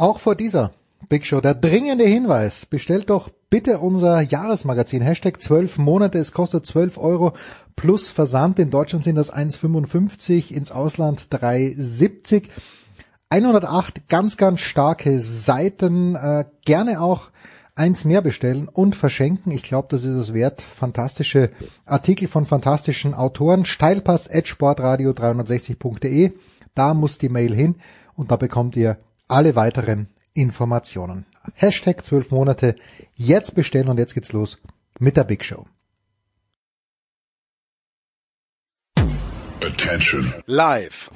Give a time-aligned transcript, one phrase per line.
[0.00, 0.72] Auch vor dieser
[1.10, 6.64] Big Show der dringende Hinweis, bestellt doch bitte unser Jahresmagazin, Hashtag 12 Monate, es kostet
[6.64, 7.34] 12 Euro
[7.76, 12.44] plus Versand, in Deutschland sind das 1,55, ins Ausland 3,70.
[13.28, 17.28] 108 ganz, ganz starke Seiten, äh, gerne auch
[17.74, 19.52] eins mehr bestellen und verschenken.
[19.52, 20.62] Ich glaube, das ist es wert.
[20.62, 21.50] Fantastische
[21.84, 23.66] Artikel von fantastischen Autoren.
[23.66, 26.32] Steilpass at sportradio360.de.
[26.74, 27.74] Da muss die Mail hin
[28.14, 28.96] und da bekommt ihr
[29.30, 31.26] alle weiteren Informationen.
[31.54, 32.76] Hashtag 12 Monate.
[33.14, 34.58] Jetzt bestellen und jetzt geht's los
[34.98, 35.66] mit der Big Show.
[39.62, 40.34] Attention.
[40.46, 41.10] Live.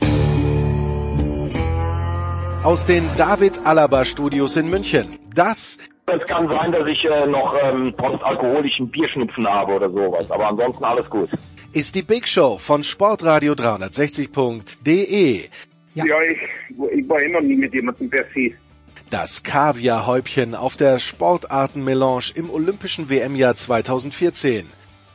[2.63, 5.19] Aus den David Alaba Studios in München.
[5.35, 10.49] Das es kann sein, dass ich äh, noch ähm, postalkoholischen Bierschnupfen habe oder sowas, aber
[10.49, 11.31] ansonsten alles gut.
[11.73, 15.49] Ist die Big Show von Sportradio 360.de.
[15.95, 16.39] Ja, ja ich,
[16.93, 18.53] ich war immer nie mit jemandem per se.
[19.11, 24.67] Das Kaviarhäubchen auf der Sportartenmelange im Olympischen WM-Jahr 2014.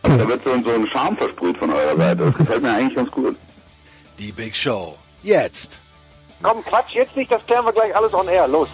[0.04, 2.26] Da wird so, so ein Charme versprüht von eurer Seite.
[2.26, 3.36] Das gefällt mir eigentlich ganz gut.
[4.18, 4.96] Die Big Show.
[5.24, 5.82] Jetzt.
[6.42, 8.48] Komm, Quatsch, jetzt nicht, das klären wir gleich alles on air.
[8.48, 8.70] Los.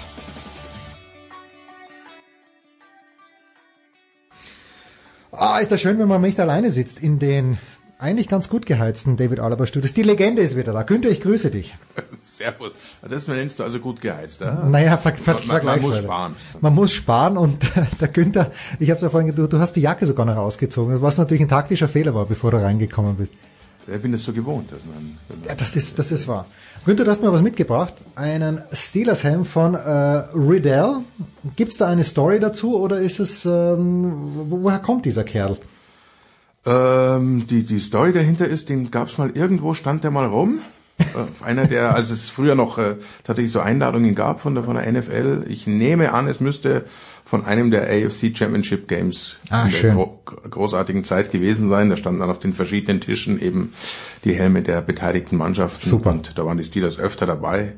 [5.32, 7.58] Ah, ist das schön, wenn man nicht alleine sitzt in den
[7.98, 9.94] eigentlich ganz gut geheizten David Alaba Studios.
[9.94, 10.84] Die Legende ist wieder da.
[10.84, 11.76] Günther, ich grüße dich.
[12.22, 12.72] Servus.
[13.08, 14.42] Das nennst du also gut geheizt.
[14.42, 14.64] Ja?
[14.66, 16.36] Naja, ver ver man, man muss sparen.
[16.60, 19.82] Man muss sparen und der Günther, ich habe es ja vorhin du, du hast die
[19.82, 23.34] Jacke sogar noch ausgezogen, was natürlich ein taktischer Fehler war, bevor du reingekommen bist.
[23.88, 26.48] Ich bin es so gewohnt, dass man, man ja, das ist das ist wahr.
[26.86, 30.98] Günther, du hast mir was mitgebracht, einen Steelers-Helm von äh, Riddell.
[31.56, 35.58] Gibt es da eine Story dazu oder ist es ähm, woher kommt dieser Kerl?
[36.66, 40.60] Ähm, die, die Story dahinter ist, den gab's mal irgendwo, stand der mal rum.
[41.14, 44.76] auf einer der, als es früher noch äh, tatsächlich so Einladungen gab von der, von
[44.76, 45.46] der NFL.
[45.48, 46.86] Ich nehme an, es müsste
[47.26, 51.90] von einem der AFC Championship Games ah, in der gro großartigen Zeit gewesen sein.
[51.90, 53.74] Da standen dann auf den verschiedenen Tischen eben
[54.24, 55.90] die Helme der beteiligten Mannschaften.
[55.90, 56.12] Super.
[56.12, 57.74] Und da waren die Steelers öfter dabei.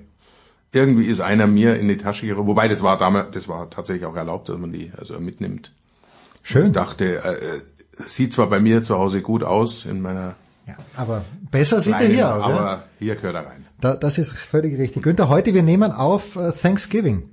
[0.74, 4.06] Irgendwie ist einer mir in die Tasche gerückt, wobei das war damals, das war tatsächlich
[4.06, 5.72] auch erlaubt, dass man die also mitnimmt.
[6.44, 6.68] Schön.
[6.68, 7.62] Ich dachte, äh,
[8.06, 10.36] sieht zwar bei mir zu Hause gut aus in meiner
[10.68, 12.44] ja, aber besser sieht er hier aus.
[12.44, 12.84] Aber ja?
[13.00, 13.66] hier gehört er rein.
[13.80, 15.02] Da, das ist völlig richtig.
[15.02, 17.30] Günther, heute wir nehmen auf uh, Thanksgiving.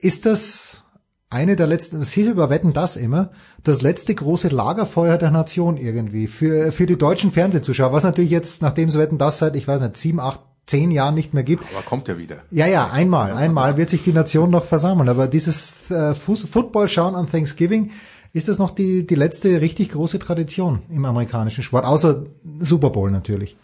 [0.00, 0.82] Ist das
[1.28, 3.30] eine der letzten, Sie überwetten das immer,
[3.62, 8.62] das letzte große Lagerfeuer der Nation irgendwie für, für die deutschen Fernsehzuschauer, was natürlich jetzt,
[8.62, 11.64] nachdem es Wetten das seit, ich weiß nicht, sieben, acht, zehn Jahren nicht mehr gibt.
[11.74, 12.38] Aber kommt ja wieder.
[12.50, 15.08] Ja, ja, einmal, einmal wird sich die Nation noch versammeln.
[15.08, 17.90] Aber dieses äh, Football schauen an Thanksgiving,
[18.36, 22.26] ist das noch die, die letzte richtig große Tradition im amerikanischen Sport, außer
[22.58, 23.56] Super Bowl natürlich.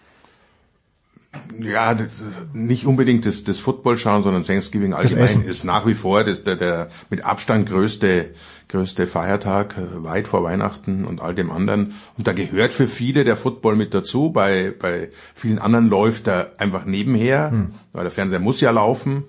[1.58, 2.22] Ja, das
[2.54, 6.56] nicht unbedingt das, das Football schauen, sondern Thanksgiving allgemein ist nach wie vor das, der,
[6.56, 8.30] der mit Abstand größte,
[8.68, 11.94] größte Feiertag, äh, weit vor Weihnachten und all dem anderen.
[12.16, 14.30] Und da gehört für viele der Football mit dazu.
[14.30, 17.74] Bei, bei vielen anderen läuft er einfach nebenher, hm.
[17.92, 19.24] weil der Fernseher muss ja laufen.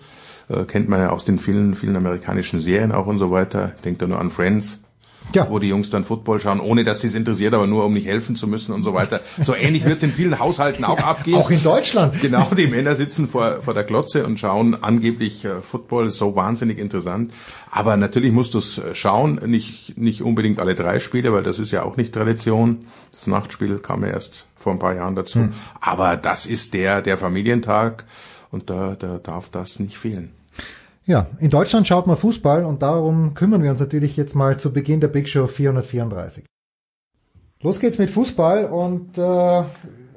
[0.47, 3.73] Äh, kennt man ja aus den vielen, vielen amerikanischen Serien auch und so weiter.
[3.83, 4.82] Denkt da nur an Friends
[5.33, 5.49] ja.
[5.49, 8.07] wo die Jungs dann Football schauen, ohne dass sie es interessiert, aber nur um nicht
[8.07, 9.21] helfen zu müssen und so weiter.
[9.41, 11.37] So ähnlich wird es in vielen Haushalten auch abgehen.
[11.37, 12.21] Auch in Deutschland.
[12.21, 16.77] Genau, die Männer sitzen vor, vor der Glotze und schauen angeblich äh, Football, so wahnsinnig
[16.77, 17.33] interessant.
[17.71, 21.59] Aber natürlich musst du es äh, schauen, nicht, nicht unbedingt alle drei Spiele, weil das
[21.59, 22.87] ist ja auch nicht Tradition.
[23.11, 25.39] Das Nachtspiel kam ja erst vor ein paar Jahren dazu.
[25.39, 25.53] Hm.
[25.81, 28.05] Aber das ist der, der Familientag
[28.51, 30.31] und da, da darf das nicht fehlen.
[31.05, 34.71] Ja, in Deutschland schaut man Fußball und darum kümmern wir uns natürlich jetzt mal zu
[34.71, 36.45] Beginn der Big Show 434.
[37.61, 39.63] Los geht's mit Fußball und äh,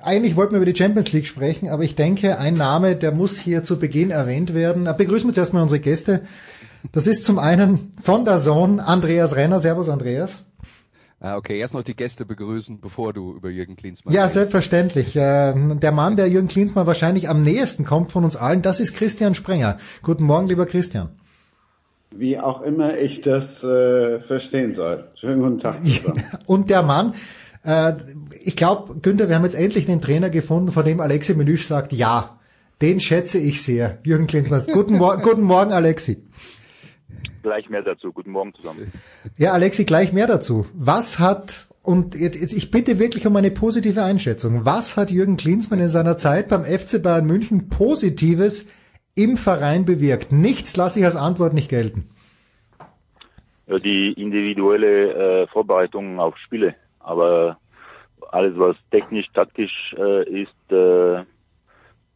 [0.00, 3.38] eigentlich wollten wir über die Champions League sprechen, aber ich denke, ein Name, der muss
[3.38, 4.86] hier zu Beginn erwähnt werden.
[4.86, 6.22] Äh, begrüßen wir zuerst mal unsere Gäste.
[6.92, 9.58] Das ist zum einen von der Zone Andreas Renner.
[9.58, 10.44] Servus Andreas.
[11.18, 14.34] Ah, okay, erst noch die Gäste begrüßen, bevor du über Jürgen Klinsmann Ja, redest.
[14.34, 15.16] selbstverständlich.
[15.16, 18.94] Äh, der Mann, der Jürgen Klinsmann wahrscheinlich am nächsten kommt von uns allen, das ist
[18.94, 19.78] Christian Sprenger.
[20.02, 21.08] Guten Morgen, lieber Christian.
[22.14, 25.08] Wie auch immer ich das äh, verstehen soll.
[25.18, 26.22] Schönen guten Tag zusammen.
[26.46, 27.14] Und der Mann,
[27.64, 27.94] äh,
[28.44, 31.92] ich glaube, Günther, wir haben jetzt endlich den Trainer gefunden, von dem Alexi Menüsch sagt,
[31.94, 32.38] ja,
[32.82, 33.98] den schätze ich sehr.
[34.04, 34.62] Jürgen Klinsmann.
[34.70, 36.22] guten, Mor guten Morgen, Alexi
[37.46, 38.12] gleich mehr dazu.
[38.12, 38.92] Guten Morgen zusammen.
[39.36, 40.66] Ja, Alexi, gleich mehr dazu.
[40.74, 45.36] Was hat, und jetzt, jetzt, ich bitte wirklich um eine positive Einschätzung, was hat Jürgen
[45.36, 48.66] Klinsmann in seiner Zeit beim FC Bayern München Positives
[49.14, 50.32] im Verein bewirkt?
[50.32, 52.08] Nichts lasse ich als Antwort nicht gelten.
[53.68, 56.74] Die individuelle äh, Vorbereitung auf Spiele.
[56.98, 57.58] Aber
[58.32, 61.22] alles, was technisch, taktisch äh, ist, äh,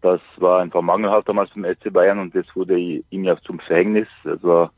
[0.01, 4.09] Das war einfach mangelhaft damals beim SC Bayern und das wurde ihm ja zum Verhängnis.
[4.25, 4.71] Also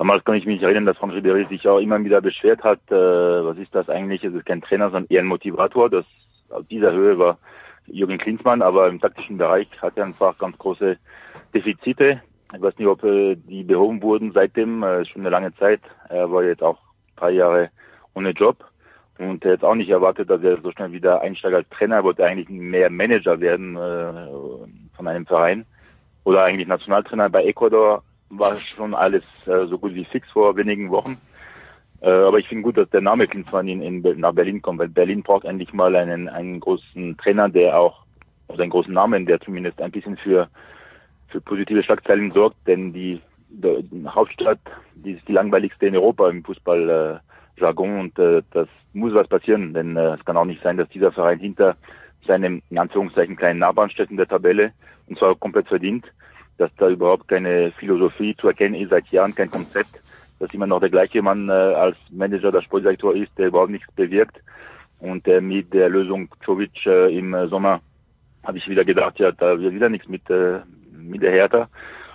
[0.00, 2.94] damals kann ich mich erinnern, dass Franck Ribéry sich auch immer wieder beschwert hat, äh,
[2.94, 4.24] was ist das eigentlich?
[4.24, 5.90] Es ist kein Trainer, sondern eher ein Motivator.
[5.90, 6.06] Das
[6.48, 7.36] auf dieser Höhe war
[7.86, 10.96] Jürgen Klinsmann, aber im taktischen Bereich hat er einfach ganz große
[11.54, 12.22] Defizite.
[12.54, 15.82] Ich weiß nicht, ob äh, die behoben wurden seitdem, äh, schon eine lange Zeit.
[16.08, 16.78] Er war jetzt auch
[17.16, 17.68] drei Jahre
[18.14, 18.64] ohne Job
[19.18, 21.96] und er hat auch nicht erwartet, dass er so schnell wieder einsteigt als Trainer.
[21.96, 25.66] Er wollte eigentlich mehr Manager werden äh, von einem Verein
[26.24, 27.28] oder eigentlich Nationaltrainer.
[27.28, 31.18] Bei Ecuador war schon alles äh, so gut wie fix vor wenigen Wochen.
[32.00, 34.88] Äh, aber ich finde gut, dass der Name Klinsmann in, in, nach Berlin kommt, weil
[34.88, 38.04] Berlin braucht endlich mal einen, einen großen Trainer, der auch,
[38.48, 40.48] oder einen großen Namen, der zumindest ein bisschen für,
[41.28, 44.60] für positive Schlagzeilen sorgt, denn die, die Hauptstadt,
[44.94, 47.20] die ist die langweiligste in Europa im Fußballjargon
[47.96, 50.88] äh, und äh, das muss was passieren, denn äh, es kann auch nicht sein, dass
[50.88, 51.76] dieser Verein hinter
[52.26, 54.72] seinem, in Anführungszeichen, kleinen Nachbarn in der Tabelle.
[55.06, 56.06] Und zwar komplett verdient,
[56.60, 60.00] dass da überhaupt keine Philosophie zu erkennen ist, seit Jahren kein Konzept
[60.40, 63.92] dass immer noch der gleiche Mann äh, als Manager der Sportdirektor ist, der überhaupt nichts
[63.92, 64.42] bewirkt.
[64.98, 67.80] Und äh, mit der Lösung Czovic äh, im äh, Sommer
[68.42, 70.60] habe ich wieder gedacht, ja, da wird wieder nichts mit, äh,
[70.92, 71.68] mit der Hertha.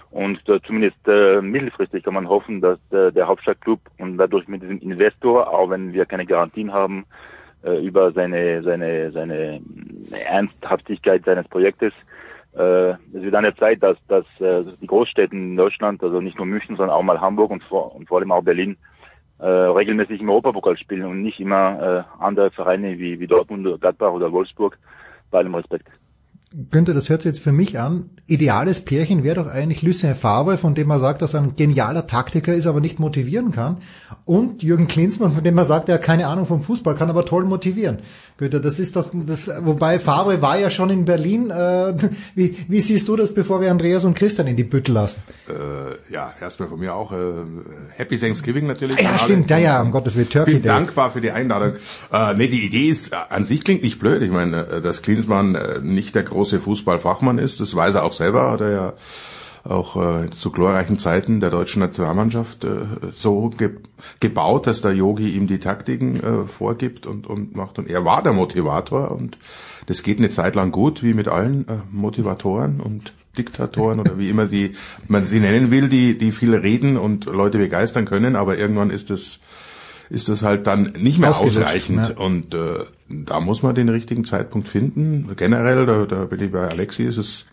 [0.10, 4.64] Und äh, zumindest äh, mittelfristig kann man hoffen, dass äh, der Hauptstadtclub und dadurch mit
[4.64, 7.06] diesem Investor, auch wenn wir keine Garantien haben
[7.64, 9.62] äh, über seine, seine, seine
[10.28, 11.94] Ernsthaftigkeit seines Projektes,
[12.58, 16.38] äh, es wird an der Zeit, dass, dass äh, die Großstädte in Deutschland, also nicht
[16.38, 18.78] nur München, sondern auch mal Hamburg und vor, und vor allem auch Berlin,
[19.40, 24.12] äh, regelmäßig im Europapokal spielen und nicht immer äh, andere Vereine wie, wie Dortmund, Gladbach
[24.12, 24.78] oder Wolfsburg,
[25.32, 25.88] bei allem Respekt.
[26.72, 28.12] Günther, das hört sich jetzt für mich an.
[28.28, 32.08] Ideales Pärchen wäre doch eigentlich Lucien Favre, von dem man sagt, dass er ein genialer
[32.08, 33.78] Taktiker ist, aber nicht motivieren kann.
[34.24, 37.26] Und Jürgen Klinsmann, von dem man sagt, er hat keine Ahnung vom Fußball, kann aber
[37.26, 38.00] toll motivieren.
[38.38, 41.50] Günther, das ist doch, das, wobei Favre war ja schon in Berlin.
[41.50, 41.94] Äh,
[42.36, 45.24] wie, wie siehst du das, bevor wir Andreas und Christian in die Bütte lassen?
[45.50, 47.18] Äh, ja, erstmal von mir auch äh,
[47.96, 49.02] Happy Thanksgiving natürlich.
[49.02, 50.70] Ja, stimmt, ja, ja, um Gottes Willen, Turkey Bin Day.
[50.70, 51.74] dankbar für die Einladung.
[52.14, 54.22] Äh, nee, die Idee ist, äh, an sich klingt nicht blöd.
[54.22, 57.60] Ich meine, äh, dass Klinsmann äh, nicht der große große Fußballfachmann ist.
[57.60, 58.94] Das weiß er auch selber, hat er ja
[59.64, 63.72] auch äh, zu glorreichen Zeiten der deutschen Nationalmannschaft äh, so ge
[64.20, 67.80] gebaut, dass der Yogi ihm die Taktiken äh, vorgibt und, und macht.
[67.80, 69.40] Und er war der Motivator und
[69.88, 74.30] das geht eine Zeit lang gut, wie mit allen äh, Motivatoren und Diktatoren oder wie
[74.30, 74.76] immer sie
[75.08, 79.10] man sie nennen will, die die viel reden und Leute begeistern können, aber irgendwann ist
[79.10, 79.40] es
[80.10, 82.10] ist das halt dann nicht mehr ausreichend.
[82.10, 82.24] Ja.
[82.24, 82.80] Und äh,
[83.10, 85.32] da muss man den richtigen Zeitpunkt finden.
[85.36, 87.46] Generell, da, da bin ich bei Alexi, ist es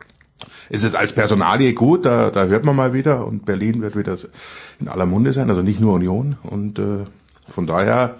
[0.69, 4.17] ist es als Personalie gut, da, da hört man mal wieder und Berlin wird wieder
[4.81, 6.37] in aller Munde sein, also nicht nur Union.
[6.43, 7.05] Und äh,
[7.47, 8.17] von daher,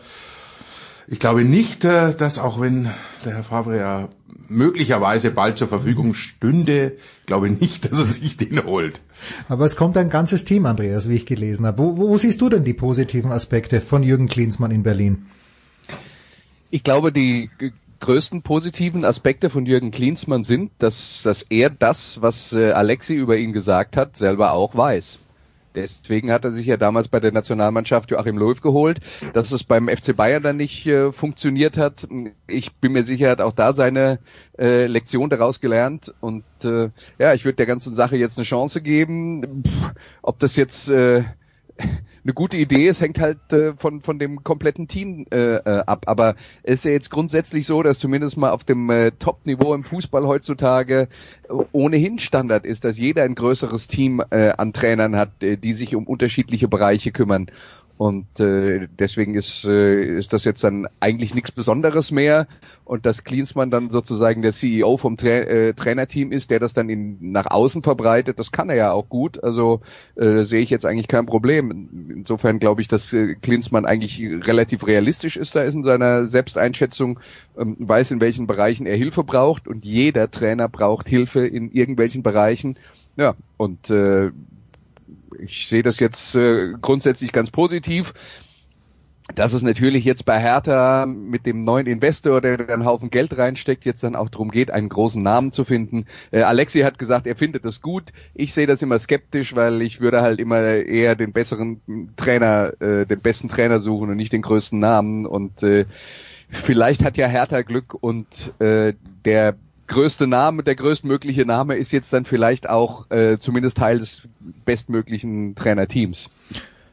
[1.09, 2.91] ich glaube nicht, äh, dass auch wenn
[3.25, 4.09] der Herr Favre ja
[4.53, 6.97] möglicherweise bald zur Verfügung stünde,
[7.27, 9.01] glaube ich nicht, dass er sich den holt.
[9.49, 11.79] Aber es kommt ein ganzes Team, Andreas, wie ich gelesen habe.
[11.79, 15.27] Wo, wo siehst du denn die positiven Aspekte von Jürgen Klinsmann in Berlin?
[16.71, 17.51] Ich glaube, die
[18.01, 23.37] größten positiven Aspekte von Jürgen Klinsmann sind, dass, dass er das, was äh, Alexi über
[23.37, 25.19] ihn gesagt hat, selber auch weiß.
[25.75, 29.01] Deswegen hat er sich ja damals bei der Nationalmannschaft Joachim Löw geholt.
[29.33, 32.07] Dass es beim FC Bayern dann nicht äh, funktioniert hat,
[32.47, 34.19] ich bin mir sicher, er hat auch da seine
[34.59, 36.15] äh, Lektion daraus gelernt.
[36.21, 39.65] Und äh, ja, ich würde der ganzen Sache jetzt eine Chance geben.
[39.67, 39.93] Pff,
[40.23, 41.25] ob das jetzt äh,
[42.25, 46.05] eine gute Idee ist, hängt halt äh, von, von dem kompletten Team äh, äh, ab.
[46.07, 49.83] Aber es ist ja jetzt grundsätzlich so, dass zumindest mal auf dem äh, Top-Niveau im
[49.83, 51.09] Fußball heutzutage
[51.49, 55.73] äh, ohnehin Standard ist, dass jeder ein größeres Team äh, an Trainern hat, äh, die
[55.73, 57.51] sich um unterschiedliche Bereiche kümmern.
[58.03, 62.49] Und äh, deswegen ist, äh, ist das jetzt dann eigentlich nichts Besonderes mehr.
[62.85, 66.89] Und dass Klinsmann dann sozusagen der CEO vom Tra äh, Trainerteam ist, der das dann
[66.89, 69.45] in, nach außen verbreitet, das kann er ja auch gut.
[69.45, 69.83] Also
[70.17, 72.11] äh, sehe ich jetzt eigentlich kein Problem.
[72.13, 77.21] Insofern glaube ich, dass äh, Klinsmann eigentlich relativ realistisch ist da ist in seiner Selbsteinschätzung,
[77.57, 82.25] ähm, weiß in welchen Bereichen er Hilfe braucht und jeder Trainer braucht Hilfe in irgendwelchen
[82.25, 82.77] Bereichen.
[83.15, 84.33] Ja, und äh,
[85.39, 88.15] ich sehe das jetzt äh, grundsätzlich ganz positiv.
[89.37, 93.37] Dass es natürlich jetzt bei Hertha mit dem neuen Investor, der da einen Haufen Geld
[93.39, 96.07] reinsteckt, jetzt dann auch darum geht, einen großen Namen zu finden.
[96.33, 98.13] Äh, Alexi hat gesagt, er findet das gut.
[98.35, 101.81] Ich sehe das immer skeptisch, weil ich würde halt immer eher den besseren
[102.17, 105.25] Trainer, äh, den besten Trainer suchen und nicht den größten Namen.
[105.25, 105.87] Und äh,
[106.51, 108.27] vielleicht hat ja Hertha Glück und
[108.61, 108.93] äh,
[109.25, 109.55] der
[109.93, 114.23] größte Name, der größtmögliche Name ist jetzt dann vielleicht auch äh, zumindest Teil des
[114.65, 116.31] bestmöglichen Trainerteams.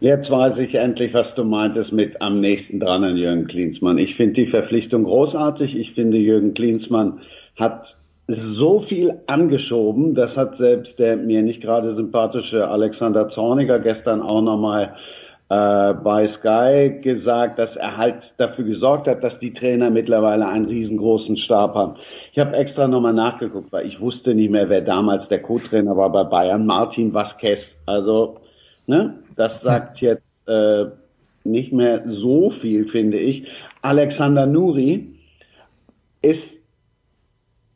[0.01, 3.97] Jetzt weiß ich endlich, was du meintest mit am nächsten dran an Jürgen Klinsmann.
[3.97, 5.75] Ich finde die Verpflichtung großartig.
[5.75, 7.19] Ich finde, Jürgen Klinsmann
[7.57, 7.83] hat
[8.27, 14.41] so viel angeschoben, das hat selbst der mir nicht gerade sympathische Alexander Zorniger gestern auch
[14.41, 14.93] nochmal
[15.49, 20.65] äh, bei Sky gesagt, dass er halt dafür gesorgt hat, dass die Trainer mittlerweile einen
[20.65, 21.95] riesengroßen Stab haben.
[22.31, 26.11] Ich habe extra nochmal nachgeguckt, weil ich wusste nicht mehr, wer damals der Co-Trainer war
[26.11, 27.59] bei Bayern, Martin Vasquez.
[27.87, 28.37] Also,
[28.85, 30.85] ne, das sagt jetzt äh,
[31.43, 33.47] nicht mehr so viel, finde ich.
[33.81, 35.15] Alexander Nuri
[36.21, 36.43] ist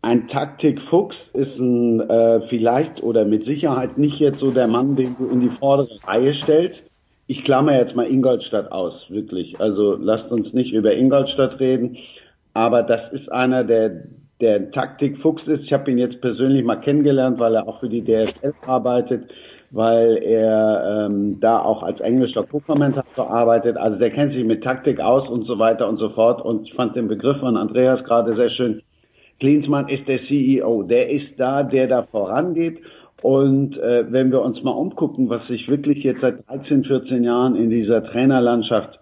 [0.03, 5.15] ein Taktikfuchs, ist ein äh, vielleicht oder mit Sicherheit nicht jetzt so der Mann, den
[5.17, 6.83] du in die vordere Reihe stellst.
[7.27, 9.59] Ich klammer jetzt mal Ingolstadt aus, wirklich.
[9.59, 11.97] Also lasst uns nicht über Ingolstadt reden,
[12.53, 14.03] aber das ist einer, der
[14.43, 15.63] der Taktikfuchs ist.
[15.63, 19.31] Ich habe ihn jetzt persönlich mal kennengelernt, weil er auch für die DSL arbeitet,
[19.71, 23.77] weil er ähm, da auch als englischer Co-Kommentator arbeitet.
[23.77, 26.41] Also der kennt sich mit Taktik aus und so weiter und so fort.
[26.43, 28.81] Und ich fand den Begriff von Andreas gerade sehr schön.
[29.39, 32.79] Klinsmann ist der CEO, der ist da, der da vorangeht.
[33.23, 37.55] Und äh, wenn wir uns mal umgucken, was sich wirklich jetzt seit 13, 14 Jahren
[37.55, 38.99] in dieser Trainerlandschaft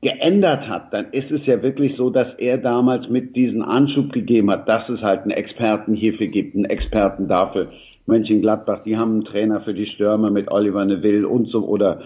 [0.00, 4.48] geändert hat, dann ist es ja wirklich so, dass er damals mit diesen Anschub gegeben
[4.48, 7.72] hat, dass es halt einen Experten hierfür gibt, einen Experten dafür.
[8.06, 12.02] Mönchengladbach, die haben einen Trainer für die Stürmer mit Oliver Neville und so oder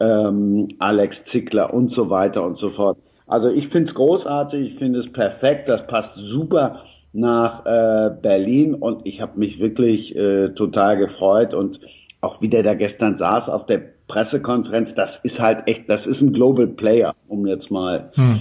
[0.00, 2.98] ähm, Alex Zickler und so weiter und so fort.
[3.26, 6.82] Also ich finde es großartig, ich finde es perfekt, das passt super
[7.14, 11.78] nach äh, Berlin und ich habe mich wirklich äh, total gefreut und
[12.20, 16.20] auch wie der da gestern saß auf der Pressekonferenz, das ist halt echt, das ist
[16.20, 18.40] ein Global Player, um jetzt mal hm.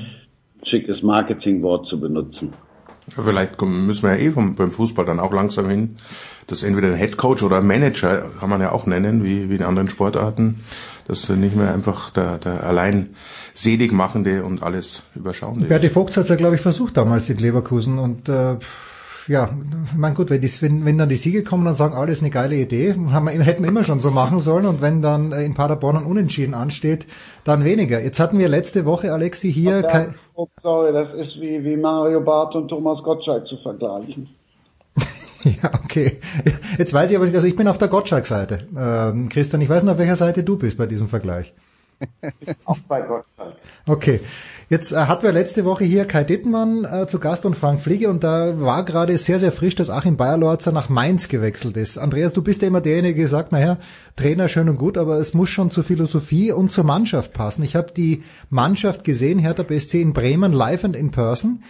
[0.64, 2.54] schickes Marketingwort zu benutzen.
[3.10, 5.98] Vielleicht müssen wir ja eh vom, beim Fußball dann auch langsam hin,
[6.48, 9.64] dass entweder ein Head Coach oder Manager, kann man ja auch nennen, wie, wie in
[9.64, 10.62] anderen Sportarten,
[11.08, 13.16] dass nicht mehr einfach der, der allein
[13.54, 17.38] selig machende und alles überschauende Berti Vogt hat es ja, glaube ich, versucht damals in
[17.38, 18.56] Leverkusen und äh,
[19.28, 19.50] ja,
[19.96, 22.30] mein gut, wenn, die, wenn, wenn dann die Siege kommen, dann sagen alle, ist eine
[22.30, 25.44] geile Idee, haben wir, hätten wir immer schon so machen sollen und wenn dann äh,
[25.44, 27.06] in Paderborn ein Unentschieden ansteht,
[27.44, 28.02] dann weniger.
[28.02, 29.82] Jetzt hatten wir letzte Woche, Alexi, hier...
[29.82, 34.30] Ja, oh, sorry, das ist wie, wie Mario Barth und Thomas Gottschalk zu vergleichen.
[35.44, 36.20] ja, okay.
[36.78, 38.68] Jetzt weiß ich aber nicht, also ich bin auf der Gottschalk-Seite.
[38.78, 41.54] Ähm, Christian, ich weiß nicht, auf welcher Seite du bist bei diesem Vergleich.
[42.66, 43.56] Auch bei Gottschalk.
[43.88, 44.22] Okay.
[44.74, 48.10] Jetzt äh, hatten wir letzte Woche hier Kai Dittmann äh, zu Gast und Frank Fliege
[48.10, 52.00] und da war gerade sehr, sehr frisch, dass Achim Bayerlorzer nach Mainz gewechselt ist.
[52.00, 53.78] Andreas, du bist ja immer derjenige, der gesagt, naja,
[54.16, 57.62] Trainer schön und gut, aber es muss schon zur Philosophie und zur Mannschaft passen.
[57.62, 61.62] Ich habe die Mannschaft gesehen, Hertha BSC in Bremen, live and in person.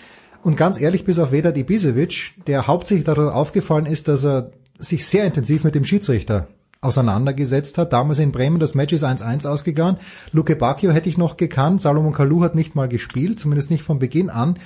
[0.42, 5.06] Und ganz ehrlich, bis auf Vedat Ibisevic, der hauptsächlich darauf aufgefallen ist, dass er sich
[5.06, 6.48] sehr intensiv mit dem Schiedsrichter
[6.84, 7.94] auseinandergesetzt hat.
[7.94, 9.98] Damals in Bremen, das Match ist 1-1 ausgegangen.
[10.32, 11.82] Luke Bacchio hätte ich noch gekannt.
[11.82, 14.60] Salomon Kalou hat nicht mal gespielt, zumindest nicht von Beginn an.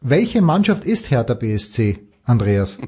[0.00, 2.00] Welche Mannschaft ist Hertha BSC?
[2.24, 2.78] Andreas.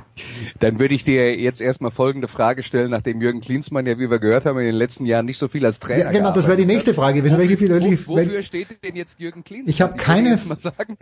[0.60, 4.18] Dann würde ich dir jetzt erstmal folgende Frage stellen, nachdem Jürgen Klinsmann ja, wie wir
[4.18, 6.58] gehört haben, in den letzten Jahren nicht so viel als Trainer ja, Genau, das wäre
[6.58, 7.38] die nächste Frage gewesen.
[7.38, 7.70] Welche viel,
[8.06, 9.70] wo, wofür steht denn jetzt Jürgen Klinsmann?
[9.70, 10.38] Ich habe keine,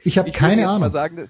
[0.04, 0.90] ich habe keine Ahnung.
[0.90, 1.28] Sagen,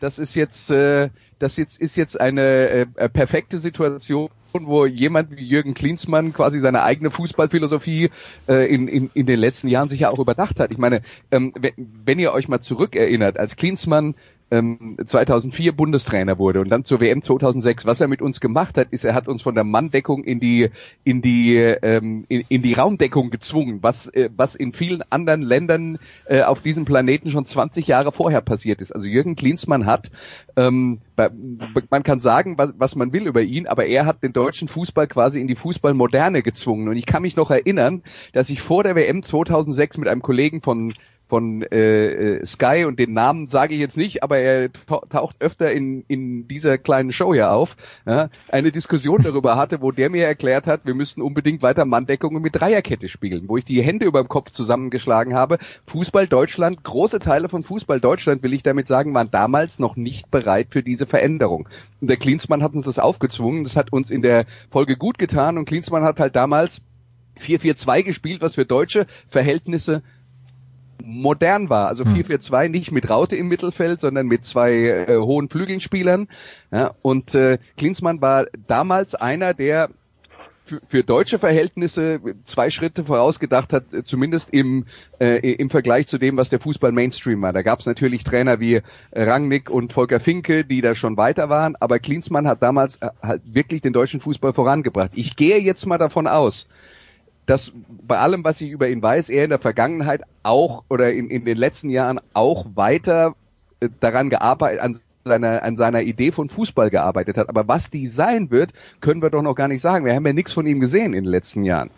[0.00, 1.08] das ist jetzt, äh,
[1.38, 4.28] das jetzt ist jetzt eine äh, perfekte Situation
[4.62, 8.10] wo jemand wie Jürgen Klinsmann quasi seine eigene Fußballphilosophie
[8.48, 10.70] äh, in, in, in den letzten Jahren sicher auch überdacht hat.
[10.70, 14.14] Ich meine, ähm, wenn, wenn ihr euch mal zurückerinnert, als Klinsmann
[14.50, 18.88] ähm, 2004 Bundestrainer wurde und dann zur WM 2006, was er mit uns gemacht hat,
[18.90, 20.70] ist, er hat uns von der Manndeckung in die
[21.02, 25.98] in die ähm, in, in die Raumdeckung gezwungen, was äh, was in vielen anderen Ländern
[26.26, 28.92] äh, auf diesem Planeten schon 20 Jahre vorher passiert ist.
[28.92, 30.10] Also Jürgen Klinsmann hat
[30.56, 34.68] ähm, man kann sagen, was, was man will über ihn, aber er hat den deutschen
[34.68, 36.88] Fußball quasi in die Fußballmoderne gezwungen.
[36.88, 40.60] Und ich kann mich noch erinnern, dass ich vor der WM 2006 mit einem Kollegen
[40.60, 40.94] von
[41.34, 45.72] von äh, äh, Sky und den Namen sage ich jetzt nicht, aber er taucht öfter
[45.72, 47.76] in, in dieser kleinen Show hier auf,
[48.06, 52.40] ja, eine Diskussion darüber hatte, wo der mir erklärt hat, wir müssten unbedingt weiter Manndeckungen
[52.40, 55.58] mit Dreierkette spielen, wo ich die Hände über dem Kopf zusammengeschlagen habe.
[55.88, 60.30] Fußball Deutschland, große Teile von Fußball Deutschland, will ich damit sagen, waren damals noch nicht
[60.30, 61.68] bereit für diese Veränderung.
[62.00, 65.58] Und der Klinsmann hat uns das aufgezwungen, das hat uns in der Folge gut getan
[65.58, 66.80] und Klinsmann hat halt damals
[67.40, 70.04] 4-4-2 gespielt, was für deutsche Verhältnisse
[71.04, 71.88] modern war.
[71.88, 72.72] Also 4-4-2 hm.
[72.72, 76.28] nicht mit Raute im Mittelfeld, sondern mit zwei äh, hohen Flügelspielern.
[76.70, 79.90] Ja, und äh, Klinsmann war damals einer, der
[80.64, 84.86] für, für deutsche Verhältnisse zwei Schritte vorausgedacht hat, zumindest im,
[85.20, 87.52] äh, im Vergleich zu dem, was der Fußball Mainstream war.
[87.52, 88.80] Da gab es natürlich Trainer wie
[89.12, 93.42] Rangnick und Volker Finke, die da schon weiter waren, aber Klinsmann hat damals äh, halt
[93.44, 95.10] wirklich den deutschen Fußball vorangebracht.
[95.14, 96.66] Ich gehe jetzt mal davon aus,
[97.46, 97.72] dass
[98.06, 101.44] bei allem, was ich über ihn weiß, er in der Vergangenheit auch oder in, in
[101.44, 103.34] den letzten Jahren auch weiter
[103.80, 107.48] äh, daran gearbeitet, an seiner, an seiner Idee von Fußball gearbeitet hat.
[107.48, 110.04] Aber was die sein wird, können wir doch noch gar nicht sagen.
[110.04, 111.90] Wir haben ja nichts von ihm gesehen in den letzten Jahren.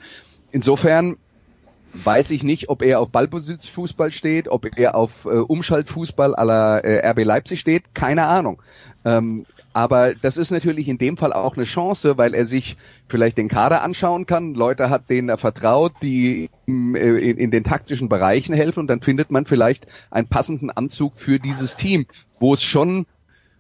[0.53, 1.17] Insofern
[1.93, 7.09] weiß ich nicht, ob er auf Ballbesitzfußball steht, ob er auf äh, Umschaltfußball aller äh,
[7.11, 8.63] RB Leipzig steht, keine Ahnung.
[9.05, 9.47] Ähm,
[9.77, 12.79] aber das ist natürlich in dem Fall auch eine Chance, weil er sich
[13.09, 17.63] vielleicht den Kader anschauen kann, Leute hat, denen er vertraut, die äh, in, in den
[17.63, 18.81] taktischen Bereichen helfen.
[18.81, 22.07] Und dann findet man vielleicht einen passenden Anzug für dieses Team,
[22.41, 23.05] wo es schon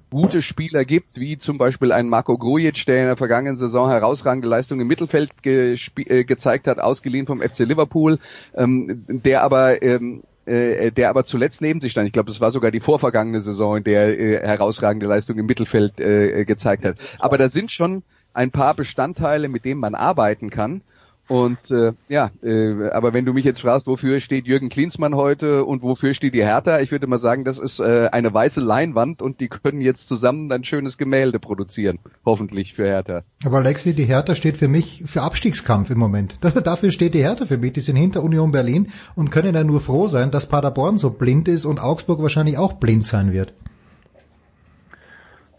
[0.09, 4.49] gute Spieler gibt, wie zum Beispiel ein Marco Grujic, der in der vergangenen Saison herausragende
[4.49, 8.21] Leistungen im Mittelfeld ge äh, gezeigt hat, ausgeliehen vom FC Liverpool,
[8.55, 12.07] ähm, der aber ähm, äh, der aber zuletzt neben sich stand.
[12.07, 16.00] Ich glaube, es war sogar die vorvergangene Saison, in der äh, herausragende Leistung im Mittelfeld
[16.00, 16.97] äh, gezeigt hat.
[17.19, 20.83] Aber da sind schon ein paar Bestandteile, mit denen man arbeiten kann.
[21.28, 25.64] Und äh, ja, äh, aber wenn du mich jetzt fragst, wofür steht Jürgen Klinsmann heute
[25.64, 29.23] und wofür steht die Hertha, ich würde mal sagen, das ist äh, eine weiße Leinwand
[29.23, 33.23] und die können jetzt zusammen ein schönes Gemälde produzieren, hoffentlich für Hertha.
[33.45, 36.38] Aber Alexi, die Hertha steht für mich für Abstiegskampf im Moment.
[36.64, 37.73] Dafür steht die Hertha für mich.
[37.73, 41.49] Die sind hinter Union Berlin und können dann nur froh sein, dass Paderborn so blind
[41.49, 43.52] ist und Augsburg wahrscheinlich auch blind sein wird.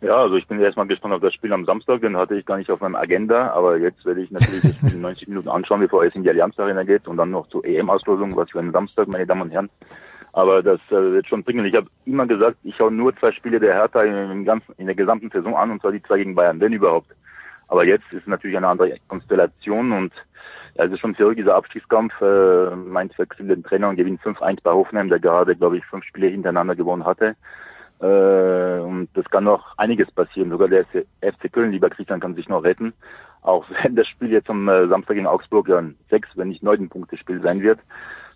[0.01, 2.57] Ja, also ich bin erstmal gespannt auf das Spiel am Samstag, den hatte ich gar
[2.57, 6.03] nicht auf meiner Agenda, aber jetzt werde ich natürlich das Spiel 90 Minuten anschauen, bevor
[6.03, 9.07] es in die Allianz Arena geht und dann noch zur EM-Auslosung, was für einen Samstag,
[9.07, 9.69] meine Damen und Herren.
[10.33, 11.65] Aber das äh, wird schon bringen.
[11.65, 14.93] Ich habe immer gesagt, ich schaue nur zwei Spiele der Hertha in, ganzen, in der
[14.93, 17.09] gesamten Saison an, und zwar die zwei gegen Bayern, wenn überhaupt.
[17.67, 20.13] Aber jetzt ist natürlich eine andere Konstellation und
[20.75, 22.13] ja, es ist schon verrückt, dieser Abstiegskampf.
[22.21, 26.03] Äh, Mainz wechselt den Trainer und gewinnt 5-1 bei Hoffenheim, der gerade, glaube ich, fünf
[26.05, 27.35] Spiele hintereinander gewonnen hatte.
[27.99, 30.49] Äh, und das kann noch einiges passieren.
[30.49, 32.93] Sogar der FC Köln, lieber Christian, kann sich noch retten.
[33.41, 36.63] Auch wenn das Spiel jetzt am äh, Samstag in Augsburg ja ein sechs, wenn nicht
[36.63, 37.79] neun Punkte Spiel sein wird.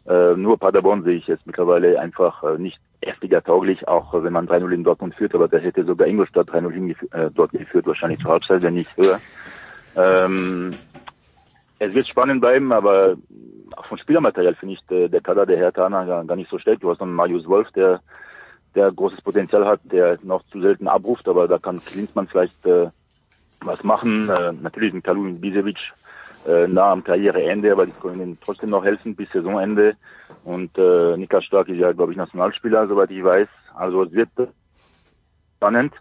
[0.07, 4.71] Äh, nur Paderborn sehe ich jetzt mittlerweile einfach nicht erstliga tauglich, auch wenn man 3-0
[4.71, 8.61] in Dortmund führt, aber da hätte sogar Ingolstadt 3-0 äh, dort geführt, wahrscheinlich zur Halbzeit,
[8.61, 9.19] wenn nicht höher.
[9.95, 10.73] Ähm,
[11.79, 13.15] es wird spannend bleiben, aber
[13.75, 16.83] auch von Spielermaterial finde ich der, der Kader der Hertha gar, nicht so schlecht.
[16.83, 18.01] Du hast noch Marius Wolf, der
[18.75, 22.89] der großes Potenzial hat, der noch zu selten abruft, aber da kann Klinsmann vielleicht äh,
[23.61, 24.29] was machen.
[24.29, 25.77] Äh, natürlich ein Kalun Bisevic
[26.47, 29.95] äh, nah am Karriereende, aber die können ihm trotzdem noch helfen bis Saisonende.
[30.43, 33.47] Und äh, Nika Stark ist ja, glaube ich, Nationalspieler, soweit ich weiß.
[33.75, 34.29] Also es wird
[35.57, 35.93] spannend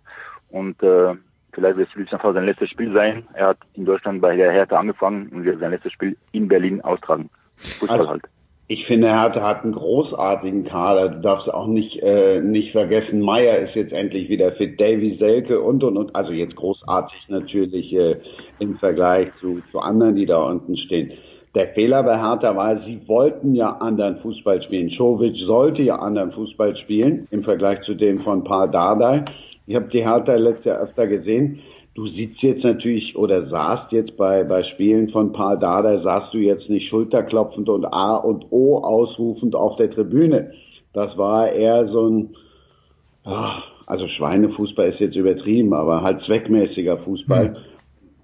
[0.48, 1.14] und äh,
[1.52, 3.26] vielleicht wird es einfach sein letztes Spiel sein.
[3.34, 6.80] Er hat in Deutschland bei der Hertha angefangen und wird sein letztes Spiel in Berlin
[6.80, 7.28] austragen.
[7.56, 8.22] Fußball also, halt.
[8.72, 11.08] Ich finde, Hertha hat einen großartigen Kader.
[11.08, 15.60] Du darfst auch nicht, äh, nicht vergessen, Meier ist jetzt endlich wieder fit, Davy Selke
[15.60, 16.14] und, und, und.
[16.14, 18.18] Also jetzt großartig natürlich äh,
[18.60, 21.10] im Vergleich zu, zu anderen, die da unten stehen.
[21.56, 24.88] Der Fehler bei Hertha war, sie wollten ja anderen Fußball spielen.
[24.90, 29.24] Czovic sollte ja anderen Fußball spielen im Vergleich zu dem von Paul Dardai.
[29.66, 31.58] Ich habe die Hertha letztes Jahr öfter gesehen.
[31.94, 36.38] Du sitzt jetzt natürlich oder saßt jetzt bei, bei Spielen von Paul Dardai, saßt du
[36.38, 40.52] jetzt nicht schulterklopfend und A und O ausrufend auf der Tribüne.
[40.92, 42.28] Das war eher so ein,
[43.86, 47.50] also Schweinefußball ist jetzt übertrieben, aber halt zweckmäßiger Fußball.
[47.50, 47.56] Mhm.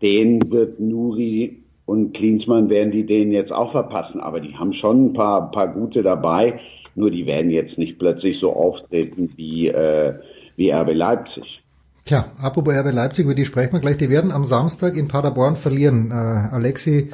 [0.00, 5.06] Den wird Nuri und Klinsmann werden die denen jetzt auch verpassen, aber die haben schon
[5.06, 6.60] ein paar, paar gute dabei,
[6.94, 10.14] nur die werden jetzt nicht plötzlich so auftreten wie, äh,
[10.56, 11.62] wie RB Leipzig.
[12.06, 13.98] Tja, apropos RB Leipzig, über die sprechen wir gleich.
[13.98, 16.12] Die werden am Samstag in Paderborn verlieren.
[16.12, 17.10] Äh, Alexi,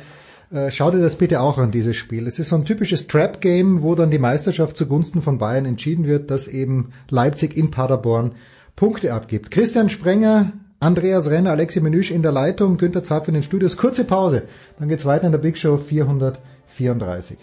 [0.53, 2.27] äh, schau dir das bitte auch an, dieses Spiel.
[2.27, 6.31] Es ist so ein typisches Trap-Game, wo dann die Meisterschaft zugunsten von Bayern entschieden wird,
[6.31, 8.33] dass eben Leipzig in Paderborn
[8.77, 9.51] Punkte abgibt.
[9.51, 13.79] Christian Sprenger, Andreas Renner, Alexi Menüsch in der Leitung, Günther Zapf in den Studios.
[13.79, 14.43] Kurze Pause,
[14.79, 17.39] dann geht's weiter in der Big Show 434.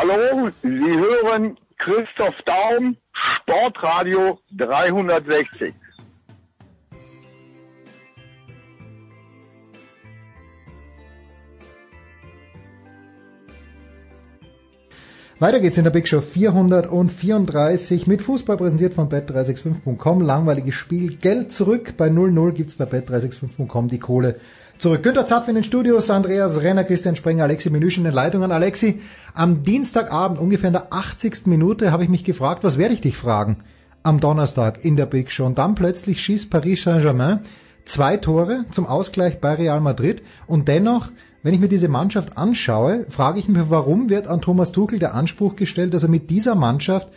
[0.00, 5.74] Hallo, Sie hören Christoph Daum, Sportradio 360.
[15.40, 20.20] Weiter geht's in der Big Show 434 mit Fußball präsentiert von bet365.com.
[20.20, 21.16] Langweiliges Spiel.
[21.16, 21.94] Geld zurück.
[21.96, 24.40] Bei 0-0 gibt's bei bet365.com die Kohle
[24.78, 25.02] zurück.
[25.02, 28.52] Günter Zapf in den Studios, Andreas Renner, Christian Sprenger, Alexi Menüsch in den Leitungen.
[28.52, 29.00] Alexi,
[29.34, 31.46] am Dienstagabend, ungefähr in der 80.
[31.46, 33.58] Minute, habe ich mich gefragt, was werde ich dich fragen?
[34.02, 35.44] Am Donnerstag in der Big Show.
[35.44, 37.40] Und dann plötzlich schießt Paris Saint-Germain
[37.84, 40.22] zwei Tore zum Ausgleich bei Real Madrid.
[40.46, 41.08] Und dennoch,
[41.42, 45.14] wenn ich mir diese Mannschaft anschaue, frage ich mich, warum wird an Thomas Tuchel der
[45.14, 47.08] Anspruch gestellt, dass er mit dieser Mannschaft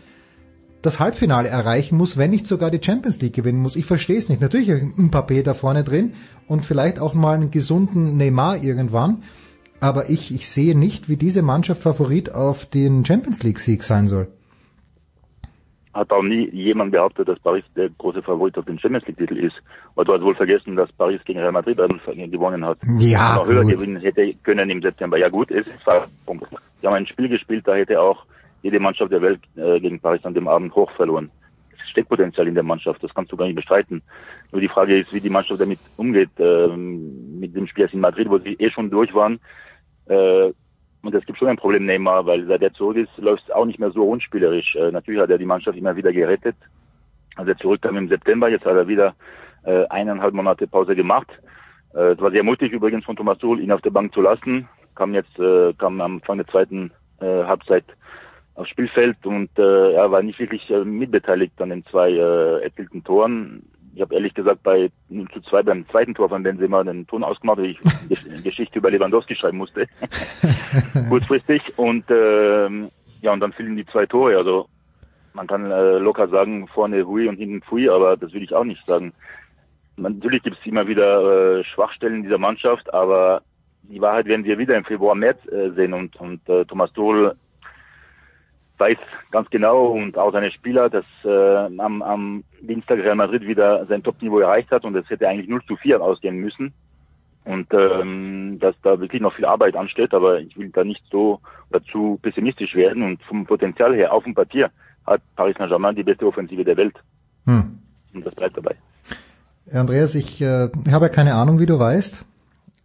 [0.82, 3.76] das Halbfinale erreichen muss, wenn nicht sogar die Champions League gewinnen muss.
[3.76, 4.42] Ich verstehe es nicht.
[4.42, 6.14] Natürlich ein Papé da vorne drin
[6.48, 9.24] und vielleicht auch mal einen gesunden Neymar irgendwann.
[9.80, 14.08] Aber ich, ich sehe nicht, wie diese Mannschaft Favorit auf den Champions League Sieg sein
[14.08, 14.28] soll
[15.94, 19.38] hat auch nie jemand behauptet, dass Paris der große Favorit auf den Champions League Titel
[19.38, 19.56] ist.
[19.96, 22.78] Aber du hast wohl vergessen, dass Paris gegen Real Madrid gewonnen hat.
[23.00, 25.18] Ja, noch höher gewinnen hätte können im September.
[25.18, 26.48] Ja gut, es ist zwar Punkt.
[26.82, 28.26] Sie haben ein Spiel gespielt, da hätte auch
[28.62, 31.32] jede Mannschaft der Welt äh, gegen Paris an dem Abend hoch verloren.
[31.74, 34.02] Es steckt Potenzial in der Mannschaft, das kannst du gar nicht bestreiten.
[34.52, 38.30] Nur die Frage ist, wie die Mannschaft damit umgeht, äh, mit dem Spiel in Madrid,
[38.30, 39.40] wo sie eh schon durch waren.
[40.08, 40.52] Äh,
[41.04, 43.66] und es gibt schon ein Problem Neymar, weil seit er zurück ist, läuft es auch
[43.66, 44.76] nicht mehr so unspielerisch.
[44.76, 46.56] Äh, natürlich hat er die Mannschaft immer wieder gerettet.
[47.36, 49.16] Als er zurückkam im September, jetzt hat er wieder
[49.64, 51.28] äh, eineinhalb Monate Pause gemacht.
[51.94, 54.68] Äh, es war sehr mutig übrigens von Thomas Tuchel, ihn auf der Bank zu lassen.
[54.96, 57.86] Kam jetzt, äh, kam am Anfang der zweiten äh, Halbzeit
[58.56, 63.04] aufs Spielfeld und äh, er war nicht wirklich äh, mitbeteiligt an den zwei äh, erzielten
[63.04, 64.90] Toren ich habe ehrlich gesagt bei
[65.34, 67.80] zu zwei beim zweiten Tor von Benzema den Ton ausgemacht, weil ich
[68.26, 69.88] eine Geschichte über Lewandowski schreiben musste,
[71.10, 71.62] kurzfristig.
[71.78, 72.90] Und ähm,
[73.22, 74.38] ja, und dann fielen die zwei Tore.
[74.38, 74.68] Also
[75.34, 78.64] man kann äh, locker sagen, vorne Hui und hinten Pfui, aber das will ich auch
[78.64, 79.14] nicht sagen.
[79.98, 83.42] Natürlich gibt es immer wieder äh, Schwachstellen dieser Mannschaft, aber
[83.84, 87.36] die Wahrheit werden wir wieder im Februar, März äh, sehen und, und äh, Thomas Tuchel
[88.82, 88.98] weiß
[89.32, 91.30] ganz genau und auch seine Spieler, dass äh,
[91.78, 95.64] am, am Dienstag Real Madrid wieder sein Topniveau erreicht hat und es hätte eigentlich 0
[95.66, 96.74] zu 4 ausgehen müssen.
[97.44, 101.40] Und ähm, dass da wirklich noch viel Arbeit ansteht, aber ich will da nicht so
[101.72, 103.04] dazu pessimistisch werden.
[103.04, 104.70] Und vom Potenzial her auf dem Papier
[105.08, 106.96] hat Paris Saint-Germain die beste Offensive der Welt.
[107.46, 107.80] Hm.
[108.14, 108.76] Und das bleibt dabei.
[109.72, 112.26] Andreas, ich, äh, habe ja keine Ahnung, wie du weißt,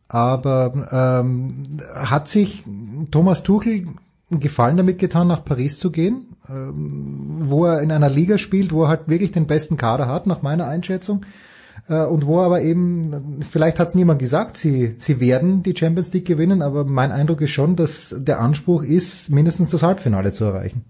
[0.09, 2.65] aber ähm, hat sich
[3.11, 3.87] Thomas Tuchel
[4.31, 8.85] Gefallen damit getan, nach Paris zu gehen, ähm, wo er in einer Liga spielt, wo
[8.85, 11.25] er halt wirklich den besten Kader hat, nach meiner Einschätzung.
[11.89, 16.13] Äh, und wo aber eben, vielleicht hat es niemand gesagt, sie, sie werden die Champions
[16.13, 20.45] League gewinnen, aber mein Eindruck ist schon, dass der Anspruch ist, mindestens das Halbfinale zu
[20.45, 20.85] erreichen.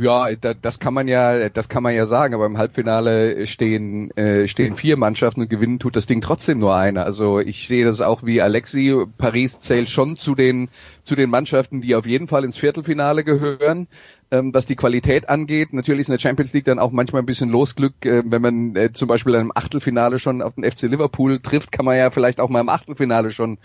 [0.00, 4.46] Ja, das kann man ja, das kann man ja sagen, aber im Halbfinale stehen, äh,
[4.46, 7.04] stehen vier Mannschaften und gewinnen tut das Ding trotzdem nur einer.
[7.04, 8.94] Also ich sehe das auch wie Alexi.
[9.18, 10.68] Paris zählt schon zu den,
[11.02, 13.88] zu den Mannschaften, die auf jeden Fall ins Viertelfinale gehören.
[14.30, 17.26] Ähm, was die Qualität angeht, natürlich ist in der Champions League dann auch manchmal ein
[17.26, 18.04] bisschen Losglück.
[18.04, 21.86] Äh, wenn man äh, zum Beispiel einem Achtelfinale schon auf den FC Liverpool trifft, kann
[21.86, 23.56] man ja vielleicht auch mal im Achtelfinale schon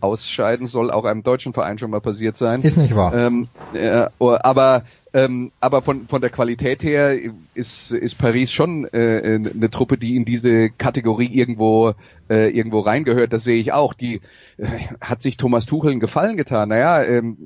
[0.00, 0.66] ausscheiden.
[0.66, 2.60] Soll auch einem deutschen Verein schon mal passiert sein.
[2.60, 3.14] Ist nicht wahr.
[3.14, 7.18] Ähm, äh, aber ähm, aber von, von der Qualität her
[7.54, 11.94] ist, ist Paris schon äh, eine Truppe, die in diese Kategorie irgendwo,
[12.28, 13.32] äh, irgendwo reingehört.
[13.32, 13.92] Das sehe ich auch.
[13.92, 14.20] Die
[14.56, 14.66] äh,
[15.00, 16.68] hat sich Thomas Tuchel einen Gefallen getan.
[16.68, 17.36] Naja, ähm,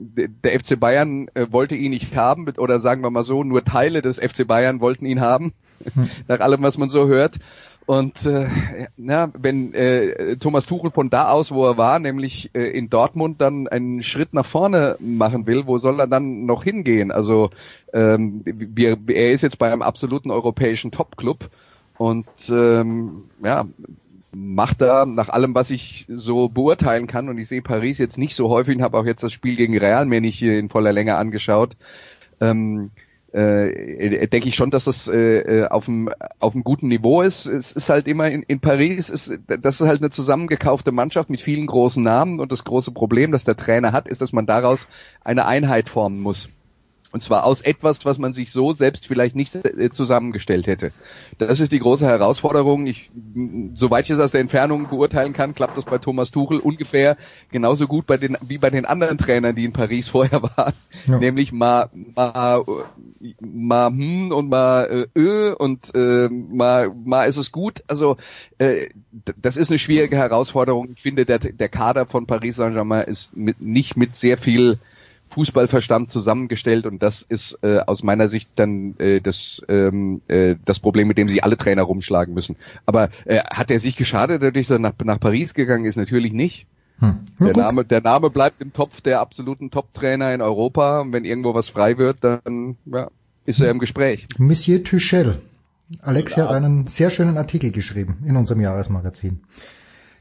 [0.44, 4.02] der FC Bayern äh, wollte ihn nicht haben, oder sagen wir mal so, nur Teile
[4.02, 5.54] des FC Bayern wollten ihn haben,
[5.94, 6.10] hm.
[6.28, 7.38] nach allem, was man so hört.
[7.86, 8.48] Und äh,
[8.96, 13.42] na, wenn äh, Thomas Tuchel von da aus, wo er war, nämlich äh, in Dortmund,
[13.42, 17.10] dann einen Schritt nach vorne machen will, wo soll er dann noch hingehen?
[17.10, 17.50] Also
[17.92, 21.50] ähm, wir, er ist jetzt bei einem absoluten europäischen Top-Club
[21.98, 23.66] und ähm, ja,
[24.34, 28.34] macht da nach allem, was ich so beurteilen kann, und ich sehe Paris jetzt nicht
[28.34, 31.16] so häufig und habe auch jetzt das Spiel gegen Real mir nicht in voller Länge
[31.16, 31.76] angeschaut.
[32.40, 32.90] Ähm,
[33.34, 37.20] äh, äh, denke ich schon, dass das äh, äh, auf einem auf einem guten Niveau
[37.20, 37.46] ist.
[37.46, 41.40] Es ist halt immer in, in Paris, ist, das ist halt eine zusammengekaufte Mannschaft mit
[41.40, 44.86] vielen großen Namen und das große Problem, das der Trainer hat, ist, dass man daraus
[45.22, 46.48] eine Einheit formen muss.
[47.14, 50.90] Und zwar aus etwas, was man sich so selbst vielleicht nicht äh, zusammengestellt hätte.
[51.38, 52.88] Das ist die große Herausforderung.
[52.88, 53.08] Ich,
[53.74, 57.16] soweit ich es aus der Entfernung beurteilen kann, klappt das bei Thomas Tuchel ungefähr
[57.52, 60.72] genauso gut bei den, wie bei den anderen Trainern, die in Paris vorher waren.
[61.06, 61.20] Ja.
[61.20, 62.64] Nämlich mal, mal,
[63.38, 67.84] mal hm und mal äh, ö und äh, mal, mal ist es gut.
[67.86, 68.16] Also
[68.58, 68.88] äh,
[69.40, 70.88] das ist eine schwierige Herausforderung.
[70.92, 74.80] Ich finde, der, der Kader von Paris Saint-Germain ist mit, nicht mit sehr viel
[75.34, 80.78] Fußballverstand zusammengestellt und das ist äh, aus meiner Sicht dann äh, das, ähm, äh, das
[80.78, 82.56] Problem, mit dem sie alle Trainer rumschlagen müssen.
[82.86, 85.96] Aber äh, hat er sich geschadet, dadurch, dass er nach, nach Paris gegangen ist?
[85.96, 86.66] Natürlich nicht.
[87.00, 87.18] Hm.
[87.40, 91.00] Der, Name, der Name bleibt im Topf der absoluten Top-Trainer in Europa.
[91.00, 93.10] Und wenn irgendwo was frei wird, dann ja,
[93.44, 94.28] ist er im Gespräch.
[94.38, 95.42] Monsieur Tuchel.
[96.00, 96.48] Alexia ja.
[96.50, 99.40] hat einen sehr schönen Artikel geschrieben in unserem Jahresmagazin.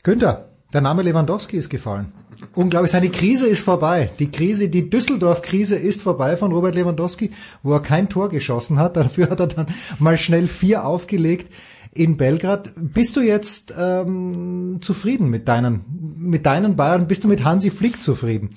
[0.01, 2.11] Günther, der Name Lewandowski ist gefallen.
[2.55, 4.11] Unglaublich, seine Krise ist vorbei.
[4.19, 7.31] Die Krise, die Düsseldorf-Krise ist vorbei von Robert Lewandowski,
[7.63, 8.97] wo er kein Tor geschossen hat.
[8.97, 9.67] Dafür hat er dann
[9.99, 11.51] mal schnell vier aufgelegt
[11.93, 12.73] in Belgrad.
[12.75, 17.07] Bist du jetzt ähm, zufrieden mit deinen, mit deinen Bayern?
[17.07, 18.55] Bist du mit Hansi Flick zufrieden?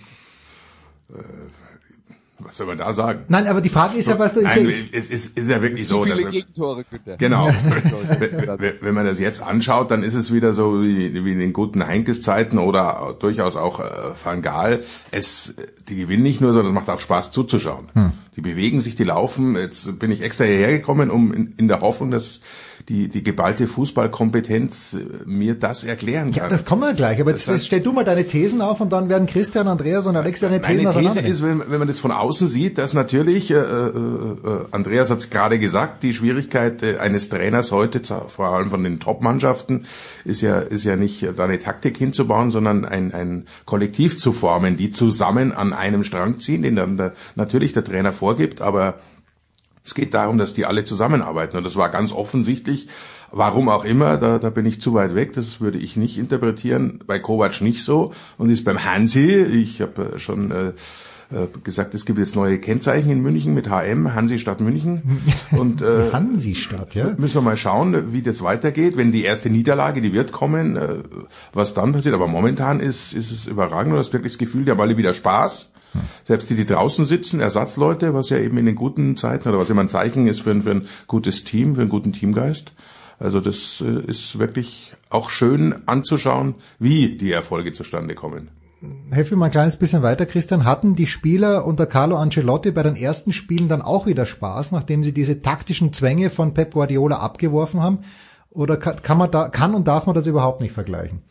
[2.38, 3.24] Was soll man da sagen?
[3.28, 4.42] Nein, aber die Frage ist ja, was du...
[4.42, 6.04] Nein, es ist, ist ja wirklich so.
[6.04, 7.16] Viele dass- Gegentore, Günther.
[7.16, 7.46] Genau.
[8.80, 11.86] wenn, man das jetzt anschaut, dann ist es wieder so wie, wie in den guten
[11.86, 13.84] Heinkes-Zeiten oder durchaus auch äh,
[14.22, 14.82] Van Gaal.
[15.12, 15.54] Es,
[15.88, 17.88] die gewinnen nicht nur, sondern es macht auch Spaß zuzuschauen.
[18.36, 19.56] Die bewegen sich, die laufen.
[19.56, 22.40] Jetzt bin ich extra hierher gekommen, um in, in der Hoffnung, dass
[22.88, 26.44] die, die geballte Fußballkompetenz äh, mir das erklären kann.
[26.44, 27.20] Ja, das kommen wir gleich.
[27.20, 30.16] Aber jetzt, jetzt stell du mal deine Thesen auf und dann werden Christian, Andreas und
[30.16, 33.50] Alex deine Thesen Meine These ist, wenn, wenn man das von außen sieht, dass natürlich,
[33.50, 38.46] äh, äh, äh, Andreas hat es gerade gesagt, die Schwierigkeit äh, eines Trainers heute, vor
[38.46, 39.86] allem von den Top-Mannschaften,
[40.24, 44.76] ist ja, ist ja nicht da eine Taktik hinzubauen, sondern ein, ein Kollektiv zu formen,
[44.76, 49.00] die zusammen an einem Strang ziehen, den dann der, natürlich der Trainer vorgibt, aber
[49.86, 51.56] es geht darum, dass die alle zusammenarbeiten.
[51.56, 52.88] Und das war ganz offensichtlich,
[53.30, 57.00] warum auch immer, da, da bin ich zu weit weg, das würde ich nicht interpretieren.
[57.06, 60.72] Bei Kovac nicht so und ist beim Hansi, ich habe äh, schon äh,
[61.30, 65.22] äh, gesagt, es gibt jetzt neue Kennzeichen in München mit HM, Hansi Stadt München.
[65.50, 67.14] Und äh, Hansi-Stadt, ja?
[67.16, 68.96] müssen wir mal schauen, wie das weitergeht.
[68.96, 70.98] Wenn die erste Niederlage, die wird kommen, äh,
[71.52, 72.14] was dann passiert.
[72.14, 73.92] Aber momentan ist, ist es überragend.
[73.92, 75.72] Du hast wirklich das Gefühl, die haben alle wieder Spaß.
[76.24, 79.70] Selbst die, die draußen sitzen, Ersatzleute, was ja eben in den guten Zeiten oder was
[79.70, 82.72] immer ein Zeichen ist für ein, für ein gutes Team, für einen guten Teamgeist.
[83.18, 88.50] Also das äh, ist wirklich auch schön anzuschauen, wie die Erfolge zustande kommen.
[89.10, 90.64] Helf mir mal ein kleines bisschen weiter, Christian.
[90.64, 95.02] Hatten die Spieler unter Carlo Ancelotti bei den ersten Spielen dann auch wieder Spaß, nachdem
[95.02, 98.00] sie diese taktischen Zwänge von Pep Guardiola abgeworfen haben?
[98.50, 101.22] Oder kann man da, kann und darf man das überhaupt nicht vergleichen?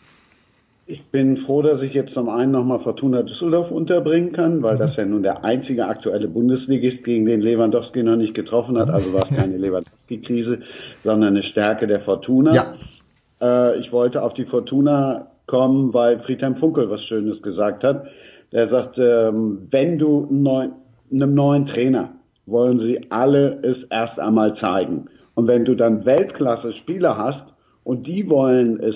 [0.87, 4.95] Ich bin froh, dass ich jetzt zum einen nochmal Fortuna Düsseldorf unterbringen kann, weil das
[4.95, 8.91] ja nun der einzige aktuelle Bundesligist, gegen den Lewandowski noch nicht getroffen hat.
[8.91, 10.59] Also war es keine Lewandowski-Krise,
[11.03, 12.53] sondern eine Stärke der Fortuna.
[12.53, 12.75] Ja.
[13.41, 18.05] Äh, ich wollte auf die Fortuna kommen, weil Friedhelm Funkel was Schönes gesagt hat.
[18.51, 20.73] Der sagt, ähm, wenn du neuen,
[21.11, 22.11] einem neuen Trainer
[22.45, 25.05] wollen sie alle es erst einmal zeigen.
[25.33, 27.43] Und wenn du dann Weltklasse-Spieler hast
[27.83, 28.95] und die wollen es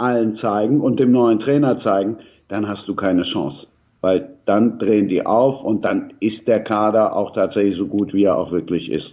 [0.00, 2.16] allen zeigen und dem neuen Trainer zeigen,
[2.48, 3.66] dann hast du keine Chance.
[4.00, 8.24] Weil dann drehen die auf und dann ist der Kader auch tatsächlich so gut, wie
[8.24, 9.12] er auch wirklich ist.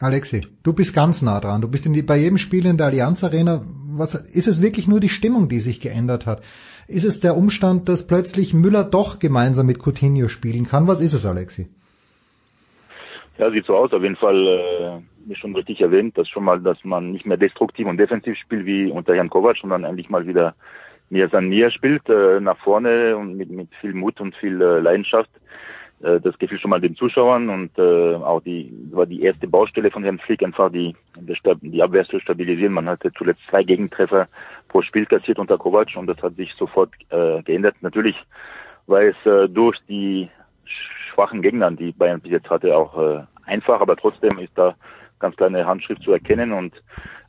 [0.00, 1.60] Alexi, du bist ganz nah dran.
[1.60, 3.64] Du bist in die, bei jedem Spiel in der Allianz Arena.
[3.90, 6.42] Was, ist es wirklich nur die Stimmung, die sich geändert hat?
[6.86, 10.86] Ist es der Umstand, dass plötzlich Müller doch gemeinsam mit Coutinho spielen kann?
[10.86, 11.68] Was ist es, Alexi?
[13.38, 13.92] Ja, sieht so aus.
[13.92, 17.36] Auf jeden Fall, äh, wie schon richtig erwähnt, dass schon mal, dass man nicht mehr
[17.36, 20.54] destruktiv und defensiv spielt wie unter Jan Kovac, sondern endlich mal wieder
[21.10, 24.80] mehr san mir spielt, äh, nach vorne und mit, mit viel Mut und viel äh,
[24.80, 25.30] Leidenschaft.
[26.02, 29.90] Äh, das gefiel schon mal den Zuschauern und äh, auch die war die erste Baustelle
[29.90, 32.72] von Herrn Flick, einfach die, die, Abwehr zu stabilisieren.
[32.72, 34.28] Man hatte zuletzt zwei Gegentreffer
[34.68, 37.76] pro Spiel kassiert unter Kovac und das hat sich sofort äh, geändert.
[37.80, 38.16] Natürlich
[38.86, 40.28] war es äh, durch die
[40.64, 44.74] schwachen Gegner, die Bayern bis jetzt hatte, auch äh, einfach, aber trotzdem ist da
[45.18, 46.82] ganz kleine Handschrift zu erkennen und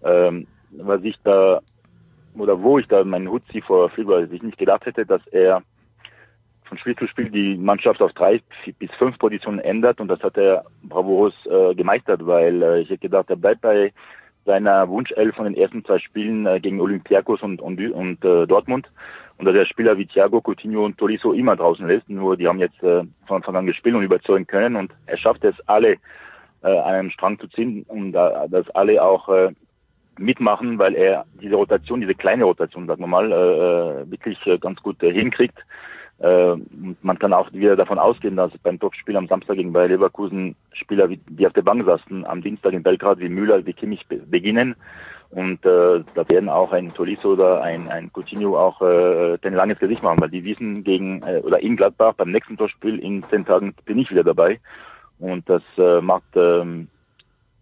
[0.04, 1.60] ähm, was ich da
[2.36, 5.64] oder wo ich da meinen Hut ziehe vor weil ich nicht gedacht hätte, dass er
[6.66, 8.42] von Spiel zu Spiel die Mannschaft auf drei
[8.78, 13.02] bis fünf Positionen ändert und das hat er bravourös äh, gemeistert, weil äh, ich hätte
[13.02, 13.92] gedacht, er bleibt bei
[14.46, 18.90] seiner Wunschelf von den ersten zwei Spielen äh, gegen Olympiakos und, und, und äh, Dortmund.
[19.38, 22.60] Und dass er Spieler wie Thiago, Coutinho und Tolisso immer draußen lässt, nur die haben
[22.60, 25.98] jetzt äh, von Anfang an gespielt und überzeugen können und er schafft es alle
[26.64, 29.52] äh, an einem Strang zu ziehen und äh, dass alle auch äh,
[30.18, 34.82] mitmachen, weil er diese Rotation, diese kleine Rotation, sagen wir mal, äh, wirklich äh, ganz
[34.82, 35.58] gut äh, hinkriegt.
[36.20, 36.56] Äh,
[37.02, 41.10] man kann auch wieder davon ausgehen, dass beim Topspiel am Samstag gegen Bayer Leverkusen Spieler,
[41.10, 44.18] wie, die auf der Bank saßen, am Dienstag in Belgrad wie Müller, wie Kimmich be
[44.18, 44.76] beginnen.
[45.32, 49.78] Und äh, da werden auch ein Tolisso oder ein, ein Coutinho auch äh, ein langes
[49.78, 53.46] Gesicht machen, weil die wissen gegen äh, oder in Gladbach beim nächsten Topspiel in zehn
[53.46, 54.60] Tagen bin ich wieder dabei.
[55.20, 56.88] Und das äh, macht ähm,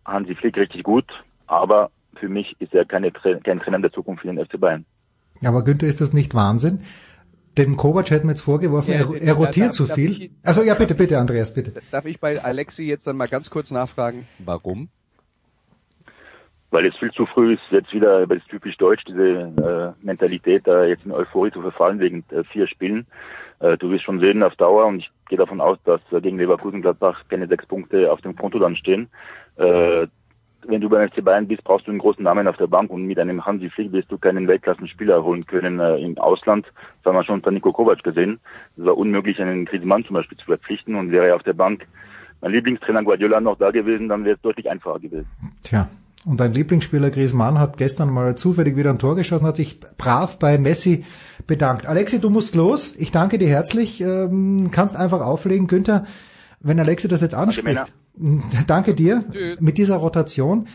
[0.06, 1.06] Hansi Flick richtig gut,
[1.48, 4.86] aber für mich ist er keine, kein Trainer der Zukunft für den FC Bayern.
[5.44, 6.82] Aber Günther, ist das nicht Wahnsinn?
[7.58, 10.12] Dem Kovac hätten wir jetzt vorgeworfen, Ja, er, er rotiert darf- zu viel.
[10.12, 11.74] ich- Also ja, bitte, bitte, Andreas, bitte.
[11.92, 14.90] Darf ich bei Alexi jetzt dann mal ganz kurz nachfragen, warum?
[16.70, 20.64] weil es viel zu früh ist, jetzt wieder, weil es typisch deutsch, diese äh, Mentalität,
[20.68, 23.08] da jetzt in Euphorie zu verfallen wegen äh, vier Spielen.
[23.60, 26.38] Äh, du wirst schon sehen auf Dauer und ich gehe davon aus, dass äh, gegen
[26.38, 29.10] Leverkusen Gladbach keine sechs Punkte auf dem Konto dann stehen.
[29.58, 30.08] Äh,
[30.68, 33.06] wenn du beim FC Bayern bist, brauchst du einen großen Namen auf der Bank und
[33.06, 36.66] mit einem Hansi Flick wirst du keinen Weltklassenspieler holen können äh, im Ausland.
[37.04, 38.40] Das haben wir schon unter Nico Kovac gesehen.
[38.78, 41.88] Es war unmöglich, einen Griezmann zum Beispiel zu verpflichten und wäre er auf der Bank
[42.42, 45.28] mein Lieblingstrainer Guardiola noch da gewesen, dann wäre es deutlich einfacher gewesen.
[45.64, 45.90] Tja,
[46.26, 50.38] Und dein Lieblingsspieler Griezmann hat gestern mal zufällig wieder ein Tor geschossen, hat sich brav
[50.38, 51.06] bei Messi
[51.48, 51.86] bedankt.
[51.86, 52.94] Alexi, du musst los.
[52.98, 54.02] Ich danke dir herzlich.
[54.02, 55.68] Ähm, kannst einfach auflegen.
[55.68, 56.06] Günther,
[56.60, 57.92] wenn Alexi das jetzt anspricht.
[58.68, 59.24] Danke dir.
[59.60, 60.68] Mit dieser Rotation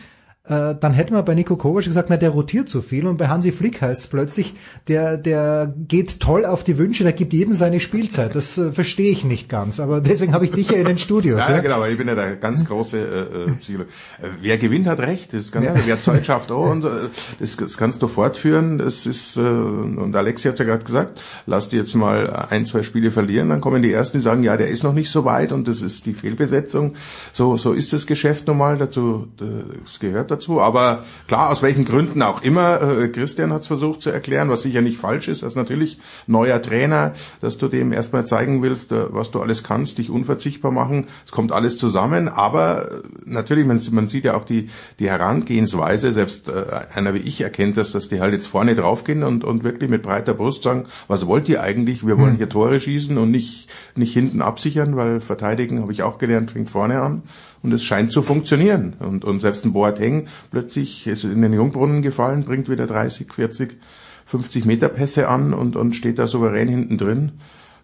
[0.45, 3.29] äh, dann hätten wir bei Nico Kovac gesagt, na, der rotiert zu viel und bei
[3.29, 4.53] Hansi Flick heißt es plötzlich,
[4.89, 8.35] der, der geht toll auf die Wünsche, der gibt jedem seine Spielzeit.
[8.35, 11.39] Das äh, verstehe ich nicht ganz, aber deswegen habe ich dich ja in den Studios.
[11.47, 13.89] ja, ja, genau, aber ich bin ja der ganz große äh, äh Psychologe.
[14.21, 15.75] Äh, wer gewinnt, hat recht, das kann, ja.
[15.85, 18.79] wer Zeit schafft auch und das, das kannst du fortführen.
[18.79, 22.83] Das ist, äh, und Alexi hat ja gerade gesagt, lass die jetzt mal ein, zwei
[22.83, 25.53] Spiele verlieren, dann kommen die Ersten, die sagen, ja, der ist noch nicht so weit
[25.53, 26.95] und das ist die Fehlbesetzung.
[27.31, 30.61] So, so ist das Geschäft normal, dazu, das gehört dazu.
[30.61, 34.63] Aber klar, aus welchen Gründen auch immer, äh, Christian hat es versucht zu erklären, was
[34.63, 39.13] sicher nicht falsch ist, als natürlich neuer Trainer, dass du dem erstmal zeigen willst, äh,
[39.13, 41.05] was du alles kannst, dich unverzichtbar machen.
[41.25, 44.69] Es kommt alles zusammen, aber äh, natürlich, man, man, sieht ja auch die,
[44.99, 49.23] die Herangehensweise, selbst äh, einer wie ich erkennt das, dass die halt jetzt vorne draufgehen
[49.23, 52.05] und, und wirklich mit breiter Brust sagen, was wollt ihr eigentlich?
[52.05, 52.37] Wir wollen hm.
[52.37, 56.69] hier Tore schießen und nicht, nicht hinten absichern, weil verteidigen, habe ich auch gelernt, fängt
[56.69, 57.23] vorne an.
[57.63, 58.93] Und es scheint zu funktionieren.
[58.99, 63.79] Und, und selbst ein Boateng plötzlich ist in den Jungbrunnen gefallen, bringt wieder 30, 40,
[64.25, 67.31] 50 Meter Pässe an und, und steht da souverän hinten drin.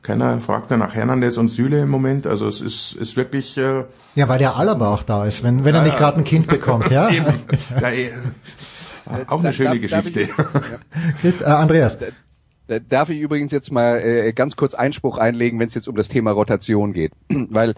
[0.02, 2.26] Keiner fragt nach Hernandez und Süle im Moment.
[2.26, 3.58] Also es ist, ist wirklich.
[3.58, 3.84] Äh,
[4.16, 6.90] ja, weil der Alaba auch da ist, wenn, wenn er nicht gerade ein Kind bekommt,
[6.90, 7.10] ja.
[7.12, 7.34] Eben.
[7.82, 8.12] ja eh.
[9.28, 10.28] auch eine schöne darf, Geschichte.
[10.28, 11.98] Darf ich, Chris, äh, Andreas.
[12.88, 16.08] Darf ich übrigens jetzt mal äh, ganz kurz Einspruch einlegen, wenn es jetzt um das
[16.08, 17.76] Thema Rotation geht, weil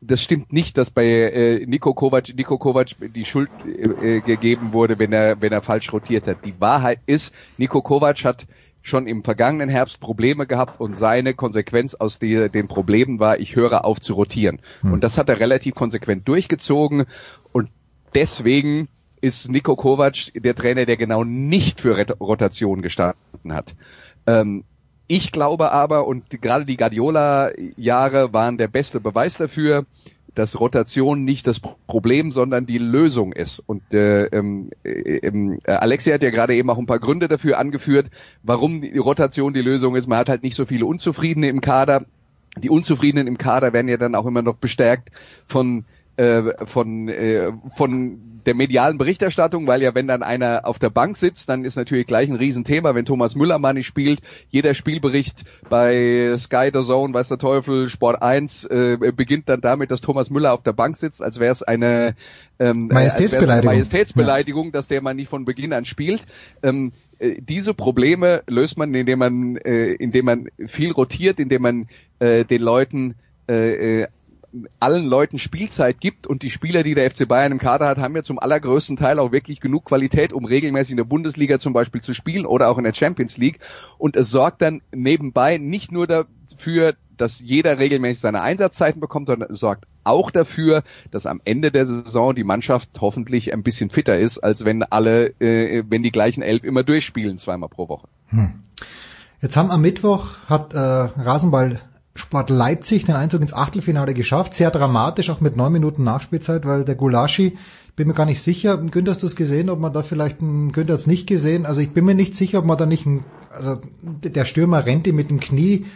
[0.00, 4.98] das stimmt nicht, dass bei äh, Nico Kovac, Nico Kovac die Schuld äh, gegeben wurde,
[4.98, 6.44] wenn er, wenn er falsch rotiert hat.
[6.44, 8.46] Die Wahrheit ist, Nico Kovac hat
[8.82, 13.56] schon im vergangenen Herbst Probleme gehabt und seine Konsequenz aus die, den Problemen war, ich
[13.56, 14.60] höre auf zu rotieren.
[14.82, 14.92] Hm.
[14.92, 17.06] Und das hat er relativ konsequent durchgezogen
[17.52, 17.68] und
[18.14, 18.88] deswegen
[19.20, 23.74] ist Nico Kovac der Trainer, der genau nicht für Rotation gestanden hat.
[24.26, 24.64] Ähm,
[25.08, 29.86] ich glaube aber, und gerade die Guardiola-Jahre waren der beste Beweis dafür,
[30.34, 33.60] dass Rotation nicht das Problem, sondern die Lösung ist.
[33.60, 37.58] Und äh, ähm, äh, ähm, Alexia hat ja gerade eben auch ein paar Gründe dafür
[37.58, 38.10] angeführt,
[38.42, 40.06] warum die Rotation die Lösung ist.
[40.06, 42.04] Man hat halt nicht so viele Unzufriedene im Kader.
[42.58, 45.10] Die Unzufriedenen im Kader werden ja dann auch immer noch bestärkt
[45.46, 45.84] von
[46.16, 51.16] äh, von äh, von der medialen Berichterstattung, weil ja wenn dann einer auf der Bank
[51.16, 54.20] sitzt, dann ist natürlich gleich ein Riesenthema, wenn Thomas Müller mal nicht spielt.
[54.48, 59.90] Jeder Spielbericht bei Sky The Zone, weiß der Teufel, Sport 1 äh, beginnt dann damit,
[59.90, 62.14] dass Thomas Müller auf der Bank sitzt, als wäre es eine
[62.58, 64.72] ähm, Majestätsbeleidigung, eine Majestätsbeleidigung ja.
[64.72, 66.22] dass der mal nicht von Beginn an spielt.
[66.62, 71.88] Ähm, äh, diese Probleme löst man, indem man, äh, indem man viel rotiert, indem man
[72.20, 73.16] äh, den Leuten
[73.48, 74.06] äh, äh
[74.80, 78.16] allen Leuten Spielzeit gibt und die Spieler, die der FC Bayern im Kader hat, haben
[78.16, 82.00] ja zum allergrößten Teil auch wirklich genug Qualität, um regelmäßig in der Bundesliga zum Beispiel
[82.00, 83.60] zu spielen oder auch in der Champions League.
[83.98, 89.50] Und es sorgt dann nebenbei nicht nur dafür, dass jeder regelmäßig seine Einsatzzeiten bekommt, sondern
[89.50, 94.18] es sorgt auch dafür, dass am Ende der Saison die Mannschaft hoffentlich ein bisschen fitter
[94.18, 98.08] ist, als wenn alle, äh, wenn die gleichen elf immer durchspielen, zweimal pro Woche.
[98.28, 98.62] Hm.
[99.40, 101.80] Jetzt haben am Mittwoch hat äh, Rasenball
[102.18, 104.54] Sport Leipzig den Einzug ins Achtelfinale geschafft.
[104.54, 107.56] Sehr dramatisch, auch mit neun Minuten Nachspielzeit, weil der Gulaschi,
[107.96, 110.92] bin mir gar nicht sicher, Günther, hast du es gesehen, ob man da vielleicht, Günther
[110.92, 113.24] hat es nicht gesehen, also ich bin mir nicht sicher, ob man da nicht, ein,
[113.50, 115.86] also der Stürmer rennt ihm mit dem Knie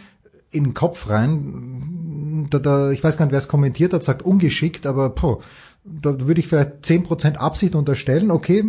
[0.49, 2.47] in den Kopf rein.
[2.49, 5.41] Da, da, ich weiß gar nicht, wer es kommentiert hat, sagt ungeschickt, aber poh,
[5.83, 8.31] da würde ich vielleicht zehn Prozent Absicht unterstellen.
[8.31, 8.65] Okay,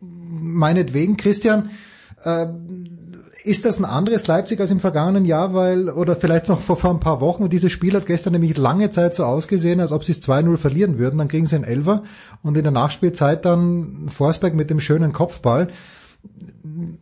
[0.00, 1.70] meinetwegen, Christian,
[2.24, 2.46] äh,
[3.44, 6.90] ist das ein anderes Leipzig als im vergangenen Jahr, weil, oder vielleicht noch vor, vor
[6.90, 10.04] ein paar Wochen, und dieses Spiel hat gestern nämlich lange Zeit so ausgesehen, als ob
[10.04, 12.04] sie es 2-0 verlieren würden, dann kriegen sie einen Elfer
[12.42, 15.68] und in der Nachspielzeit dann Forsberg mit dem schönen Kopfball.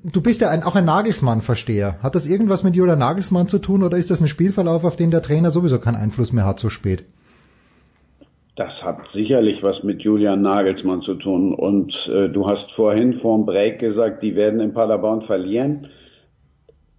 [0.02, 1.98] Du bist ja ein, auch ein Nagelsmann-Versteher.
[2.02, 5.10] Hat das irgendwas mit Julian Nagelsmann zu tun oder ist das ein Spielverlauf, auf den
[5.10, 7.04] der Trainer sowieso keinen Einfluss mehr hat so spät?
[8.56, 11.54] Das hat sicherlich was mit Julian Nagelsmann zu tun.
[11.54, 15.88] Und äh, du hast vorhin vor dem Break gesagt, die werden in Paderborn verlieren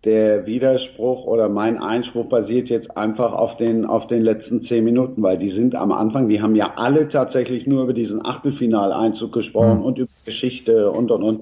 [0.03, 5.21] der Widerspruch oder mein Einspruch basiert jetzt einfach auf den, auf den letzten zehn Minuten,
[5.21, 9.79] weil die sind am Anfang, die haben ja alle tatsächlich nur über diesen Achtelfinaleinzug gesprochen
[9.79, 9.85] mhm.
[9.85, 11.41] und über Geschichte und und und.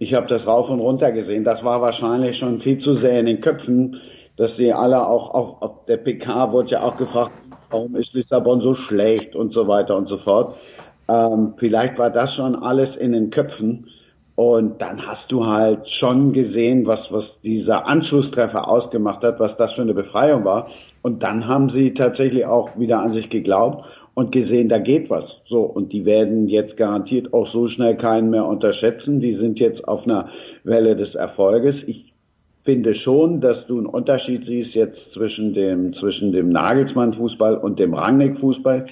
[0.00, 1.44] Ich habe das rauf und runter gesehen.
[1.44, 4.00] Das war wahrscheinlich schon viel zu sehr in den Köpfen,
[4.36, 7.32] dass sie alle auch, auch auf der PK wurde ja auch gefragt,
[7.70, 10.56] warum ist Lissabon so schlecht und so weiter und so fort.
[11.08, 13.86] Ähm, vielleicht war das schon alles in den Köpfen
[14.40, 19.74] Und dann hast du halt schon gesehen, was, was dieser Anschlusstreffer ausgemacht hat, was das
[19.74, 20.70] für eine Befreiung war.
[21.02, 23.84] Und dann haben sie tatsächlich auch wieder an sich geglaubt
[24.14, 25.26] und gesehen, da geht was.
[25.44, 29.20] So, und die werden jetzt garantiert auch so schnell keinen mehr unterschätzen.
[29.20, 30.30] Die sind jetzt auf einer
[30.64, 31.76] Welle des Erfolges.
[31.86, 32.10] Ich
[32.64, 37.92] finde schon, dass du einen Unterschied siehst jetzt zwischen dem, zwischen dem Nagelsmann-Fußball und dem
[37.92, 38.86] Rangnick-Fußball.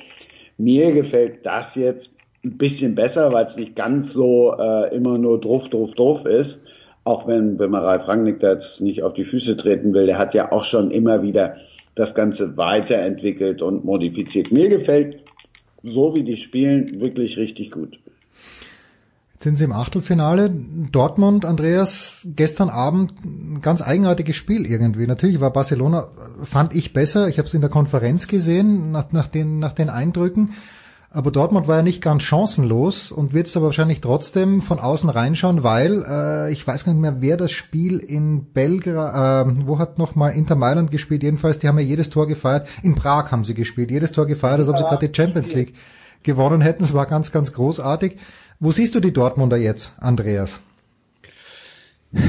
[0.59, 2.11] Mir gefällt das jetzt
[2.49, 6.57] ein bisschen besser, weil es nicht ganz so äh, immer nur druff, druff, druff ist.
[7.05, 10.19] Auch wenn, wenn man Ralf Rangnick da jetzt nicht auf die Füße treten will, der
[10.19, 11.57] hat ja auch schon immer wieder
[11.95, 14.53] das Ganze weiterentwickelt und modifiziert.
[14.53, 15.17] Mir gefällt,
[15.83, 17.99] so wie die spielen, wirklich richtig gut.
[19.33, 20.51] Jetzt sind sie im Achtelfinale.
[20.91, 25.07] Dortmund, Andreas, gestern Abend ein ganz eigenartiges Spiel irgendwie.
[25.07, 26.09] Natürlich war Barcelona,
[26.45, 27.29] fand ich besser.
[27.29, 30.55] Ich habe es in der Konferenz gesehen, nach, nach, den, nach den Eindrücken.
[31.11, 35.09] Aber Dortmund war ja nicht ganz chancenlos und wird es aber wahrscheinlich trotzdem von außen
[35.09, 39.79] reinschauen, weil äh, ich weiß gar nicht mehr, wer das Spiel in Belgrad, äh, wo
[39.79, 41.23] hat nochmal Inter Mailand gespielt?
[41.23, 42.69] Jedenfalls, die haben ja jedes Tor gefeiert.
[42.83, 45.75] In Prag haben sie gespielt, jedes Tor gefeiert, als ob sie gerade die Champions League
[46.23, 46.85] gewonnen hätten.
[46.85, 48.19] Es war ganz, ganz großartig.
[48.61, 50.61] Wo siehst du die Dortmunder jetzt, Andreas?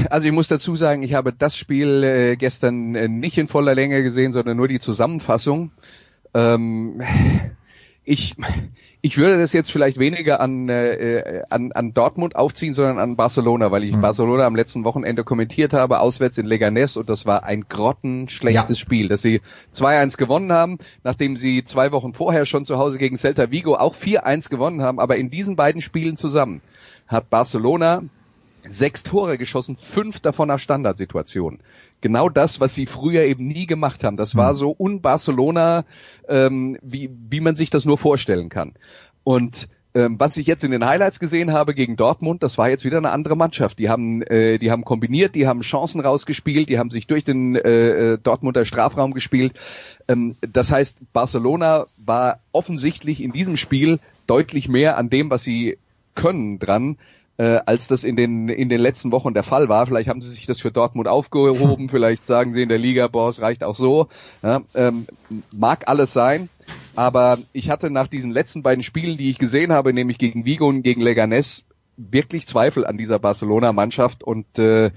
[0.08, 3.74] Also ich muss dazu sagen, ich habe das Spiel äh, gestern äh, nicht in voller
[3.74, 5.70] Länge gesehen, sondern nur die Zusammenfassung.
[6.34, 7.02] Ähm,
[8.04, 8.34] ich,
[9.02, 13.70] ich würde das jetzt vielleicht weniger an, äh, an, an Dortmund aufziehen, sondern an Barcelona,
[13.70, 14.00] weil ich mhm.
[14.00, 18.82] Barcelona am letzten Wochenende kommentiert habe, auswärts in Leganés und das war ein grottenschlechtes ja.
[18.82, 19.40] Spiel, dass sie
[19.74, 23.94] 2-1 gewonnen haben, nachdem sie zwei Wochen vorher schon zu Hause gegen Celta Vigo auch
[23.94, 26.62] 4-1 gewonnen haben, aber in diesen beiden Spielen zusammen
[27.06, 28.02] hat Barcelona
[28.66, 31.60] sechs Tore geschossen, fünf davon nach Standardsituationen
[32.00, 34.16] genau das, was sie früher eben nie gemacht haben.
[34.16, 34.56] Das war hm.
[34.56, 35.84] so un-Barcelona,
[36.28, 38.72] ähm, wie, wie man sich das nur vorstellen kann.
[39.24, 42.84] Und ähm, was ich jetzt in den Highlights gesehen habe gegen Dortmund, das war jetzt
[42.84, 43.78] wieder eine andere Mannschaft.
[43.80, 47.56] Die haben, äh, die haben kombiniert, die haben Chancen rausgespielt, die haben sich durch den
[47.56, 49.52] äh, äh Dortmunder Strafraum gespielt.
[50.06, 53.98] Ähm, das heißt, Barcelona war offensichtlich in diesem Spiel
[54.28, 55.76] deutlich mehr an dem, was sie
[56.14, 56.96] können dran,
[57.36, 59.86] äh, als das in den, in den letzten Wochen der Fall war.
[59.86, 63.28] Vielleicht haben sie sich das für Dortmund aufgehoben, vielleicht sagen sie in der Liga, boah,
[63.28, 64.08] es reicht auch so.
[64.42, 65.06] Ja, ähm,
[65.50, 66.48] mag alles sein,
[66.96, 70.68] aber ich hatte nach diesen letzten beiden Spielen, die ich gesehen habe, nämlich gegen Vigo
[70.68, 71.62] und gegen Leganés,
[71.96, 74.90] wirklich Zweifel an dieser Barcelona-Mannschaft und äh,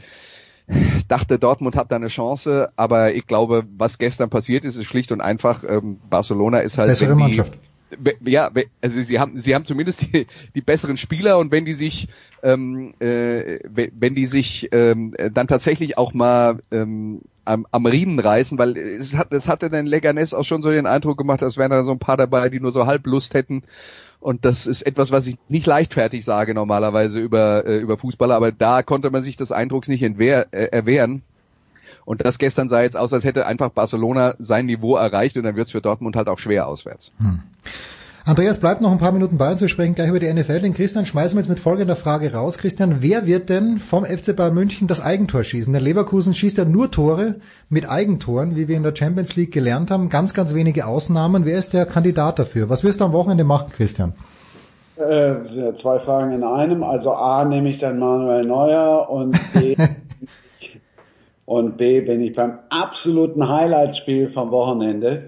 [1.07, 5.11] dachte, Dortmund hat da eine Chance, aber ich glaube, was gestern passiert ist, ist schlicht
[5.11, 6.89] und einfach, ähm, Barcelona ist halt...
[6.89, 7.53] Bessere Mannschaft
[8.25, 12.07] ja, also sie haben, sie haben zumindest die, die besseren Spieler und wenn die sich,
[12.41, 18.57] ähm, äh, wenn die sich ähm, dann tatsächlich auch mal ähm, am, am Riemen reißen,
[18.57, 21.71] weil es hat, es hatte den Leganes auch schon so den Eindruck gemacht, als wären
[21.71, 23.63] da so ein paar dabei, die nur so halb Lust hätten.
[24.19, 28.51] Und das ist etwas, was ich nicht leichtfertig sage normalerweise über, äh, über Fußballer, aber
[28.51, 31.23] da konnte man sich des Eindrucks nicht entwehr, äh, erwehren.
[32.05, 35.55] Und das gestern sah jetzt aus, als hätte einfach Barcelona sein Niveau erreicht und dann
[35.55, 37.11] wird es für Dortmund halt auch schwer auswärts.
[37.19, 37.41] Hm.
[38.25, 39.59] Andreas bleibt noch ein paar Minuten bei uns.
[39.59, 40.61] Wir sprechen gleich über die NFL.
[40.61, 42.57] Den Christian schmeißen wir jetzt mit folgender Frage raus.
[42.57, 45.73] Christian, wer wird denn vom FC Bayern München das Eigentor schießen?
[45.73, 47.35] Der Leverkusen schießt ja nur Tore
[47.67, 50.07] mit Eigentoren, wie wir in der Champions League gelernt haben.
[50.07, 51.43] Ganz, ganz wenige Ausnahmen.
[51.45, 52.69] Wer ist der Kandidat dafür?
[52.69, 54.13] Was wirst du am Wochenende machen, Christian?
[54.95, 55.33] Äh,
[55.81, 56.81] zwei Fragen in einem.
[56.81, 59.75] Also A nehme ich dann Manuel Neuer und B
[61.53, 65.27] Und B bin ich beim absoluten Highlight-Spiel vom Wochenende.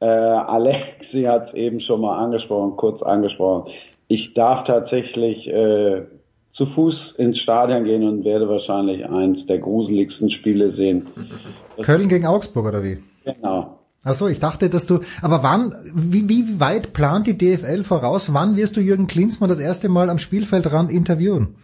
[0.00, 3.70] Äh, Alexi hat es eben schon mal angesprochen, kurz angesprochen.
[4.08, 6.02] Ich darf tatsächlich äh,
[6.54, 11.06] zu Fuß ins Stadion gehen und werde wahrscheinlich eins der gruseligsten Spiele sehen.
[11.82, 12.98] Köln gegen Augsburg oder wie?
[13.24, 13.78] Genau.
[14.02, 18.34] Achso, ich dachte, dass du, aber wann, wie, wie weit plant die DFL voraus?
[18.34, 21.54] Wann wirst du Jürgen Klinsmann das erste Mal am Spielfeldrand interviewen?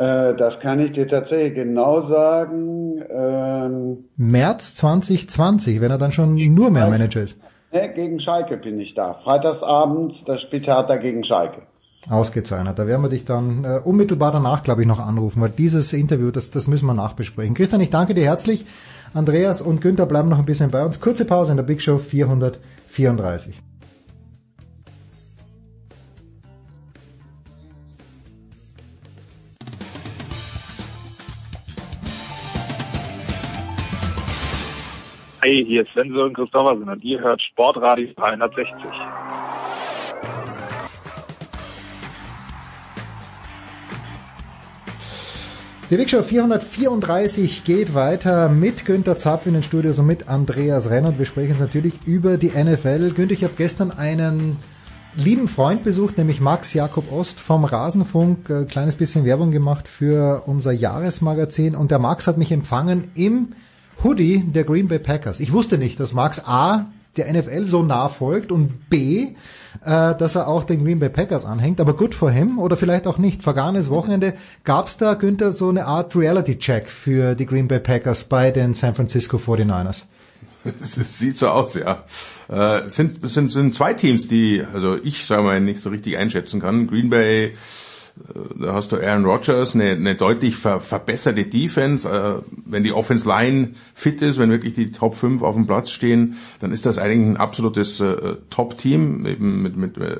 [0.00, 3.02] Äh, das kann ich dir tatsächlich genau sagen.
[3.10, 7.38] Ähm, März 2020, wenn er dann schon nur mehr Manager ist.
[7.70, 9.20] Ne, gegen Schalke bin ich da.
[9.22, 11.62] Freitagsabend, das Spieltheater gegen Schalke.
[12.08, 12.78] Ausgezeichnet.
[12.78, 16.30] Da werden wir dich dann äh, unmittelbar danach, glaube ich, noch anrufen, weil dieses Interview,
[16.30, 17.52] das, das müssen wir nachbesprechen.
[17.52, 18.64] Christian, ich danke dir herzlich.
[19.12, 21.02] Andreas und Günther bleiben noch ein bisschen bei uns.
[21.02, 23.60] Kurze Pause in der Big Show 434.
[35.42, 38.66] Hi, hier ist Sven Sören Christoffersen und ihr hört Sportradio 360.
[45.88, 50.90] Die Big Show 434 geht weiter mit Günter Zapf in den Studios und mit Andreas
[50.90, 51.08] Renner.
[51.08, 53.12] Und wir sprechen jetzt natürlich über die NFL.
[53.12, 54.58] Günther, ich habe gestern einen
[55.16, 60.42] lieben Freund besucht, nämlich Max Jakob Ost vom Rasenfunk, äh, kleines bisschen Werbung gemacht für
[60.44, 63.54] unser Jahresmagazin und der Max hat mich empfangen im
[64.02, 65.40] Hoodie der Green Bay Packers.
[65.40, 66.86] Ich wusste nicht, dass Max A
[67.16, 69.28] der NFL so nah folgt und B,
[69.84, 73.06] äh, dass er auch den Green Bay Packers anhängt, aber gut for him oder vielleicht
[73.06, 73.42] auch nicht.
[73.42, 74.34] Vergangenes Wochenende
[74.64, 78.94] gab's da, Günther, so eine Art Reality-Check für die Green Bay Packers bei den San
[78.94, 80.04] Francisco 49ers.
[80.82, 82.04] Es sieht so aus, ja.
[82.48, 86.60] Äh, sind, sind, sind zwei Teams, die, also ich sage mal, nicht so richtig einschätzen
[86.60, 86.86] kann.
[86.86, 87.54] Green Bay,
[88.58, 92.08] da hast du Aaron Rodgers, eine, eine deutlich ver, verbesserte Defense.
[92.08, 95.90] Äh, wenn die Offense Line fit ist, wenn wirklich die Top 5 auf dem Platz
[95.90, 100.16] stehen, dann ist das eigentlich ein absolutes äh, Top-Team, eben mit, mit äh,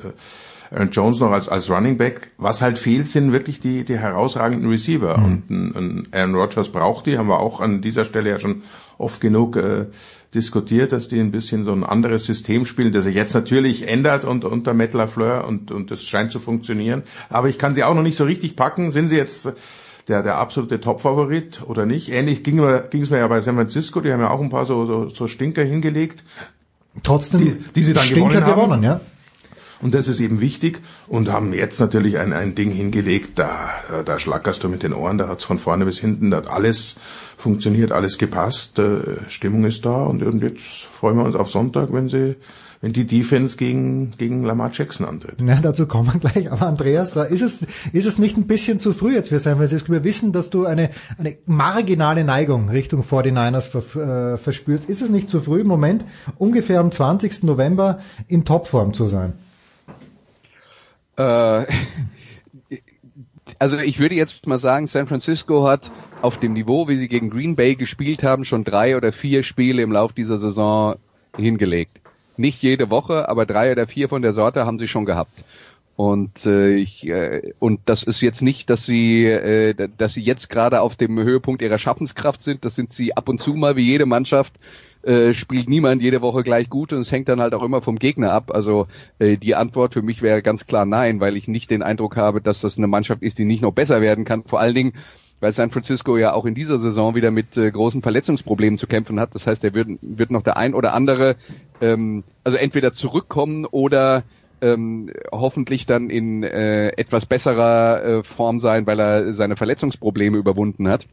[0.71, 2.31] Aaron Jones noch als, als Running Back.
[2.37, 5.17] Was halt fehlt, sind wirklich die, die herausragenden Receiver.
[5.17, 5.25] Mhm.
[5.25, 8.63] Und ein, ein Aaron Rodgers braucht die, haben wir auch an dieser Stelle ja schon
[8.97, 9.87] oft genug äh,
[10.33, 14.23] diskutiert, dass die ein bisschen so ein anderes System spielen, das sich jetzt natürlich ändert
[14.23, 17.03] und, unter Matt LaFleur und, und das scheint zu funktionieren.
[17.29, 18.91] Aber ich kann sie auch noch nicht so richtig packen.
[18.91, 19.51] Sind sie jetzt
[20.07, 22.11] der, der absolute Top-Favorit oder nicht?
[22.11, 22.57] Ähnlich ging,
[22.89, 25.09] ging es mir ja bei San Francisco, die haben ja auch ein paar so, so,
[25.09, 26.23] so Stinker hingelegt.
[27.03, 28.55] Trotzdem die, die sie dann Stinker gewonnen, haben.
[28.55, 29.01] gewonnen, ja.
[29.81, 33.71] Und das ist eben wichtig und haben jetzt natürlich ein, ein Ding hingelegt, da,
[34.05, 36.97] da schlackerst du mit den Ohren, da hat's von vorne bis hinten, da hat alles
[37.41, 41.91] funktioniert, alles gepasst, äh, Stimmung ist da und, und jetzt freuen wir uns auf Sonntag,
[41.91, 42.35] wenn sie
[42.81, 45.39] wenn die Defense gegen, gegen Lamar Jackson antritt.
[45.39, 46.51] Ja, dazu kommen wir gleich.
[46.51, 47.61] Aber Andreas, ist es,
[47.93, 49.91] ist es nicht ein bisschen zu früh jetzt für San Francisco?
[49.91, 50.89] Wir wissen, dass du eine,
[51.19, 54.89] eine marginale Neigung Richtung 49ers ver, äh, verspürst.
[54.89, 56.05] Ist es nicht zu früh im Moment,
[56.37, 57.43] ungefähr am 20.
[57.43, 59.33] November in Topform zu sein?
[61.17, 61.65] Äh,
[63.59, 65.91] also ich würde jetzt mal sagen, San Francisco hat
[66.21, 69.81] auf dem Niveau, wie sie gegen Green Bay gespielt haben, schon drei oder vier Spiele
[69.81, 70.95] im Lauf dieser Saison
[71.35, 71.99] hingelegt.
[72.37, 75.43] Nicht jede Woche, aber drei oder vier von der Sorte haben sie schon gehabt.
[75.95, 80.49] Und äh, ich, äh, und das ist jetzt nicht, dass sie, äh, dass sie jetzt
[80.49, 82.65] gerade auf dem Höhepunkt ihrer Schaffenskraft sind.
[82.65, 84.53] Das sind sie ab und zu mal wie jede Mannschaft
[85.03, 87.97] äh, spielt niemand jede Woche gleich gut und es hängt dann halt auch immer vom
[87.97, 88.51] Gegner ab.
[88.53, 88.87] Also
[89.19, 92.41] äh, die Antwort für mich wäre ganz klar nein, weil ich nicht den Eindruck habe,
[92.41, 94.43] dass das eine Mannschaft ist, die nicht noch besser werden kann.
[94.43, 94.93] Vor allen Dingen,
[95.41, 99.19] weil San Francisco ja auch in dieser Saison wieder mit äh, großen Verletzungsproblemen zu kämpfen
[99.19, 99.35] hat.
[99.35, 101.35] Das heißt, er wird, wird noch der ein oder andere,
[101.81, 104.23] ähm, also entweder zurückkommen oder
[104.61, 110.87] ähm, hoffentlich dann in äh, etwas besserer äh, Form sein, weil er seine Verletzungsprobleme überwunden
[110.87, 111.07] hat.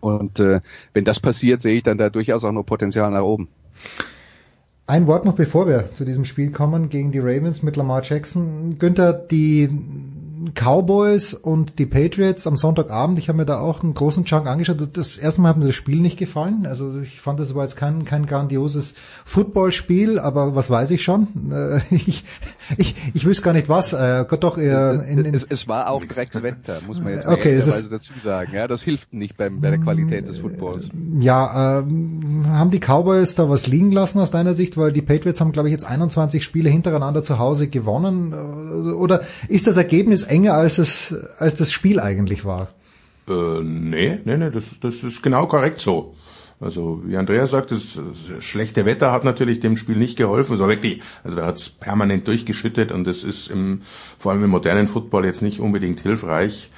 [0.00, 0.60] Und äh,
[0.94, 3.48] wenn das passiert, sehe ich dann da durchaus auch noch Potenzial nach oben.
[4.86, 8.78] Ein Wort noch, bevor wir zu diesem Spiel kommen gegen die Ravens mit Lamar Jackson.
[8.78, 9.68] Günther, die
[10.54, 14.76] Cowboys und die Patriots am Sonntagabend, ich habe mir da auch einen großen Chunk angeschaut.
[14.92, 16.66] Das erste Mal hat mir das Spiel nicht gefallen.
[16.66, 21.28] Also ich fand, das war jetzt kein, kein grandioses Footballspiel, aber was weiß ich schon?
[21.52, 22.24] Äh, ich,
[22.76, 23.92] ich, ich wüsste gar nicht was.
[23.92, 27.56] Äh, Gott doch, äh, in, in es, es war auch Dreckswetter, muss man jetzt okay,
[27.56, 28.52] ist, dazu sagen.
[28.54, 30.88] Ja, das hilft nicht beim, bei der Qualität des Footballs.
[31.20, 34.76] Ja, ähm, haben die Cowboys da was liegen lassen aus deiner Sicht?
[34.76, 38.34] Weil die Patriots haben, glaube ich, jetzt 21 Spiele hintereinander zu Hause gewonnen.
[38.94, 42.68] Oder ist das Ergebnis enger als es als das Spiel eigentlich war.
[43.28, 46.14] Äh, nee, nee, nee, das, das ist genau korrekt so.
[46.60, 48.00] Also wie Andreas sagt, das,
[48.40, 50.52] schlechte Wetter hat natürlich dem Spiel nicht geholfen.
[50.52, 53.82] Also wirklich, also da hat's permanent durchgeschüttet und das ist im,
[54.18, 56.70] vor allem im modernen Football jetzt nicht unbedingt hilfreich.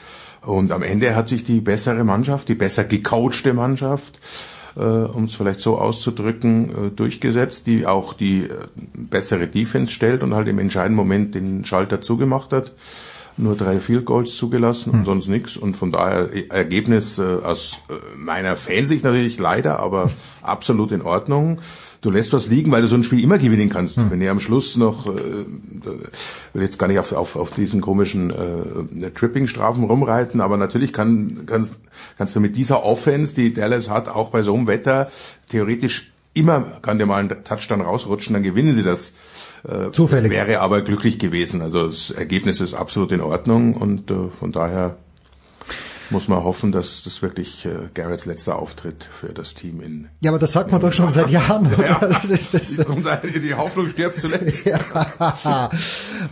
[0.42, 4.20] Und am Ende hat sich die bessere Mannschaft, die besser gecoachte Mannschaft,
[4.76, 8.48] äh, um es vielleicht so auszudrücken, äh, durchgesetzt, die auch die äh,
[8.94, 12.72] bessere Defense stellt und halt im entscheidenden Moment den Schalter zugemacht hat
[13.41, 15.05] nur drei Field Goals zugelassen und hm.
[15.05, 15.57] sonst nichts.
[15.57, 20.11] Und von daher äh, Ergebnis äh, aus äh, meiner Fansicht natürlich leider, aber
[20.43, 21.61] absolut in Ordnung.
[22.03, 23.97] Du lässt was liegen, weil du so ein Spiel immer gewinnen kannst.
[23.97, 24.11] Hm.
[24.11, 25.45] Wenn ihr am Schluss noch, äh,
[26.53, 31.45] will jetzt gar nicht auf, auf, auf diesen komischen äh, Tripping-Strafen rumreiten, aber natürlich kann,
[31.47, 31.74] kannst,
[32.16, 35.11] kannst du mit dieser Offense, die Dallas hat, auch bei so einem Wetter
[35.49, 39.12] theoretisch immer kann dir mal ein Touchdown rausrutschen, dann gewinnen sie das
[39.69, 40.31] äh, Zufällig.
[40.31, 41.63] Wäre aber glücklich gewesen.
[41.63, 44.97] Also das Ergebnis ist absolut in Ordnung und äh, von daher
[46.11, 50.09] muss man hoffen, dass das wirklich äh, Garretts letzter Auftritt für das Team in.
[50.21, 51.69] Ja, aber das sagt man doch schon seit Jahren.
[51.81, 54.67] Ja, das ist, das die Hoffnung stirbt zuletzt.
[54.67, 54.81] ja.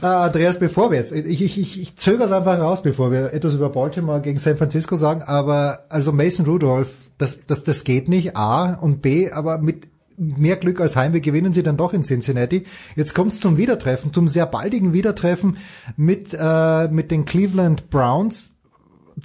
[0.01, 3.33] Ah, Andreas, bevor wir jetzt, ich, ich, ich, ich zögere es einfach raus, bevor wir
[3.33, 8.09] etwas über Baltimore gegen San Francisco sagen, aber also Mason Rudolph, das, das, das geht
[8.09, 12.03] nicht, A und B, aber mit mehr Glück als Heimweh gewinnen sie dann doch in
[12.03, 12.65] Cincinnati.
[12.97, 15.59] Jetzt kommt es zum Wiedertreffen, zum sehr baldigen Wiedertreffen
[15.97, 18.51] mit, äh, mit den Cleveland Browns.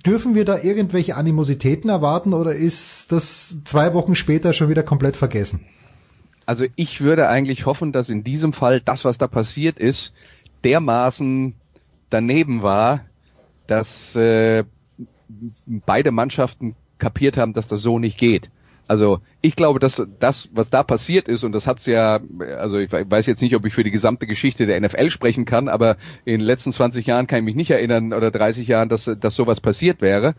[0.06, 5.16] Dürfen wir da irgendwelche Animositäten erwarten oder ist das zwei Wochen später schon wieder komplett
[5.16, 5.66] vergessen?
[6.46, 10.14] Also ich würde eigentlich hoffen, dass in diesem Fall das, was da passiert ist,
[10.64, 11.54] dermaßen
[12.10, 13.02] daneben war,
[13.68, 14.64] dass äh,
[15.66, 18.50] beide Mannschaften kapiert haben, dass das so nicht geht.
[18.94, 22.20] Also ich glaube, dass das, was da passiert ist, und das hat's ja,
[22.60, 25.68] also ich weiß jetzt nicht, ob ich für die gesamte Geschichte der NFL sprechen kann,
[25.68, 29.10] aber in den letzten 20 Jahren kann ich mich nicht erinnern oder 30 Jahren, dass,
[29.20, 30.36] dass sowas passiert wäre.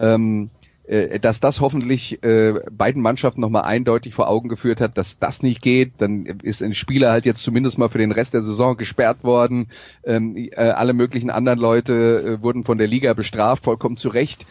[0.00, 0.50] Ähm,
[0.84, 5.40] äh, dass das hoffentlich äh, beiden Mannschaften nochmal eindeutig vor Augen geführt hat, dass das
[5.40, 5.92] nicht geht.
[5.98, 9.68] Dann ist ein Spieler halt jetzt zumindest mal für den Rest der Saison gesperrt worden.
[10.02, 11.92] Ähm, äh, alle möglichen anderen Leute
[12.40, 14.44] äh, wurden von der Liga bestraft, vollkommen zu Recht.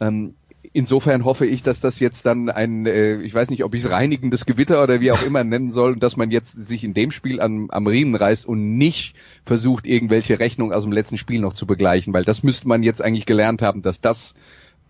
[0.00, 0.36] Ähm,
[0.74, 3.90] insofern hoffe ich, dass das jetzt dann ein, äh, ich weiß nicht, ob ich es
[3.90, 7.12] reinigendes Gewitter oder wie auch immer nennen soll, und dass man jetzt sich in dem
[7.12, 9.14] Spiel am, am Riemen reißt und nicht
[9.46, 13.00] versucht, irgendwelche Rechnungen aus dem letzten Spiel noch zu begleichen, weil das müsste man jetzt
[13.00, 14.34] eigentlich gelernt haben, dass das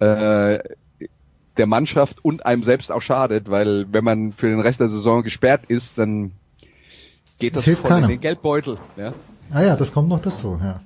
[0.00, 0.58] äh,
[1.56, 5.22] der Mannschaft und einem selbst auch schadet, weil wenn man für den Rest der Saison
[5.22, 6.32] gesperrt ist, dann
[7.38, 8.06] geht das, das voll keiner.
[8.06, 8.78] in den Geldbeutel.
[8.96, 9.12] Ja?
[9.52, 10.58] Ah ja, das kommt noch dazu.
[10.62, 10.80] Ja.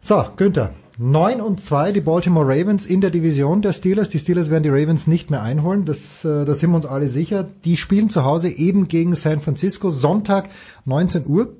[0.00, 0.70] So, Günther.
[0.98, 4.08] 9 und 2 die Baltimore Ravens in der Division der Steelers.
[4.08, 7.08] Die Steelers werden die Ravens nicht mehr einholen, das, äh, da sind wir uns alle
[7.08, 7.46] sicher.
[7.64, 10.48] Die spielen zu Hause eben gegen San Francisco, Sonntag
[10.86, 11.54] 19 Uhr.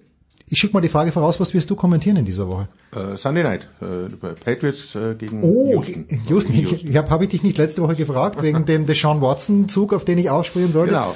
[0.49, 2.69] Ich schicke mal die Frage voraus, was wirst du kommentieren in dieser Woche?
[2.95, 4.09] Uh, Sunday Night, uh,
[4.45, 6.07] Patriots uh, gegen oh, Houston.
[6.29, 6.53] Houston.
[6.53, 6.89] Houston.
[6.89, 10.19] Ich habe hab ich dich nicht letzte Woche gefragt, wegen dem Deshaun Watson-Zug, auf den
[10.19, 10.93] ich aufspringen sollte.
[10.93, 11.15] Genau.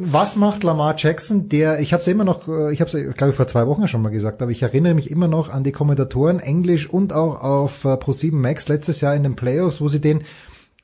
[0.00, 3.36] was macht Lamar Jackson, der, ich habe es immer noch, ich habe es, glaube ich,
[3.36, 6.40] vor zwei Wochen schon mal gesagt, aber ich erinnere mich immer noch an die Kommentatoren,
[6.40, 10.24] Englisch und auch auf Pro7 Max letztes Jahr in den Playoffs, wo sie den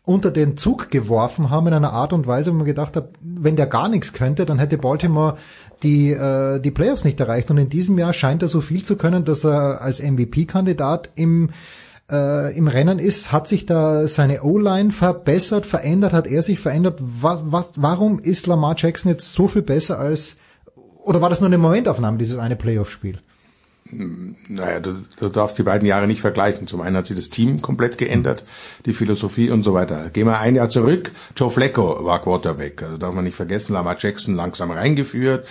[0.04, 3.56] unter den Zug geworfen haben in einer Art und Weise, wo man gedacht hat, wenn
[3.56, 5.36] der gar nichts könnte, dann hätte Baltimore
[5.82, 7.50] die, äh, die Playoffs nicht erreicht.
[7.50, 11.50] Und in diesem Jahr scheint er so viel zu können, dass er als MVP-Kandidat im
[12.10, 16.98] äh, im Rennen ist, hat sich da seine O-Line verbessert, verändert, hat er sich verändert?
[17.00, 20.36] Was, was, warum ist Lamar Jackson jetzt so viel besser als,
[21.04, 23.20] oder war das nur eine Momentaufnahme, dieses eine Playoff-Spiel?
[23.92, 26.66] Naja, du, du darfst die beiden Jahre nicht vergleichen.
[26.66, 28.44] Zum einen hat sich das Team komplett geändert,
[28.86, 30.10] die Philosophie und so weiter.
[30.10, 31.10] Gehen wir ein Jahr zurück.
[31.36, 32.82] Joe Flacco war Quarterback.
[32.82, 35.46] Also darf man nicht vergessen, Lamar Jackson langsam reingeführt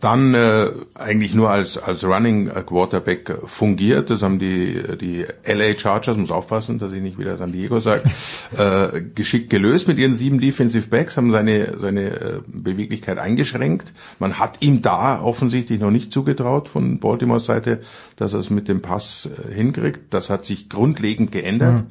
[0.00, 4.10] dann äh, eigentlich nur als als Running Quarterback fungiert.
[4.10, 8.04] Das haben die die LA Chargers, muss aufpassen, dass ich nicht wieder San Diego sage,
[8.56, 13.92] äh, geschickt gelöst mit ihren sieben Defensive Backs, haben seine seine äh, Beweglichkeit eingeschränkt.
[14.20, 17.80] Man hat ihm da offensichtlich noch nicht zugetraut von Baltimores Seite,
[18.16, 20.14] dass er es mit dem Pass äh, hinkriegt.
[20.14, 21.74] Das hat sich grundlegend geändert.
[21.74, 21.86] Mhm.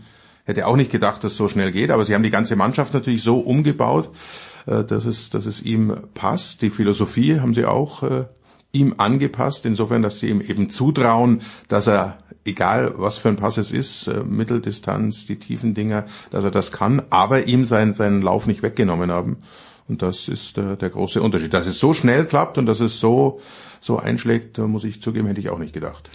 [0.46, 2.94] Hätte auch nicht gedacht, dass es so schnell geht, aber sie haben die ganze Mannschaft
[2.94, 4.10] natürlich so umgebaut,
[4.66, 6.62] äh, dass es, dass es ihm passt.
[6.62, 8.26] Die Philosophie haben sie auch äh,
[8.72, 13.58] ihm angepasst, insofern, dass sie ihm eben zutrauen, dass er, egal was für ein Pass
[13.58, 18.22] es ist, äh, Mitteldistanz, die tiefen Dinger, dass er das kann, aber ihm seinen, seinen
[18.22, 19.38] Lauf nicht weggenommen haben.
[19.88, 21.54] Und das ist äh, der große Unterschied.
[21.54, 23.42] Dass es so schnell klappt und dass es so,
[23.82, 26.10] so einschlägt, muss ich zugeben, hätte ich auch nicht gedacht.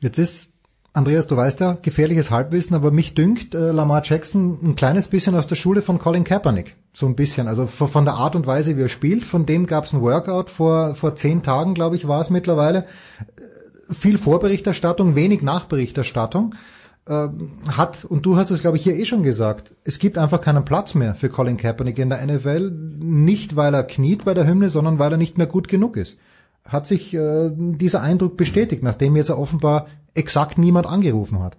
[0.00, 0.48] Jetzt ist
[0.96, 5.34] Andreas, du weißt ja, gefährliches Halbwissen, aber mich dünkt äh, Lamar Jackson ein kleines bisschen
[5.34, 6.74] aus der Schule von Colin Kaepernick.
[6.96, 7.46] So ein bisschen.
[7.46, 9.22] Also von der Art und Weise, wie er spielt.
[9.22, 12.86] Von dem gab es ein Workout vor, vor zehn Tagen, glaube ich, war es mittlerweile.
[13.36, 16.54] Äh, viel Vorberichterstattung, wenig Nachberichterstattung.
[17.06, 17.28] Äh,
[17.70, 20.64] hat, und du hast es, glaube ich, hier eh schon gesagt, es gibt einfach keinen
[20.64, 22.70] Platz mehr für Colin Kaepernick in der NFL.
[22.70, 26.16] Nicht, weil er kniet bei der Hymne, sondern weil er nicht mehr gut genug ist
[26.68, 31.56] hat sich äh, dieser Eindruck bestätigt, nachdem jetzt offenbar exakt niemand angerufen hat.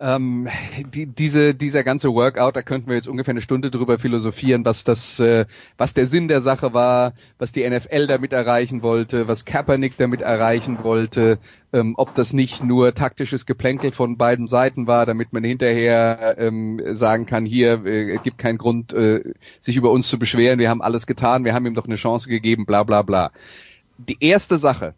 [0.00, 0.48] Ähm,
[0.92, 4.82] die, diese, dieser ganze Workout, da könnten wir jetzt ungefähr eine Stunde drüber philosophieren, was
[4.82, 5.46] das, äh,
[5.78, 10.20] was der Sinn der Sache war, was die NFL damit erreichen wollte, was Kaepernick damit
[10.20, 11.38] erreichen wollte,
[11.72, 16.80] ähm, ob das nicht nur taktisches Geplänkel von beiden Seiten war, damit man hinterher ähm,
[16.94, 19.22] sagen kann, hier äh, gibt keinen Grund, äh,
[19.60, 22.28] sich über uns zu beschweren, wir haben alles getan, wir haben ihm doch eine Chance
[22.28, 23.30] gegeben, bla bla bla.
[23.96, 24.94] Die erste Sache,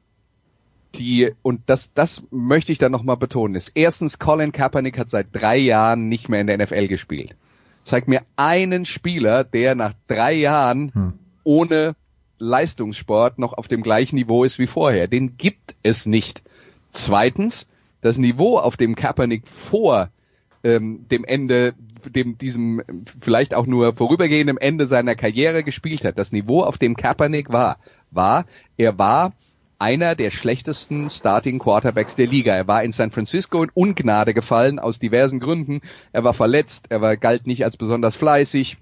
[0.99, 5.28] die, und das, das möchte ich dann nochmal betonen, ist erstens, Colin Kaepernick hat seit
[5.32, 7.36] drei Jahren nicht mehr in der NFL gespielt.
[7.84, 11.12] Zeig mir einen Spieler, der nach drei Jahren hm.
[11.44, 11.94] ohne
[12.38, 15.07] Leistungssport noch auf dem gleichen Niveau ist wie vorher.
[15.07, 16.42] Den gibt es nicht.
[16.90, 17.66] Zweitens,
[18.01, 20.11] das Niveau, auf dem Kaepernick vor
[20.64, 21.74] ähm, dem Ende,
[22.05, 22.82] dem diesem
[23.20, 27.78] vielleicht auch nur vorübergehenden Ende seiner Karriere gespielt hat, das Niveau, auf dem Kaepernick war,
[28.11, 29.32] war, er war
[29.79, 32.55] einer der schlechtesten Starting Quarterbacks der Liga.
[32.55, 35.83] Er war in San Francisco in Ungnade gefallen aus diversen Gründen.
[36.12, 38.79] Er war verletzt, er war, galt nicht als besonders fleißig.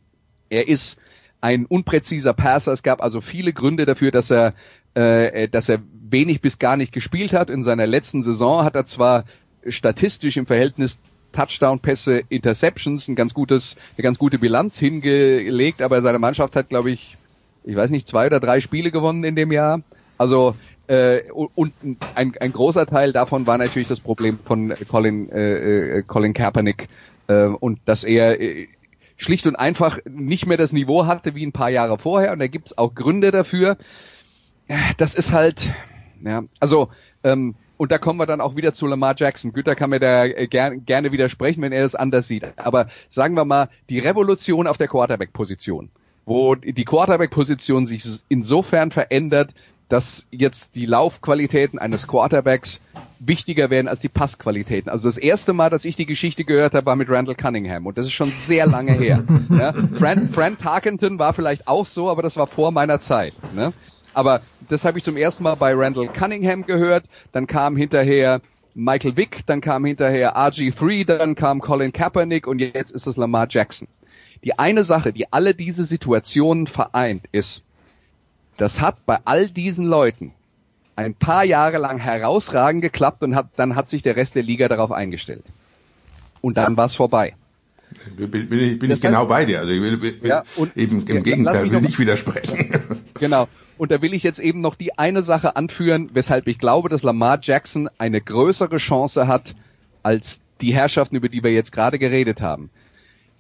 [0.51, 0.99] Er ist
[1.41, 2.73] ein unpräziser Passer.
[2.73, 4.55] Es gab also viele Gründe dafür, dass er,
[4.95, 7.51] äh, dass er wenig bis gar nicht gespielt hat.
[7.51, 9.25] In seiner letzten Saison hat er zwar
[9.67, 10.99] statistisch im Verhältnis
[11.33, 16.93] Touchdown-Pässe, Interceptions, ein ganz gutes, eine ganz gute Bilanz hingelegt, aber seine Mannschaft hat, glaube
[16.93, 17.17] ich,
[17.65, 19.81] ich weiß nicht, zwei oder drei Spiele gewonnen in dem Jahr.
[20.17, 20.55] Also
[20.87, 21.73] Äh, und
[22.15, 26.89] ein, ein großer Teil davon war natürlich das Problem von Colin, äh, äh, Colin Kaepernick
[27.29, 28.69] äh, und dass er äh,
[29.17, 32.49] schlicht und einfach nicht mehr das Niveau hatte wie ein paar Jahre vorher und da
[32.49, 33.79] gibt's auch Gründe dafür.
[34.99, 35.71] Das ist halt,
[36.23, 36.89] ja, also
[37.23, 39.53] ähm, und da kommen wir dann auch wieder zu Lamar Jackson.
[39.53, 42.45] Güter kann mir da äh, gern, gerne widersprechen, wenn er das anders sieht.
[42.57, 45.91] Aber sagen wir mal, die Revolution auf der Quarterback-Position,
[46.25, 49.55] wo die Quarterback-Position sich insofern verändert,
[49.89, 52.81] dass jetzt die Laufqualitäten eines Quarterbacks
[53.21, 54.91] wichtiger werden als die Passqualitäten.
[54.91, 57.97] Also das erste Mal, dass ich die Geschichte gehört habe, war mit Randall Cunningham und
[57.97, 59.25] das ist schon sehr lange her.
[59.51, 59.73] ja?
[59.99, 63.35] Frank, Frank Tarkenton war vielleicht auch so, aber das war vor meiner Zeit.
[63.55, 63.73] Ne?
[64.13, 67.05] Aber das habe ich zum ersten Mal bei Randall Cunningham gehört.
[67.33, 68.41] Dann kam hinterher
[68.75, 73.47] Michael Vick, dann kam hinterher RG3, dann kam Colin Kaepernick und jetzt ist es Lamar
[73.49, 73.89] Jackson.
[74.43, 77.63] Die eine Sache, die alle diese Situationen vereint, ist,
[78.57, 80.33] das hat bei all diesen Leuten
[80.97, 84.69] ein paar Jahre lang herausragend geklappt und hat, dann hat sich der Rest der Liga
[84.69, 85.45] darauf eingestellt.
[86.41, 87.35] Und dann war es vorbei.
[88.17, 89.61] Bin, bin ich, bin ich genau bei dir.
[89.61, 92.81] Also ich will, will ja, und, eben im ja, Gegenteil, will nicht widersprechen.
[93.21, 93.49] Genau.
[93.79, 97.03] Und da will ich jetzt eben noch die eine Sache anführen, weshalb ich glaube, dass
[97.03, 99.55] Lamar Jackson eine größere Chance hat
[100.03, 102.71] als die Herrschaften, über die wir jetzt gerade geredet haben.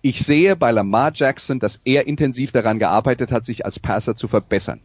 [0.00, 4.28] Ich sehe bei Lamar Jackson, dass er intensiv daran gearbeitet hat, sich als Passer zu
[4.28, 4.80] verbessern.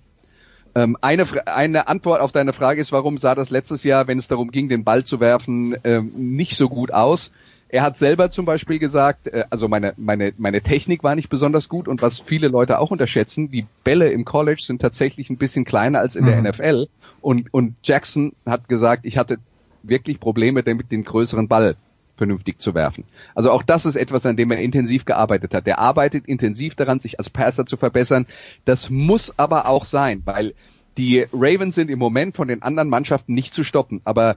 [0.76, 4.28] Ähm, eine, eine Antwort auf deine Frage ist, warum sah das letztes Jahr, wenn es
[4.28, 7.32] darum ging, den Ball zu werfen, ähm, nicht so gut aus?
[7.72, 11.70] Er hat selber zum Beispiel gesagt, äh, also meine, meine, meine Technik war nicht besonders
[11.70, 15.66] gut und was viele Leute auch unterschätzen, die Bälle im College sind tatsächlich ein bisschen
[15.66, 16.50] kleiner als in der mhm.
[16.50, 16.88] NFL
[17.22, 19.38] und, und Jackson hat gesagt, ich hatte
[19.84, 21.76] wirklich Probleme damit, den größeren Ball
[22.20, 23.06] vernünftig zu werfen.
[23.34, 25.66] Also auch das ist etwas, an dem er intensiv gearbeitet hat.
[25.66, 28.28] Er arbeitet intensiv daran, sich als Passer zu verbessern.
[28.66, 30.54] Das muss aber auch sein, weil
[30.98, 34.02] die Ravens sind im Moment von den anderen Mannschaften nicht zu stoppen.
[34.04, 34.36] Aber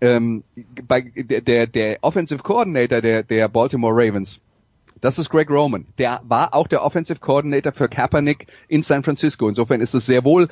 [0.00, 0.44] ähm,
[0.88, 4.40] bei der, der, Offensive Coordinator der, der Baltimore Ravens,
[5.00, 5.86] das ist Greg Roman.
[5.98, 9.48] Der war auch der Offensive Coordinator für Kaepernick in San Francisco.
[9.48, 10.48] Insofern ist es sehr wohl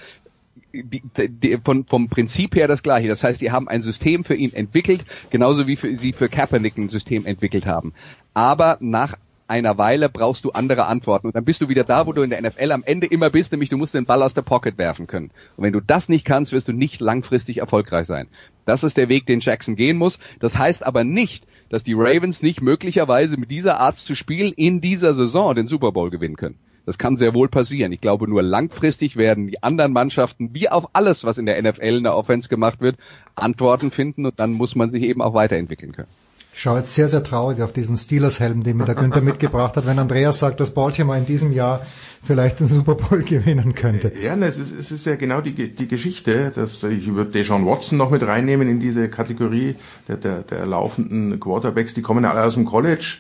[0.72, 3.08] die, die, von, vom Prinzip her das gleiche.
[3.08, 6.76] Das heißt, die haben ein System für ihn entwickelt, genauso wie für, sie für Kaepernick
[6.76, 7.92] ein System entwickelt haben.
[8.34, 9.16] Aber nach
[9.48, 11.26] einer Weile brauchst du andere Antworten.
[11.26, 13.52] Und dann bist du wieder da, wo du in der NFL am Ende immer bist,
[13.52, 15.30] nämlich du musst den Ball aus der Pocket werfen können.
[15.56, 18.28] Und wenn du das nicht kannst, wirst du nicht langfristig erfolgreich sein.
[18.64, 20.18] Das ist der Weg, den Jackson gehen muss.
[20.40, 24.80] Das heißt aber nicht, dass die Ravens nicht möglicherweise mit dieser Art zu spielen in
[24.80, 26.58] dieser Saison den Super Bowl gewinnen können.
[26.86, 27.92] Das kann sehr wohl passieren.
[27.92, 31.96] Ich glaube, nur langfristig werden die anderen Mannschaften, wie auf alles, was in der NFL
[31.96, 32.96] in der Offense gemacht wird,
[33.36, 36.08] Antworten finden und dann muss man sich eben auch weiterentwickeln können.
[36.54, 39.86] Ich schaue jetzt sehr, sehr traurig auf diesen Steelers-Helm, den mir der Günther mitgebracht hat,
[39.86, 41.86] wenn Andreas sagt, dass Baltimore in diesem Jahr
[42.22, 44.12] vielleicht den Super Bowl gewinnen könnte.
[44.22, 47.64] Ja, ne, es ist, es ist ja genau die, die Geschichte, dass ich würde Deshaun
[47.64, 49.76] Watson noch mit reinnehmen in diese Kategorie
[50.08, 53.16] der, der, der laufenden Quarterbacks, die kommen alle aus dem College,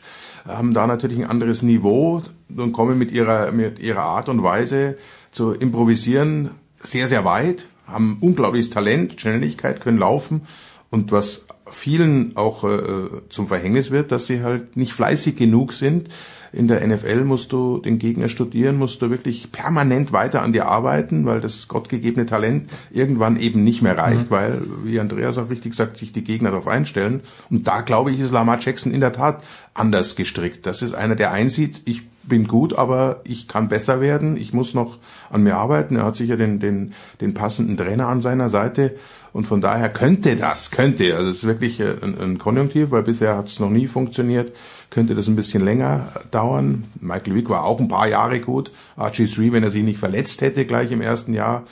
[0.46, 2.22] haben da natürlich ein anderes Niveau
[2.56, 4.96] und kommen mit ihrer, mit ihrer Art und Weise
[5.30, 10.42] zu improvisieren sehr, sehr weit, haben unglaubliches Talent, Schnelligkeit, können laufen
[10.90, 16.08] und was vielen auch äh, zum Verhängnis wird, dass sie halt nicht fleißig genug sind.
[16.52, 20.66] In der NFL musst du den Gegner studieren, musst du wirklich permanent weiter an dir
[20.66, 24.34] arbeiten, weil das gottgegebene Talent irgendwann eben nicht mehr reicht, mhm.
[24.34, 27.20] weil, wie Andreas auch richtig sagt, sich die Gegner darauf einstellen.
[27.48, 29.42] Und da glaube ich, ist Lamar Jackson in der Tat
[29.72, 30.66] anders gestrickt.
[30.66, 34.74] Das ist einer, der einsieht, ich bin gut, aber ich kann besser werden, ich muss
[34.74, 34.98] noch
[35.30, 35.96] an mir arbeiten.
[35.96, 38.96] Er hat sicher den, den, den passenden Trainer an seiner Seite
[39.32, 43.02] und von daher könnte das, könnte, also es ist wirklich äh, ein, ein Konjunktiv, weil
[43.02, 44.52] bisher hat es noch nie funktioniert,
[44.90, 46.84] könnte das ein bisschen länger dauern.
[47.00, 48.70] Michael Wick war auch ein paar Jahre gut.
[48.98, 51.64] RG3, wenn er sich nicht verletzt hätte gleich im ersten Jahr,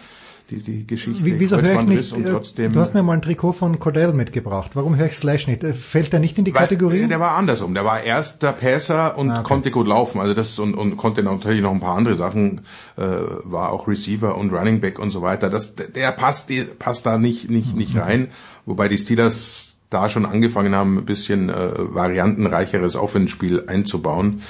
[0.51, 1.25] die, die Geschichte.
[1.25, 4.13] Wie, wieso höre ich nicht, äh, trotzdem, du hast mir mal ein Trikot von Cordell
[4.13, 4.73] mitgebracht.
[4.75, 5.63] Warum höre ich Slash nicht?
[5.63, 7.07] Äh, fällt der nicht in die weil, Kategorie?
[7.07, 7.75] Der war andersrum.
[7.75, 9.43] Der war erst der Passer und ah, okay.
[9.45, 10.21] konnte gut laufen.
[10.21, 12.63] Also das und, und konnte natürlich noch ein paar andere Sachen,
[12.97, 13.03] äh,
[13.45, 15.51] war auch Receiver und Running Back und so weiter.
[15.51, 18.01] Das, der passt, passt da nicht, nicht, nicht mhm.
[18.01, 18.29] rein.
[18.67, 24.43] Wobei die Steelers da schon angefangen haben, ein bisschen äh, variantenreicheres Offenspiel einzubauen.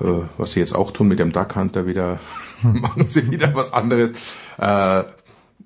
[0.00, 0.06] Äh,
[0.36, 2.18] was sie jetzt auch tun mit dem Duck Hunter wieder,
[2.62, 4.12] machen sie wieder was anderes.
[4.58, 5.04] Äh,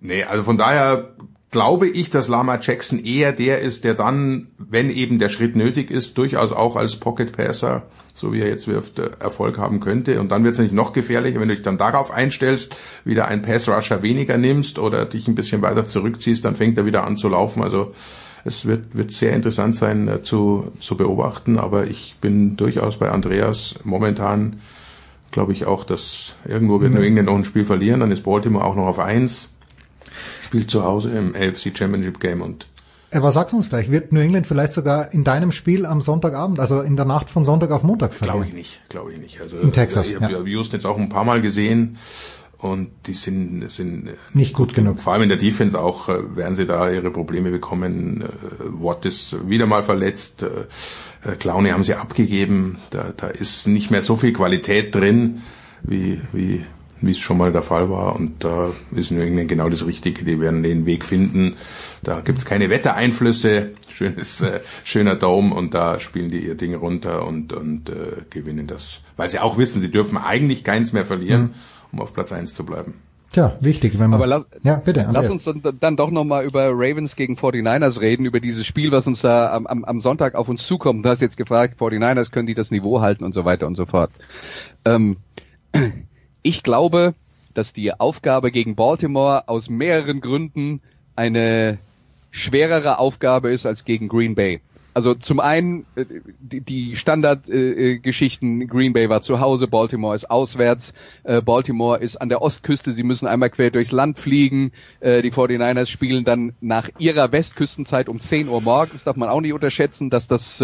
[0.01, 1.15] Nee, also von daher
[1.51, 5.91] glaube ich, dass Lama Jackson eher der ist, der dann, wenn eben der Schritt nötig
[5.91, 7.85] ist, durchaus auch als Pocket Passer,
[8.15, 10.21] so wie er jetzt wirft, äh, Erfolg haben könnte.
[10.21, 13.43] Und dann wird es natürlich noch gefährlicher, wenn du dich dann darauf einstellst, wieder einen
[13.43, 17.17] Pass Rusher weniger nimmst oder dich ein bisschen weiter zurückziehst, dann fängt er wieder an
[17.17, 17.63] zu laufen.
[17.63, 17.95] Also
[18.45, 23.11] es wird, wird sehr interessant sein äh, zu, zu beobachten, aber ich bin durchaus bei
[23.11, 24.61] Andreas momentan,
[25.31, 26.99] glaube ich auch, dass irgendwo wird mhm.
[26.99, 29.51] New England noch ein Spiel verlieren, dann ist Baltimore auch noch auf eins
[30.49, 32.67] Spielt zu Hause im AFC Championship Game und
[33.11, 36.81] aber sag's uns gleich, wird New England vielleicht sogar in deinem Spiel am Sonntagabend, also
[36.81, 38.41] in der Nacht von Sonntag auf Montag verlieren?
[38.41, 39.41] Glaube ich nicht, glaube ich nicht.
[39.43, 40.09] Also, in Texas.
[40.09, 40.43] Ich habe ja.
[40.43, 41.99] Houston jetzt auch ein paar Mal gesehen
[42.59, 45.01] und die sind, sind nicht gut genug.
[45.01, 48.23] Vor allem in der Defense auch äh, werden sie da ihre Probleme bekommen.
[48.23, 48.27] Äh,
[48.61, 50.43] Watt ist wieder mal verletzt.
[50.43, 52.79] Äh, Clowney haben sie abgegeben.
[52.91, 55.43] Da, da ist nicht mehr so viel Qualität drin,
[55.83, 56.65] wie, wie,
[57.01, 58.17] wie es schon mal der Fall war.
[58.17, 60.25] Und da ist England genau das Richtige.
[60.25, 61.57] Die werden den Weg finden.
[62.03, 63.71] Da gibt's keine Wettereinflüsse.
[63.89, 68.67] Schönes, äh, schöner Dome und da spielen die ihr Ding runter und, und äh, gewinnen
[68.67, 69.01] das.
[69.17, 71.43] Weil sie auch wissen, sie dürfen eigentlich keins mehr verlieren.
[71.43, 71.55] Mhm
[71.93, 72.95] um auf Platz 1 zu bleiben.
[73.31, 74.15] Tja, wichtig, wenn man.
[74.15, 75.07] Aber lass, ja, bitte.
[75.11, 79.07] Lass uns dann, dann doch nochmal über Ravens gegen 49ers reden, über dieses Spiel, was
[79.07, 81.05] uns da am, am, am Sonntag auf uns zukommt.
[81.05, 83.85] Du hast jetzt gefragt, 49ers können die das Niveau halten und so weiter und so
[83.85, 84.11] fort.
[84.87, 85.19] Ähm,
[86.49, 87.15] ich glaube,
[87.53, 90.81] dass die Aufgabe gegen Baltimore aus mehreren Gründen
[91.15, 91.77] eine
[92.31, 94.63] schwerere Aufgabe ist als gegen Green Bay.
[94.99, 96.07] Also zum einen äh,
[96.41, 100.93] die, Standardgeschichten, Green Bay war zu Hause, Baltimore ist auswärts,
[101.23, 105.31] äh, Baltimore ist an der Ostküste, sie müssen einmal quer durchs Land fliegen, äh, die
[105.31, 110.11] 49ers spielen dann nach ihrer Westküstenzeit um 10 Uhr morgens, darf man auch nicht unterschätzen,
[110.11, 110.59] dass das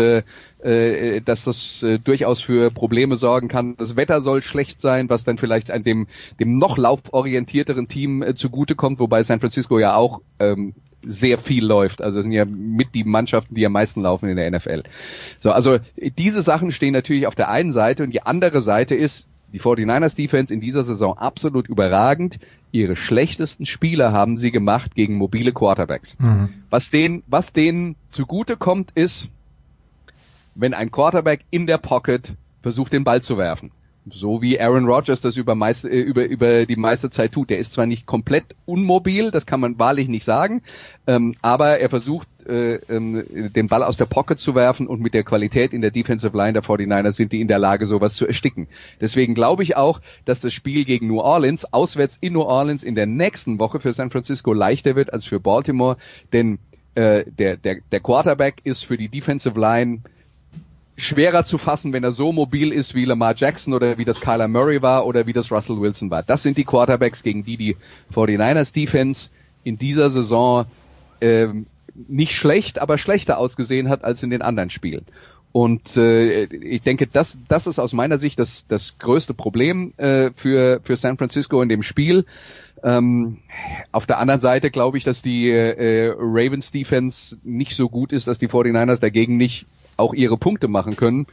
[0.64, 3.76] dass das durchaus für Probleme sorgen kann.
[3.76, 6.07] Das Wetter soll schlecht sein, was dann vielleicht an dem,
[6.41, 10.72] dem noch lauforientierteren Team zugutekommt, wobei San Francisco ja auch ähm,
[11.07, 12.02] sehr viel läuft.
[12.02, 14.82] Also sind ja mit die Mannschaften, die am meisten laufen in der NFL.
[15.38, 19.26] So, also diese Sachen stehen natürlich auf der einen Seite und die andere Seite ist,
[19.52, 22.38] die 49ers Defense in dieser Saison absolut überragend.
[22.72, 26.16] Ihre schlechtesten Spieler haben sie gemacht gegen mobile Quarterbacks.
[26.18, 26.48] Mhm.
[26.70, 29.28] Was denen, was denen zugute kommt, ist,
[30.57, 32.32] wenn ein Quarterback in der Pocket
[32.62, 33.70] versucht, den Ball zu werfen
[34.11, 37.50] so wie Aaron Rodgers das über, meist, äh, über, über die meiste Zeit tut.
[37.50, 40.62] Der ist zwar nicht komplett unmobil, das kann man wahrlich nicht sagen,
[41.07, 43.24] ähm, aber er versucht, äh, ähm,
[43.55, 46.52] den Ball aus der Pocket zu werfen und mit der Qualität in der Defensive Line
[46.52, 48.68] der 49ers sind die in der Lage, sowas zu ersticken.
[49.00, 52.94] Deswegen glaube ich auch, dass das Spiel gegen New Orleans, auswärts in New Orleans in
[52.94, 55.96] der nächsten Woche für San Francisco leichter wird als für Baltimore,
[56.32, 56.59] denn
[56.94, 60.02] äh, der, der, der Quarterback ist für die Defensive Line
[60.97, 64.49] schwerer zu fassen, wenn er so mobil ist wie Lamar Jackson oder wie das Kyler
[64.49, 66.22] Murray war oder wie das Russell Wilson war.
[66.22, 67.76] Das sind die Quarterbacks, gegen die die
[68.14, 69.30] 49ers Defense
[69.64, 70.66] in dieser Saison
[71.20, 71.66] ähm,
[72.09, 75.05] nicht schlecht, aber schlechter ausgesehen hat als in den anderen Spielen.
[75.53, 80.30] Und äh, ich denke, das, das ist aus meiner Sicht das, das größte Problem äh,
[80.34, 82.26] für, für San Francisco in dem Spiel.
[82.82, 83.38] Ähm,
[83.92, 88.26] auf der anderen Seite glaube ich, dass die äh, Ravens Defense nicht so gut ist,
[88.26, 89.66] dass die 49ers dagegen nicht
[89.97, 91.26] auch ihre Punkte machen können.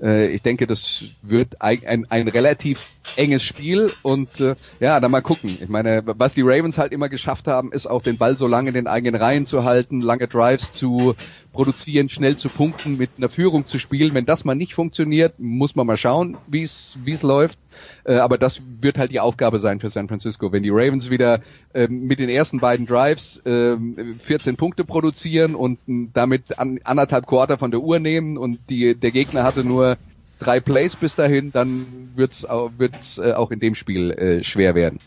[0.00, 5.10] Äh, ich denke, das wird ein, ein, ein relativ enges Spiel und äh, ja, dann
[5.10, 5.56] mal gucken.
[5.60, 8.68] Ich meine, was die Ravens halt immer geschafft haben, ist auch den Ball so lange
[8.68, 11.14] in den eigenen Reihen zu halten, lange Drives zu
[11.52, 14.14] produzieren, schnell zu punkten, mit einer Führung zu spielen.
[14.14, 17.58] Wenn das mal nicht funktioniert, muss man mal schauen, wie es wie es läuft.
[18.04, 20.52] Äh, aber das wird halt die Aufgabe sein für San Francisco.
[20.52, 21.40] Wenn die Ravens wieder
[21.72, 23.76] äh, mit den ersten beiden Drives äh,
[24.20, 29.10] 14 Punkte produzieren und damit an, anderthalb Quarter von der Uhr nehmen und die, der
[29.10, 29.96] Gegner hatte nur
[30.38, 34.74] drei Plays bis dahin, dann wird's auch, wird's, äh, auch in dem Spiel äh, schwer
[34.74, 34.98] werden.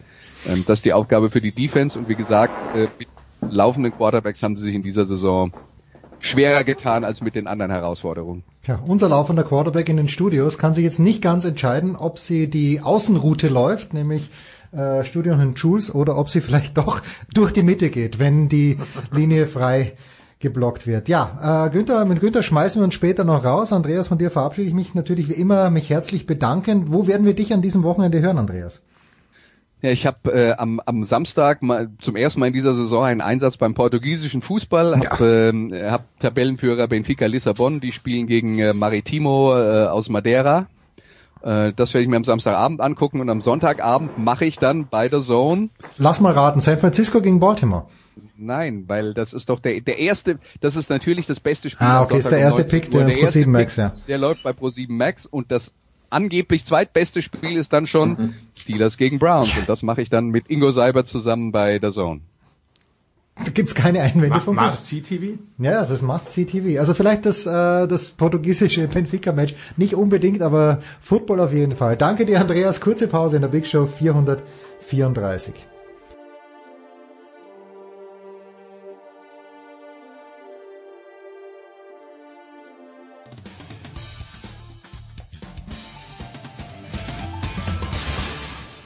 [0.48, 3.08] Ähm, das ist die Aufgabe für die Defense und wie gesagt, äh, mit
[3.42, 5.54] laufenden Quarterbacks haben sie sich in dieser Saison
[6.20, 8.44] schwerer getan als mit den anderen Herausforderungen.
[8.64, 12.50] Tja, unser laufender Quarterback in den Studios kann sich jetzt nicht ganz entscheiden, ob sie
[12.50, 14.30] die Außenroute läuft, nämlich
[14.72, 17.02] äh, Studio und Jules, oder ob sie vielleicht doch
[17.34, 18.78] durch die Mitte geht, wenn die
[19.12, 19.94] Linie frei
[20.40, 21.10] geblockt wird.
[21.10, 23.74] Ja, äh, Günther, mit Günther schmeißen wir uns später noch raus.
[23.74, 26.94] Andreas, von dir verabschiede ich mich natürlich wie immer, mich herzlich bedanken.
[26.94, 28.82] Wo werden wir dich an diesem Wochenende hören, Andreas?
[29.82, 33.22] Ja, ich habe äh, am, am Samstag mal zum ersten Mal in dieser Saison einen
[33.22, 34.98] Einsatz beim portugiesischen Fußball.
[34.98, 35.50] Hab, ja.
[35.50, 40.68] äh, hab Tabellenführer Benfica Lissabon, die spielen gegen äh, Maritimo äh, aus Madeira.
[41.42, 45.08] Äh, das werde ich mir am Samstagabend angucken und am Sonntagabend mache ich dann bei
[45.08, 45.70] der Zone.
[45.98, 47.86] Lass mal raten, San Francisco gegen Baltimore.
[48.38, 51.88] Nein, weil das ist doch der der erste, das ist natürlich das beste Spiel.
[51.88, 53.94] Ah, okay, ist der erste Pick der, der Pro7 Max, ja.
[54.08, 55.74] Der läuft bei Pro7 Max und das
[56.10, 58.36] angeblich zweitbeste Spiel ist dann schon mhm.
[58.58, 59.56] Steelers gegen Browns.
[59.58, 62.22] Und das mache ich dann mit Ingo Seiber zusammen bei der Zone.
[63.44, 65.40] Da gibt's keine Einwände Ma von Must-See-TV?
[65.60, 66.80] Ja, das ist Must-See-TV.
[66.80, 69.56] Also vielleicht das, äh, das portugiesische Benfica-Match.
[69.78, 71.96] Nicht unbedingt, aber Football auf jeden Fall.
[71.96, 72.82] Danke dir, Andreas.
[72.82, 75.69] Kurze Pause in der Big Show 434.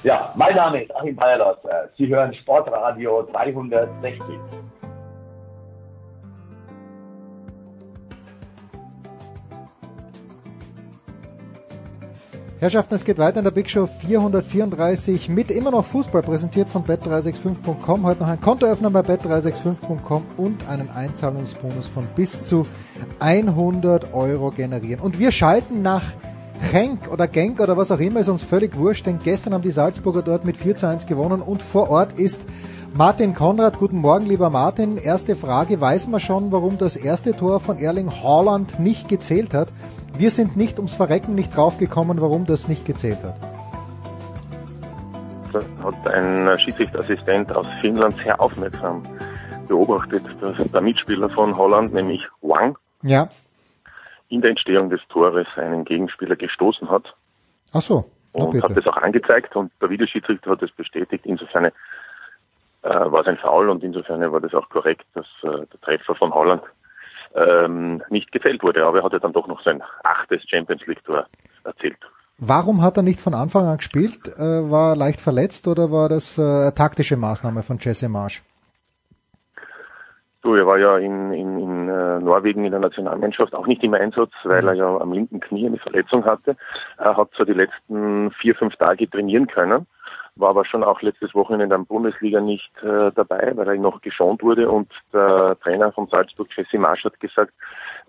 [0.04, 1.56] Ja, mein Name ist Achim Bayerlos.
[1.98, 4.22] Sie hören Sportradio 360.
[12.60, 16.84] Herrschaften, es geht weiter in der Big Show 434 mit immer noch Fußball präsentiert von
[16.84, 18.06] bet365.com.
[18.06, 22.68] Heute noch ein Kontoöffner bei bet365.com und einen Einzahlungsbonus von bis zu
[23.20, 25.00] 100 Euro generieren.
[25.00, 26.04] Und wir schalten nach
[26.72, 29.72] Genk oder Genk oder was auch immer, ist uns völlig wurscht, denn gestern haben die
[29.72, 32.46] Salzburger dort mit 4 zu 1 gewonnen und vor Ort ist
[32.96, 33.80] Martin Konrad.
[33.80, 34.98] Guten Morgen, lieber Martin.
[34.98, 39.68] Erste Frage, weiß man schon, warum das erste Tor von Erling Haaland nicht gezählt hat?
[40.18, 43.36] Wir sind nicht ums Verrecken nicht draufgekommen, warum das nicht gezählt hat.
[45.52, 49.04] Das hat ein Schiedsrichterassistent aus Finnland sehr aufmerksam
[49.68, 53.28] beobachtet, dass der Mitspieler von Holland, nämlich Wang, ja.
[54.34, 57.14] In der Entstehung des Tores einen Gegenspieler gestoßen hat.
[57.72, 58.06] Ach so.
[58.32, 58.68] Und bitte.
[58.68, 61.26] hat das auch angezeigt und der Videoschiedsrichter hat es bestätigt.
[61.26, 61.72] Insofern äh,
[62.82, 66.34] war es ein Foul und insofern war das auch korrekt, dass äh, der Treffer von
[66.34, 66.64] Holland
[67.36, 68.86] ähm, nicht gefällt wurde.
[68.86, 71.28] Aber er hat ja dann doch noch sein achtes Champions League-Tor
[71.64, 71.98] erzielt.
[72.40, 74.28] Warum hat er nicht von Anfang an gespielt?
[74.36, 78.42] Äh, war er leicht verletzt oder war das äh, eine taktische Maßnahme von Jesse Marsch?
[80.42, 81.53] Du, er war ja in, in
[81.94, 85.68] äh, Norwegen in der Nationalmannschaft auch nicht im Einsatz, weil er ja am linken Knie
[85.68, 86.56] eine Verletzung hatte.
[86.98, 89.86] Er hat so die letzten vier, fünf Tage trainieren können
[90.36, 94.02] war aber schon auch letztes Wochenende in der Bundesliga nicht äh, dabei, weil er noch
[94.02, 97.54] geschont wurde und der Trainer von Salzburg, Jesse Marsch, hat gesagt,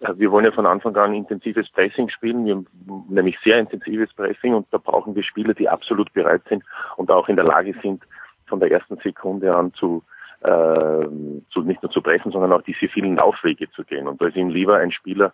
[0.00, 2.64] äh, wir wollen ja von Anfang an intensives Pressing spielen, wir,
[3.08, 6.64] nämlich sehr intensives Pressing und da brauchen wir Spieler, die absolut bereit sind
[6.96, 8.02] und auch in der Lage sind,
[8.46, 10.02] von der ersten Sekunde an zu,
[10.44, 14.06] zu nicht nur zu pressen, sondern auch diese vielen Laufwege zu gehen.
[14.06, 15.32] Und da ist ihm lieber ein Spieler,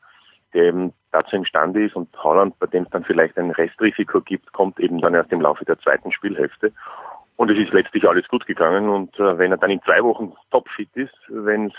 [0.55, 4.53] der eben dazu imstande ist und Holland, bei dem es dann vielleicht ein Restrisiko gibt,
[4.53, 6.73] kommt eben dann erst im Laufe der zweiten Spielhälfte.
[7.37, 10.35] Und es ist letztlich alles gut gegangen und äh, wenn er dann in zwei Wochen
[10.51, 11.75] topfit ist, wenn es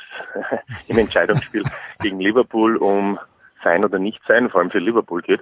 [0.87, 1.63] im Entscheidungsspiel
[2.01, 3.19] gegen Liverpool um
[3.63, 5.41] sein oder nicht sein, vor allem für Liverpool geht,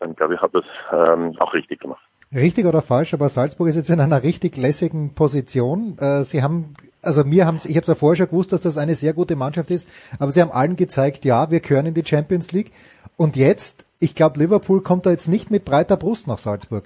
[0.00, 2.02] dann glaube ich, hat das ähm, auch richtig gemacht.
[2.34, 5.98] Richtig oder falsch, aber Salzburg ist jetzt in einer richtig lässigen Position.
[5.98, 8.94] Äh, sie haben, also mir haben, ich habe ja vorher schon gewusst, dass das eine
[8.94, 9.86] sehr gute Mannschaft ist,
[10.18, 12.72] aber sie haben allen gezeigt, ja, wir gehören in die Champions League.
[13.18, 16.84] Und jetzt, ich glaube, Liverpool kommt da jetzt nicht mit breiter Brust nach Salzburg.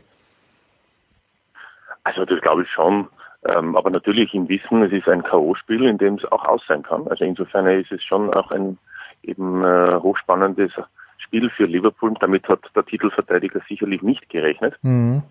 [2.03, 3.07] Also das glaube ich schon.
[3.45, 6.83] Ähm, aber natürlich im Wissen, es ist ein K.O.-Spiel, in dem es auch aus sein
[6.83, 7.07] kann.
[7.07, 8.79] Also insofern ist es schon auch ein
[9.23, 10.73] eben äh, hochspannendes
[11.27, 12.15] Spiel für Liverpool.
[12.21, 14.75] Damit hat der Titelverteidiger sicherlich nicht gerechnet.
[14.83, 15.23] Mhm.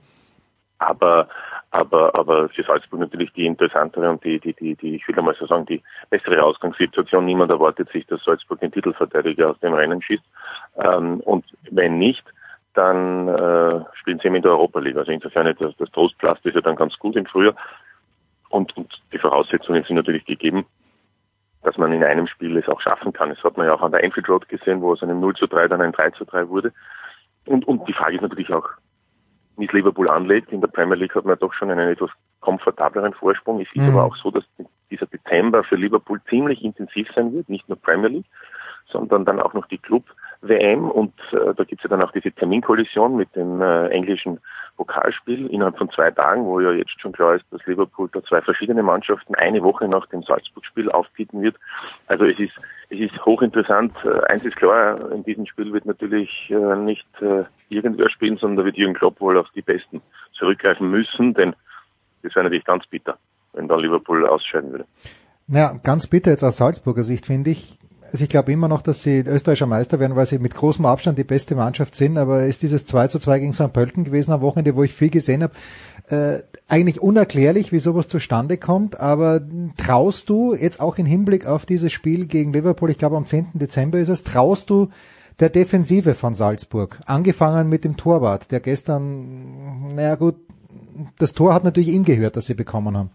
[0.77, 1.29] Aber,
[1.71, 5.35] aber, aber für Salzburg natürlich die interessantere und die, die, die, die, ich will einmal
[5.35, 7.25] so sagen, die bessere Ausgangssituation.
[7.25, 10.23] Niemand erwartet sich, dass Salzburg den Titelverteidiger aus dem Rennen schießt.
[10.77, 12.23] Ähm, und wenn nicht,
[12.73, 14.97] dann äh, spielen sie eben in der Europa League.
[14.97, 17.55] Also insofern das, das Trostpflaster ist ja dann ganz gut im Frühjahr.
[18.49, 20.65] Und, und die Voraussetzungen sind natürlich gegeben,
[21.66, 23.30] dass man in einem Spiel es auch schaffen kann.
[23.30, 25.47] Das hat man ja auch an der Enfield Road gesehen, wo es einem 0 zu
[25.47, 26.72] 3 dann ein 3 zu 3 wurde.
[27.45, 28.70] Und, und die Frage ist natürlich auch,
[29.57, 30.51] wie es Liverpool anlegt.
[30.51, 32.11] In der Premier League hat man doch schon einen etwas
[32.41, 33.59] komfortableren Vorsprung.
[33.61, 33.89] Es ist mhm.
[33.89, 34.43] aber auch so, dass
[34.91, 38.30] dieser Dezember für Liverpool ziemlich intensiv sein wird, nicht nur Premier League,
[38.88, 40.03] sondern dann auch noch die Club
[40.41, 44.39] WM und äh, da gibt es ja dann auch diese Terminkollision mit dem äh, englischen
[44.78, 48.41] Pokalspiel innerhalb von zwei Tagen, wo ja jetzt schon klar ist, dass Liverpool da zwei
[48.41, 51.55] verschiedene Mannschaften eine Woche nach dem Salzburg-Spiel aufbieten wird.
[52.07, 52.53] Also es ist
[52.89, 53.93] es ist hochinteressant.
[54.03, 58.57] Äh, eins ist klar, in diesem Spiel wird natürlich äh, nicht äh, irgendwer spielen, sondern
[58.57, 60.01] da wird Jürgen Klopp wohl auf die Besten
[60.34, 61.55] zurückgreifen müssen, denn
[62.21, 63.17] das wäre natürlich ganz bitter,
[63.53, 64.86] wenn da Liverpool ausscheiden würde.
[65.47, 67.78] Naja, ganz bitter jetzt aus Salzburger Sicht finde ich,
[68.12, 71.18] also ich glaube immer noch, dass sie österreichischer Meister werden, weil sie mit großem Abstand
[71.18, 73.74] die beste Mannschaft sind, aber ist dieses 2 zu 2 gegen St.
[73.74, 75.53] Pölten gewesen am Wochenende, wo ich viel gesehen habe,
[76.10, 79.41] äh, eigentlich unerklärlich, wie sowas zustande kommt, aber
[79.78, 83.47] traust du jetzt auch im Hinblick auf dieses Spiel gegen Liverpool, ich glaube am 10.
[83.56, 84.89] Dezember ist es, traust du
[85.39, 90.36] der Defensive von Salzburg, angefangen mit dem Torwart, der gestern, naja gut,
[91.18, 93.10] das Tor hat natürlich ihm gehört, das sie bekommen haben.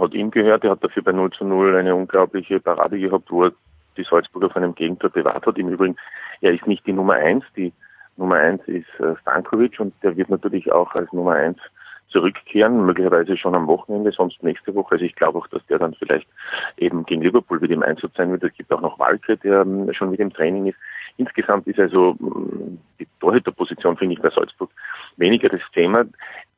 [0.00, 0.64] Hat ihm gehört.
[0.64, 3.52] Er hat dafür bei 0 zu 0 eine unglaubliche Parade gehabt, wo er
[3.96, 5.58] die Salzburger von einem Gegentor bewahrt hat.
[5.58, 5.96] Im Übrigen,
[6.40, 7.44] er ist nicht die Nummer 1.
[7.56, 7.72] Die
[8.16, 11.58] Nummer 1 ist äh, Stankovic und der wird natürlich auch als Nummer 1
[12.10, 14.92] zurückkehren, möglicherweise schon am Wochenende, sonst nächste Woche.
[14.92, 16.26] Also ich glaube auch, dass der dann vielleicht
[16.78, 18.42] eben gegen Liverpool wieder im Einsatz sein wird.
[18.44, 20.78] Es gibt auch noch Walke, der ähm, schon mit im Training ist.
[21.16, 24.70] Insgesamt ist also mm, die Torhüterposition, finde ich, bei Salzburg
[25.16, 26.06] weniger das Thema.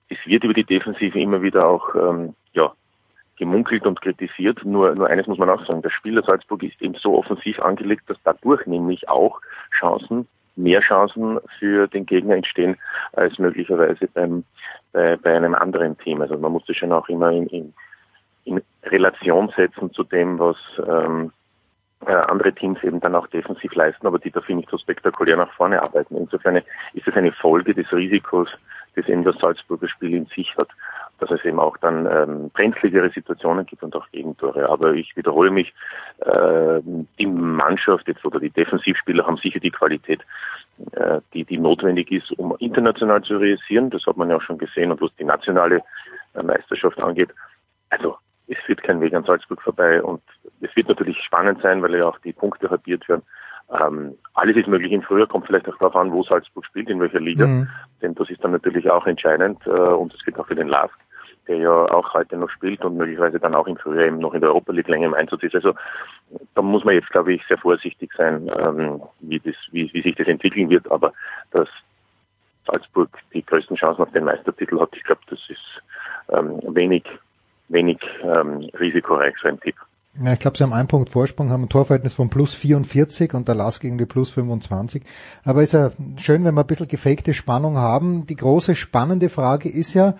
[0.08, 2.72] Es wird über die Defensive immer wieder auch ähm, ja,
[3.40, 4.64] gemunkelt und kritisiert.
[4.64, 7.58] Nur, nur eines muss man auch sagen, das Spiel der Salzburg ist eben so offensiv
[7.58, 9.40] angelegt, dass dadurch nämlich auch
[9.76, 12.76] Chancen mehr Chancen für den Gegner entstehen
[13.14, 14.44] als möglicherweise beim,
[14.92, 16.20] bei, bei einem anderen Team.
[16.20, 17.74] Also man muss das schon auch immer in, in,
[18.44, 21.32] in Relation setzen zu dem, was ähm,
[22.06, 25.52] äh, andere Teams eben dann auch defensiv leisten, aber die dafür nicht so spektakulär nach
[25.54, 26.16] vorne arbeiten.
[26.16, 26.56] Insofern
[26.92, 28.48] ist es eine Folge des Risikos,
[28.96, 30.68] das eben das Salzburger Spiel in sich hat,
[31.18, 34.68] dass es eben auch dann ähm, brenzligere Situationen gibt und auch Gegentore.
[34.68, 35.72] Aber ich wiederhole mich,
[36.20, 36.80] äh,
[37.18, 40.20] die Mannschaft jetzt oder die Defensivspieler haben sicher die Qualität,
[40.92, 43.90] äh, die, die notwendig ist, um international zu realisieren.
[43.90, 45.82] Das hat man ja auch schon gesehen und was die nationale
[46.34, 47.30] äh, Meisterschaft angeht.
[47.90, 48.16] Also
[48.48, 50.22] es führt kein Weg an Salzburg vorbei und
[50.60, 53.22] es wird natürlich spannend sein, weil ja auch die Punkte halbiert werden.
[53.72, 57.00] Ähm, alles ist möglich im Frühjahr, kommt vielleicht auch darauf an, wo Salzburg spielt, in
[57.00, 57.46] welcher Liga.
[57.46, 57.68] Mhm.
[58.02, 60.94] Denn das ist dann natürlich auch entscheidend äh, und es geht auch für den Lask,
[61.46, 64.40] der ja auch heute noch spielt und möglicherweise dann auch im Frühjahr eben noch in
[64.40, 65.54] der Europa League länger im Einsatz ist.
[65.54, 65.72] Also
[66.54, 70.16] da muss man jetzt, glaube ich, sehr vorsichtig sein, ähm, wie, das, wie, wie sich
[70.16, 70.90] das entwickeln wird.
[70.90, 71.12] Aber
[71.52, 71.68] dass
[72.66, 75.82] Salzburg die größten Chancen auf den Meistertitel hat, ich glaube, das ist
[76.30, 77.04] ähm, wenig
[77.70, 79.76] wenig ähm, risikoreich, so ein Tipp.
[80.18, 83.46] Ja, ich glaube, sie haben einen Punkt Vorsprung, haben ein Torverhältnis von plus 44 und
[83.46, 85.02] der Last gegen die plus 25.
[85.44, 88.26] Aber ist ja schön, wenn wir ein bisschen gefakte Spannung haben.
[88.26, 90.16] Die große spannende Frage ist ja,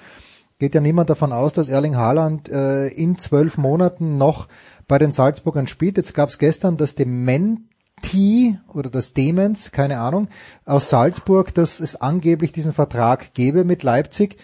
[0.61, 4.47] geht ja niemand davon aus, dass Erling Haaland äh, in zwölf Monaten noch
[4.86, 5.97] bei den Salzburgern spielt.
[5.97, 10.28] Jetzt gab es gestern das Dementi oder das Demens, keine Ahnung,
[10.66, 14.36] aus Salzburg, dass es angeblich diesen Vertrag gäbe mit Leipzig.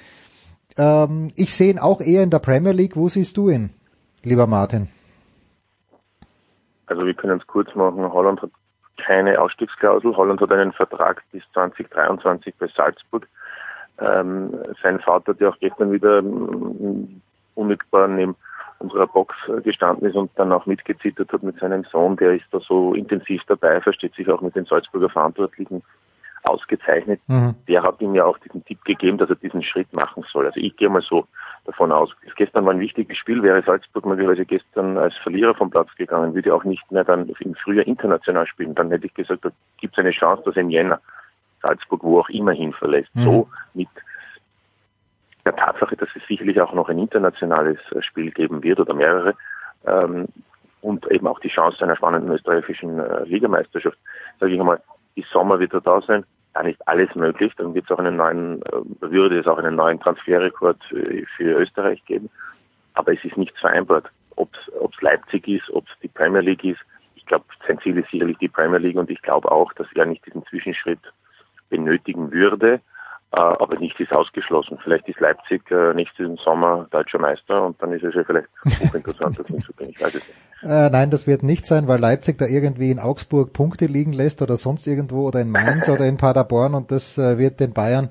[0.76, 2.97] Ähm, ich sehe ihn auch eher in der Premier League.
[2.97, 3.70] Wo siehst du ihn,
[4.24, 4.88] lieber Martin?
[6.87, 8.12] Also wir können es kurz machen.
[8.12, 8.51] Holland hat
[8.97, 10.16] keine Ausstiegsklausel.
[10.16, 13.28] Holland hat einen Vertrag bis 2023 bei Salzburg.
[13.99, 17.22] Ähm, sein Vater, der auch gestern wieder ähm,
[17.55, 18.37] unmittelbar neben
[18.78, 22.45] unserer Box äh, gestanden ist und dann auch mitgezittert hat mit seinem Sohn, der ist
[22.51, 25.82] da so intensiv dabei, versteht sich auch mit den Salzburger Verantwortlichen
[26.47, 27.20] ausgezeichnet.
[27.26, 27.55] Mhm.
[27.68, 30.47] Der hat ihm ja auch diesen Tipp gegeben, dass er diesen Schritt machen soll.
[30.47, 31.26] Also ich gehe mal so
[31.64, 32.11] davon aus.
[32.36, 36.55] Gestern war ein wichtiges Spiel, wäre Salzburg möglicherweise gestern als Verlierer vom Platz gegangen, würde
[36.55, 38.74] auch nicht mehr dann im Frühjahr international spielen.
[38.74, 41.01] Dann hätte ich gesagt, da gibt es eine Chance, dass ein Jänner
[41.62, 43.14] Salzburg wo auch immer hin verlässt.
[43.14, 43.24] Mhm.
[43.24, 43.88] So mit
[45.44, 49.34] der Tatsache, dass es sicherlich auch noch ein internationales äh, Spiel geben wird oder mehrere
[49.86, 50.26] ähm,
[50.82, 53.99] und eben auch die Chance einer spannenden österreichischen äh, Ligameisterschaft,
[54.38, 54.80] sage ich einmal,
[55.16, 56.24] die Sommer wird er da sein
[56.57, 57.52] dann ist alles möglich.
[57.59, 62.02] Dann wird es auch einen neuen, äh, würde es auch einen neuen Transferrekord für, Österreich
[62.07, 62.30] geben.
[62.94, 64.11] Aber es ist nichts vereinbart.
[64.36, 66.80] Ob es Leipzig ist, ob es die Premier League ist.
[67.14, 70.07] Ich glaube, sein Ziel ist sicherlich die Premier League und ich glaube auch, dass er
[70.07, 71.00] nicht diesen Zwischenschritt
[71.68, 72.80] benötigen würde.
[73.32, 74.78] Äh, aber nicht ist ausgeschlossen.
[74.82, 79.38] Vielleicht ist Leipzig äh, nächsten Sommer deutscher Meister und dann ist es ja vielleicht hochinteressant,
[79.38, 79.90] dorthin zu gehen.
[79.90, 80.34] Ich weiß es nicht.
[80.62, 84.40] Äh, nein, das wird nicht sein, weil Leipzig da irgendwie in Augsburg Punkte liegen lässt
[84.40, 88.08] oder sonst irgendwo oder in Mainz oder in Paderborn und das äh, wird den Bayern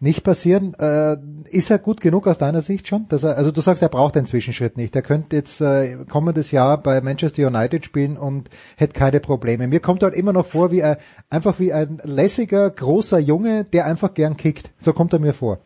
[0.00, 0.72] nicht passieren.
[0.78, 1.18] Äh,
[1.50, 3.08] ist er gut genug aus deiner Sicht schon?
[3.08, 4.96] Dass er, also du sagst, er braucht den Zwischenschritt nicht.
[4.96, 9.68] Er könnte jetzt äh, kommendes Jahr bei Manchester United spielen und hätte keine Probleme.
[9.68, 10.96] Mir kommt halt immer noch vor wie ein,
[11.28, 14.51] einfach wie ein lässiger, großer Junge, der einfach gern kickt.
[14.78, 15.58] So kommt er mir vor.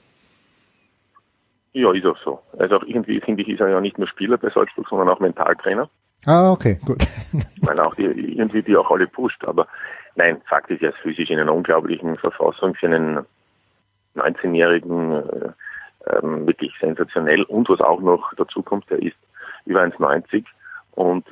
[1.72, 2.40] Ja, ist auch so.
[2.58, 5.20] Also auch irgendwie finde ich, ist er ja nicht nur Spieler bei Salzburg, sondern auch
[5.20, 5.90] Mentaltrainer.
[6.24, 7.06] Ah, okay, gut.
[7.62, 9.44] Weil auch die, irgendwie die auch alle pusht.
[9.44, 9.66] Aber
[10.14, 13.26] nein, Fakt ist, er ist physisch in einer unglaublichen Verfassung für einen
[14.14, 15.52] 19-Jährigen äh,
[16.10, 17.42] ähm, wirklich sensationell.
[17.42, 19.16] Und was auch noch dazu kommt, er ist
[19.66, 20.44] über 1,90
[20.92, 21.26] und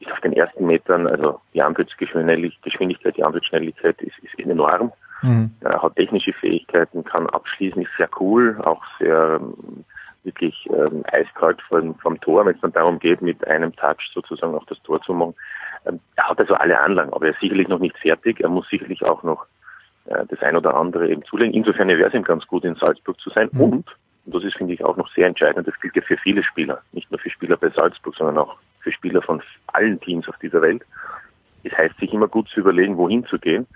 [0.00, 4.92] ist auf den ersten Metern, also die Antrittsgeschwindigkeit, die Antrittsschnelligkeit ist, ist enorm.
[5.22, 5.50] Mhm.
[5.60, 9.84] Er hat technische Fähigkeiten, kann abschließen, ist sehr cool, auch sehr ähm,
[10.26, 14.54] wirklich ähm, eiskalt vom, vom Tor, wenn es dann darum geht, mit einem Touch sozusagen
[14.54, 15.34] auch das Tor zu machen.
[15.86, 18.40] Ähm, er hat also alle Anlagen, aber er ist sicherlich noch nicht fertig.
[18.40, 19.46] Er muss sicherlich auch noch
[20.06, 21.54] äh, das ein oder andere eben zulegen.
[21.54, 23.48] Insofern wäre es ihm ganz gut, in Salzburg zu sein.
[23.52, 23.60] Mhm.
[23.60, 23.96] Und,
[24.26, 26.82] und das ist, finde ich, auch noch sehr entscheidend, das gilt ja für viele Spieler,
[26.92, 30.60] nicht nur für Spieler bei Salzburg, sondern auch für Spieler von allen Teams auf dieser
[30.60, 30.82] Welt.
[31.62, 33.66] Es heißt, sich immer gut zu überlegen, wohin zu gehen.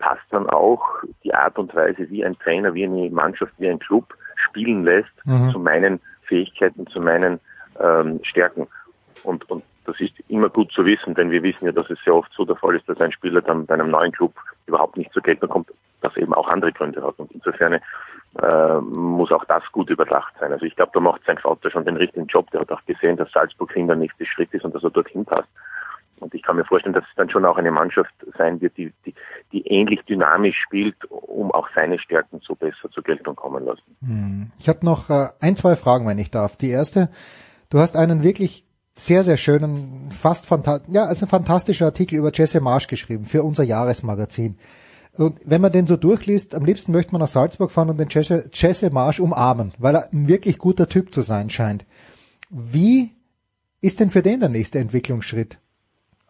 [0.00, 0.82] Passt dann auch
[1.22, 4.14] die Art und Weise, wie ein Trainer, wie eine Mannschaft, wie ein Club
[4.48, 5.50] spielen lässt mhm.
[5.50, 7.38] zu meinen Fähigkeiten, zu meinen
[7.78, 8.66] ähm, Stärken.
[9.22, 12.14] Und, und das ist immer gut zu wissen, denn wir wissen ja, dass es sehr
[12.14, 14.34] oft so der Fall ist, dass ein Spieler dann bei einem neuen Club
[14.66, 15.70] überhaupt nicht zur Geltung kommt,
[16.00, 17.18] das eben auch andere Gründe hat.
[17.18, 20.52] Und insofern äh, muss auch das gut überdacht sein.
[20.52, 22.50] Also ich glaube, da macht sein Vater schon den richtigen Job.
[22.52, 25.24] Der hat auch gesehen, dass Salzburg hin der nächste Schritt ist und dass er dorthin
[25.24, 25.48] passt.
[26.20, 28.92] Und ich kann mir vorstellen, dass es dann schon auch eine Mannschaft sein wird, die,
[29.04, 29.14] die,
[29.52, 33.96] die ähnlich dynamisch spielt, um auch seine Stärken so besser zur Geltung kommen lassen.
[34.04, 34.50] Hm.
[34.58, 36.56] Ich habe noch äh, ein, zwei Fragen, wenn ich darf.
[36.56, 37.10] Die erste,
[37.70, 38.64] du hast einen wirklich
[38.94, 43.42] sehr, sehr schönen, fast fanta ja, also ein fantastischer Artikel über Jesse Marsch geschrieben für
[43.42, 44.58] unser Jahresmagazin.
[45.16, 48.08] Und wenn man den so durchliest, am liebsten möchte man nach Salzburg fahren und den
[48.10, 51.84] Jesse Marsch umarmen, weil er ein wirklich guter Typ zu sein scheint.
[52.50, 53.10] Wie
[53.80, 55.58] ist denn für den der nächste Entwicklungsschritt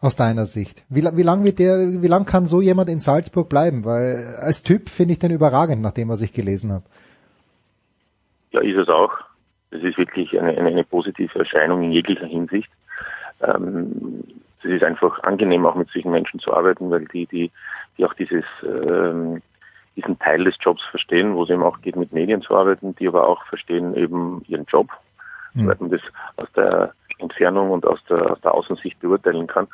[0.01, 0.83] aus deiner Sicht?
[0.89, 3.85] Wie, wie lang wird der, wie lang kann so jemand in Salzburg bleiben?
[3.85, 6.85] Weil als Typ finde ich den überragend, nach dem, was ich gelesen habe.
[8.51, 9.11] Ja, ist es auch.
[9.69, 12.69] Es ist wirklich eine, eine, eine positive Erscheinung in jeglicher Hinsicht.
[13.41, 14.23] Ähm,
[14.63, 17.51] es ist einfach angenehm, auch mit solchen Menschen zu arbeiten, weil die, die,
[17.97, 19.41] die auch dieses, ähm,
[19.95, 23.07] diesen Teil des Jobs verstehen, wo es eben auch geht, mit Medien zu arbeiten, die
[23.07, 24.89] aber auch verstehen eben ihren Job,
[25.53, 25.61] mhm.
[25.61, 26.01] soweit man das
[26.37, 29.67] aus der Entfernung und aus der, aus der Außensicht beurteilen kann.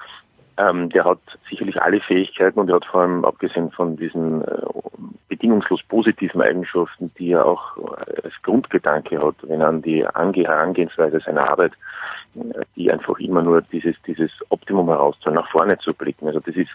[0.58, 1.20] Ähm, der hat
[1.50, 4.62] sicherlich alle Fähigkeiten und er hat vor allem, abgesehen von diesen äh,
[5.28, 7.78] bedingungslos positiven Eigenschaften, die er auch
[8.24, 11.74] als Grundgedanke hat, wenn er an die Ange Herangehensweise seiner Arbeit,
[12.36, 16.28] äh, die einfach immer nur dieses, dieses Optimum herauszuholen, nach vorne zu blicken.
[16.28, 16.70] Also das ist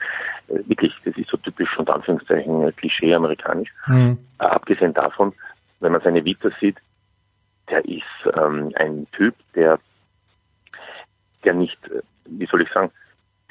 [0.49, 3.71] äh, wirklich, das ist so typisch und Anführungszeichen äh, Klischee amerikanisch.
[3.89, 4.19] Mhm.
[4.39, 5.33] Äh, abgesehen davon,
[5.81, 6.77] wenn man seine Vita sieht,
[7.69, 8.03] der ist
[8.37, 9.79] ähm, ein Typ, der,
[11.45, 12.91] der nicht, äh, wie soll ich sagen,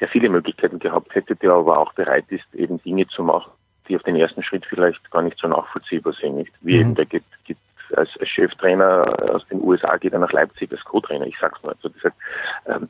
[0.00, 3.52] der viele Möglichkeiten gehabt hätte, der aber auch bereit ist, eben Dinge zu machen,
[3.88, 6.36] die auf den ersten Schritt vielleicht gar nicht so nachvollziehbar sind.
[6.36, 6.52] Nicht?
[6.60, 6.80] Wie mhm.
[6.80, 7.58] eben der geht, geht
[7.94, 11.26] als, als Cheftrainer aus den USA geht er nach Leipzig als Co-Trainer.
[11.26, 11.74] Ich sag's mal.
[11.74, 12.16] Also das, heißt,
[12.66, 12.88] ähm,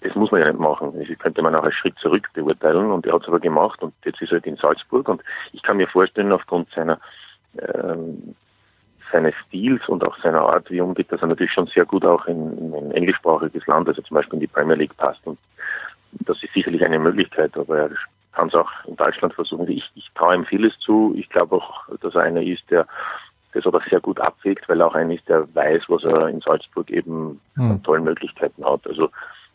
[0.00, 0.92] das muss man ja nicht machen.
[0.98, 3.94] Das könnte man auch als Schritt zurück beurteilen und er hat es aber gemacht und
[4.04, 5.22] jetzt ist er halt in Salzburg und
[5.52, 7.00] ich kann mir vorstellen, aufgrund seiner
[7.58, 8.34] ähm,
[9.12, 12.04] seines Stils und auch seiner Art, wie er umgeht, dass er natürlich schon sehr gut
[12.04, 15.38] auch in, in ein englischsprachiges Land, also zum Beispiel in die Premier League passt und
[16.12, 17.90] das ist sicherlich eine Möglichkeit, aber er
[18.32, 19.68] kann es auch in Deutschland versuchen.
[19.68, 21.14] Ich, ich traue ihm vieles zu.
[21.16, 22.86] Ich glaube auch, dass er einer ist, der
[23.52, 26.40] das aber sehr gut abwägt, weil er auch einer ist, der weiß, was er in
[26.40, 27.70] Salzburg eben mhm.
[27.72, 28.86] an tollen Möglichkeiten hat.
[28.86, 29.10] Also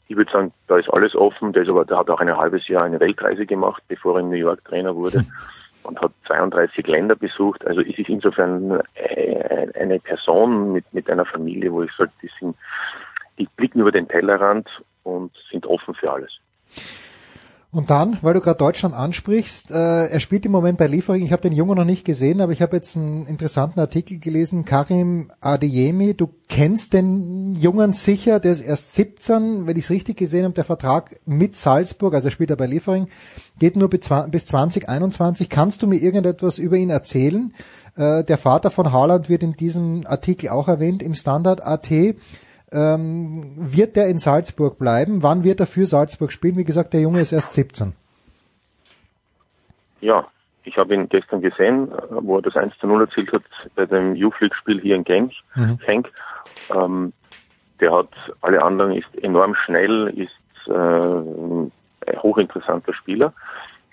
[0.08, 1.54] ich würde sagen, da ist alles offen.
[1.54, 4.30] Der, ist aber, der hat auch ein halbes Jahr eine Weltreise gemacht, bevor er in
[4.30, 5.32] New York Trainer wurde hm.
[5.84, 7.66] und hat 32 Länder besucht.
[7.66, 12.30] Also es ist insofern äh, eine Person mit, mit einer Familie, wo ich sage, die
[12.40, 12.56] sind,
[13.38, 14.70] die blicken über den Tellerrand
[15.04, 16.40] und sind offen für alles.
[17.74, 21.26] Und dann, weil du gerade Deutschland ansprichst, äh, er spielt im Moment bei Liefering.
[21.26, 24.64] Ich habe den Jungen noch nicht gesehen, aber ich habe jetzt einen interessanten Artikel gelesen.
[24.64, 30.18] Karim Adeyemi, du kennst den Jungen sicher, der ist erst 17, wenn ich es richtig
[30.18, 33.08] gesehen habe, der Vertrag mit Salzburg, also er spielt er bei Liefering,
[33.58, 34.02] geht nur bis
[34.46, 35.50] 2021.
[35.50, 37.56] Kannst du mir irgendetwas über ihn erzählen?
[37.96, 41.90] Äh, der Vater von Haaland wird in diesem Artikel auch erwähnt im Standard AT.
[42.74, 45.24] Ähm, wird der in Salzburg bleiben?
[45.24, 46.58] Wann wird er für Salzburg spielen?
[46.58, 47.94] Wie gesagt, der Junge ist erst 17.
[50.02, 50.28] Ja,
[50.64, 53.44] ich habe ihn gestern gesehen, wo er das 1 zu 0 erzielt hat
[53.76, 55.32] bei dem U-Flick-Spiel hier in Genk.
[55.56, 55.78] Mhm.
[55.86, 56.12] Genk.
[56.74, 57.14] Ähm,
[57.80, 58.10] der hat
[58.42, 61.72] alle anderen, ist enorm schnell, ist äh, ein
[62.22, 63.34] hochinteressanter Spieler,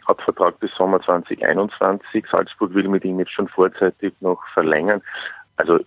[0.07, 2.25] hat Vertrag bis Sommer 2021.
[2.31, 5.03] Salzburg will mit ihm jetzt schon vorzeitig noch verlängern.
[5.57, 5.81] Also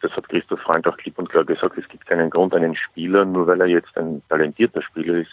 [0.00, 3.24] das hat Christoph Freund auch klipp und klar gesagt, es gibt keinen Grund, einen Spieler,
[3.24, 5.30] nur weil er jetzt ein talentierter Spieler ist,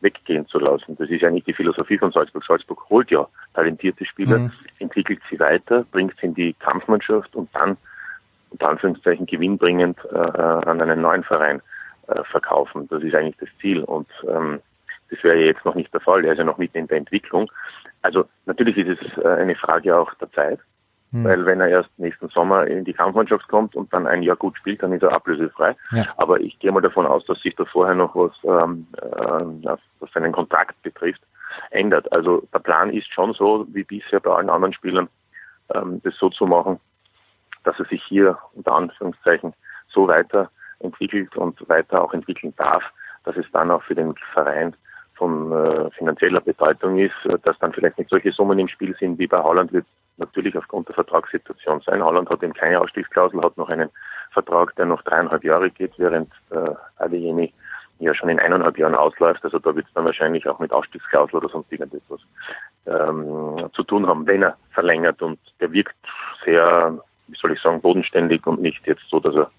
[0.00, 0.96] weggehen zu lassen.
[0.96, 2.44] Das ist eigentlich die Philosophie von Salzburg.
[2.44, 4.52] Salzburg holt ja talentierte Spieler, mhm.
[4.78, 7.76] entwickelt sie weiter, bringt sie in die Kampfmannschaft und dann,
[8.50, 11.60] unter Anführungszeichen, gewinnbringend äh, an einen neuen Verein
[12.06, 12.86] äh, verkaufen.
[12.88, 13.82] Das ist eigentlich das Ziel.
[13.82, 14.60] Und ähm,
[15.10, 16.24] das wäre ja jetzt noch nicht der Fall.
[16.24, 17.50] Er ist ja noch mitten in der Entwicklung.
[18.02, 20.60] Also natürlich ist es äh, eine Frage auch der Zeit.
[21.14, 21.22] Hm.
[21.22, 24.56] Weil wenn er erst nächsten Sommer in die Kampfmannschaft kommt und dann ein Jahr gut
[24.56, 25.76] spielt, dann ist er ablösefrei.
[25.92, 26.06] Ja.
[26.16, 30.10] Aber ich gehe mal davon aus, dass sich da vorher noch was, ähm, äh, was
[30.12, 31.22] seinen Kontrakt betrifft,
[31.70, 32.10] ändert.
[32.12, 35.08] Also der Plan ist schon so, wie bisher bei allen anderen Spielern,
[35.72, 36.80] ähm, das so zu machen,
[37.62, 39.54] dass er sich hier unter Anführungszeichen
[39.86, 42.92] so weiterentwickelt und weiter auch entwickeln darf,
[43.22, 44.74] dass es dann auch für den Verein
[45.14, 47.14] von äh, finanzieller Bedeutung ist,
[47.44, 49.86] dass dann vielleicht nicht solche Summen im Spiel sind wie bei Holland wird
[50.16, 52.02] natürlich aufgrund der Vertragssituation sein.
[52.02, 53.90] Holland hat eben keine Ausstiegsklausel, hat noch einen
[54.32, 57.52] Vertrag, der noch dreieinhalb Jahre geht, während äh, Adeyemi
[57.98, 59.44] ja schon in eineinhalb Jahren ausläuft.
[59.44, 62.20] Also da wird es dann wahrscheinlich auch mit Ausstiegsklausel oder sonst irgendetwas
[62.86, 65.22] ähm, zu tun haben, wenn er verlängert.
[65.22, 65.96] Und der wirkt
[66.44, 69.50] sehr, wie soll ich sagen, bodenständig und nicht jetzt so, dass er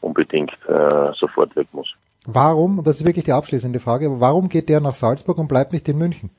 [0.00, 1.94] unbedingt äh, sofort weg muss.
[2.26, 5.88] Warum, das ist wirklich die abschließende Frage, warum geht der nach Salzburg und bleibt nicht
[5.88, 6.30] in München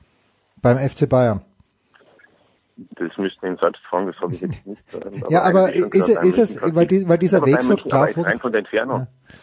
[0.62, 1.42] beim FC Bayern?
[2.76, 4.82] Das müssten ihn selbst fragen, das habe ich jetzt nicht.
[4.94, 8.26] Aber ja, aber ist, es, ist es, weil, die, weil dieser Weg so klar vor...
[8.26, 9.00] Rein von der Entfernung.
[9.00, 9.36] Ja.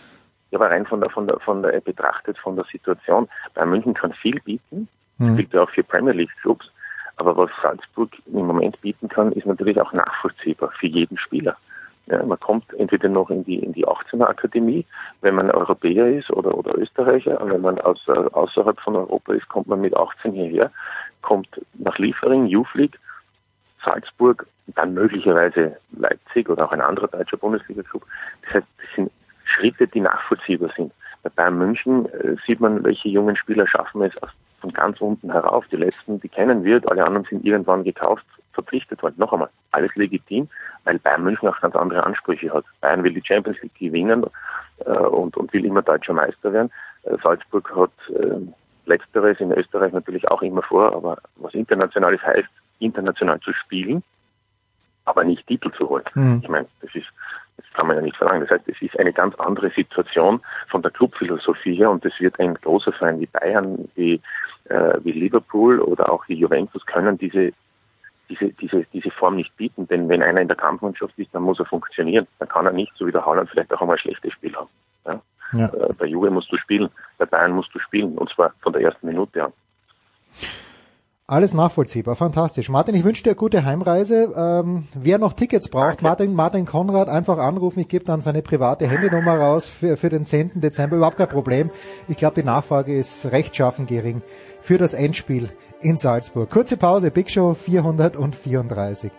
[0.51, 3.29] ja, aber rein von der, von der, von der, betrachtet von der Situation.
[3.53, 4.89] Bei München kann viel bieten.
[5.17, 5.37] Mhm.
[5.37, 6.69] gilt ja auch für Premier League Clubs.
[7.15, 11.55] Aber was Salzburg im Moment bieten kann, ist natürlich auch nachvollziehbar für jeden Spieler.
[12.07, 14.85] Ja, man kommt entweder noch in die, in die 18er Akademie,
[15.21, 17.39] wenn man Europäer ist oder, oder Österreicher.
[17.39, 20.71] Und wenn man aus, außerhalb von Europa ist, kommt man mit 18 hierher,
[21.21, 22.99] kommt nach Liefering, Juflik
[23.83, 28.05] Salzburg, dann möglicherweise Leipzig oder auch ein anderer deutscher Bundesliga-Club.
[28.43, 29.11] Das heißt, das sind
[29.45, 30.93] Schritte, die nachvollziehbar sind.
[31.23, 34.13] Bei Bayern München äh, sieht man, welche jungen Spieler schaffen es
[34.59, 35.67] von ganz unten herauf.
[35.67, 39.15] Die letzten, die kennen wir, alle anderen sind irgendwann gekauft, verpflichtet worden.
[39.17, 40.47] Noch einmal, alles legitim,
[40.83, 42.65] weil Bayern München auch ganz andere Ansprüche hat.
[42.79, 44.25] Bayern will die Champions League gewinnen
[44.85, 46.71] äh, und, und will immer deutscher Meister werden.
[47.03, 48.37] Äh, Salzburg hat äh,
[48.85, 52.49] Letzteres in Österreich natürlich auch immer vor, aber was Internationales heißt,
[52.81, 54.03] international zu spielen,
[55.05, 56.03] aber nicht Titel zu holen.
[56.15, 56.41] Mhm.
[56.43, 57.07] Ich meine, das ist,
[57.57, 58.41] das kann man ja nicht verlangen.
[58.41, 62.39] Das heißt, es ist eine ganz andere Situation von der Clubphilosophie her und das wird
[62.39, 64.21] ein großer Verein wie Bayern, wie,
[64.65, 67.53] äh, wie Liverpool oder auch wie Juventus können diese
[68.31, 71.59] diese, diese, diese Form nicht bieten, denn wenn einer in der Kampfmannschaft ist, dann muss
[71.59, 72.27] er funktionieren.
[72.39, 74.69] Dann kann er nicht, so wie der Haaland, vielleicht auch einmal ein schlechtes Spiel haben.
[75.05, 75.21] Ja?
[75.53, 75.67] Ja.
[75.67, 78.83] Äh, bei Juve musst du spielen, bei Bayern musst du spielen, und zwar von der
[78.83, 79.53] ersten Minute an.
[81.27, 82.67] Alles nachvollziehbar, fantastisch.
[82.67, 84.33] Martin, ich wünsche dir eine gute Heimreise.
[84.35, 87.79] Ähm, wer noch Tickets braucht, Martin, Martin Konrad einfach anrufen.
[87.79, 90.59] Ich gebe dann seine private Handynummer raus für, für den 10.
[90.59, 90.97] Dezember.
[90.97, 91.69] Überhaupt kein Problem.
[92.09, 94.21] Ich glaube, die Nachfrage ist rechtschaffen gering
[94.61, 95.49] für das Endspiel
[95.79, 96.49] in Salzburg.
[96.49, 99.11] Kurze Pause, Big Show 434.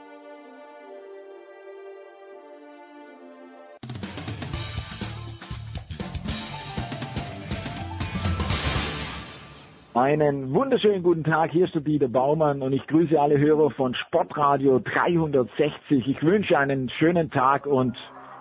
[9.95, 13.95] Einen wunderschönen guten Tag, hier ist der Dieter Baumann und ich grüße alle Hörer von
[13.95, 16.09] Sportradio 360.
[16.09, 17.95] Ich wünsche einen schönen Tag und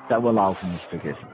[0.08, 1.28] Dauerlaufen nicht vergessen.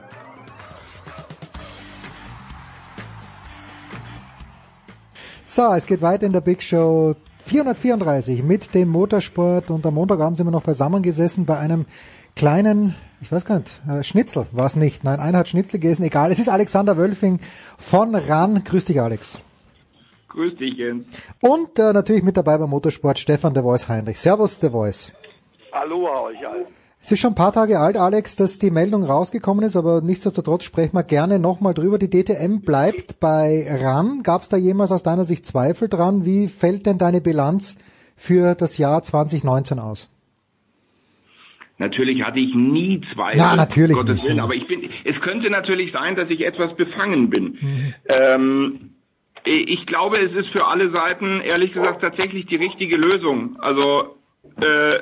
[5.44, 10.38] So, es geht weiter in der Big Show 434 mit dem Motorsport und am Montagabend
[10.38, 11.86] sind wir noch beisammengesessen bei einem
[12.36, 15.04] kleinen, ich weiß gar nicht, äh, Schnitzel war es nicht.
[15.04, 16.32] Nein, einer hat Schnitzel gegessen, egal.
[16.32, 17.40] Es ist Alexander Wölfing
[17.78, 18.64] von RAN.
[18.64, 19.40] Grüß dich, Alex.
[20.38, 21.08] Grüß dich, Jens.
[21.42, 24.20] Und äh, natürlich mit dabei beim Motorsport Stefan der Voice Heinrich.
[24.20, 25.12] Servus, der Voice.
[25.72, 26.68] Aloha euch allen.
[27.02, 30.64] Es ist schon ein paar Tage alt, Alex, dass die Meldung rausgekommen ist, aber nichtsdestotrotz
[30.64, 31.98] sprechen wir gerne nochmal drüber.
[31.98, 34.22] Die DTM bleibt bei RAN.
[34.22, 36.24] Gab es da jemals aus deiner Sicht Zweifel dran?
[36.24, 37.80] Wie fällt denn deine Bilanz
[38.16, 40.08] für das Jahr 2019 aus?
[41.80, 43.40] Natürlich hatte ich nie Zweifel.
[43.40, 43.98] Ja, natürlich.
[43.98, 47.58] Gottes nicht, Willen, aber ich bin, es könnte natürlich sein, dass ich etwas befangen bin.
[47.60, 47.94] Mhm.
[48.08, 48.90] Ähm,
[49.48, 53.58] ich glaube, es ist für alle Seiten, ehrlich gesagt, tatsächlich die richtige Lösung.
[53.60, 54.18] Also,
[54.62, 55.00] äh,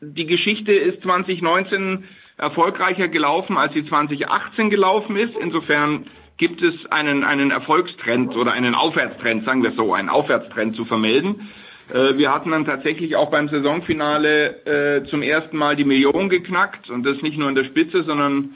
[0.00, 2.04] die Geschichte ist 2019
[2.36, 5.34] erfolgreicher gelaufen, als sie 2018 gelaufen ist.
[5.40, 6.06] Insofern
[6.36, 11.48] gibt es einen, einen Erfolgstrend oder einen Aufwärtstrend, sagen wir so, einen Aufwärtstrend zu vermelden.
[11.92, 16.90] Äh, wir hatten dann tatsächlich auch beim Saisonfinale äh, zum ersten Mal die Million geknackt
[16.90, 18.54] und das nicht nur in der Spitze, sondern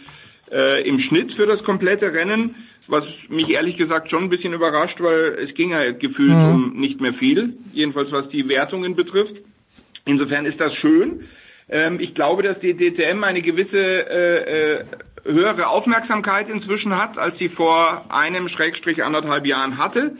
[0.52, 2.54] äh, im Schnitt für das komplette Rennen,
[2.88, 6.54] was mich ehrlich gesagt schon ein bisschen überrascht, weil es ging ja gefühlt mhm.
[6.54, 9.36] um nicht mehr viel, jedenfalls was die Wertungen betrifft.
[10.04, 11.24] Insofern ist das schön.
[11.68, 14.84] Ähm, ich glaube, dass die DTM eine gewisse äh, äh,
[15.24, 20.16] höhere Aufmerksamkeit inzwischen hat, als sie vor einem Schrägstrich anderthalb Jahren hatte.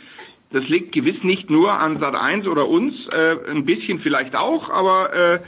[0.51, 4.71] Das liegt gewiss nicht nur an Sat 1 oder uns, äh, ein bisschen vielleicht auch,
[4.71, 5.41] aber äh,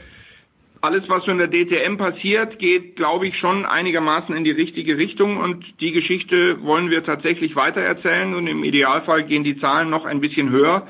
[0.82, 4.96] alles, was so in der DTM passiert, geht, glaube ich, schon einigermaßen in die richtige
[4.96, 10.06] Richtung und die Geschichte wollen wir tatsächlich weitererzählen und im Idealfall gehen die Zahlen noch
[10.06, 10.86] ein bisschen höher.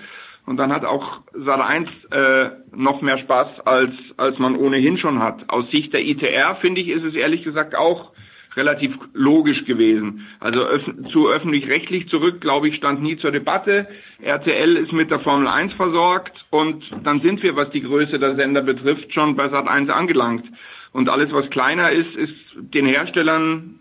[0.46, 5.22] Und dann hat auch Sat 1 äh, noch mehr Spaß, als, als man ohnehin schon
[5.22, 5.48] hat.
[5.48, 8.12] Aus Sicht der ITR, finde ich, ist es ehrlich gesagt auch
[8.56, 10.26] relativ logisch gewesen.
[10.40, 10.82] Also öf
[11.12, 13.86] zu öffentlich-rechtlich zurück, glaube ich, stand nie zur Debatte.
[14.20, 18.36] RTL ist mit der Formel 1 versorgt und dann sind wir, was die Größe der
[18.36, 20.44] Sender betrifft, schon bei Sat 1 angelangt.
[20.92, 23.78] Und alles, was kleiner ist, ist den Herstellern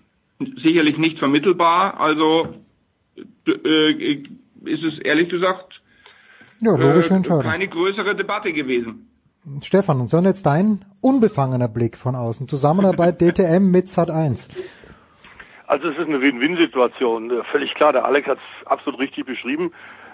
[0.61, 1.99] sicherlich nicht vermittelbar.
[1.99, 2.55] Also
[3.47, 4.13] äh,
[4.65, 5.81] ist es ehrlich gesagt
[6.61, 9.08] ja, logisch äh, keine größere Debatte gewesen.
[9.61, 12.47] Stefan, und so jetzt dein unbefangener Blick von außen.
[12.47, 14.49] Zusammenarbeit DTM mit Sat1.
[15.67, 17.31] Also es ist eine Win-Win-Situation.
[17.31, 19.71] Äh, völlig klar, der Alex hat es absolut richtig beschrieben.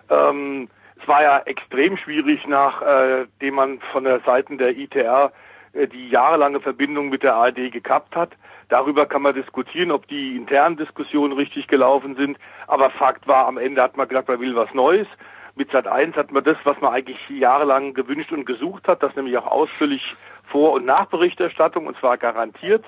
[0.10, 0.68] Ähm,
[1.02, 5.31] es war ja extrem schwierig, nachdem äh, man von der Seite der ITR
[5.73, 8.31] äh, die jahrelange Verbindung mit der ARD gekappt hat.
[8.69, 12.38] Darüber kann man diskutieren, ob die internen Diskussionen richtig gelaufen sind.
[12.68, 15.07] Aber Fakt war, am Ende hat man gesagt, man will was Neues.
[15.56, 19.15] Mit Sat 1 hat man das, was man eigentlich jahrelang gewünscht und gesucht hat, das
[19.15, 20.15] nämlich auch ausführlich
[20.52, 22.84] Vor- und Nachberichterstattung und zwar garantiert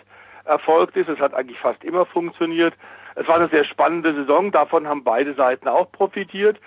[0.48, 1.10] erfolgt ist.
[1.10, 2.74] Es hat eigentlich fast immer funktioniert.
[3.16, 6.60] Es war eine sehr spannende Saison, davon haben beide Seiten auch profitiert.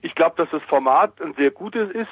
[0.00, 2.08] Ich glaube, dass das Format ein sehr gutes ist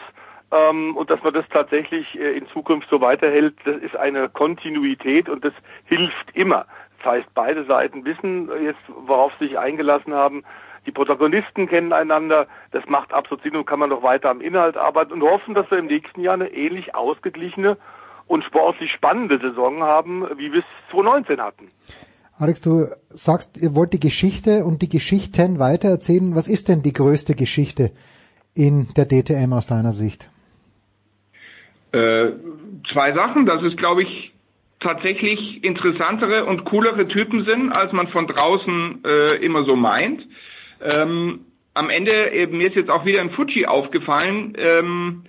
[0.53, 3.55] ähm, und dass man das tatsächlich äh, in Zukunft so weiterhält.
[3.65, 5.53] Das ist eine Kontinuität und das
[5.85, 6.67] hilft immer.
[6.99, 10.45] Das heißt, beide Seiten wissen jetzt, worauf sie sich eingelassen haben.
[10.87, 14.77] Die Protagonisten kennen einander, das macht absolut Sinn und kann man noch weiter am Inhalt
[14.77, 17.77] arbeiten und hoffen, dass wir im nächsten Jahr eine ähnlich ausgeglichene
[18.27, 21.69] und sportlich spannende Saison haben, wie wir es 2019 hatten.
[22.39, 26.35] Alex, du sagst, ihr wollt die Geschichte und die Geschichten weitererzählen.
[26.35, 27.93] Was ist denn die größte Geschichte
[28.55, 30.31] in der DTM aus deiner Sicht?
[31.93, 32.33] Äh,
[32.93, 33.47] zwei Sachen.
[33.47, 34.33] Das ist, glaube ich,
[34.81, 40.23] tatsächlich interessantere und coolere Typen sind, als man von draußen äh, immer so meint.
[40.83, 45.25] Ähm, am Ende, mir ist jetzt auch wieder ein Fuji aufgefallen, ähm,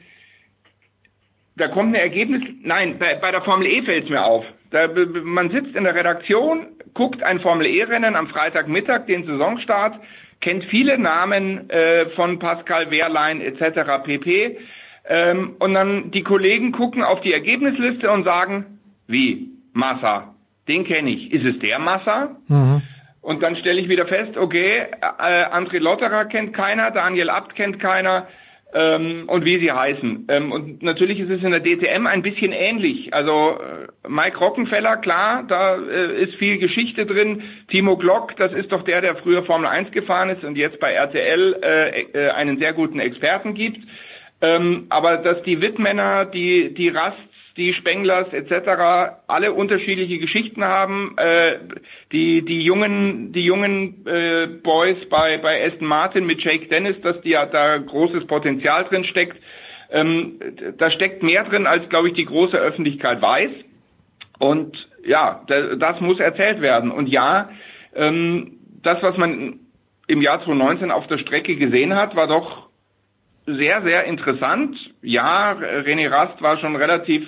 [1.58, 4.46] da kommt ein Ergebnis, nein, bei, bei der Formel E fällt es mir auf.
[4.70, 4.88] Da,
[5.24, 10.00] man sitzt in der Redaktion, guckt ein Formel E-Rennen am Freitagmittag, den Saisonstart,
[10.40, 14.04] kennt viele Namen äh, von Pascal Wehrlein etc.
[14.04, 14.58] pp.
[15.10, 20.36] Ähm, und dann die Kollegen gucken auf die Ergebnisliste und sagen, wie, Massa,
[20.68, 21.32] den kenne ich.
[21.32, 22.38] Ist es der Massa?
[22.48, 22.82] Mhm.
[23.28, 27.78] Und dann stelle ich wieder fest, okay, äh, André Lotterer kennt keiner, Daniel Abt kennt
[27.78, 28.26] keiner
[28.74, 30.28] ähm, und wie sie heißen.
[30.30, 33.14] Ähm, und natürlich ist es in der DTM ein bisschen ähnlich.
[33.14, 37.44] Also äh, Mike Rockenfeller, klar, da äh, ist viel Geschichte drin.
[37.68, 40.94] Timo Glock, das ist doch der, der früher Formel 1 gefahren ist und jetzt bei
[40.94, 43.84] RTL äh, äh, einen sehr guten Experten gibt.
[44.40, 47.20] Ähm, aber dass die Wittmänner, die, die Rasts,
[47.58, 49.18] die Spenglers etc.
[49.28, 51.16] alle unterschiedliche Geschichten haben.
[51.18, 51.58] Äh,
[52.12, 57.20] die die jungen die jungen äh, Boys bei bei Aston Martin mit Jake Dennis, dass
[57.22, 59.38] die ja da großes Potenzial drin steckt.
[59.92, 60.40] Ähm,
[60.78, 63.52] da steckt mehr drin, als glaube ich die große Öffentlichkeit weiß.
[64.40, 66.92] Und ja, das muss erzählt werden.
[66.92, 67.50] Und ja,
[67.96, 69.60] ähm, das was man
[70.08, 72.68] im Jahr 2019 auf der Strecke gesehen hat, war doch
[73.46, 74.76] sehr, sehr interessant.
[75.02, 77.28] Ja, René Rast war schon relativ,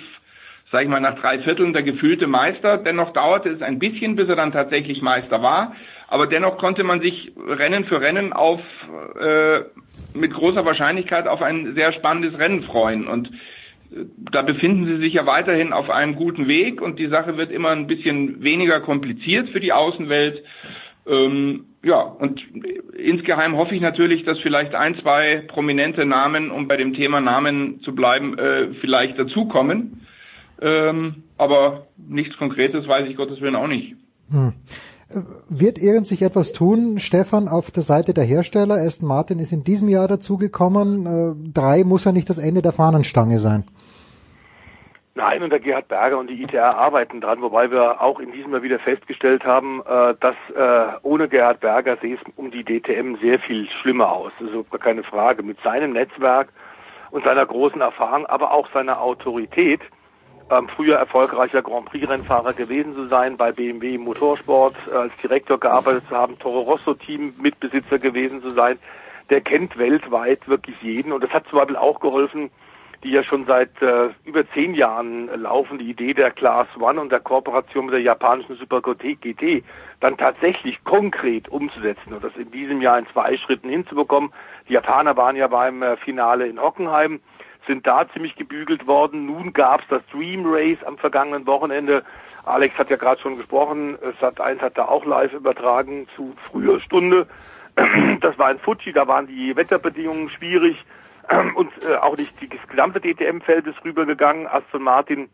[0.72, 2.78] sag ich mal, nach drei Vierteln der gefühlte Meister.
[2.78, 5.74] Dennoch dauerte es ein bisschen, bis er dann tatsächlich Meister war.
[6.08, 8.60] Aber dennoch konnte man sich Rennen für Rennen auf
[9.20, 9.60] äh,
[10.14, 13.06] mit großer Wahrscheinlichkeit auf ein sehr spannendes Rennen freuen.
[13.06, 13.28] Und
[13.90, 17.50] äh, da befinden sie sich ja weiterhin auf einem guten Weg und die Sache wird
[17.50, 20.42] immer ein bisschen weniger kompliziert für die Außenwelt.
[21.08, 22.42] Ähm, ja, und
[22.96, 27.80] insgeheim hoffe ich natürlich, dass vielleicht ein, zwei prominente Namen, um bei dem Thema Namen
[27.82, 30.06] zu bleiben, äh, vielleicht dazukommen.
[30.60, 33.96] Ähm, aber nichts Konkretes weiß ich Gottes Willen auch nicht.
[34.30, 34.52] Hm.
[35.48, 38.76] Wird irgend sich etwas tun, Stefan, auf der Seite der Hersteller?
[38.76, 41.06] Aston Martin ist in diesem Jahr dazugekommen.
[41.06, 43.64] Äh, drei muss ja nicht das Ende der Fahnenstange sein.
[45.16, 48.52] Nein, und der Gerhard Berger und die ITR arbeiten dran, wobei wir auch in diesem
[48.52, 53.16] Jahr wieder festgestellt haben, äh, dass äh, ohne Gerhard Berger sehe es um die DTM
[53.20, 54.30] sehr viel schlimmer aus.
[54.38, 55.42] Das ist gar keine Frage.
[55.42, 56.50] Mit seinem Netzwerk
[57.10, 59.80] und seiner großen Erfahrung, aber auch seiner Autorität,
[60.50, 66.04] ähm, früher erfolgreicher Grand Prix-Rennfahrer gewesen zu sein, bei BMW Motorsport äh, als Direktor gearbeitet
[66.08, 68.78] zu haben, Toro Rosso Team Mitbesitzer gewesen zu sein,
[69.30, 71.12] der kennt weltweit wirklich jeden.
[71.12, 72.50] Und das hat zum Beispiel auch geholfen,
[73.02, 77.10] die ja schon seit äh, über zehn Jahren laufen, die Idee der Class One und
[77.10, 79.64] der Kooperation mit der japanischen Super GT
[80.00, 84.32] dann tatsächlich konkret umzusetzen und das in diesem Jahr in zwei Schritten hinzubekommen.
[84.68, 87.20] Die Japaner waren ja beim äh, Finale in Hockenheim,
[87.70, 89.26] sind da ziemlich gebügelt worden.
[89.26, 92.02] Nun gab es das Dream Race am vergangenen Wochenende.
[92.44, 96.80] Alex hat ja gerade schon gesprochen, Sat 1 hat da auch live übertragen zu früher
[96.80, 97.26] Stunde.
[98.20, 100.76] Das war in Fuji, da waren die Wetterbedingungen schwierig
[101.54, 104.48] und äh, auch nicht das gesamte DTM-Feld ist rübergegangen.
[104.48, 105.28] Aston Martin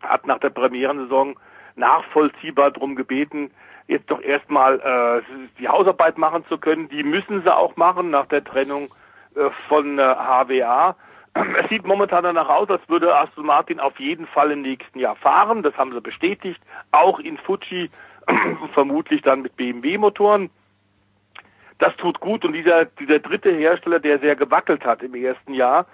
[0.00, 1.34] hat nach der Premierensaison
[1.74, 3.50] nachvollziehbar darum gebeten,
[3.88, 5.22] jetzt doch erstmal äh,
[5.58, 6.88] die Hausarbeit machen zu können.
[6.88, 8.88] Die müssen sie auch machen nach der Trennung
[9.34, 10.94] äh, von HWA.
[11.62, 15.16] Es sieht momentan danach aus, als würde Aston Martin auf jeden Fall im nächsten Jahr
[15.16, 15.62] fahren.
[15.62, 16.60] Das haben sie bestätigt.
[16.92, 17.90] Auch in Fuji,
[18.74, 20.50] vermutlich dann mit BMW-Motoren
[21.78, 25.86] das tut gut und dieser, dieser dritte Hersteller, der sehr gewackelt hat im ersten Jahr,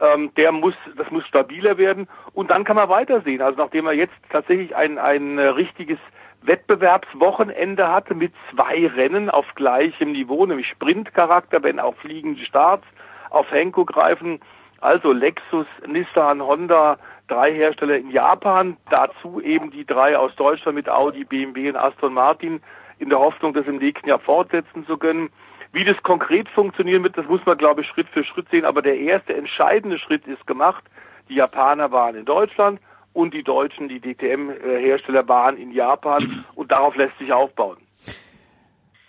[0.00, 3.42] ähm, der muss, das muss stabiler werden und dann kann man weitersehen.
[3.42, 5.98] Also nachdem er jetzt tatsächlich ein, ein richtiges
[6.42, 12.86] Wettbewerbswochenende hatte mit zwei Rennen auf gleichem Niveau, nämlich Sprintcharakter, wenn auch fliegende Starts
[13.28, 14.40] auf Henko greifen.
[14.80, 16.98] Also Lexus, Nissan, Honda,
[17.28, 22.14] drei Hersteller in Japan, dazu eben die drei aus Deutschland mit Audi, BMW und Aston
[22.14, 22.60] Martin
[22.98, 25.30] in der Hoffnung, das im nächsten Jahr fortsetzen zu können.
[25.72, 28.64] Wie das konkret funktionieren wird, das muss man, glaube ich, Schritt für Schritt sehen.
[28.64, 30.84] Aber der erste entscheidende Schritt ist gemacht.
[31.28, 32.80] Die Japaner waren in Deutschland
[33.12, 37.76] und die Deutschen, die DTM-Hersteller waren in Japan und darauf lässt sich aufbauen.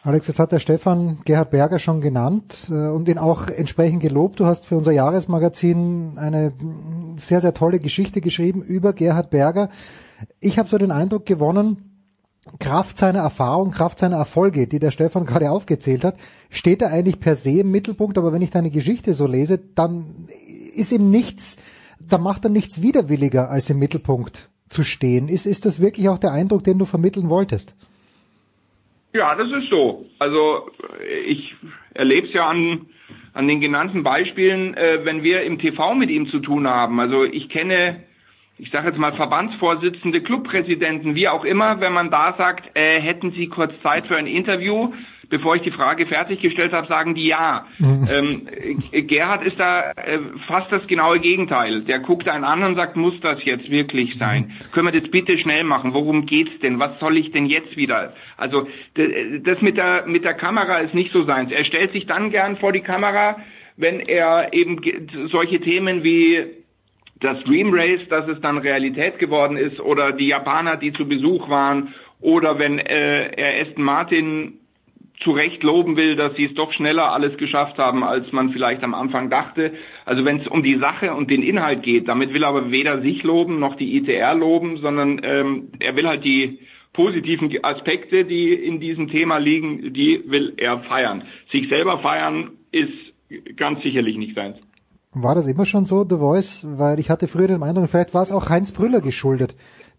[0.04, 4.40] Alex, jetzt hat der Stefan Gerhard Berger schon genannt äh, und ihn auch entsprechend gelobt.
[4.40, 6.54] Du hast für unser Jahresmagazin eine
[7.18, 9.70] sehr, sehr tolle Geschichte geschrieben über Gerhard Berger.
[10.40, 11.92] Ich habe so den Eindruck gewonnen,
[12.58, 16.16] Kraft seiner Erfahrung, Kraft seiner Erfolge, die der Stefan gerade aufgezählt hat,
[16.50, 20.28] steht er eigentlich per se im Mittelpunkt, aber wenn ich deine Geschichte so lese, dann
[20.74, 21.58] ist ihm nichts,
[22.00, 25.28] da macht er nichts widerwilliger, als im Mittelpunkt zu stehen.
[25.28, 27.76] Ist, ist das wirklich auch der Eindruck, den du vermitteln wolltest?
[29.14, 30.06] Ja, das ist so.
[30.20, 30.72] Also
[31.26, 31.56] ich
[31.94, 32.88] erlebe es ja an,
[33.34, 37.00] an den genannten Beispielen, äh, wenn wir im TV mit ihm zu tun haben.
[37.00, 38.04] Also ich kenne
[38.62, 43.32] ich sage jetzt mal Verbandsvorsitzende, Clubpräsidenten, wie auch immer, wenn man da sagt, äh, hätten
[43.32, 44.92] Sie kurz Zeit für ein Interview,
[45.32, 47.66] bevor ich die Frage fertiggestellt habe, sagen die ja.
[47.80, 48.08] Mhm.
[48.14, 48.42] Ähm,
[48.92, 51.82] äh, Gerhard ist da äh, fast das genaue Gegenteil.
[51.82, 54.52] Der guckt einen an und sagt, muss das jetzt wirklich sein?
[54.72, 55.94] Können wir das bitte schnell machen?
[55.96, 56.78] Worum geht's denn?
[56.78, 58.14] Was soll ich denn jetzt wieder?
[58.38, 61.52] Also das mit der mit der Kamera ist nicht so seins.
[61.52, 63.38] Er stellt sich dann gern vor die Kamera,
[63.78, 64.82] wenn er eben
[65.32, 66.46] solche Themen wie
[67.22, 71.50] das Dream Race, dass es dann Realität geworden ist, oder die Japaner, die zu Besuch
[71.50, 74.61] waren, oder wenn äh, er Aston Martin
[75.24, 78.84] zu Recht loben will, dass sie es doch schneller alles geschafft haben, als man vielleicht
[78.84, 79.74] am Anfang dachte.
[80.06, 83.02] Also wenn es um die Sache und den Inhalt geht, damit will er aber weder
[83.02, 86.60] sich loben noch die ITR loben, sondern ähm, er will halt die
[86.94, 91.24] positiven Aspekte, die in diesem Thema liegen, die will er feiern.
[91.52, 92.92] Sich selber feiern ist
[93.56, 94.58] ganz sicherlich nicht seins.
[95.14, 96.66] War das immer schon so, The Voice?
[96.66, 99.56] Weil ich hatte früher den Eindruck, vielleicht war es auch Heinz Brüller geschuldet,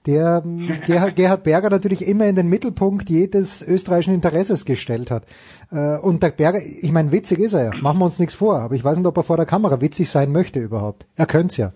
[0.07, 0.43] der
[0.87, 5.25] Gerhard, Berger natürlich immer in den Mittelpunkt jedes österreichischen Interesses gestellt hat.
[5.71, 8.59] Äh, und der Berger, ich meine, witzig ist er ja, machen wir uns nichts vor,
[8.59, 11.07] aber ich weiß nicht, ob er vor der Kamera witzig sein möchte überhaupt.
[11.17, 11.73] Er könnte ja.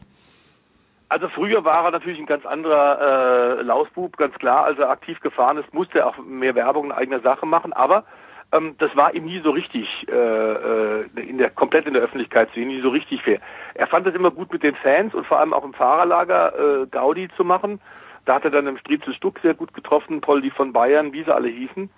[1.09, 4.65] Also früher war er natürlich ein ganz anderer äh, Lausbub, ganz klar.
[4.65, 7.73] Als er aktiv gefahren ist, musste er auch mehr Werbung in eigener Sache machen.
[7.73, 8.05] Aber
[8.53, 12.51] ähm, das war ihm nie so richtig äh, äh, in der komplett in der Öffentlichkeit
[12.53, 13.39] zu nie so richtig fair.
[13.75, 16.87] Er fand es immer gut mit den Fans und vor allem auch im Fahrerlager äh,
[16.87, 17.81] Gaudi zu machen.
[18.27, 21.35] Da hat er dann im Striezel Stuck sehr gut getroffen, Poldi von Bayern, wie sie
[21.35, 21.89] alle hießen.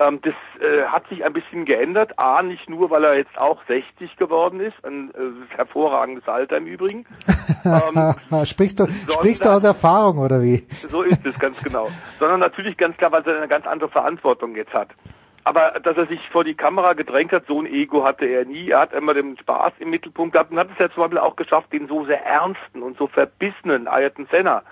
[0.00, 2.18] Ähm, das äh, hat sich ein bisschen geändert.
[2.18, 6.66] A, nicht nur, weil er jetzt auch 60 geworden ist, ein äh, hervorragendes Alter im
[6.66, 7.06] Übrigen.
[7.64, 8.14] Ähm,
[8.46, 10.64] sprichst, du, sprichst du aus Erfahrung oder wie?
[10.88, 11.88] So ist es ganz genau.
[12.18, 14.88] Sondern natürlich ganz klar, weil er eine ganz andere Verantwortung jetzt hat.
[15.42, 18.70] Aber dass er sich vor die Kamera gedrängt hat, so ein Ego hatte er nie.
[18.70, 21.36] Er hat immer den Spaß im Mittelpunkt gehabt und hat es ja zum Beispiel auch
[21.36, 24.62] geschafft, den so sehr ernsten und so verbissenen Ayrton Senna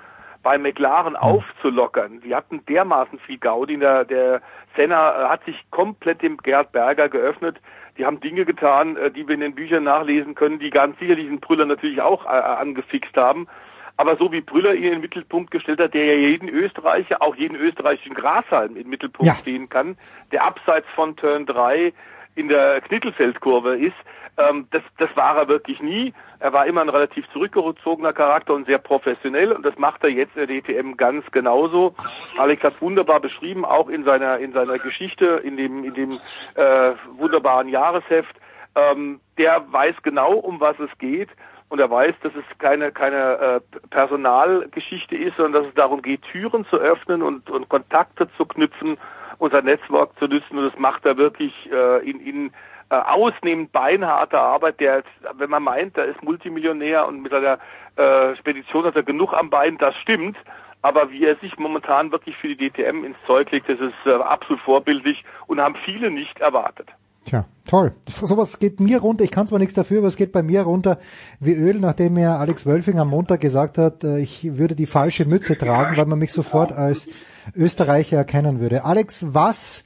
[0.46, 1.16] bei McLaren mhm.
[1.16, 2.20] aufzulockern.
[2.20, 3.78] Die hatten dermaßen viel Gaudi.
[3.78, 4.40] Der, der
[4.76, 7.56] Senna äh, hat sich komplett dem Gerd Berger geöffnet.
[7.98, 11.16] Die haben Dinge getan, äh, die wir in den Büchern nachlesen können, die ganz sicher
[11.16, 13.48] diesen Brüller natürlich auch äh, angefixt haben.
[13.96, 17.34] Aber so wie Brüller ihn in den Mittelpunkt gestellt hat, der ja jeden Österreicher, auch
[17.34, 19.34] jeden österreichischen Grashalm im Mittelpunkt ja.
[19.34, 19.98] stehen kann,
[20.30, 21.92] der abseits von Turn 3
[22.36, 23.96] in der Knittelfeldkurve ist,
[24.38, 26.12] ähm, das, das war er wirklich nie.
[26.38, 30.36] Er war immer ein relativ zurückgezogener Charakter und sehr professionell und das macht er jetzt
[30.36, 31.94] in der DTM ganz genauso.
[32.36, 36.20] Alex hat wunderbar beschrieben, auch in seiner in seiner Geschichte, in dem in dem
[36.54, 38.36] äh, wunderbaren Jahresheft.
[38.74, 41.30] Ähm, der weiß genau, um was es geht
[41.68, 43.60] und er weiß, dass es keine, keine äh,
[43.90, 48.98] Personalgeschichte ist, sondern dass es darum geht, Türen zu öffnen und, und Kontakte zu knüpfen,
[49.38, 50.58] unser Netzwerk zu nützen.
[50.58, 52.52] Und das macht er wirklich äh, in, in
[52.88, 55.02] äh, ausnehmend beinharter Arbeit, der,
[55.34, 57.58] wenn man meint, er ist Multimillionär und mit seiner
[57.96, 60.36] äh, Spedition hat er genug am Bein, das stimmt.
[60.82, 64.12] Aber wie er sich momentan wirklich für die DTM ins Zeug legt, das ist äh,
[64.12, 66.88] absolut vorbildlich und haben viele nicht erwartet.
[67.26, 67.92] Tja, toll.
[68.06, 69.24] Sowas geht mir runter.
[69.24, 70.98] Ich kann zwar nichts dafür, aber es geht bei mir runter
[71.40, 75.24] wie Öl, nachdem mir Alex Wölfing am Montag gesagt hat, äh, ich würde die falsche
[75.24, 77.08] Mütze tragen, weil man mich sofort als
[77.56, 78.84] Österreicher erkennen würde.
[78.84, 79.84] Alex, was,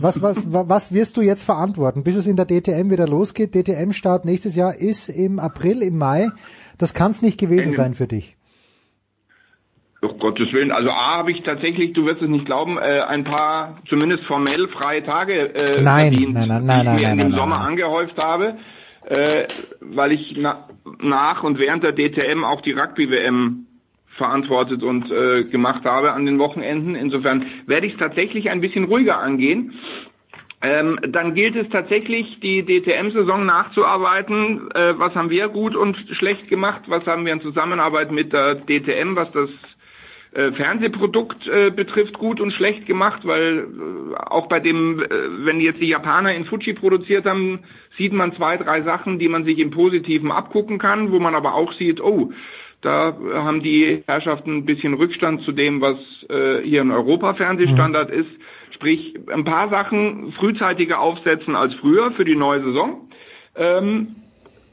[0.00, 3.54] was, was, was wirst du jetzt verantworten, bis es in der DTM wieder losgeht?
[3.54, 6.28] DTM-Start nächstes Jahr ist im April, im Mai.
[6.78, 8.36] Das kann es nicht gewesen sein für dich.
[10.00, 10.70] Um Gottes Willen.
[10.70, 14.68] Also A habe ich tatsächlich, du wirst es nicht glauben, äh, ein paar zumindest formell
[14.68, 17.60] freie Tage äh, nein, verdient, nein, nein, nein, die ich mir nein, in dem Sommer
[17.60, 18.58] angehäuft habe,
[19.06, 19.46] äh,
[19.80, 20.68] weil ich na,
[21.00, 23.66] nach und während der DTM auch die Rugby-WM
[24.18, 26.94] verantwortet und äh, gemacht habe an den Wochenenden.
[26.94, 29.72] Insofern werde ich es tatsächlich ein bisschen ruhiger angehen.
[30.60, 34.70] Ähm, dann gilt es tatsächlich, die DTM-Saison nachzuarbeiten.
[34.74, 36.82] Äh, was haben wir gut und schlecht gemacht?
[36.88, 39.50] Was haben wir in Zusammenarbeit mit der DTM, was das
[40.32, 45.06] äh, Fernsehprodukt äh, betrifft, gut und schlecht gemacht, weil äh, auch bei dem, äh,
[45.44, 47.60] wenn jetzt die Japaner in Fuji produziert haben,
[47.96, 51.54] sieht man zwei, drei Sachen, die man sich im Positiven abgucken kann, wo man aber
[51.54, 52.32] auch sieht, oh,
[52.80, 55.96] da haben die Herrschaften ein bisschen Rückstand zu dem, was
[56.28, 58.30] äh, hier in Europa Fernsehstandard ist.
[58.70, 63.08] Sprich, ein paar Sachen frühzeitiger aufsetzen als früher für die neue Saison.
[63.56, 64.14] Ähm,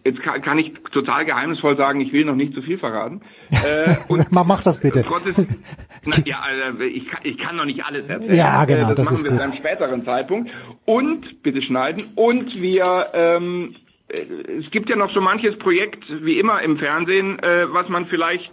[0.04, 3.22] jetzt kann, kann ich total geheimnisvoll sagen, ich will noch nicht zu viel verraten.
[3.50, 5.00] Äh, und mach das bitte.
[5.00, 5.08] Ist,
[6.06, 8.36] na, ja, also ich, kann, ich kann noch nicht alles erzählen.
[8.36, 8.92] Ja, genau.
[8.92, 9.40] Äh, das, das machen wir gut.
[9.40, 10.52] zu einem späteren Zeitpunkt.
[10.86, 12.04] Und bitte schneiden.
[12.16, 17.40] Und wir ähm, äh, es gibt ja noch so manches Projekt, wie immer im Fernsehen,
[17.40, 18.52] äh, was man vielleicht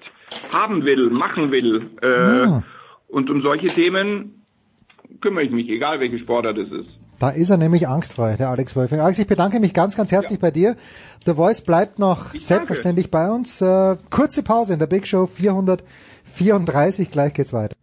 [0.52, 1.90] haben will, machen will.
[2.00, 2.62] Äh, Ah.
[3.08, 4.42] Und um solche Themen
[5.20, 6.88] kümmere ich mich, egal welche Sportart es ist.
[7.20, 9.00] Da ist er nämlich angstfrei, der Alex Wölfing.
[9.00, 10.76] Alex, ich bedanke mich ganz, ganz herzlich bei dir.
[11.26, 13.60] The Voice bleibt noch selbstverständlich bei uns.
[13.60, 17.10] Äh, kurze Pause in der Big Show 434.
[17.10, 17.76] Gleich geht's weiter.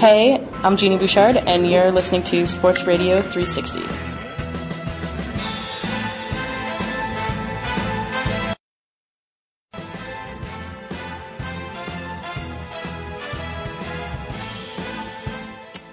[0.00, 3.80] Hey, I'm Jeannie Bouchard, and you're listening to Sports Radio 360.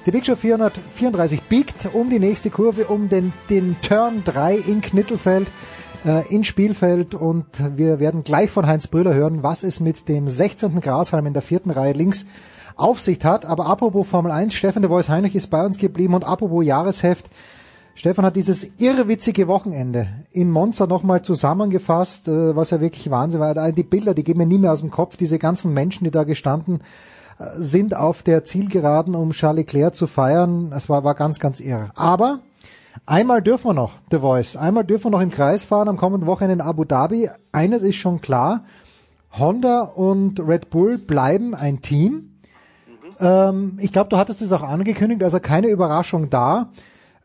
[0.07, 4.81] Die Big Show 434 biegt um die nächste Kurve, um den, den Turn 3 in
[4.81, 5.47] Knittelfeld,
[6.05, 7.45] äh, in Spielfeld und
[7.77, 10.81] wir werden gleich von Heinz Brüller hören, was es mit dem 16.
[10.81, 12.25] Grashalm in der vierten Reihe links
[12.81, 13.45] auf sich hat.
[13.45, 17.29] Aber apropos Formel 1, Stefan de Vois Heinrich ist bei uns geblieben und apropos Jahresheft,
[17.93, 23.71] Stefan hat dieses irrwitzige Wochenende in Monza nochmal zusammengefasst, äh, was ja wirklich Wahnsinn war.
[23.71, 26.23] Die Bilder, die gehen mir nie mehr aus dem Kopf, diese ganzen Menschen, die da
[26.23, 26.81] gestanden
[27.37, 30.69] äh, sind auf der Zielgeraden, um Charles Leclerc zu feiern.
[30.71, 31.91] Das war, war ganz, ganz irre.
[31.95, 32.39] Aber
[33.05, 36.27] einmal dürfen wir noch, The Voice, einmal dürfen wir noch im Kreis fahren am kommenden
[36.27, 37.29] Wochenende in Abu Dhabi.
[37.51, 38.63] Eines ist schon klar,
[39.37, 42.30] Honda und Red Bull bleiben ein Team.
[43.21, 46.69] Ähm, ich glaube, du hattest es auch angekündigt, also keine Überraschung da.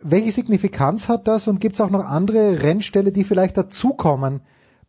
[0.01, 4.43] Welche Signifikanz hat das und gibt es auch noch andere Rennställe, die vielleicht dazukommen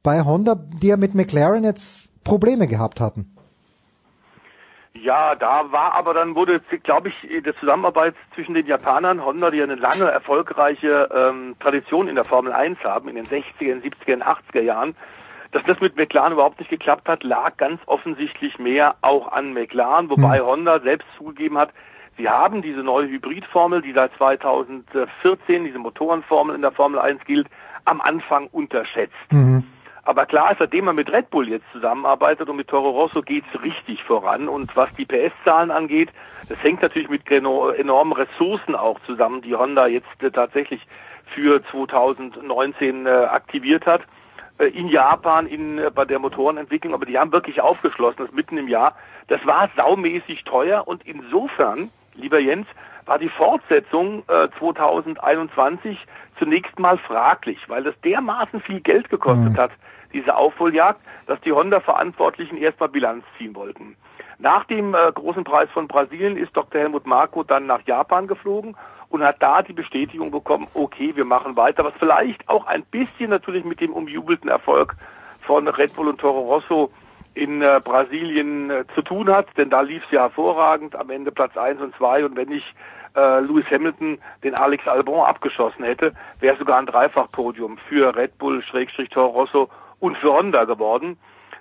[0.03, 3.33] bei Honda, die ja mit McLaren jetzt Probleme gehabt hatten?
[5.01, 9.61] Ja, da war aber dann wurde, glaube ich, die Zusammenarbeit zwischen den Japanern, Honda, die
[9.61, 14.61] eine lange erfolgreiche ähm, Tradition in der Formel 1 haben, in den 60er, 70er, 80er
[14.61, 14.95] Jahren,
[15.51, 20.09] dass das mit McLaren überhaupt nicht geklappt hat, lag ganz offensichtlich mehr auch an McLaren,
[20.09, 21.71] wobei Honda selbst zugegeben hat,
[22.17, 27.47] sie haben diese neue Hybridformel, die seit 2014, diese Motorenformel in der Formel 1 gilt,
[27.85, 29.15] am Anfang unterschätzt.
[30.07, 33.61] Aber klar ist, seitdem man mit Red Bull jetzt zusammenarbeitet und mit Toro Rosso geht's
[33.61, 34.47] richtig voran.
[34.47, 36.11] Und was die PS-Zahlen angeht,
[36.47, 40.81] das hängt natürlich mit enormen Ressourcen auch zusammen, die Honda jetzt äh, tatsächlich
[41.35, 44.01] für 2019 äh, aktiviert hat.
[44.57, 48.57] Äh, in Japan in, äh, bei der Motorenentwicklung, aber die haben wirklich aufgeschlossen, das mitten
[48.57, 48.95] im Jahr.
[49.27, 52.67] Das war saumäßig teuer und insofern, lieber Jens,
[53.05, 55.97] war die Fortsetzung äh, 2021
[56.39, 59.71] zunächst mal fraglich, weil das dermaßen viel Geld gekostet hat,
[60.13, 63.95] diese Aufholjagd, dass die Honda-Verantwortlichen erstmal Bilanz ziehen wollten.
[64.39, 66.81] Nach dem äh, großen Preis von Brasilien ist Dr.
[66.81, 68.75] Helmut Marko dann nach Japan geflogen
[69.09, 73.29] und hat da die Bestätigung bekommen, okay, wir machen weiter, was vielleicht auch ein bisschen
[73.29, 74.95] natürlich mit dem umjubelten Erfolg
[75.41, 76.91] von Red Bull und Toro Rosso
[77.33, 81.31] in äh, Brasilien äh, zu tun hat, denn da lief es ja hervorragend, am Ende
[81.31, 82.65] Platz 1 und 2 und wenn nicht
[83.15, 88.63] äh, Lewis Hamilton den Alex Albon abgeschossen hätte, wäre sogar ein Dreifachpodium für Red Bull,
[88.63, 89.69] Schrägstrich Toro Rosso
[89.99, 91.17] und für Honda geworden.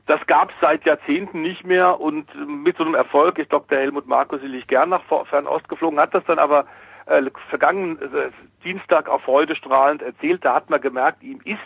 [0.07, 3.79] Das gab es seit Jahrzehnten nicht mehr und mit so einem Erfolg ist Dr.
[3.79, 6.67] Helmut Marko sicherlich gern nach Fernost geflogen, hat das dann aber
[7.07, 8.31] äh, vergangenen äh,
[8.65, 10.45] Dienstag auf Freude strahlend erzählt.
[10.45, 11.61] Da hat man gemerkt, ihm ist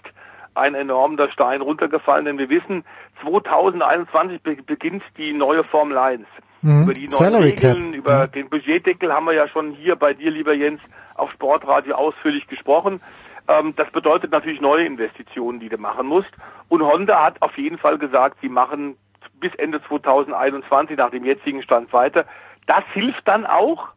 [0.55, 2.85] ein enormer Stein runtergefallen, denn wir wissen,
[3.23, 6.27] 2021 be beginnt die neue Formel 1.
[6.63, 6.83] Mhm.
[6.83, 7.77] Über die neuen Salary Cap.
[7.77, 10.81] Regeln, über den Budgetdeckel haben wir ja schon hier bei dir, lieber Jens,
[11.15, 13.01] auf Sportradio ausführlich gesprochen.
[13.49, 16.31] Ähm, das bedeutet natürlich neue Investitionen, die du machen musst.
[16.69, 18.97] Und Honda hat auf jeden Fall gesagt, sie machen
[19.41, 22.27] bis Ende 2021 nach dem jetzigen Stand weiter.
[22.67, 23.89] Das hilft dann auch,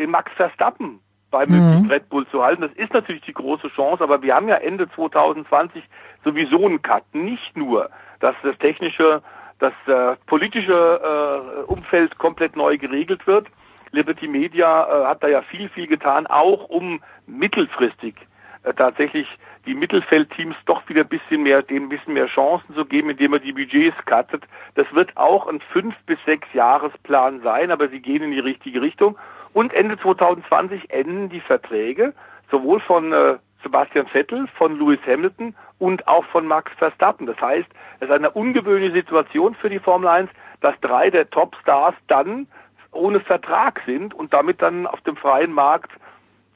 [0.00, 1.00] den Max Verstappen
[1.30, 2.62] bei möglichst Red Bull zu halten.
[2.62, 5.84] Das ist natürlich die große Chance, aber wir haben ja Ende 2020
[6.24, 7.04] sowieso einen Cut.
[7.12, 9.22] Nicht nur, dass das technische,
[9.60, 13.46] das äh, politische äh, Umfeld komplett neu geregelt wird.
[13.92, 18.14] Liberty Media äh, hat da ja viel, viel getan, auch um mittelfristig
[18.62, 19.26] äh, tatsächlich
[19.66, 23.32] die Mittelfeldteams doch wieder ein bisschen mehr, denen ein bisschen mehr Chancen zu geben, indem
[23.32, 24.44] man die Budgets cuttet.
[24.74, 28.80] Das wird auch ein fünf bis sechs Jahresplan sein, aber sie gehen in die richtige
[28.80, 29.16] Richtung.
[29.52, 32.14] Und Ende 2020 enden die Verträge
[32.50, 37.26] sowohl von äh, Sebastian Vettel, von Lewis Hamilton und auch von Max Verstappen.
[37.26, 37.68] Das heißt,
[38.00, 42.46] es ist eine ungewöhnliche Situation für die Formel 1, dass drei der Topstars dann
[42.92, 45.92] ohne Vertrag sind und damit dann auf dem freien Markt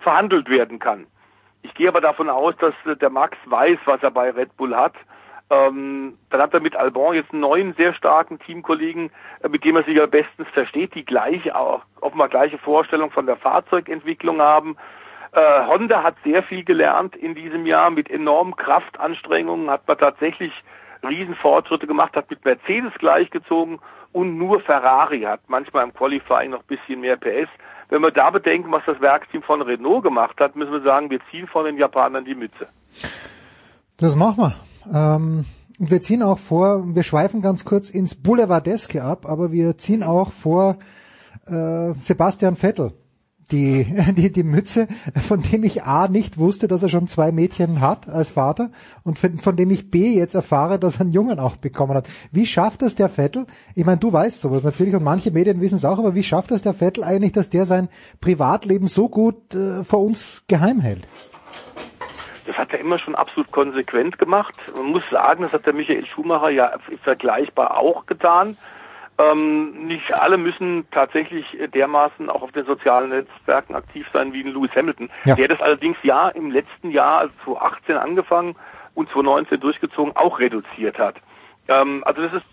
[0.01, 1.07] verhandelt werden kann.
[1.62, 4.77] Ich gehe aber davon aus, dass äh, der Max weiß, was er bei Red Bull
[4.77, 4.95] hat.
[5.55, 9.10] Ähm, dann hat er mit Albon jetzt einen neuen, sehr starken Teamkollegen,
[9.43, 13.26] äh, mit dem er sich ja bestens versteht, die gleiche, auch offenbar gleiche Vorstellung von
[13.26, 14.76] der Fahrzeugentwicklung haben.
[15.32, 20.52] Äh, Honda hat sehr viel gelernt in diesem Jahr mit enormen Kraftanstrengungen, hat man tatsächlich
[21.02, 23.78] Riesenfortschritte gemacht, hat mit Mercedes gleichgezogen
[24.12, 27.48] und nur Ferrari hat manchmal im Qualifying noch ein bisschen mehr PS.
[27.90, 31.20] Wenn wir da bedenken, was das Werksteam von Renault gemacht hat, müssen wir sagen, wir
[31.31, 32.68] ziehen von den Japanern die Mütze.
[33.98, 34.55] Das machen wir.
[34.93, 35.44] Ähm,
[35.78, 40.32] wir ziehen auch vor, wir schweifen ganz kurz ins Boulevardeske ab, aber wir ziehen auch
[40.32, 40.78] vor
[41.47, 42.93] äh, Sebastian Vettel
[43.51, 43.86] die,
[44.16, 44.86] die, die Mütze,
[45.16, 48.70] von dem ich A nicht wusste, dass er schon zwei Mädchen hat als Vater
[49.02, 52.09] und von, von dem ich B jetzt erfahre, dass er einen Jungen auch bekommen hat.
[52.32, 53.47] Wie schafft es der Vettel?
[53.74, 56.51] Ich meine, du weißt sowas natürlich und manche Medien wissen es auch, aber wie schafft
[56.51, 57.89] es der Vettel eigentlich, dass der sein
[58.20, 61.09] Privatleben so gut äh, vor uns geheim hält?
[62.47, 64.55] Das hat er immer schon absolut konsequent gemacht.
[64.75, 66.73] Man muss sagen, das hat der Michael Schumacher ja
[67.03, 68.57] vergleichbar auch getan.
[69.16, 74.53] Ähm, nicht alle müssen tatsächlich dermaßen auch auf den sozialen Netzwerken aktiv sein wie ein
[74.53, 75.09] Lewis Hamilton.
[75.25, 75.37] Ja.
[75.37, 78.57] Der das allerdings ja im letzten Jahr, also 2018 angefangen
[78.95, 81.16] und 2019 durchgezogen, auch reduziert hat.
[81.69, 82.47] Ähm, also das ist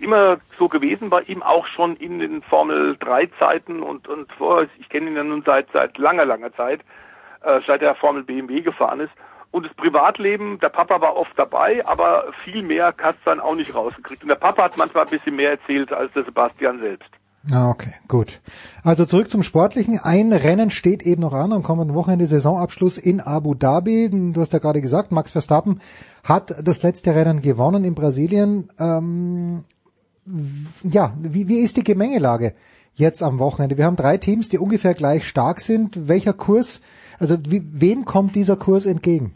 [0.00, 4.68] immer so gewesen bei ihm, auch schon in den Formel 3 Zeiten und, und vorher,
[4.78, 6.80] ich kenne ihn ja nun seit, seit langer, langer Zeit,
[7.42, 9.12] äh, seit er Formel BMW gefahren ist.
[9.50, 13.74] Und das Privatleben, der Papa war oft dabei, aber viel mehr hast dann auch nicht
[13.74, 14.22] rausgekriegt.
[14.22, 17.08] Und der Papa hat manchmal ein bisschen mehr erzählt als der Sebastian selbst.
[17.50, 18.40] Ah, okay, gut.
[18.82, 20.00] Also zurück zum Sportlichen.
[20.00, 24.10] Ein Rennen steht eben noch an am kommenden Wochenende Saisonabschluss in Abu Dhabi.
[24.10, 25.80] Du hast ja gerade gesagt, Max Verstappen
[26.24, 28.68] hat das letzte Rennen gewonnen in Brasilien.
[28.80, 29.64] Ähm,
[30.82, 32.54] ja, wie, wie ist die Gemengelage
[32.94, 33.78] jetzt am Wochenende?
[33.78, 36.08] Wir haben drei Teams, die ungefähr gleich stark sind.
[36.08, 36.80] Welcher Kurs
[37.18, 39.34] also wie, wem kommt dieser Kurs entgegen?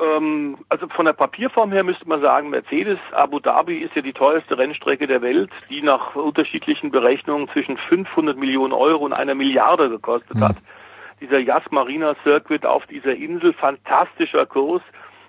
[0.00, 4.12] Ähm, also von der Papierform her müsste man sagen, Mercedes Abu Dhabi ist ja die
[4.12, 9.88] teuerste Rennstrecke der Welt, die nach unterschiedlichen Berechnungen zwischen 500 Millionen Euro und einer Milliarde
[9.88, 10.44] gekostet mhm.
[10.44, 10.56] hat.
[11.20, 14.82] Dieser Yas Marina Circuit auf dieser Insel, fantastischer Kurs,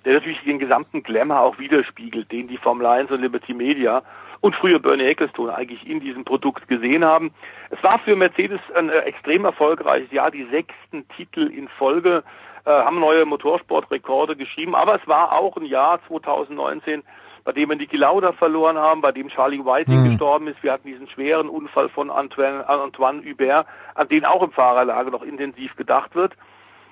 [0.06, 4.04] der natürlich den gesamten Glamour auch widerspiegelt, den die Formel 1 und Liberty Media
[4.42, 7.32] und früher Bernie Ecclestone eigentlich in diesem Produkt gesehen haben.
[7.70, 12.24] Es war für Mercedes ein äh, extrem erfolgreiches Jahr, die sechsten Titel in Folge,
[12.66, 17.04] äh, haben neue Motorsportrekorde geschrieben, aber es war auch ein Jahr 2019,
[17.44, 20.10] bei dem wir Niki Lauda verloren haben, bei dem Charlie Whiting mhm.
[20.10, 20.62] gestorben ist.
[20.62, 25.24] Wir hatten diesen schweren Unfall von Antoine, Antoine Hubert, an den auch im Fahrerlager noch
[25.24, 26.34] intensiv gedacht wird.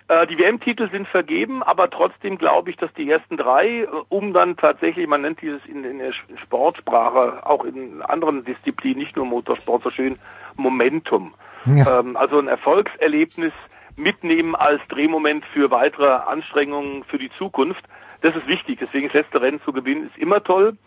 [0.09, 4.33] Äh, die WM-Titel sind vergeben, aber trotzdem glaube ich, dass die ersten drei, äh, um
[4.33, 6.13] dann tatsächlich, man nennt dieses in, in der
[6.43, 10.17] Sportsprache, auch in anderen Disziplinen, nicht nur Motorsport so schön,
[10.55, 11.33] Momentum.
[11.65, 11.99] Ja.
[11.99, 13.53] Ähm, also ein Erfolgserlebnis
[13.97, 17.83] mitnehmen als Drehmoment für weitere Anstrengungen für die Zukunft.
[18.21, 18.79] Das ist wichtig.
[18.79, 20.77] Deswegen das letzte Rennen zu gewinnen ist immer toll.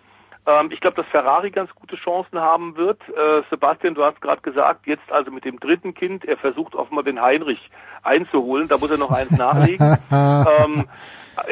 [0.46, 3.00] Ähm, ich glaube, dass Ferrari ganz gute Chancen haben wird.
[3.08, 7.04] Äh, Sebastian, du hast gerade gesagt, jetzt also mit dem dritten Kind, er versucht offenbar
[7.04, 7.70] den Heinrich
[8.02, 9.98] einzuholen, da muss er noch eins nachlegen.
[10.12, 10.84] ähm,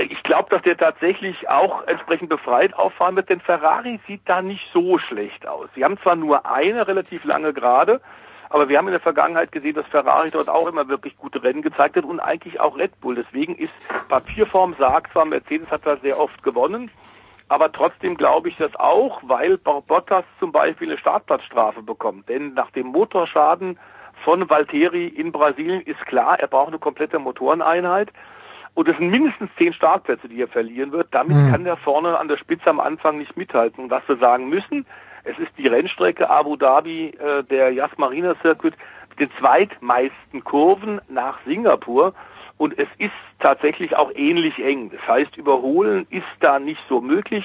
[0.08, 4.64] ich glaube, dass der tatsächlich auch entsprechend befreit auffahren wird, denn Ferrari sieht da nicht
[4.72, 5.68] so schlecht aus.
[5.74, 8.00] Sie haben zwar nur eine relativ lange Gerade,
[8.50, 11.62] aber wir haben in der Vergangenheit gesehen, dass Ferrari dort auch immer wirklich gute Rennen
[11.62, 13.14] gezeigt hat und eigentlich auch Red Bull.
[13.14, 13.72] Deswegen ist
[14.08, 16.90] Papierform sagt zwar, Mercedes hat da sehr oft gewonnen,
[17.48, 22.28] aber trotzdem glaube ich das auch, weil Bottas zum Beispiel eine Startplatzstrafe bekommt.
[22.28, 23.78] Denn nach dem Motorschaden
[24.24, 28.10] von Valtteri in Brasilien ist klar, er braucht eine komplette Motoreneinheit.
[28.74, 31.08] Und es sind mindestens zehn Startplätze, die er verlieren wird.
[31.10, 31.50] Damit mhm.
[31.50, 33.84] kann der vorne an der Spitze am Anfang nicht mithalten.
[33.84, 34.86] Und was wir sagen müssen,
[35.24, 38.74] es ist die Rennstrecke Abu Dhabi, äh, der Yas Marina Circuit,
[39.10, 42.14] mit den zweitmeisten Kurven nach Singapur.
[42.58, 44.90] Und es ist tatsächlich auch ähnlich eng.
[44.90, 47.44] Das heißt, überholen ist da nicht so möglich.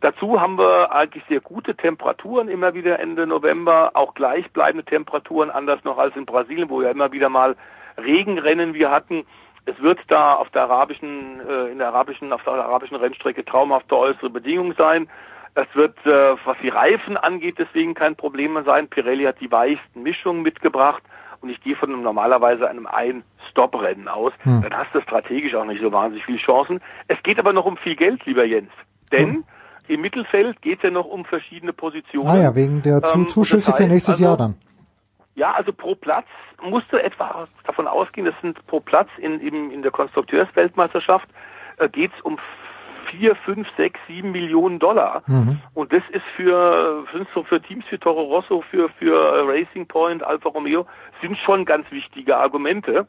[0.00, 5.84] Dazu haben wir eigentlich sehr gute Temperaturen immer wieder Ende November, auch gleichbleibende Temperaturen, anders
[5.84, 7.56] noch als in Brasilien, wo ja immer wieder mal
[7.98, 9.24] Regenrennen wir hatten.
[9.64, 13.96] Es wird da auf der arabischen, äh, in der arabischen, auf der arabischen Rennstrecke traumhafte
[13.96, 15.08] äußere Bedingungen sein.
[15.54, 18.88] Es wird, äh, was die Reifen angeht, deswegen kein Problem sein.
[18.88, 21.02] Pirelli hat die weichsten Mischungen mitgebracht
[21.42, 24.62] und ich gehe von einem, normalerweise einem Ein-Stop-Rennen aus, hm.
[24.62, 26.80] dann hast du strategisch auch nicht so wahnsinnig viele Chancen.
[27.08, 28.70] Es geht aber noch um viel Geld, lieber Jens.
[29.10, 29.44] Denn hm.
[29.88, 32.28] im Mittelfeld geht es ja noch um verschiedene Positionen.
[32.28, 34.54] Ah ja, wegen der ähm, Zuschüsse das heißt, für nächstes also, Jahr dann.
[35.34, 36.26] Ja, also pro Platz
[36.62, 41.28] musst du etwa davon ausgehen, das sind pro Platz in, in, in der Konstrukteursweltmeisterschaft
[41.78, 42.38] äh, geht es um
[43.12, 45.22] vier, fünf, sechs, sieben Millionen Dollar.
[45.26, 45.60] Mhm.
[45.74, 50.48] Und das ist für, für, für Teams wie Toro Rosso, für, für Racing Point, Alfa
[50.48, 50.86] Romeo,
[51.20, 53.06] sind schon ganz wichtige Argumente.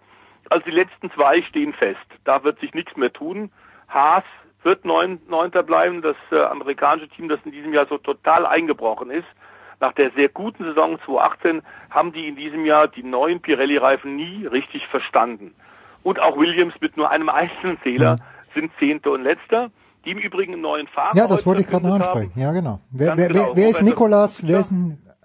[0.50, 2.06] Also die letzten zwei stehen fest.
[2.26, 3.52] Da wird sich nichts mehr tun.
[3.88, 4.26] Haas
[4.64, 6.02] wird neun, Neunter bleiben.
[6.02, 9.28] Das äh, amerikanische Team, das in diesem Jahr so total eingebrochen ist,
[9.80, 14.46] nach der sehr guten Saison 2018, haben die in diesem Jahr die neuen Pirelli-Reifen nie
[14.46, 15.54] richtig verstanden.
[16.04, 18.54] Und auch Williams mit nur einem einzelnen Fehler ja.
[18.54, 19.72] sind Zehnter und Letzter.
[20.06, 21.16] Die im Übrigen einen neuen Fahrer.
[21.16, 22.34] Ja, das wollte ich gerade noch ansprechen.
[22.36, 22.80] Ja, genau.
[22.92, 23.52] Wer, wer, genau.
[23.54, 24.74] wer, ist Nikolas, wer ist,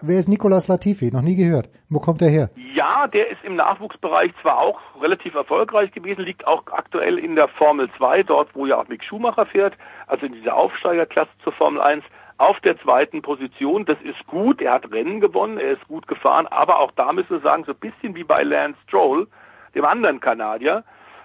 [0.03, 1.11] wer ist Nikolas Latifi?
[1.11, 1.69] Noch nie gehört.
[1.89, 2.51] Wo kommt der her?
[2.75, 7.49] Ja, der ist im Nachwuchsbereich zwar auch relativ erfolgreich gewesen, liegt auch aktuell in der
[7.49, 9.75] Formel 2, dort wo ja auch Mick Schumacher fährt,
[10.07, 12.05] also in dieser Aufsteigerklasse zur Formel 1
[12.39, 13.85] auf der zweiten Position.
[13.85, 14.63] Das ist gut.
[14.63, 17.73] Er hat Rennen gewonnen, er ist gut gefahren, aber auch da müssen wir sagen, so
[17.73, 19.27] ein bisschen wie bei Lance Stroll,
[19.75, 20.85] dem anderen Kanadier,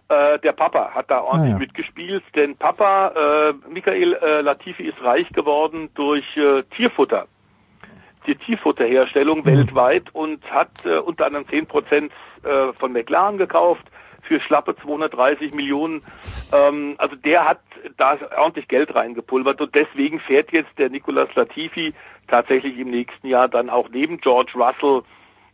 [0.10, 1.60] äh, der Papa hat da ordentlich ah, ja.
[1.60, 7.28] mitgespielt, denn Papa, äh, Michael äh, Latifi, ist reich geworden durch äh, Tierfutter.
[8.28, 9.46] Die Tierfutterherstellung mhm.
[9.46, 12.12] weltweit und hat äh, unter anderem 10 Prozent
[12.44, 13.86] äh, von McLaren gekauft
[14.22, 16.02] für schlappe 230 Millionen.
[16.52, 17.60] Ähm, also der hat
[17.98, 21.94] da ordentlich Geld reingepulvert und deswegen fährt jetzt der Nicolas Latifi
[22.28, 25.04] tatsächlich im nächsten Jahr dann auch neben George Russell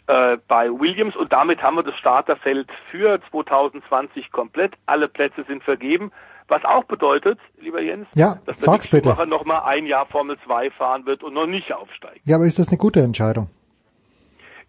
[0.10, 4.74] äh, bei Williams und damit haben wir das Starterfeld für 2020 komplett.
[4.88, 6.12] Alle Plätze sind vergeben.
[6.48, 10.72] Was auch bedeutet, lieber Jens, ja, dass der Schumacher noch mal ein Jahr Formel 2
[10.72, 12.22] fahren wird und noch nicht aufsteigt.
[12.24, 13.52] Ja, aber ist das eine gute Entscheidung?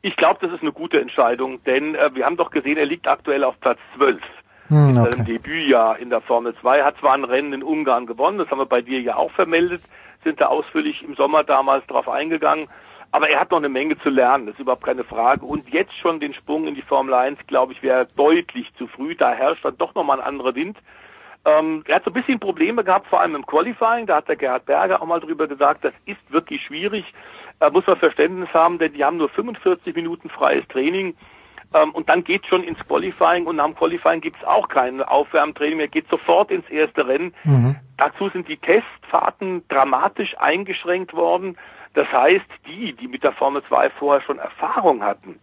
[0.03, 3.09] Ich glaube, das ist eine gute Entscheidung, denn äh, wir haben doch gesehen, er liegt
[3.09, 4.21] aktuell auf Platz 12
[4.67, 6.83] hm, in seinem Debütjahr in der Formel 2.
[6.83, 9.81] Hat zwar ein Rennen in Ungarn gewonnen, das haben wir bei dir ja auch vermeldet,
[10.23, 12.69] sind da ausführlich im Sommer damals drauf eingegangen.
[13.13, 15.45] Aber er hat noch eine Menge zu lernen, das ist überhaupt keine Frage.
[15.45, 19.17] Und jetzt schon den Sprung in die Formel 1, glaube ich, wäre deutlich zu früh.
[19.17, 20.79] Da herrscht dann doch nochmal ein anderer Wind.
[21.45, 24.07] Ähm, er hat so ein bisschen Probleme gehabt, vor allem im Qualifying.
[24.07, 27.05] Da hat der Gerhard Berger auch mal drüber gesagt, das ist wirklich schwierig.
[27.59, 31.17] Da muss man Verständnis haben, denn die haben nur 45 Minuten freies Training.
[31.75, 35.03] Ähm, und dann geht schon ins Qualifying und nach dem Qualifying gibt es auch kein
[35.03, 37.35] Aufwärmtraining mehr, geht sofort ins erste Rennen.
[37.45, 37.77] Mhm.
[37.97, 41.57] Dazu sind die Testfahrten dramatisch eingeschränkt worden.
[41.95, 45.41] Das heißt, die, die mit der Formel 2 vorher schon Erfahrung hatten,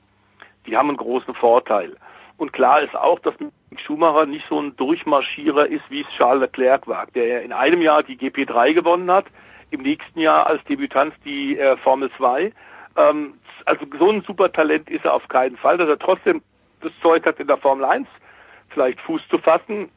[0.65, 1.95] die haben einen großen Vorteil.
[2.38, 3.34] Und klar ist auch, dass
[3.78, 8.03] Schumacher nicht so ein Durchmarschierer ist, wie es Charles Leclerc war, der in einem Jahr
[8.03, 9.26] die GP3 gewonnen hat,
[9.72, 12.53] im nächsten Jahr als Debütant die äh, Formel 2.
[12.95, 13.34] Ähm,
[13.65, 16.41] also so ein Supertalent ist er auf keinen Fall, dass er trotzdem
[16.82, 18.07] das Zeug hat, in der Formel 1
[18.69, 19.90] vielleicht Fuß zu fassen,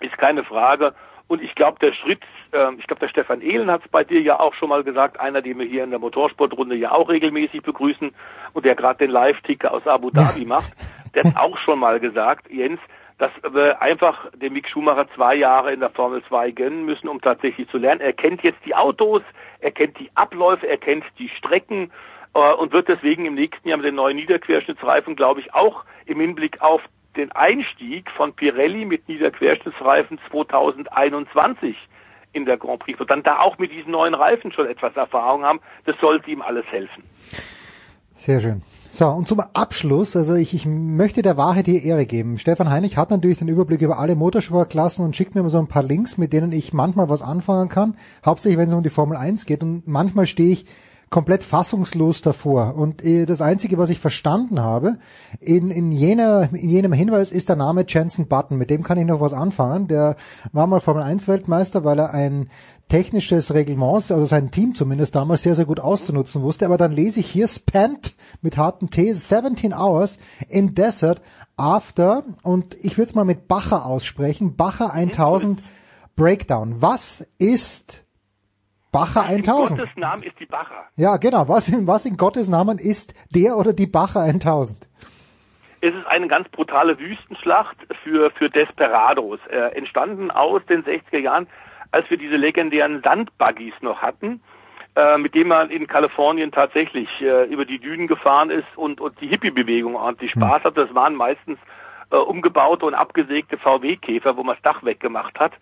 [0.00, 0.94] ist keine Frage.
[1.28, 2.22] Und ich glaube, der Schritt,
[2.52, 5.18] äh, ich glaube, der Stefan Ehlen hat es bei dir ja auch schon mal gesagt,
[5.18, 8.12] einer, den wir hier in der Motorsportrunde ja auch regelmäßig begrüßen
[8.52, 10.72] und der gerade den Live-Ticker aus Abu Dhabi macht,
[11.14, 12.80] der hat auch schon mal gesagt, Jens,
[13.18, 17.20] dass wir einfach dem Mick Schumacher zwei Jahre in der Formel 2 gönnen müssen, um
[17.20, 18.02] tatsächlich zu lernen.
[18.02, 19.22] Er kennt jetzt die Autos,
[19.60, 21.90] er kennt die Abläufe, er kennt die Strecken
[22.34, 26.20] äh, und wird deswegen im nächsten Jahr mit den neuen Niederquerschnittsreifen, glaube ich, auch im
[26.20, 26.82] Hinblick auf
[27.16, 31.76] den Einstieg von Pirelli mit Niederquerschnittsreifen 2021
[32.32, 35.44] in der Grand Prix und dann da auch mit diesen neuen Reifen schon etwas Erfahrung
[35.44, 35.60] haben.
[35.84, 37.02] Das sollte ihm alles helfen.
[38.14, 38.62] Sehr schön.
[38.90, 42.38] So, und zum Abschluss, also ich, ich möchte der Wahrheit hier Ehre geben.
[42.38, 45.66] Stefan Heinig hat natürlich den Überblick über alle Motorsportklassen und schickt mir immer so ein
[45.66, 47.96] paar Links, mit denen ich manchmal was anfangen kann.
[48.24, 49.62] Hauptsächlich, wenn es um die Formel 1 geht.
[49.62, 50.64] Und manchmal stehe ich
[51.16, 52.74] komplett fassungslos davor.
[52.74, 54.98] Und äh, das Einzige, was ich verstanden habe,
[55.40, 58.58] in, in, jener, in jenem Hinweis ist der Name Jensen Button.
[58.58, 59.88] Mit dem kann ich noch was anfangen.
[59.88, 60.16] Der
[60.52, 62.50] war mal Formel 1 Weltmeister, weil er ein
[62.90, 66.66] technisches Reglement, also sein Team zumindest damals sehr, sehr gut auszunutzen wusste.
[66.66, 70.18] Aber dann lese ich hier spent mit harten T 17 hours
[70.50, 71.22] in desert
[71.56, 74.54] after und ich würde es mal mit Bacher aussprechen.
[74.56, 75.62] Bacher 1000
[76.14, 76.82] Breakdown.
[76.82, 78.05] Was ist
[78.96, 79.70] Bacher 1000.
[79.70, 80.84] In Gottes Namen ist die Bacher.
[80.96, 81.48] Ja, genau.
[81.48, 84.88] Was in, was in Gottes Namen ist der oder die Bacher 1000?
[85.82, 89.38] Es ist eine ganz brutale Wüstenschlacht für, für Desperados.
[89.50, 91.46] Äh, entstanden aus den 60er Jahren,
[91.92, 94.40] als wir diese legendären Sandbuggies noch hatten,
[94.96, 99.20] äh, mit denen man in Kalifornien tatsächlich äh, über die Dünen gefahren ist und, und
[99.20, 100.30] die Hippie-Bewegung ordentlich.
[100.30, 100.64] Spaß hm.
[100.64, 100.76] hat.
[100.78, 101.58] Das waren meistens
[102.10, 105.52] äh, umgebaute und abgesägte VW-Käfer, wo man das Dach weggemacht hat.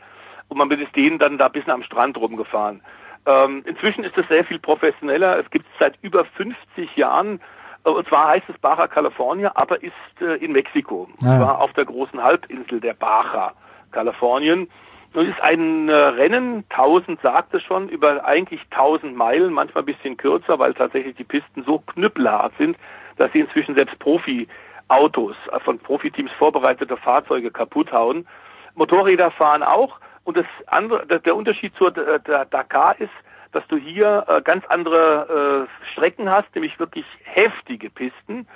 [0.46, 2.80] Und man ist denen dann da bis am Strand rumgefahren.
[3.26, 5.38] Ähm, inzwischen ist es sehr viel professioneller.
[5.38, 7.40] Es gibt es seit über 50 Jahren.
[7.84, 11.08] Äh, und zwar heißt es Baja California, aber ist äh, in Mexiko.
[11.20, 11.38] Und Ah.
[11.38, 13.52] zwar auf der großen Halbinsel der Baja
[13.92, 14.68] Kalifornien.
[15.14, 19.86] Und ist ein äh, Rennen, 1000 sagt es schon, über eigentlich 1000 Meilen, manchmal ein
[19.86, 22.76] bisschen kürzer, weil tatsächlich die Pisten so knüppelhart sind,
[23.16, 28.26] dass sie inzwischen selbst Profi-Autos, äh, von Profiteams vorbereitete Fahrzeuge kaputt hauen.
[28.74, 30.00] Motorräder fahren auch.
[30.24, 32.18] Und das andere, der- Unterschied zur äh,
[32.50, 33.12] Dakar ist,
[33.52, 38.46] dass du hier äh, ganz andere äh, Strecken hast, nämlich wirklich heftige Pisten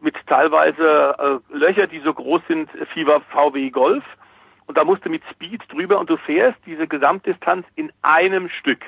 [0.00, 4.04] mit teilweise Löcher, die so groß sind wie VW Golf
[4.66, 8.80] und da musst du mit Speed drüber und du fährst diese Gesamtdistanz in einem Stück.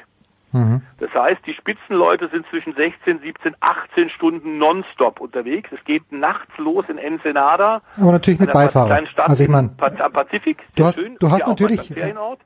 [0.57, 0.83] Mhm.
[0.99, 5.71] Das heißt, die Spitzenleute sind zwischen 16, 17, 18 Stunden nonstop unterwegs.
[5.73, 7.83] Es geht nachts los in Ensenada.
[8.01, 9.01] Aber natürlich mit Beifahrer.
[9.19, 10.59] Also ich meine, Pazifik.
[10.77, 11.17] du hast, schön.
[11.21, 11.93] du hast natürlich,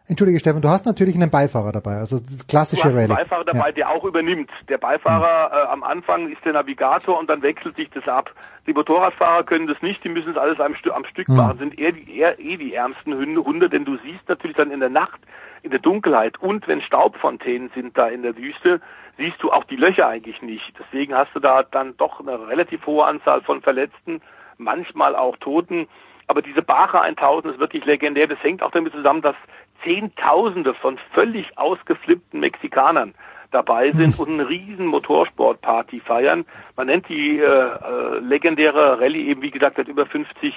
[0.09, 3.15] entschuldige Steffen, du hast natürlich einen Beifahrer dabei, also das Du klassische hast einen Rallye.
[3.15, 3.73] Beifahrer dabei, Ja.
[3.73, 4.51] der auch übernimmt.
[4.69, 8.31] Der Beifahrer äh, am Anfang ist der Navigator und dann wechselt sich das ab.
[8.67, 11.37] Die Motorradfahrer können das nicht, die müssen es alles am, am Stück Mhm.
[11.37, 14.81] machen, sind eher, die, eher eh die ärmsten Hunde, denn du siehst natürlich dann in
[14.81, 15.21] der Nacht,
[15.63, 18.81] in der Dunkelheit und wenn Staubfontänen sind da in der Wüste,
[19.17, 20.73] siehst du auch die Löcher eigentlich nicht.
[20.79, 24.21] Deswegen hast du da dann doch eine relativ hohe Anzahl von Verletzten,
[24.57, 25.89] manchmal auch Toten.
[26.27, 28.27] Aber diese Baja 1000 ist wirklich legendär.
[28.27, 29.37] Das hängt auch damit zusammen, dass
[29.83, 33.15] Zehntausende von völlig ausgeflippten Mexikanern
[33.51, 36.45] dabei sind und eine riesen Motorsportparty feiern.
[36.77, 40.55] Man nennt die äh, äh, legendäre Rallye eben, wie gesagt, seit über 50,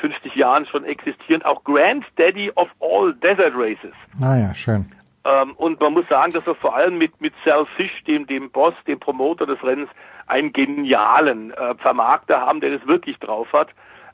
[0.00, 3.94] 50 Jahren schon existierend, auch Granddaddy of all Desert Races.
[4.18, 4.90] Naja, schön.
[5.24, 8.50] Ähm, und man muss sagen, dass wir vor allem mit, mit Sal Fish, dem, dem
[8.50, 9.90] Boss, dem Promoter des Rennens,
[10.26, 13.68] einen genialen äh, Vermarkter haben, der das wirklich drauf hat.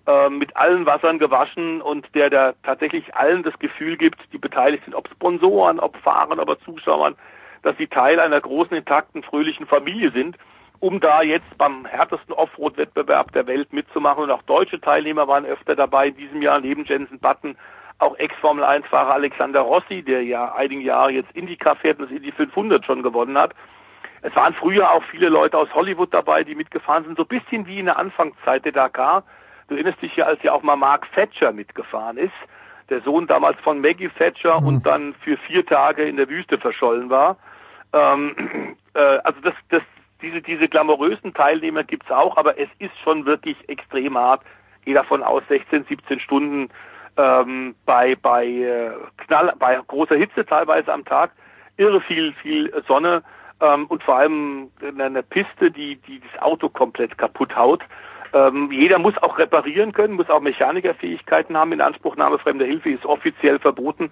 [0.06, 4.84] äh, mit allen Wassern gewaschen und der da tatsächlich allen das Gefühl gibt, die beteiligt
[4.84, 7.16] sind, ob Sponsoren, ob Fahrern, ob Zuschauern,
[7.62, 10.36] dass sie Teil einer großen, intakten, fröhlichen Familie sind,
[10.80, 14.24] um da jetzt beim härtesten Offroad-Wettbewerb der Welt mitzumachen.
[14.24, 17.56] Und auch deutsche Teilnehmer waren öfter dabei in diesem Jahr, neben Jensen Button,
[17.98, 22.84] auch Ex-Formel-1-Fahrer Alexander Rossi, der ja einige Jahre jetzt Indycar fährt und das Indy 500
[22.84, 23.54] schon gewonnen hat.
[24.22, 27.66] Es waren früher auch viele Leute aus Hollywood dabei, die mitgefahren sind, so ein bisschen
[27.66, 29.24] wie in der Anfangszeit der Dakar.
[29.68, 32.34] Du erinnerst dich ja, als ja auch mal Mark Thatcher mitgefahren ist,
[32.90, 34.66] der Sohn damals von Maggie Thatcher Mhm.
[34.66, 37.36] und dann für vier Tage in der Wüste verschollen war.
[37.92, 39.82] Ähm, äh, also das, das,
[40.26, 44.42] diese, diese glamourösen Teilnehmer gibt's auch, aber es ist schon wirklich extrem hart.
[44.84, 46.68] Gehe davon aus, 16, 17 Stunden
[47.16, 51.30] ähm, bei bei äh, Knall, bei großer Hitze teilweise am Tag,
[51.76, 53.22] irre viel viel Sonne
[53.60, 57.82] ähm, und vor allem eine, eine Piste, die die das Auto komplett kaputt haut.
[58.32, 61.72] Ähm, jeder muss auch reparieren können, muss auch Mechanikerfähigkeiten haben.
[61.72, 64.10] In Anspruchnahme fremder Hilfe ist offiziell verboten.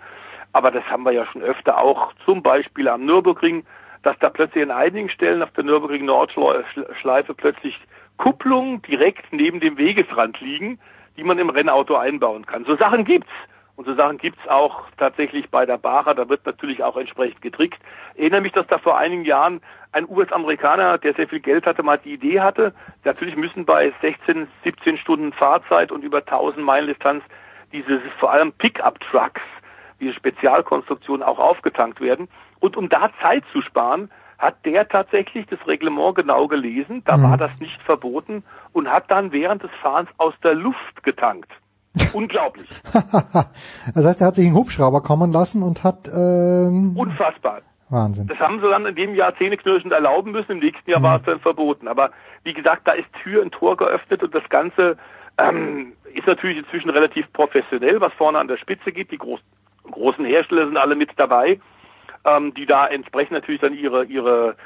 [0.53, 3.67] Aber das haben wir ja schon öfter auch, zum Beispiel am Nürburgring,
[4.05, 7.79] dass da plötzlich an einigen Stellen auf der Nürburgring Nordschleife plötzlich
[8.17, 10.79] Kupplungen direkt neben dem Wegesrand liegen,
[11.17, 12.65] die man im Rennauto einbauen kann.
[12.65, 13.31] So Sachen gibt's.
[13.77, 16.15] Und so Sachen gibt's auch tatsächlich bei der Bacher.
[16.15, 17.81] Da wird natürlich auch entsprechend getrickt.
[18.15, 19.61] Ich erinnere mich, dass da vor einigen Jahren
[19.91, 22.73] ein US-Amerikaner, der sehr viel Geld hatte, mal die Idee hatte.
[23.03, 27.25] Natürlich müssen bei 16, 17 Stunden Fahrzeit und über 1000 Meilen Distanz
[27.73, 29.43] diese vor allem Pickup-Trucks,
[30.01, 32.29] diese Spezialkonstruktionen auch aufgetankt werden.
[32.65, 37.03] Und um da Zeit zu sparen, hat der tatsächlich das Reglement genau gelesen.
[37.05, 38.43] Da war das nicht verboten
[38.73, 41.61] und hat dann während des Fahrens aus der Luft getankt.
[42.15, 42.67] Unglaublich.
[43.95, 47.61] das heißt, er hat sich einen Hubschrauber kommen lassen und hat ähm, Unfassbar.
[47.91, 48.29] Wahnsinn.
[48.29, 51.23] Das haben sie dann in dem Jahr zähneknirschend erlauben müssen, im nächsten Jahr war es
[51.27, 51.87] dann verboten.
[51.87, 52.13] Aber
[52.45, 54.97] wie gesagt, da ist Tür und Tor geöffnet und das Ganze
[55.37, 59.11] ähm, ist natürlich inzwischen relativ professionell, was vorne an der Spitze geht.
[59.11, 59.41] Die groß,
[59.91, 61.61] großen Hersteller sind alle mit dabei,
[62.25, 64.57] ähm, die da entsprechend natürlich dann ihre ihre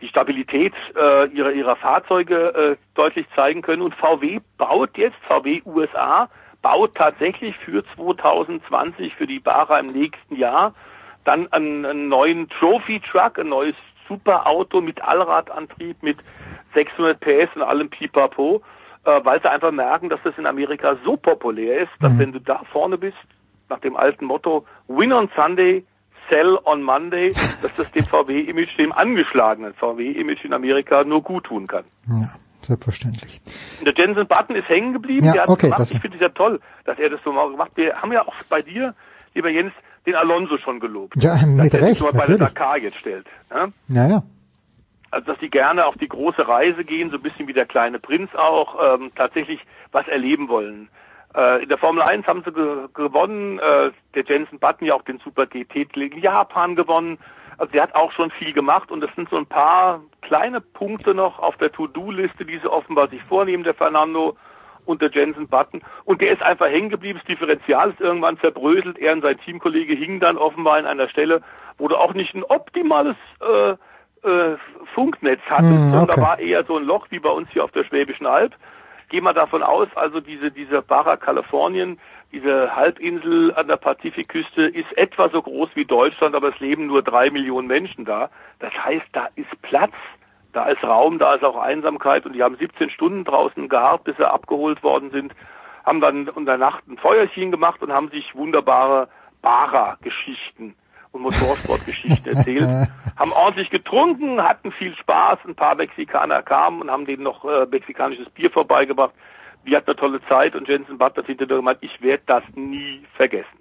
[0.00, 3.82] die Stabilität äh, ihrer ihrer Fahrzeuge äh, deutlich zeigen können.
[3.82, 6.28] Und VW baut jetzt VW USA
[6.62, 10.74] baut tatsächlich für 2020 für die Barer im nächsten Jahr
[11.24, 13.74] dann einen, einen neuen Trophy Truck, ein neues
[14.08, 16.18] Superauto mit Allradantrieb mit
[16.74, 18.62] 600 PS und allem Pipapo,
[19.04, 22.40] äh, weil sie einfach merken, dass das in Amerika so populär ist, dass wenn du
[22.40, 23.16] da vorne bist,
[23.68, 25.84] nach dem alten Motto Win on Sunday,
[26.28, 27.32] Sell on Monday,
[27.62, 31.84] dass das dem VW-Image, dem angeschlagenen VW-Image in Amerika nur gut tun kann.
[32.08, 33.40] Ja, selbstverständlich.
[33.84, 35.90] Der Jensen Button ist hängen geblieben, Ja, der hat okay, gemacht.
[35.90, 37.76] Ich finde es ja toll, dass er das so mal gemacht hat.
[37.76, 38.94] Wir haben ja auch bei dir,
[39.34, 39.72] lieber Jens,
[40.06, 41.22] den Alonso schon gelobt.
[41.22, 43.26] Ja, mit dass er Recht, sich mal bei der Dakar jetzt stellt.
[43.50, 43.68] Ja?
[43.88, 44.22] Ja, ja.
[45.10, 47.98] Also dass die gerne auf die große Reise gehen, so ein bisschen wie der kleine
[47.98, 49.60] Prinz auch, ähm, tatsächlich
[49.92, 50.88] was erleben wollen.
[51.34, 55.02] Äh, in der Formel 1 haben sie ge gewonnen, äh, der Jensen Button ja auch
[55.02, 57.18] den Super GT in Japan gewonnen.
[57.58, 61.14] Also der hat auch schon viel gemacht und es sind so ein paar kleine Punkte
[61.14, 64.36] noch auf der To-Do-Liste, die sie offenbar sich vornehmen, der Fernando
[64.86, 65.82] und der Jensen Button.
[66.04, 67.18] Und der ist einfach hängen geblieben.
[67.18, 68.98] Das Differential ist irgendwann zerbröselt.
[68.98, 71.42] Er und sein Teamkollege hingen dann offenbar an einer Stelle,
[71.78, 73.70] wo du auch nicht ein optimales äh,
[74.28, 74.56] äh,
[74.94, 76.14] Funknetz hattest, sondern okay.
[76.16, 78.54] da war eher so ein Loch wie bei uns hier auf der Schwäbischen Alb.
[79.08, 81.98] Gehen wir davon aus, also diese, diese Baja Kalifornien,
[82.32, 87.02] diese Halbinsel an der Pazifikküste ist etwa so groß wie Deutschland, aber es leben nur
[87.02, 88.30] drei Millionen Menschen da.
[88.58, 89.94] Das heißt, da ist Platz,
[90.52, 94.16] da ist Raum, da ist auch Einsamkeit und die haben 17 Stunden draußen geharrt, bis
[94.16, 95.34] sie abgeholt worden sind.
[95.84, 99.08] haben dann in der Nacht ein Feuerchen gemacht und haben sich wunderbare
[99.42, 100.74] Bara-Geschichten
[101.14, 107.06] und Motorsportgeschichten erzählt, haben ordentlich getrunken, hatten viel Spaß, ein paar Mexikaner kamen und haben
[107.06, 109.14] denen noch äh, mexikanisches Bier vorbeigebracht.
[109.62, 113.02] Wir hatten eine tolle Zeit und Jensen Butler hat hinterher gemeint, ich werde das nie
[113.16, 113.58] vergessen.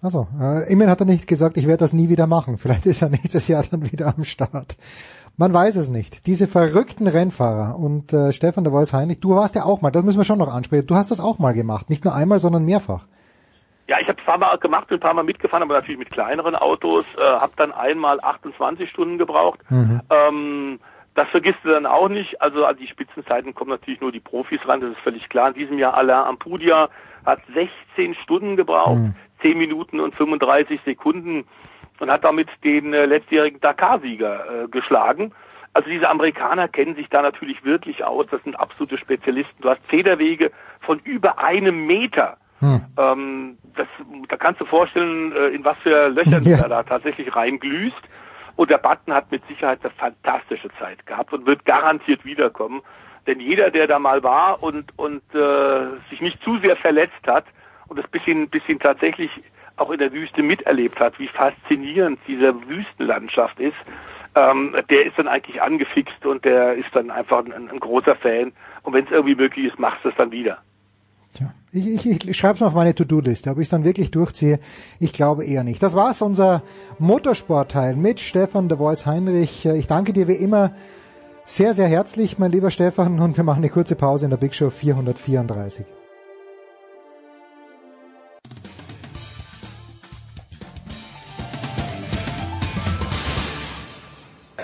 [0.00, 2.58] Also, äh, immerhin hat er nicht gesagt, ich werde das nie wieder machen.
[2.58, 4.76] Vielleicht ist er nächstes Jahr dann wieder am Start.
[5.36, 6.26] Man weiß es nicht.
[6.26, 10.04] Diese verrückten Rennfahrer und äh, Stefan de Vois Heinrich, du warst ja auch mal, das
[10.04, 10.86] müssen wir schon noch ansprechen.
[10.86, 13.06] Du hast das auch mal gemacht, nicht nur einmal, sondern mehrfach.
[13.88, 16.10] Ja, ich habe es ein paar Mal gemacht, ein paar Mal mitgefahren, aber natürlich mit
[16.10, 17.06] kleineren Autos.
[17.16, 19.60] Äh, habe dann einmal 28 Stunden gebraucht.
[19.70, 20.00] Mhm.
[20.10, 20.80] Ähm,
[21.14, 22.40] das vergisst du dann auch nicht.
[22.40, 25.48] Also an die Spitzenzeiten kommen natürlich nur die Profis ran, das ist völlig klar.
[25.48, 26.90] In diesem Jahr Alain Ampudia
[27.24, 29.14] hat 16 Stunden gebraucht, mhm.
[29.42, 31.44] 10 Minuten und 35 Sekunden
[31.98, 35.32] und hat damit den äh, letztjährigen Dakar-Sieger äh, geschlagen.
[35.72, 38.26] Also diese Amerikaner kennen sich da natürlich wirklich aus.
[38.30, 39.62] Das sind absolute Spezialisten.
[39.62, 40.50] Du hast Federwege
[40.80, 42.36] von über einem Meter.
[42.60, 42.84] Hm.
[42.96, 43.86] Ähm, das,
[44.28, 46.58] da kannst du vorstellen, äh, in was für Löchern ja.
[46.58, 48.02] er da tatsächlich reinglüßt.
[48.56, 52.82] Und der Button hat mit Sicherheit eine fantastische Zeit gehabt und wird garantiert wiederkommen.
[53.28, 57.44] Denn jeder, der da mal war und, und äh, sich nicht zu sehr verletzt hat
[57.86, 59.30] und das bisschen, bisschen tatsächlich
[59.76, 63.76] auch in der Wüste miterlebt hat, wie faszinierend diese Wüstenlandschaft ist,
[64.34, 68.52] ähm, der ist dann eigentlich angefixt und der ist dann einfach ein, ein großer Fan.
[68.82, 70.58] Und wenn es irgendwie möglich ist, machst du es dann wieder.
[71.34, 74.58] Tja, ich, ich, ich schreibe es auf meine To-Do-Liste, ob ich es dann wirklich durchziehe.
[74.98, 75.82] Ich glaube eher nicht.
[75.82, 76.62] Das war's, unser
[76.98, 79.66] Motorsportteil mit Stefan The Voice Heinrich.
[79.66, 80.72] Ich danke dir wie immer
[81.44, 84.54] sehr, sehr herzlich, mein lieber Stefan, und wir machen eine kurze Pause in der Big
[84.54, 85.86] Show 434.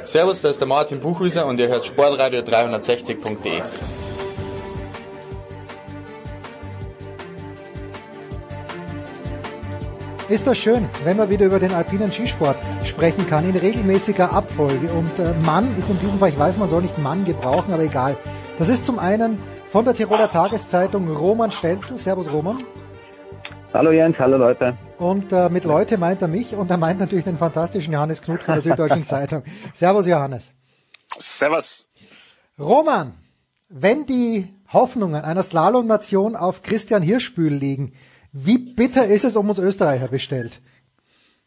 [0.05, 3.63] Servus, da ist der Martin Buchhüser und ihr hört sportradio360.de.
[10.31, 12.57] Ist das schön, wenn man wieder über den alpinen Skisport
[12.87, 14.91] sprechen kann, in regelmäßiger Abfolge.
[14.91, 17.83] Und äh, Mann ist in diesem Fall, ich weiß, man soll nicht Mann gebrauchen, aber
[17.83, 18.17] egal.
[18.59, 19.39] Das ist zum einen
[19.69, 21.99] von der Tiroler Tageszeitung Roman Stenzel.
[21.99, 22.57] Servus Roman.
[23.75, 24.79] Hallo Jens, hallo Leute.
[24.97, 28.43] Und äh, mit Leute meint er mich und er meint natürlich den fantastischen Johannes Knut
[28.43, 29.43] von der Süddeutschen Zeitung.
[29.75, 30.55] Servus Johannes.
[31.19, 31.87] Servus.
[32.59, 33.13] Roman,
[33.69, 37.93] wenn die Hoffnungen einer Slalom-Nation auf Christian Hirschbühl liegen,
[38.35, 40.61] wie bitter ist es um uns Österreicher bestellt?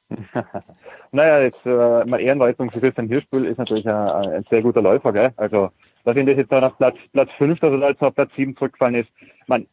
[1.12, 5.12] naja, jetzt äh, mal Ehrenleitung für Christian Hirschbühl ist natürlich ein, ein sehr guter Läufer,
[5.12, 5.34] gell?
[5.36, 5.70] Also,
[6.06, 8.96] dass ihn das jetzt noch auf Platz, Platz 5 oder also auf Platz 7 zurückgefallen
[8.96, 9.10] ist,
[9.48, 9.68] man,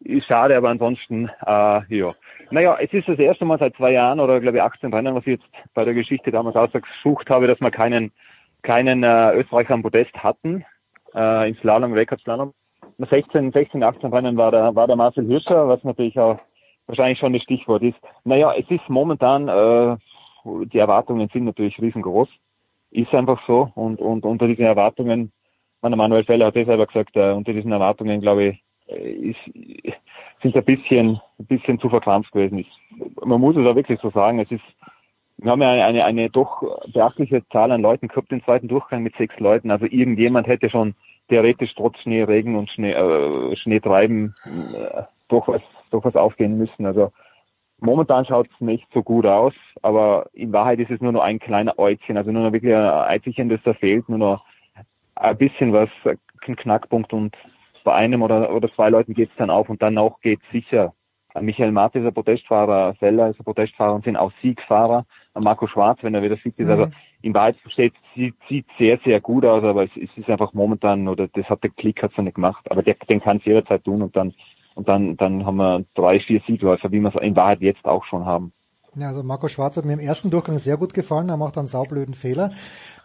[0.00, 2.14] ist schade, aber ansonsten, äh, ja.
[2.52, 5.26] Naja, es ist das erste Mal seit zwei Jahren oder glaube ich 18 Rennen, was
[5.26, 8.12] ich jetzt bei der Geschichte damals ausgesucht habe, dass wir keinen,
[8.62, 10.64] keinen äh, Österreicher am Podest hatten,
[11.12, 12.54] äh, im Slalom, Weltcup-Slalom.
[12.98, 16.38] 16, 16, 18 Rennen war der, war der Marcel Hirscher, was natürlich auch
[16.86, 18.00] wahrscheinlich schon das Stichwort ist.
[18.24, 19.96] Naja, es ist momentan, äh,
[20.66, 22.28] die Erwartungen sind natürlich riesengroß.
[22.92, 23.70] Ist einfach so.
[23.74, 25.32] Und, und unter diesen Erwartungen,
[25.82, 29.40] meiner Manuel Feller hat es selber gesagt, äh, unter diesen Erwartungen, glaube ich, äh, ist,
[30.42, 32.58] sind ein bisschen, ein bisschen zu verkrampft gewesen.
[32.58, 32.70] Ich,
[33.24, 34.38] man muss es auch wirklich so sagen.
[34.38, 34.64] Es ist,
[35.38, 36.62] wir haben ja eine, eine, eine doch
[36.92, 39.70] beachtliche Zahl an Leuten gehabt im zweiten Durchgang mit sechs Leuten.
[39.70, 40.94] Also irgendjemand hätte schon
[41.28, 46.86] theoretisch trotz Schnee, Regen und Schnee, äh, Schneetreiben äh, doch was, doch was aufgehen müssen.
[46.86, 47.12] Also
[47.78, 51.38] momentan schaut es nicht so gut aus, aber in Wahrheit ist es nur noch ein
[51.38, 54.44] kleiner Äuzchen, also nur noch wirklich ein Eizelchen, das da fehlt, nur noch
[55.16, 57.36] ein bisschen was, ein Knackpunkt und
[57.84, 60.92] bei einem oder, oder zwei Leuten geht es dann auf und dann auch geht sicher.
[61.40, 65.04] Michael Martin ist ein Protestfahrer, Feller ist ein Protestfahrer und sind auch Siegfahrer.
[65.34, 66.66] Marco Schwarz, wenn er wieder fit ist.
[66.66, 66.72] Mhm.
[66.72, 66.88] Also
[67.26, 71.08] in Wahrheit steht, sieht, sieht sehr, sehr gut aus, aber es, es ist einfach momentan,
[71.08, 74.02] oder das hat der Klick hat nicht gemacht, aber der, den kann es jederzeit tun
[74.02, 74.34] und dann
[74.76, 78.04] und dann, dann haben wir drei, vier Siegläufer, wie wir es in Wahrheit jetzt auch
[78.04, 78.52] schon haben.
[78.94, 81.66] Ja, also Marco Schwarz hat mir im ersten Durchgang sehr gut gefallen, er macht einen
[81.66, 82.52] saublöden Fehler.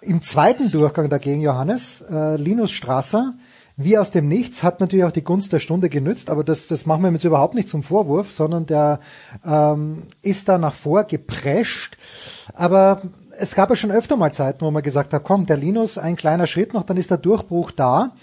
[0.01, 3.35] Im zweiten Durchgang dagegen Johannes, äh, Linus Strasser,
[3.77, 6.85] wie aus dem Nichts, hat natürlich auch die Gunst der Stunde genützt, aber das, das
[6.85, 8.99] machen wir jetzt überhaupt nicht zum Vorwurf, sondern der
[9.45, 11.97] ähm, ist da nach vor geprescht.
[12.53, 13.01] Aber
[13.41, 16.15] es gab ja schon öfter mal Zeiten, wo man gesagt hat, komm, der Linus, ein
[16.15, 18.15] kleiner Schritt noch, dann ist der Durchbruch da.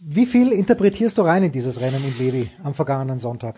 [0.00, 3.56] Wie viel interpretierst du rein in dieses Rennen in Levi am vergangenen Sonntag?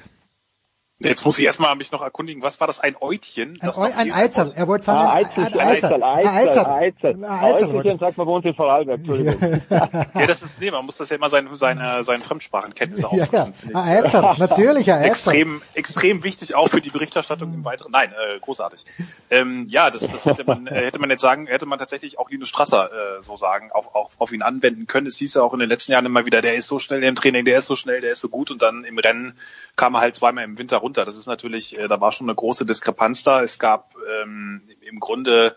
[1.02, 2.78] Jetzt muss ich erstmal mich noch erkundigen, was war das?
[2.78, 3.58] Ein Eutchen?
[3.62, 4.52] Ein, Eu ein Eizel.
[4.54, 7.24] Er wollte sagen, Ah, ein Eizel, ein Eizel, Eizel, Eizel.
[7.24, 7.24] Eizel.
[7.24, 9.62] Eizelchen sagt man bei uns in Vorarlberg, Entschuldigung.
[9.70, 13.48] Ja, das ist, nee, man muss das ja immer seine, seine, seine Fremdsprachenkenntnisse Ja, ja.
[13.62, 13.74] ich.
[13.74, 15.08] Ein Eizel, natürlich ein Eizel.
[15.10, 17.92] Extrem, extrem wichtig auch für die Berichterstattung im weiteren.
[17.92, 18.84] Nein, äh, großartig.
[19.30, 22.28] Ähm, ja, das, das hätte man, äh, hätte man jetzt sagen, hätte man tatsächlich auch
[22.28, 25.06] Linus Strasser äh, so sagen, auf, auf, auf ihn anwenden können.
[25.06, 27.14] Es hieß ja auch in den letzten Jahren immer wieder, der ist so schnell im
[27.14, 29.34] Training, der ist so schnell, der ist so gut und dann im Rennen
[29.76, 30.89] kam er halt zweimal im Winter runter.
[30.98, 33.42] Das ist natürlich, äh, da war schon eine große Diskrepanz da.
[33.42, 35.56] Es gab ähm, im Grunde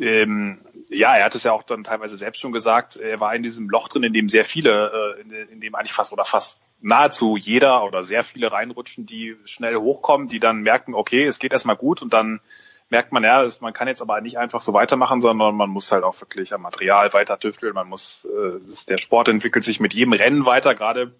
[0.00, 3.42] ähm, ja, er hat es ja auch dann teilweise selbst schon gesagt, er war in
[3.42, 6.60] diesem Loch drin, in dem sehr viele, äh, in, in dem eigentlich fast oder fast
[6.80, 11.52] nahezu jeder oder sehr viele reinrutschen, die schnell hochkommen, die dann merken, okay, es geht
[11.52, 12.00] erstmal gut.
[12.00, 12.40] Und dann
[12.88, 16.04] merkt man, ja, man kann jetzt aber nicht einfach so weitermachen, sondern man muss halt
[16.04, 20.12] auch wirklich am Material weiter tüfteln, man muss, äh, der Sport entwickelt sich mit jedem
[20.12, 21.14] Rennen weiter, gerade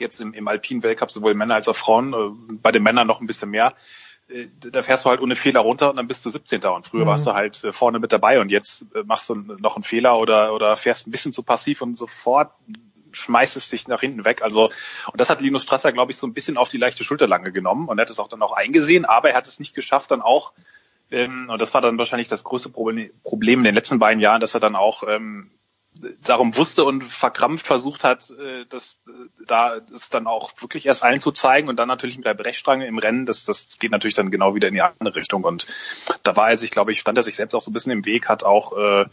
[0.00, 3.20] jetzt im, im alpinen Weltcup, sowohl Männer als auch Frauen, äh, bei den Männern noch
[3.20, 3.74] ein bisschen mehr.
[4.28, 6.62] Äh, Da fährst du halt ohne Fehler runter und dann bist du 17.
[6.64, 7.08] Und früher Mhm.
[7.08, 10.54] warst du halt äh, vorne mit dabei und jetzt machst du noch einen Fehler oder,
[10.54, 12.52] oder fährst ein bisschen zu passiv und sofort
[13.12, 14.42] schmeißt es dich nach hinten weg.
[14.42, 17.50] Also, und das hat Linus Strasser, glaube ich, so ein bisschen auf die leichte Schulterlange
[17.52, 20.12] genommen und er hat es auch dann auch eingesehen, aber er hat es nicht geschafft,
[20.12, 20.52] dann auch,
[21.10, 24.40] ähm, und das war dann wahrscheinlich das größte Problem, Problem in den letzten beiden Jahren,
[24.40, 25.50] dass er dann auch ähm,
[26.22, 29.12] darum wusste und verkrampft versucht hat, äh, das äh,
[29.46, 32.86] da das dann auch wirklich erst allen zu zeigen und dann natürlich mit der Brechstange
[32.86, 35.44] im Rennen, das, das geht natürlich dann genau wieder in die andere Richtung.
[35.44, 35.66] Und
[36.22, 38.06] da war er sich, glaube ich, stand er sich selbst auch so ein bisschen im
[38.06, 39.06] Weg, hat auch äh,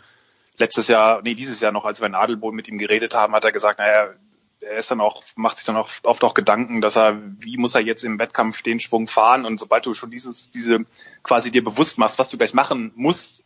[0.57, 3.45] letztes Jahr, nee, dieses Jahr noch, als wir in Adelboden mit ihm geredet haben, hat
[3.45, 4.13] er gesagt, naja,
[4.59, 7.75] er ist dann auch, macht sich dann auch oft auch Gedanken, dass er, wie muss
[7.75, 10.79] er jetzt im Wettkampf den Schwung fahren und sobald du schon dieses, diese
[11.23, 13.45] quasi dir bewusst machst, was du gleich machen musst,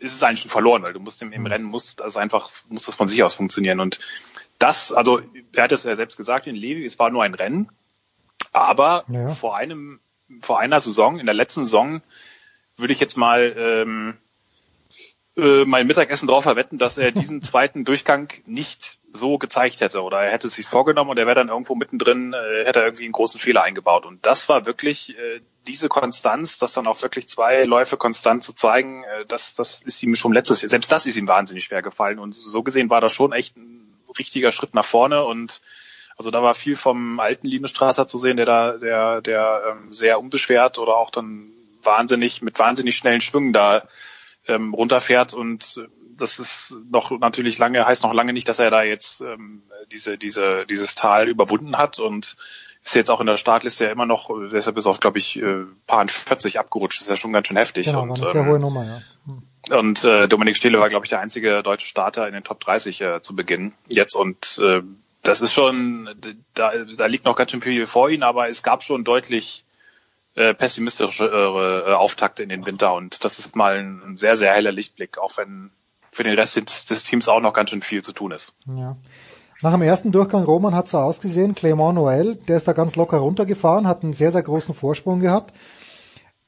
[0.00, 2.86] ist es eigentlich schon verloren, weil du musst im, im Rennen muss das einfach, muss
[2.86, 3.80] das von sich aus funktionieren.
[3.80, 4.00] Und
[4.58, 5.20] das, also
[5.54, 7.70] er hat es ja selbst gesagt in Levi, es war nur ein Rennen,
[8.52, 9.34] aber Ja.
[9.34, 10.00] vor einem,
[10.40, 12.02] vor einer Saison, in der letzten Saison,
[12.76, 14.16] würde ich jetzt mal ähm,
[15.40, 20.20] äh, mein Mittagessen darauf verwetten, dass er diesen zweiten Durchgang nicht so gezeigt hätte oder
[20.20, 23.04] er hätte es sich vorgenommen und er wäre dann irgendwo mittendrin, äh, hätte er irgendwie
[23.04, 24.06] einen großen Fehler eingebaut.
[24.06, 28.52] Und das war wirklich äh, diese Konstanz, das dann auch wirklich zwei Läufe konstant zu
[28.52, 31.82] zeigen, äh, das, das ist ihm schon letztes Jahr, selbst das ist ihm wahnsinnig schwer
[31.82, 32.18] gefallen.
[32.18, 35.60] Und so gesehen war das schon echt ein richtiger Schritt nach vorne und
[36.16, 39.92] also da war viel vom alten Linus Strasser zu sehen, der da, der, der ähm,
[39.92, 41.50] sehr unbeschwert oder auch dann
[41.82, 43.82] wahnsinnig mit wahnsinnig schnellen Schwüngen da
[44.48, 48.70] ähm, runterfährt und äh, das ist noch natürlich lange, heißt noch lange nicht, dass er
[48.70, 52.36] da jetzt ähm, diese, diese, dieses Tal überwunden hat und
[52.82, 55.64] ist jetzt auch in der Startliste ja immer noch, deshalb ist auch, glaube ich, äh,
[55.86, 57.86] paar 40 abgerutscht, das ist ja schon ganz schön heftig.
[57.86, 59.78] Genau, und, eine sehr ähm, hohe Nummer, ja.
[59.78, 63.00] und äh, Dominik Stehle war, glaube ich, der einzige deutsche Starter in den Top 30
[63.00, 64.14] äh, zu Beginn jetzt.
[64.14, 64.82] Und äh,
[65.22, 66.08] das ist schon,
[66.54, 69.64] da, da liegt noch ganz schön viel vor ihm, aber es gab schon deutlich
[70.34, 72.94] äh, pessimistische äh, Auftakte in den Winter.
[72.94, 75.70] Und das ist mal ein, sehr, sehr heller Lichtblick, auch wenn
[76.08, 78.52] für den Rest des, des Teams auch noch ganz schön viel zu tun ist.
[78.66, 78.96] Ja.
[79.62, 83.18] Nach dem ersten Durchgang Roman hat so ausgesehen, Clément Noël, der ist da ganz locker
[83.18, 85.54] runtergefahren, hat einen sehr, sehr großen Vorsprung gehabt.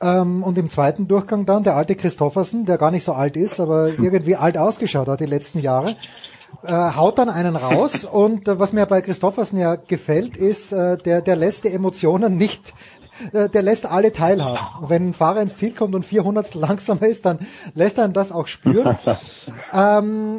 [0.00, 3.60] Ähm, und im zweiten Durchgang dann der alte Christoffersen, der gar nicht so alt ist,
[3.60, 5.96] aber irgendwie alt ausgeschaut hat die letzten Jahre,
[6.64, 8.04] äh, haut dann einen raus.
[8.10, 12.36] und äh, was mir bei Christoffersen ja gefällt, ist, äh, der, der lässt die Emotionen
[12.36, 13.01] nicht äh,
[13.32, 14.82] der lässt alle teilhaben.
[14.82, 17.38] Und wenn ein Fahrer ins Ziel kommt und 400 langsamer ist, dann
[17.74, 18.96] lässt er das auch spüren.
[19.72, 20.38] ähm,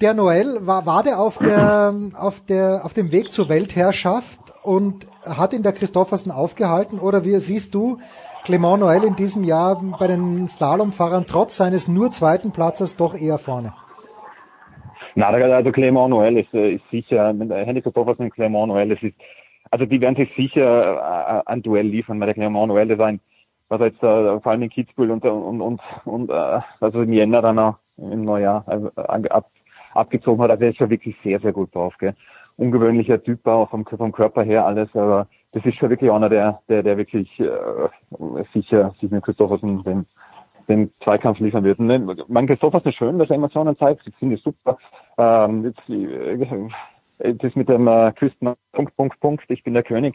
[0.00, 5.06] der Noel war, war der auf der, auf der, auf dem Weg zur Weltherrschaft und
[5.24, 7.98] hat ihn der Christoffersen aufgehalten oder wie siehst du
[8.44, 13.38] Clement Noel in diesem Jahr bei den Slalomfahrern trotz seines nur zweiten Platzes doch eher
[13.38, 13.72] vorne?
[15.14, 19.02] Na, also Clement Noel ist, äh, ist sicher, mit Henry Christoffersen und Clement Noel, das
[19.02, 19.14] ist,
[19.70, 23.20] also die werden sich sicher äh, ein Duell liefern, weil der Clement Noel, das ein,
[23.68, 27.42] was jetzt äh, vor allem in Kitzbühel und, und, und, und äh, also im Jänner
[27.42, 29.50] dann auch im Neujahr also, ab,
[29.94, 32.14] abgezogen hat, also er ist schon wirklich sehr, sehr gut drauf, gell.
[32.58, 36.60] Ungewöhnlicher Typ auch vom, vom Körper her alles, aber das ist schon wirklich einer, der,
[36.68, 37.50] der, der wirklich äh,
[38.54, 40.06] sicher sich mit Christoffersen den,
[40.68, 41.78] den Zweikampf liefern wird.
[41.78, 44.78] Und, mein Christoffersen ist schön, dass er Emotionen zeigt, ich finde es super.
[45.18, 46.68] Ähm, jetzt, äh,
[47.18, 50.14] das mit dem äh, Küsten Punkt, Punkt, Punkt, ich bin der König,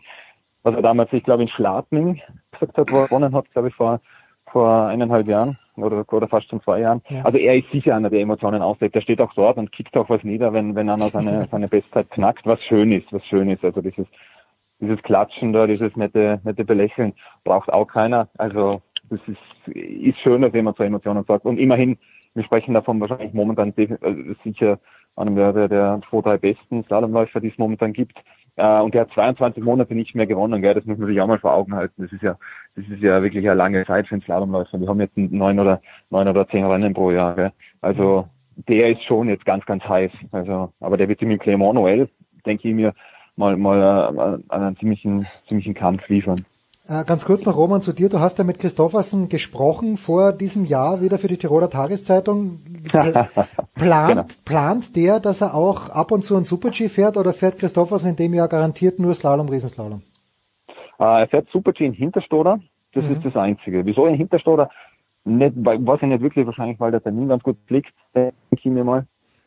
[0.64, 2.22] was er damals, ich glaube, in Schladming
[2.52, 4.00] gesagt hat, wo er gewonnen hat, glaube ich, vor,
[4.52, 7.02] vor eineinhalb Jahren oder, oder fast schon zwei Jahren.
[7.10, 7.24] Ja.
[7.24, 8.96] Also er ist sicher einer, der Emotionen auslebt.
[8.96, 12.10] Der steht auch dort und kickt auch was nieder, wenn, wenn einer seine, seine Bestzeit
[12.12, 13.64] knackt, was schön ist, was schön ist.
[13.64, 14.06] Also dieses,
[14.80, 17.14] dieses Klatschen da, dieses nette, nette Belächeln
[17.44, 18.30] braucht auch keiner.
[18.38, 21.46] Also das ist, ist schön, dass jemand so Emotionen sagt.
[21.46, 21.98] Und immerhin,
[22.34, 24.80] wir sprechen davon wahrscheinlich momentan also sicher
[25.16, 28.18] einem der, der, der zwei, drei besten Slalomläufer, die es momentan gibt.
[28.56, 30.74] Äh, und der hat 22 Monate nicht mehr gewonnen, gell?
[30.74, 32.04] das muss man sich auch mal vor Augen halten.
[32.04, 32.38] Das ist ja,
[32.76, 34.80] das ist ja wirklich eine lange Zeit für einen Slalomläufer.
[34.80, 37.36] Wir haben jetzt neun oder neun oder zehn Rennen pro Jahr.
[37.36, 37.52] Gell?
[37.82, 38.28] Also
[38.68, 40.12] der ist schon jetzt ganz, ganz heiß.
[40.32, 42.10] Also, aber der wird ihm im Clermont Noël,
[42.46, 42.94] denke ich mir,
[43.36, 46.46] mal mal äh, einen ziemlichen, ziemlichen Kampf liefern.
[46.92, 48.10] Äh, ganz kurz noch, Roman, zu dir.
[48.10, 52.60] Du hast ja mit Christoffersen gesprochen vor diesem Jahr wieder für die Tiroler Tageszeitung.
[53.76, 54.26] Plant, genau.
[54.44, 58.16] plant der, dass er auch ab und zu ein Super-G fährt oder fährt Christoffersen in
[58.18, 60.02] dem Jahr garantiert nur Slalom, Riesenslalom?
[61.00, 62.60] Äh, er fährt Super-G in Hinterstoder.
[62.94, 63.16] Das mhm.
[63.16, 63.86] ist das Einzige.
[63.86, 64.70] Wieso in Hinterstoder?
[65.24, 68.84] Nicht, weiß ich nicht wirklich, wahrscheinlich, weil der Termin ganz gut fliegt, denke ich mir
[68.84, 69.06] mal.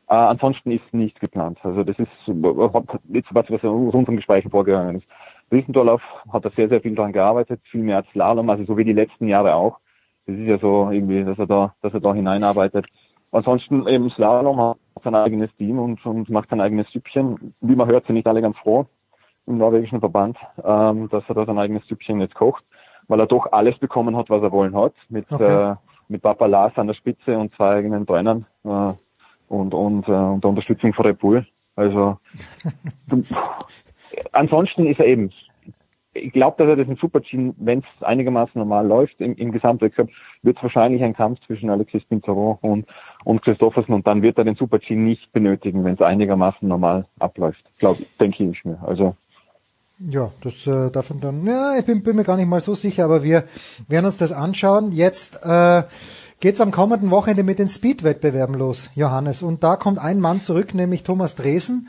[0.08, 1.58] Äh, ansonsten ist nicht geplant.
[1.62, 5.06] Also das ist jetzt was, was aus unseren Gesprächen vorgegangen ist.
[5.50, 6.02] Riesendorlauf
[6.32, 8.92] hat er sehr, sehr viel daran gearbeitet, viel mehr als Slalom, also so wie die
[8.92, 9.78] letzten Jahre auch.
[10.26, 12.86] Das ist ja so irgendwie, dass er da, dass er da hineinarbeitet.
[13.30, 17.54] Ansonsten eben Slalom hat sein eigenes Team und, und macht sein eigenes Süppchen.
[17.60, 18.86] Wie man hört, sind nicht alle ganz froh
[19.46, 22.64] im norwegischen Verband, ähm, dass er da sein eigenes Süppchen jetzt kocht,
[23.08, 25.72] weil er doch alles bekommen hat, was er wollen hat, mit, okay.
[25.72, 25.74] äh,
[26.08, 28.92] mit Papa Lars an der Spitze und zwei eigenen Trainern äh,
[29.48, 31.46] und, und, äh, und der Unterstützung von Red Bull.
[31.76, 32.18] Also
[34.32, 35.30] ansonsten ist er eben,
[36.14, 40.08] ich glaube, dass er das in Super-G, wenn es einigermaßen normal läuft, im, im Gesamtwettbewerb,
[40.42, 42.86] wird es wahrscheinlich ein Kampf zwischen Alexis Pinteron und,
[43.24, 47.64] und Christoffersen und dann wird er den Super-G nicht benötigen, wenn es einigermaßen normal abläuft.
[47.78, 48.78] Glaube, denke ich mir.
[48.86, 49.16] Also
[49.98, 53.04] ja, das äh, davon dann, ja, ich bin, bin mir gar nicht mal so sicher,
[53.04, 53.44] aber wir
[53.88, 54.90] werden uns das anschauen.
[54.90, 55.84] Jetzt äh,
[56.40, 59.42] geht's am kommenden Wochenende mit den Speed-Wettbewerben los, Johannes.
[59.42, 61.88] Und da kommt ein Mann zurück, nämlich Thomas Dresen,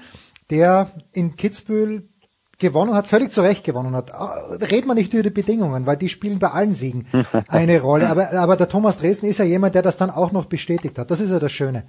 [0.51, 2.07] der in Kitzbühel
[2.57, 4.13] gewonnen hat, völlig zu Recht gewonnen hat.
[4.13, 7.05] Ah, Red man nicht über die Bedingungen, weil die spielen bei allen Siegen
[7.47, 8.09] eine Rolle.
[8.09, 11.11] Aber, aber der Thomas Dresden ist ja jemand, der das dann auch noch bestätigt hat.
[11.11, 11.85] Das ist ja das Schöne.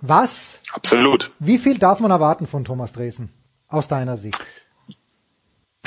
[0.00, 0.58] Was?
[0.72, 1.30] Absolut.
[1.38, 3.30] Wie viel darf man erwarten von Thomas Dresden?
[3.68, 4.38] Aus deiner Sicht?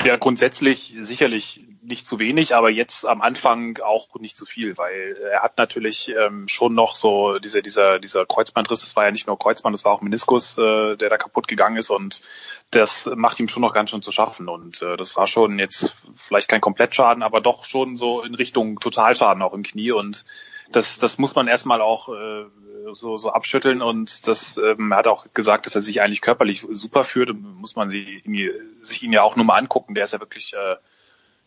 [0.04, 5.16] Ja, grundsätzlich sicherlich nicht zu wenig, aber jetzt am Anfang auch nicht zu viel, weil
[5.30, 9.26] er hat natürlich ähm, schon noch so diese, dieser, dieser Kreuzbandriss, das war ja nicht
[9.26, 12.20] nur Kreuzband, das war auch Meniskus, äh, der da kaputt gegangen ist und
[12.70, 15.96] das macht ihm schon noch ganz schön zu schaffen und äh, das war schon jetzt
[16.16, 20.24] vielleicht kein Komplettschaden, aber doch schon so in Richtung Totalschaden auch im Knie und
[20.72, 22.46] das, das muss man erstmal auch äh,
[22.92, 26.66] so, so abschütteln und das ähm, er hat auch gesagt, dass er sich eigentlich körperlich
[26.70, 28.22] super fühlt, muss man sie,
[28.82, 30.76] sich ihn ja auch nur mal angucken, der ist ja wirklich äh,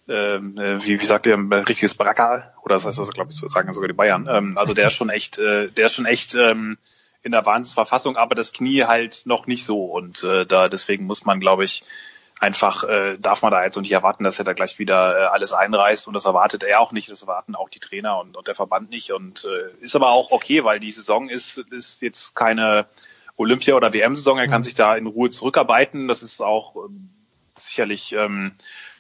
[0.10, 3.38] ähm, äh, wie, wie sagt ihr, ein richtiges Bracker, oder das heißt also, glaube ich,
[3.38, 4.27] sagen sogar die Bayern.
[4.30, 6.77] Ähm, also der ist schon echt, äh, der ist schon echt ähm,
[7.22, 9.86] in der Wahnsinnsverfassung, aber das Knie halt noch nicht so.
[9.86, 11.84] Und äh, da deswegen muss man, glaube ich,
[12.40, 15.53] einfach äh, darf man da jetzt nicht erwarten, dass er da gleich wieder äh, alles
[15.53, 18.56] einreißt und das erwartet er auch nicht, das erwarten auch die Trainer und, und der
[18.56, 22.88] Verband nicht und äh, ist aber auch okay, weil die Saison ist ist jetzt keine
[23.36, 24.65] Olympia- oder WM-Saison, er kann mhm.
[24.65, 27.10] sich da in Ruhe zurückarbeiten, das ist auch ähm,
[27.57, 28.53] sicherlich ähm,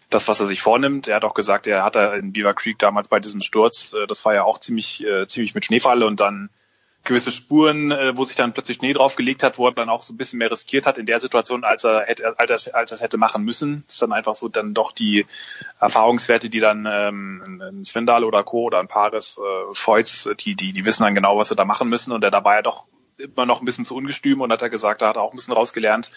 [0.09, 1.07] das, was er sich vornimmt.
[1.07, 4.07] Er hat auch gesagt, er hat da in Beaver Creek damals bei diesem Sturz, äh,
[4.07, 6.49] das war ja auch ziemlich, äh, ziemlich mit Schneefall und dann
[7.03, 10.13] gewisse Spuren, äh, wo sich dann plötzlich Schnee draufgelegt hat, wo er dann auch so
[10.13, 12.95] ein bisschen mehr riskiert hat in der Situation, als er hätte, als er, als er
[12.95, 13.83] es hätte machen müssen.
[13.87, 15.25] Das ist dann einfach so dann doch die
[15.79, 18.63] Erfahrungswerte, die dann ähm, ein Svendal oder Co.
[18.63, 21.89] oder ein Paris, äh, Feuz, die, die, die wissen dann genau, was sie da machen
[21.89, 22.87] müssen und der dabei ja doch
[23.19, 25.35] immer noch ein bisschen zu ungestüm und hat er gesagt, da hat er auch ein
[25.35, 26.11] bisschen rausgelernt.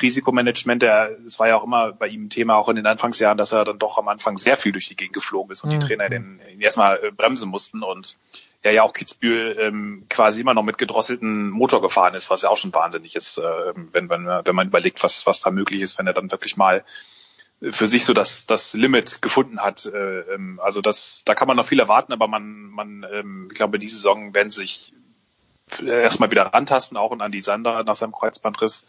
[0.00, 3.36] Risikomanagement, der, es war ja auch immer bei ihm ein Thema, auch in den Anfangsjahren,
[3.36, 5.80] dass er dann doch am Anfang sehr viel durch die Gegend geflogen ist und mhm.
[5.80, 8.16] die Trainer den, ihn erstmal äh, bremsen mussten und
[8.62, 12.48] er ja auch Kitzbühel ähm, quasi immer noch mit gedrosselten Motor gefahren ist, was ja
[12.48, 15.98] auch schon wahnsinnig ist, äh, wenn, wenn, wenn man überlegt, was, was da möglich ist,
[15.98, 16.84] wenn er dann wirklich mal
[17.70, 19.86] für sich so das, das Limit gefunden hat.
[19.86, 23.56] Äh, ähm, also das, da kann man noch viel erwarten, aber man, man, ähm, ich
[23.56, 24.92] glaube, diese Saison werden sich
[25.80, 28.84] erstmal wieder rantasten, auch und an die Sander nach seinem Kreuzbandriss.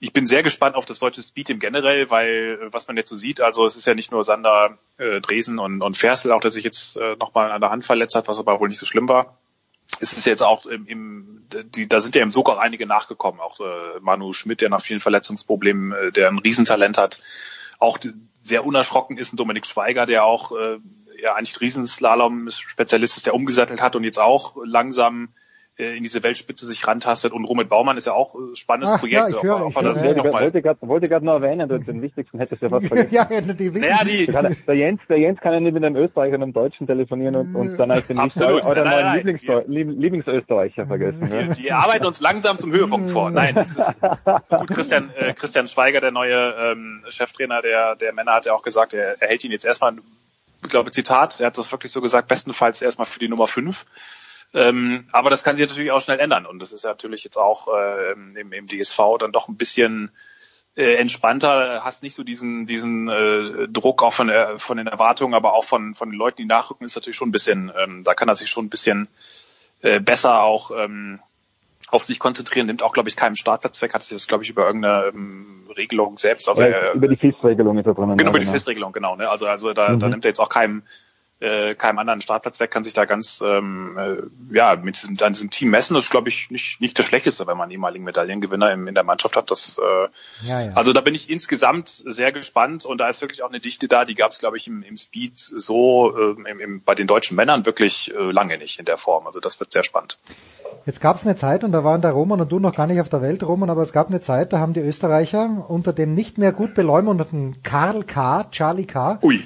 [0.00, 3.16] Ich bin sehr gespannt auf das deutsche Speed-Team generell, weil äh, was man jetzt so
[3.16, 6.50] sieht, also es ist ja nicht nur Sander, äh, Dresen und, und Ferstel, auch der
[6.50, 9.08] sich jetzt äh, nochmal an der Hand verletzt hat, was aber wohl nicht so schlimm
[9.08, 9.38] war.
[10.00, 13.40] Es ist jetzt auch im, im die, da sind ja im Sog auch einige nachgekommen,
[13.40, 17.20] auch äh, Manu Schmidt, der nach vielen Verletzungsproblemen, äh, der ein Riesentalent hat,
[17.78, 17.98] auch
[18.40, 20.78] sehr unerschrocken ist, ein Dominik Schweiger, der auch äh,
[21.20, 25.28] ja eigentlich Riesenslalom-Spezialist ist, der umgesattelt hat und jetzt auch langsam
[25.78, 27.32] äh, in diese Weltspitze sich rantastet.
[27.32, 29.22] Und Romit Baumann ist ja auch ein spannendes Ach, Projekt.
[29.22, 29.84] Ja, ich höre, ich höre.
[29.84, 33.08] Wollte, noch wollte gerade wollte gerade noch erwähnen, den wichtigsten hätte ich ja fast vergessen.
[33.14, 36.34] ja, die naja, die, kann, der, Jens, der Jens kann ja nicht mit einem Österreicher
[36.34, 38.64] und einem Deutschen telefonieren und, und dann als den Absolut.
[38.66, 41.30] oder neuen Lieblings Lieblingsösterreicher vergessen.
[41.56, 43.30] Die, die, arbeiten uns langsam zum Höhepunkt vor.
[43.30, 44.00] Nein, das ist
[44.50, 44.68] gut.
[44.68, 48.92] Christian, äh, Christian Schweiger, der neue ähm, Cheftrainer der, der Männer, hat ja auch gesagt,
[48.94, 49.94] er, er hält ihn jetzt erstmal,
[50.62, 53.86] ich glaube, Zitat, er hat das wirklich so gesagt, bestenfalls erstmal für die Nummer 5.
[54.54, 56.46] Ähm, aber das kann sich natürlich auch schnell ändern.
[56.46, 60.10] Und das ist natürlich jetzt auch äh, im, im DSV dann doch ein bisschen
[60.76, 65.34] äh, entspannter, hast nicht so diesen diesen äh, Druck auch von der, von den Erwartungen,
[65.34, 68.14] aber auch von von den Leuten, die nachrücken, ist natürlich schon ein bisschen, ähm, da
[68.14, 69.08] kann er sich schon ein bisschen
[69.82, 71.20] äh, besser auch ähm,
[71.90, 74.50] auf sich konzentrieren, nimmt auch, glaube ich, keinen Startplatz weg, hat sich das, glaube ich,
[74.50, 78.16] über irgendeine ähm, Regelung selbst, also äh, über die FIS-Regelung ist er drin.
[78.16, 78.56] Genau, über die genau.
[78.56, 79.16] FIS-Regelung, genau.
[79.16, 79.28] Ne?
[79.28, 79.98] Also, also da, Mhm.
[80.00, 80.84] da nimmt er jetzt auch keinem,
[81.42, 85.32] äh, keinem anderen Startplatz weg, kann sich da ganz ähm, äh, ja mit diesem, an
[85.32, 85.94] diesem Team messen.
[85.94, 88.94] Das ist, glaube ich, nicht, nicht das Schlechteste, wenn man einen ehemaligen Medaillengewinner im, in
[88.94, 89.50] der Mannschaft hat.
[89.50, 90.72] Das, äh, Ja, ja.
[90.74, 94.04] Also da bin ich insgesamt sehr gespannt und da ist wirklich auch eine Dichte da,
[94.04, 97.36] die gab es, glaube ich, im, im Speed so ähm, im, im, bei den deutschen
[97.36, 99.26] Männern wirklich äh, lange nicht in der Form.
[99.26, 100.18] Also das wird sehr spannend.
[100.86, 103.00] Jetzt gab es eine Zeit, und da waren der Roman und du noch gar nicht
[103.00, 106.14] auf der Welt, Roman, aber es gab eine Zeit, da haben die Österreicher unter dem
[106.14, 109.44] nicht mehr gut beleumundeten Karl K., Charlie K., Ui.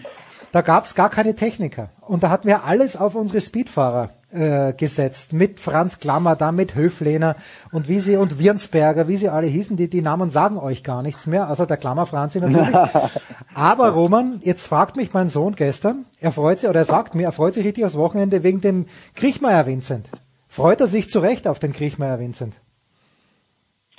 [0.56, 1.90] Da gab es gar keine Techniker.
[2.00, 5.34] Und da hatten wir alles auf unsere Speedfahrer äh, gesetzt.
[5.34, 7.36] Mit Franz Klammer, da mit Höflehner
[7.72, 11.02] und wie sie und Wirnsberger, wie sie alle hießen, die, die Namen sagen euch gar
[11.02, 12.74] nichts mehr, außer der Klammer Franzi natürlich.
[13.54, 17.24] Aber Roman, jetzt fragt mich mein Sohn gestern, er freut sich, oder er sagt mir,
[17.24, 20.08] er freut sich richtig aufs Wochenende wegen dem Kriechmeier Vincent.
[20.48, 22.54] Freut er sich zu Recht auf den Kriechmeier Vincent?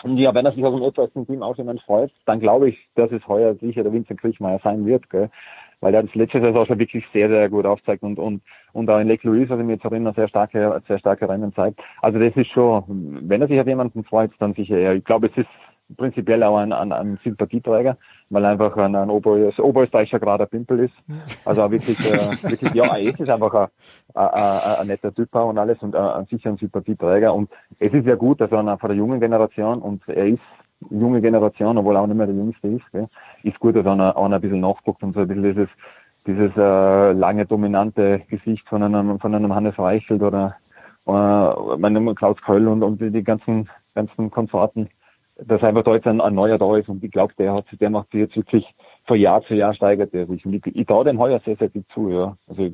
[0.01, 2.87] Und ja, wenn er sich auf dem etwaigsten Team auch jemand freut, dann glaube ich,
[2.95, 5.29] dass es heuer sicher der Vincent Kriechmeier sein wird, gell?
[5.81, 8.41] Weil er das letzte Saison schon wirklich sehr, sehr gut aufzeigt und, und,
[8.73, 11.79] und auch in Lake Louise, also mir jetzt erinnern, sehr starke, sehr starke Rennen zeigt.
[12.01, 12.83] Also das ist schon,
[13.23, 14.95] wenn er sich auf jemanden freut, dann sicher er.
[14.95, 15.49] Ich glaube, es ist
[15.95, 17.97] prinzipiell auch ein, ein, ein Sympathieträger,
[18.29, 20.93] weil einfach ein, ein Ober, Oberösterreicher gerade ein Pimpel ist.
[21.45, 23.67] Also wirklich, äh, wirklich, ja, es ist einfach ein,
[24.15, 27.33] ein, ein, ein netter Typ und alles und ein, sicher ein Sympathieträger.
[27.33, 27.49] Und
[27.79, 30.41] es ist ja gut, dass er einer von der jungen Generation und er ist
[30.89, 33.07] junge Generation, obwohl auch nicht mehr der Jüngste ist, gell,
[33.43, 35.69] ist gut, dass einer, einer ein bisschen nachguckt und so ein bisschen dieses,
[36.27, 40.55] dieses äh, lange dominante Gesicht von einem, von einem Hannes Reichelt oder
[41.07, 44.89] äh, meinem Klaus Köll und, und die, ganzen, ganzen Konsorten,
[45.37, 47.89] dass einfach da jetzt ein, ein neuer da ist und ich glaube, der hat der
[47.89, 48.65] macht sich jetzt wirklich
[49.05, 50.45] von Jahr zu Jahr steigert er sich.
[50.45, 52.35] Und ich, ich traue dem heuer sehr, sehr viel zu, ja.
[52.47, 52.71] Also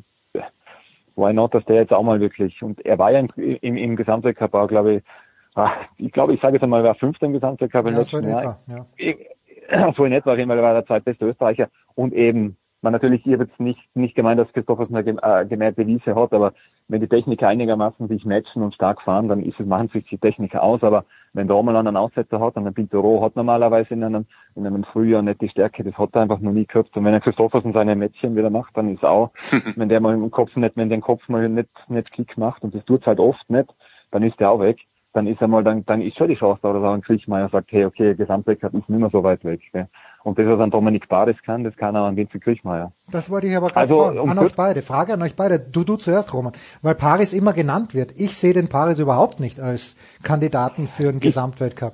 [1.15, 3.95] why not, dass der jetzt auch mal wirklich und er war ja im, im, im
[3.95, 5.03] Gesamtweltcup auch, glaube ich,
[5.97, 8.23] ich glaube, ich sage jetzt einmal, er war Fünfter im Gesamtweltcup im Ja, so letzten
[8.23, 8.39] in Jahr.
[8.41, 8.85] etwa, ja.
[8.97, 9.27] Ich-
[9.95, 13.43] so in etwa, weil er war der zweitbeste Österreicher und eben, man natürlich, ich habe
[13.45, 16.51] jetzt nicht, nicht gemeint, dass Christophersen eine äh, gemähte Wiese hat, aber
[16.89, 20.17] wenn die Techniker einigermaßen sich matchen und stark fahren, dann ist es, machen sich die
[20.17, 24.03] Techniker aus, aber wenn der mal einen Aussetzer hat, und ein Pintero hat normalerweise in
[24.03, 24.25] einem,
[24.55, 26.95] in einem Frühjahr nicht die Stärke, das hat er einfach noch nie gehabt.
[26.97, 29.31] Und wenn er Christophersen seine Mädchen wieder macht, dann ist auch,
[29.77, 32.75] wenn der mal im Kopf nicht, wenn den Kopf mal nicht, nicht Klick macht, und
[32.75, 33.73] das tut's halt oft nicht,
[34.11, 34.79] dann ist der auch weg.
[35.13, 37.47] Dann ist er mal, dann, dann ist schon die Chance da, dass auch ein Kriechmeier
[37.49, 39.61] sagt, hey, okay, Gesamtweltcup ist nicht mehr so weit weg.
[39.71, 39.87] Gell?
[40.23, 42.91] Und das, was ein Dominik Baris kann, das kann auch ein Vincent Kriechmeier.
[43.11, 44.19] Das wollte ich aber gerade Also, fragen.
[44.19, 44.81] um An euch beide.
[44.81, 45.59] Frage an euch beide.
[45.59, 46.53] Du, du zuerst, Roman.
[46.81, 48.13] Weil Paris immer genannt wird.
[48.19, 51.93] Ich sehe den Paris überhaupt nicht als Kandidaten für einen Gesamtweltcup.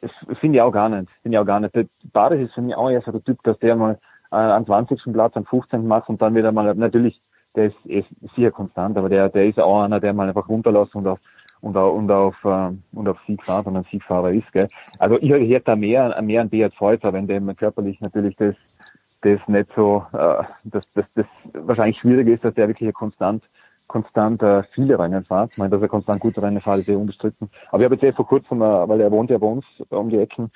[0.00, 1.10] Das finde ich auch gar nicht.
[1.22, 1.74] Finde ich auch gar nicht.
[1.74, 3.98] Der Baris ist für mich auch eher so der Typ, dass der mal
[4.30, 5.00] äh, am 20.
[5.12, 5.86] Platz, am 15.
[5.88, 7.20] macht und dann wieder mal, natürlich,
[7.56, 8.06] der ist, ist
[8.36, 11.18] sicher konstant, aber der, der ist auch einer, der mal einfach runterlässt und auf,
[11.60, 14.68] und und auf, ähm, und auf Sieg fährt und ein Siegfahrer ist, gell.
[14.98, 18.54] Also ich hätte da mehr, mehr an Beat Freutzer, wenn dem körperlich natürlich das,
[19.22, 23.42] das nicht so, äh, dass das, das wahrscheinlich schwierig ist, dass der wirklich konstant
[23.88, 25.50] konstant äh, viele Rennen fährt.
[25.52, 27.48] Ich meine, dass er konstant gute Rennen fährt, ist eh unbestritten.
[27.70, 30.10] Aber ich habe jetzt eh vor kurzem, äh, weil er wohnt ja bei uns um
[30.10, 30.50] die Ecken,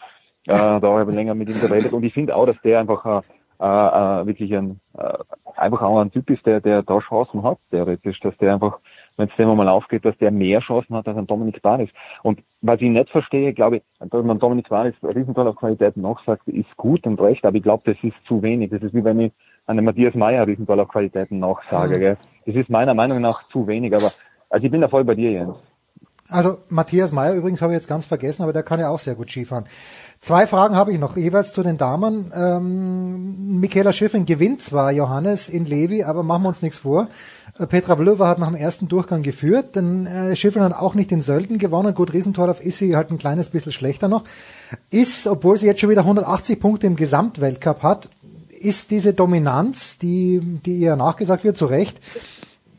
[0.47, 3.23] äh, da habe ich länger mit ihm geredet und ich finde auch, dass der einfach
[3.59, 5.19] äh, äh, wirklich ein äh,
[5.57, 8.79] einfach auch ein Typ ist, der, der da Chancen hat, theoretisch, dass der einfach,
[9.17, 11.91] wenn es dem mal aufgeht, dass der mehr Chancen hat als ein Dominik Baris.
[12.23, 16.47] Und was ich nicht verstehe, glaube ich, dass man Dominik Baris Riesental auf Qualitäten nachsagt,
[16.49, 18.71] ist gut und recht, aber ich glaube, das ist zu wenig.
[18.71, 19.33] Das ist wie wenn ich
[19.67, 21.97] einem Matthias Meyer Riesental auf Qualitäten nachsage.
[21.97, 22.01] Mhm.
[22.01, 22.17] Gell?
[22.47, 24.13] Das ist meiner Meinung nach zu wenig, aber
[24.51, 25.57] also ich bin da voll bei dir, Jens.
[26.33, 29.15] Also Matthias Meyer übrigens habe ich jetzt ganz vergessen, aber der kann ja auch sehr
[29.15, 29.67] gut Skifahren.
[30.21, 32.33] Zwei Fragen habe ich noch, jeweils zu den Damen.
[32.33, 37.09] Ähm, Michaela Schiffrin gewinnt zwar Johannes in Levi, aber machen wir uns nichts vor.
[37.59, 41.11] Äh, Petra Vlöva hat nach dem ersten Durchgang geführt, denn äh, Schiffrin hat auch nicht
[41.11, 41.93] den Sölden gewonnen.
[41.95, 44.23] Gut, Riesentorlauf ist sie halt ein kleines bisschen schlechter noch.
[44.91, 48.09] Ist, obwohl sie jetzt schon wieder 180 Punkte im Gesamtweltcup hat,
[48.49, 52.01] ist diese Dominanz, die, die ihr nachgesagt wird, zu Recht,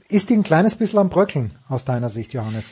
[0.07, 2.65] ist die ein kleines bisschen am Bröckeln aus deiner Sicht, Johannes?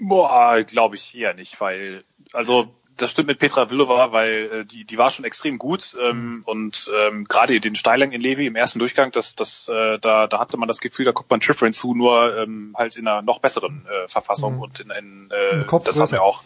[0.00, 4.84] Boah, glaube ich eher nicht, weil, also das stimmt mit Petra Villova, weil äh, die,
[4.84, 8.78] die war schon extrem gut ähm, und ähm, gerade den Steilern in Levi im ersten
[8.78, 11.94] Durchgang, das, das, äh, da, da hatte man das Gefühl, da guckt man Schifrin zu,
[11.94, 14.62] nur ähm, halt in einer noch besseren äh, Verfassung Mhm.
[14.62, 16.10] und in, in äh, das haben größer.
[16.12, 16.42] wir auch.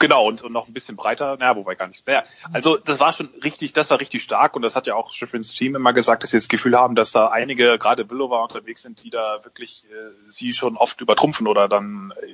[0.00, 2.06] Genau, und, und noch ein bisschen breiter, naja, wobei gar nicht.
[2.06, 5.12] Naja, also das war schon richtig, das war richtig stark und das hat ja auch
[5.12, 8.82] Schifrins Team immer gesagt, dass sie das Gefühl haben, dass da einige, gerade Villova unterwegs
[8.82, 12.26] sind, die da wirklich äh, sie schon oft übertrumpfen oder dann äh,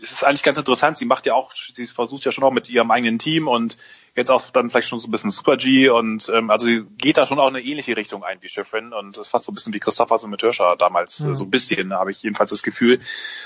[0.00, 0.98] es ist eigentlich ganz interessant.
[0.98, 3.76] Sie macht ja auch, sie versucht ja schon auch mit ihrem eigenen Team und
[4.14, 7.18] jetzt auch dann vielleicht schon so ein bisschen Super G und ähm, also sie geht
[7.18, 9.54] da schon auch eine ähnliche Richtung ein wie Schiffrin und das ist fast so ein
[9.54, 11.34] bisschen wie Christophersen mit Hirscher damals, mhm.
[11.34, 13.00] so ein bisschen, habe ich jedenfalls das Gefühl.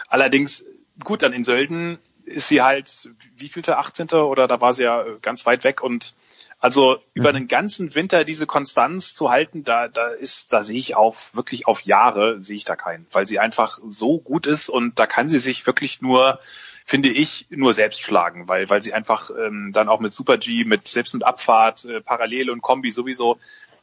[0.09, 0.65] Allerdings,
[1.05, 4.09] gut, dann in Sölden ist sie halt, wie vielte, 18.
[4.11, 5.83] oder da war sie ja ganz weit weg.
[5.83, 6.15] Und
[6.59, 7.37] also über mhm.
[7.37, 11.67] den ganzen Winter diese Konstanz zu halten, da, da ist, da sehe ich auf, wirklich
[11.67, 15.29] auf Jahre sehe ich da keinen, weil sie einfach so gut ist und da kann
[15.29, 16.39] sie sich wirklich nur,
[16.85, 20.65] finde ich, nur selbst schlagen, weil, weil sie einfach ähm, dann auch mit Super G,
[20.65, 23.39] mit selbst mit Abfahrt, äh, Parallele und Kombi sowieso.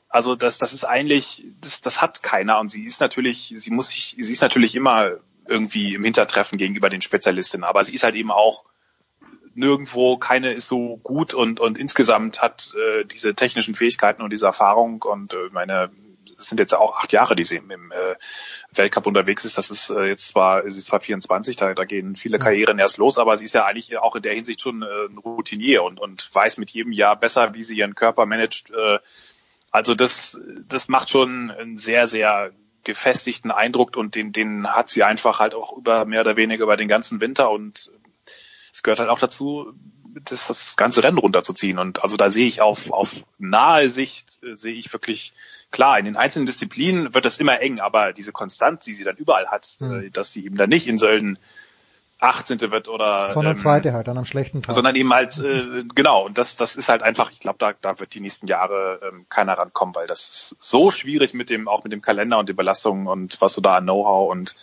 [0.09, 2.59] Also das, das ist eigentlich, das, das hat keiner.
[2.59, 6.89] Und sie ist natürlich, sie muss sich, sie ist natürlich immer irgendwie im Hintertreffen gegenüber
[6.89, 8.65] den Spezialistinnen, aber sie ist halt eben auch
[9.57, 14.45] nirgendwo, keine ist so gut und, und insgesamt hat äh, diese technischen Fähigkeiten und diese
[14.45, 15.89] Erfahrung und äh, meine,
[16.37, 18.15] es sind jetzt auch acht Jahre, die sie im, im äh,
[18.71, 19.57] Weltcup unterwegs ist.
[19.57, 22.97] Das ist äh, jetzt zwar, sie ist zwar 24, da, da gehen viele Karrieren erst
[22.97, 25.99] los, aber sie ist ja eigentlich auch in der Hinsicht schon äh, ein Routinier und,
[25.99, 28.69] und weiß mit jedem Jahr besser, wie sie ihren Körper managt.
[28.69, 28.99] Äh,
[29.71, 32.51] also das, das macht schon einen sehr, sehr
[32.87, 36.77] gefestigten Eindruck und den, den hat sie einfach halt auch über mehr oder weniger über
[36.77, 37.91] den ganzen Winter und
[38.73, 39.73] es gehört halt auch dazu,
[40.23, 41.79] das, das ganze Rennen runterzuziehen.
[41.79, 45.33] Und also da sehe ich auf, auf nahe Sicht, äh, sehe ich wirklich
[45.69, 49.17] klar, in den einzelnen Disziplinen wird das immer eng, aber diese Konstanz, die sie dann
[49.17, 50.03] überall hat, mhm.
[50.03, 51.37] äh, dass sie eben dann nicht in Sölden
[52.19, 52.59] 18.
[52.71, 54.73] wird oder sondern ähm, zweite halt an einem schlechten Tag.
[54.73, 57.99] Sondern eben halt äh, genau und das das ist halt einfach, ich glaube, da da
[57.99, 61.83] wird die nächsten Jahre ähm, keiner rankommen, weil das ist so schwierig mit dem auch
[61.83, 64.55] mit dem Kalender und den Belastungen und was du da an Know-how und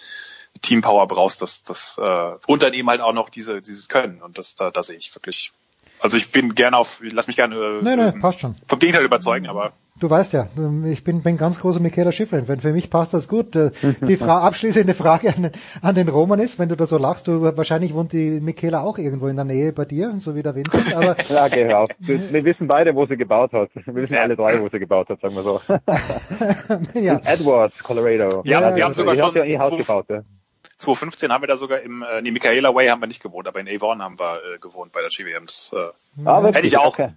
[0.63, 4.23] Teampower brauchst, das, das äh, und dann eben halt auch noch diese, dieses Können.
[4.23, 5.53] Und das, da, da sehe ich wirklich.
[6.01, 8.57] Also ich bin gerne auf, lass mich gerne äh, nee, nee, passt schon.
[8.67, 9.73] vom Gegenteil überzeugen, aber.
[10.01, 10.49] Du weißt ja,
[10.87, 12.59] ich bin, bin ganz großer Michaela Schiffrin-Fan.
[12.59, 13.55] Für mich passt das gut.
[13.55, 15.53] Äh, die Fra abschließende Frage an,
[15.83, 18.99] an, den Roman ist, wenn du da so lachst, du wahrscheinlich wohnt die Michaela auch
[18.99, 20.97] irgendwo in der Nähe bei dir, so wie der Vincent.
[20.97, 21.87] Aber ja, genau.
[21.99, 23.71] Wir wissen beide, wo sie gebaut hat.
[23.73, 24.23] Wir wissen ja.
[24.23, 25.61] alle drei, wo sie gebaut hat, sagen wir so.
[27.01, 27.15] ja.
[27.15, 28.43] In Edwards, Colorado.
[28.45, 30.07] Ja, ja wir haben sogar schon ihr Haus gebaut.
[30.09, 30.23] Ja.
[30.79, 33.61] 2015 haben wir da sogar im, äh, nee, Michaela Way haben wir nicht gewohnt, aber
[33.61, 35.47] in Avon haben wir äh, gewohnt bei der GWM.
[35.47, 37.11] Das äh, ah, hätte ich auch, okay.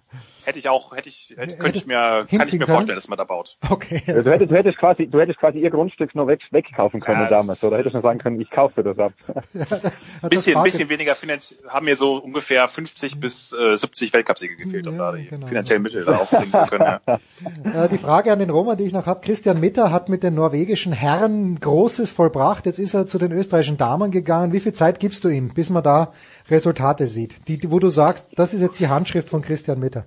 [0.48, 3.18] Hätte ich auch, hätte ich, hätte, könnte ich mir, kann ich mir vorstellen, dass man
[3.18, 3.57] da baut.
[3.69, 4.02] Okay.
[4.07, 7.19] Ja, du hättest, du hättest quasi, du hättest quasi ihr Grundstück noch weg, wegkaufen können
[7.19, 9.11] ja, damals, oder hättest du sagen können, ich kaufe das ab.
[9.53, 14.88] ja, bisschen, bisschen weniger finanziell, haben mir so ungefähr 50 bis äh, 70 Weltcupsiege gefehlt,
[14.88, 15.45] um da die genau.
[15.48, 16.99] finanziellen Mittel da aufbringen zu können.
[17.06, 17.19] Ja.
[17.64, 20.36] Äh, die Frage an den Roma, die ich noch habe, Christian Mitter hat mit den
[20.36, 24.53] norwegischen Herren Großes vollbracht, jetzt ist er zu den österreichischen Damen gegangen.
[24.53, 26.14] Wie viel Zeit gibst du ihm, bis man da
[26.49, 27.48] Resultate sieht?
[27.48, 30.06] Die, wo du sagst, das ist jetzt die Handschrift von Christian Mitter.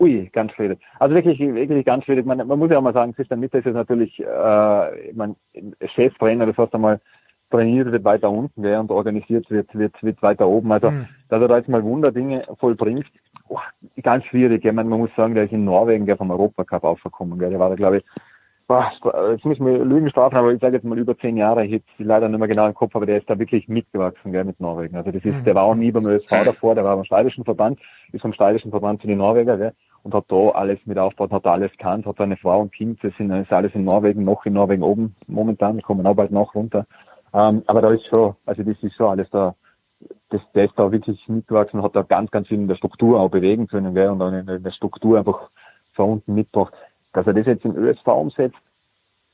[0.00, 0.80] Ui, ganz schwierig.
[0.98, 2.24] Also wirklich, wirklich ganz schwierig.
[2.24, 5.36] Man, man muss ja auch mal sagen, Christian Mitter ist jetzt natürlich, äh, mein,
[5.94, 6.98] Cheftrainer, das heißt einmal,
[7.50, 10.72] trainiert wird weiter unten, gell, und organisiert wird, wird, wird weiter oben.
[10.72, 11.06] Also, mhm.
[11.28, 13.06] dass er da jetzt mal Wunderdinge vollbringt,
[13.48, 13.58] oh,
[14.02, 14.64] ganz schwierig.
[14.64, 17.50] Ich meine, man muss sagen, der ist in Norwegen, der vom Europacup aufgekommen, gell.
[17.50, 18.04] Der war da, glaube ich,
[18.70, 18.92] boah,
[19.32, 21.84] jetzt müssen wir Lügen strafen, aber ich sage jetzt mal über zehn Jahre, ich hätte
[21.98, 24.94] leider nicht mehr genau im Kopf, aber der ist da wirklich mitgewachsen, gell, mit Norwegen.
[24.94, 27.80] Also das ist, der war auch nie beim ÖSV davor, der war beim steirischen Verband,
[28.12, 29.72] ist vom steirischen Verband zu den Norweger, gell,
[30.02, 33.14] und hat da alles mit aufgebaut, hat alles kannt, hat eine Frau und Kind, das
[33.16, 36.86] sind, ist alles in Norwegen, noch in Norwegen oben momentan, kommen auch bald noch runter.
[37.32, 39.54] Ähm, aber da ist schon, also das ist schon alles da,
[40.30, 43.30] das, der ist da wirklich mitgewachsen, hat da ganz, ganz viel in der Struktur auch
[43.30, 45.50] bewegen können, gell, und dann in der Struktur einfach
[45.92, 46.74] von unten mitgebracht.
[47.12, 48.56] Dass er das jetzt im ÖSV umsetzt,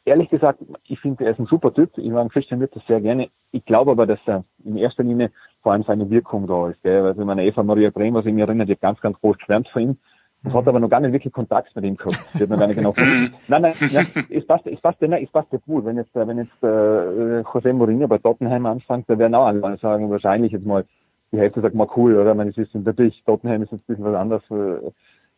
[0.06, 1.98] ehrlich gesagt, ich finde, er ist ein super Typ.
[1.98, 3.28] Ich mag Christian Wirt das sehr gerne.
[3.50, 5.30] Ich glaube aber, dass er in erster Linie
[5.62, 6.82] vor allem seine Wirkung da ist.
[6.82, 7.04] Gell?
[7.04, 9.68] Also meine Eva Maria Brehm, was ich mich erinnere, die hat ganz, ganz groß geschwärmt
[9.68, 9.98] von ihm.
[10.44, 12.20] Und hat aber noch gar nicht wirklich Kontakt mit ihm gehabt.
[12.32, 12.94] Das wird man gar nicht genau
[13.48, 15.84] nein, nein, nein, es passt, es passt, nein, es passt ja gut.
[15.84, 20.10] Wenn jetzt, wenn jetzt äh, José Mourinho bei Tottenham anfängt, da werden auch alle sagen,
[20.10, 20.84] wahrscheinlich jetzt mal,
[21.32, 22.30] die Hälfte sagt mal cool, oder?
[22.30, 24.90] Ich meine, es ist natürlich, Tottenham ist jetzt ein bisschen was anderes äh,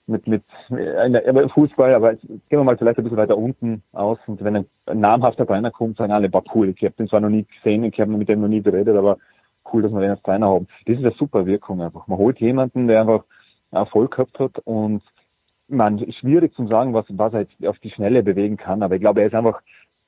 [0.08, 0.42] mit, mit
[1.52, 4.66] Fußball, aber jetzt gehen wir mal vielleicht ein bisschen weiter unten aus und wenn ein,
[4.92, 8.00] namhafter Trainer kommt, sagen alle, boah, cool, ich habe den zwar noch nie gesehen, ich
[8.00, 9.18] habe mit dem noch nie geredet, aber
[9.72, 10.66] cool, dass wir den als Trainer haben.
[10.86, 12.06] Das ist eine super Wirkung einfach.
[12.06, 13.24] Man holt jemanden, der einfach
[13.70, 15.02] Erfolg gehabt hat und
[15.68, 19.00] man schwierig zu sagen, was, was er jetzt auf die Schnelle bewegen kann, aber ich
[19.00, 19.60] glaube, er ist einfach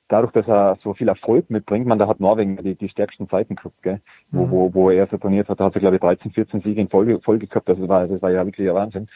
[0.07, 3.55] dadurch, dass er so viel Erfolg mitbringt, man, da hat Norwegen die, die stärksten Zeiten
[3.55, 4.01] gehabt, gell?
[4.31, 4.51] Wo, mhm.
[4.51, 6.89] wo, wo er so trainiert hat, da hat er glaube ich 13, 14 Siege in
[6.89, 9.07] Folge, Folge gehabt, das war, das war ja wirklich ein Wahnsinn.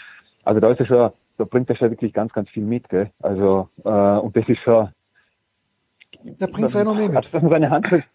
[0.44, 3.10] Also da ist er schon, da bringt er schon wirklich ganz, ganz viel mit, gell?
[3.20, 4.90] Also, äh, und das ist schon.
[6.24, 7.34] Da bringt sein Renommee mit.
[7.34, 8.08] Dass man seine Handschrift,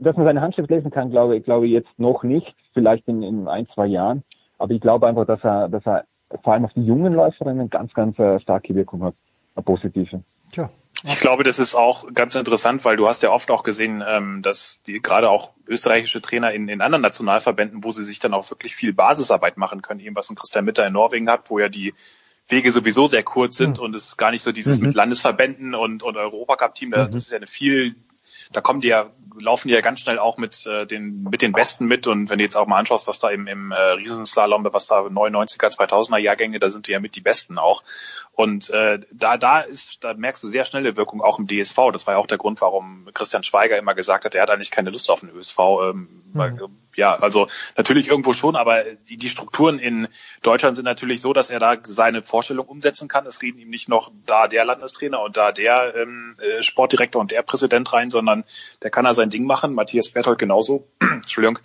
[0.00, 3.22] dass man seine Handschrift lesen kann, glaube ich, glaube ich jetzt noch nicht, vielleicht in,
[3.22, 4.24] in ein, zwei Jahren.
[4.58, 6.04] Aber ich glaube einfach, dass er, dass er
[6.42, 9.14] vor allem auf die jungen Läuferinnen ganz, ganz äh, starke Wirkung hat.
[9.54, 10.22] Eine positive.
[10.52, 10.70] Tja.
[11.04, 14.42] Ich glaube, das ist auch ganz interessant, weil du hast ja oft auch gesehen, ähm,
[14.42, 18.50] dass die gerade auch österreichische Trainer in, in anderen Nationalverbänden, wo sie sich dann auch
[18.50, 21.68] wirklich viel Basisarbeit machen können, eben was ein Christian Mitter in Norwegen hat, wo ja
[21.68, 21.94] die
[22.48, 23.84] Wege sowieso sehr kurz sind mhm.
[23.84, 24.86] und es gar nicht so dieses mhm.
[24.86, 27.16] mit Landesverbänden und, und Europacup-Team, das mhm.
[27.16, 27.94] ist ja eine viel
[28.52, 29.10] da kommen die ja,
[29.40, 32.38] laufen die ja ganz schnell auch mit äh, den mit den Besten mit und wenn
[32.38, 36.18] du jetzt auch mal anschaust, was da im, im äh, Riesenslalom, was da 99er, 2000er
[36.18, 37.82] Jahrgänge, da sind die ja mit die Besten auch.
[38.32, 41.76] Und äh, da da ist, da merkst du sehr schnelle Wirkung auch im DSV.
[41.92, 44.70] Das war ja auch der Grund, warum Christian Schweiger immer gesagt hat, er hat eigentlich
[44.70, 45.58] keine Lust auf den ÖSV.
[45.58, 45.96] Ähm,
[46.32, 46.38] mhm.
[46.38, 46.58] weil,
[46.98, 47.46] ja, also
[47.76, 50.08] natürlich irgendwo schon, aber die, die Strukturen in
[50.42, 53.24] Deutschland sind natürlich so, dass er da seine Vorstellung umsetzen kann.
[53.24, 57.30] Es reden ihm nicht noch da der Landestrainer und da der ähm, äh, Sportdirektor und
[57.30, 58.42] der Präsident rein, sondern
[58.82, 59.74] der kann da sein Ding machen.
[59.74, 60.88] Matthias Berthold genauso.
[61.00, 61.60] Entschuldigung.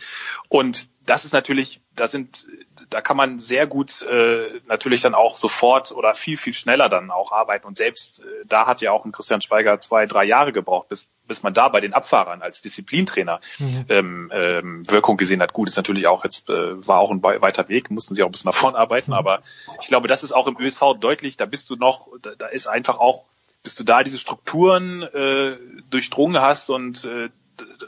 [0.50, 2.48] Und das ist natürlich, da sind,
[2.90, 7.12] da kann man sehr gut äh, natürlich dann auch sofort oder viel, viel schneller dann
[7.12, 7.68] auch arbeiten.
[7.68, 11.08] Und selbst äh, da hat ja auch ein Christian Schweiger zwei, drei Jahre gebraucht, bis,
[11.28, 13.86] bis man da bei den Abfahrern als Disziplintrainer mhm.
[13.90, 15.52] ähm, ähm, Wirkung gesehen hat.
[15.52, 18.32] Gut, ist natürlich auch jetzt, äh, war auch ein weiter Weg, mussten sie auch ein
[18.32, 19.18] bisschen nach vorn arbeiten, mhm.
[19.18, 19.42] aber
[19.82, 22.68] ich glaube, das ist auch im ÖSV deutlich, da bist du noch, da, da ist
[22.68, 23.26] einfach auch,
[23.62, 25.58] bis du da diese Strukturen äh,
[25.90, 27.30] durchdrungen hast und äh,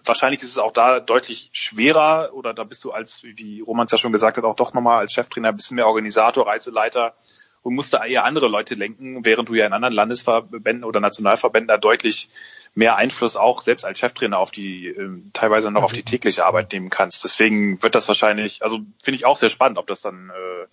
[0.03, 3.91] wahrscheinlich ist es auch da deutlich schwerer oder da bist du als, wie Roman es
[3.91, 7.15] ja schon gesagt hat, auch doch nochmal als Cheftrainer ein bisschen mehr Organisator, Reiseleiter
[7.63, 11.67] und musst da eher andere Leute lenken, während du ja in anderen Landesverbänden oder Nationalverbänden
[11.67, 12.29] da deutlich
[12.75, 16.71] mehr Einfluss auch selbst als Cheftrainer auf die, äh, teilweise noch auf die tägliche Arbeit
[16.73, 17.23] nehmen kannst.
[17.23, 20.67] Deswegen wird das wahrscheinlich, also finde ich auch sehr spannend, ob das dann, äh,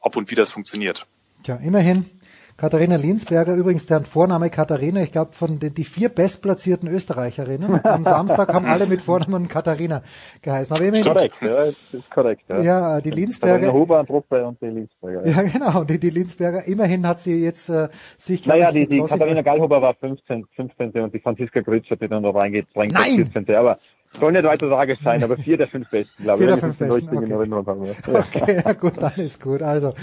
[0.00, 1.06] ob und wie das funktioniert.
[1.44, 2.10] Tja, immerhin
[2.58, 8.02] Katharina Linsberger, übrigens deren Vorname Katharina, ich glaube von den die vier bestplatzierten Österreicherinnen am
[8.02, 10.02] Samstag haben alle mit Vornamen Katharina
[10.42, 10.74] geheißen.
[10.74, 12.42] Aber immerhin, korrekt, ja, ist korrekt.
[12.48, 13.72] Ja, ja die Linsberger.
[13.72, 15.24] Huber, Druppe und die Linsberger.
[15.24, 16.66] Ja, ja genau, die, die Linsberger.
[16.66, 18.44] Immerhin hat sie jetzt äh, sich.
[18.44, 20.90] Naja, die, die Katharina Gallhuber war 15, 15.
[21.00, 23.54] und die Franziska Grützer, die dann noch reingeht, bringt 14.
[23.54, 23.78] Aber
[24.10, 26.46] soll nicht weiter tragisch sein, aber vier der fünf besten, glaube ich.
[26.46, 27.08] Vier der fünf besten.
[27.08, 27.24] Okay.
[27.24, 27.84] In Erinnerung haben.
[27.84, 27.92] Ja.
[28.06, 29.62] okay, ja gut, dann ist gut.
[29.62, 29.94] Also,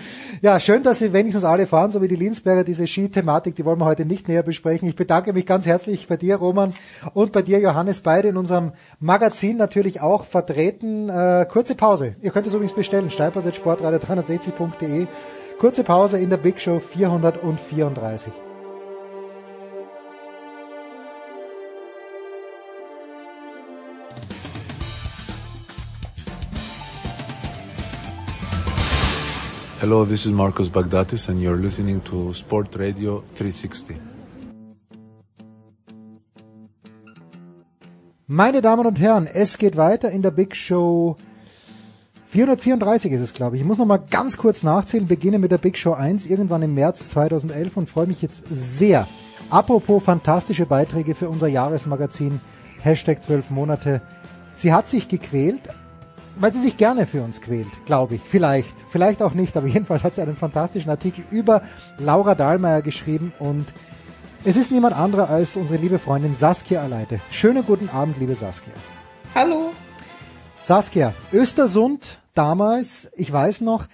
[0.42, 3.80] ja, schön, dass Sie wenigstens alle fahren, so wie die Linsberger, diese Ski-Thematik, die wollen
[3.80, 4.88] wir heute nicht näher besprechen.
[4.88, 6.74] Ich bedanke mich ganz herzlich bei dir, Roman,
[7.14, 11.10] und bei dir, Johannes, beide in unserem Magazin natürlich auch vertreten.
[11.10, 12.16] Äh, kurze Pause.
[12.22, 15.08] Ihr könnt es übrigens bestellen, steilpass.sportradio360.de.
[15.60, 18.45] Kurze Pause in der Big Show 434.
[29.86, 33.96] Hello, this is Marcos Bagdatis and you're listening to Sport Radio 360.
[38.26, 41.18] Meine Damen und Herren, es geht weiter in der Big Show
[42.26, 43.62] 434 ist es, glaube ich.
[43.62, 46.74] Ich muss noch mal ganz kurz nachzählen, beginne mit der Big Show 1 irgendwann im
[46.74, 49.08] März 2011 und freue mich jetzt sehr.
[49.52, 52.42] Apropos fantastische Beiträge für unser Jahresmagazin
[52.80, 54.02] Hashtag 12 Monate.
[54.56, 55.70] Sie hat sich gequält,
[56.38, 58.22] weil sie sich gerne für uns quält, glaube ich.
[58.22, 61.62] Vielleicht, vielleicht auch nicht, aber jedenfalls hat sie einen fantastischen Artikel über
[61.98, 63.66] Laura Dahlmeier geschrieben und
[64.44, 67.20] es ist niemand anderer als unsere liebe Freundin Saskia Aleite.
[67.32, 68.74] Schönen guten Abend, liebe Saskia.
[69.34, 69.72] Hallo.
[70.64, 73.88] Saskia, Östersund damals, ich weiß noch,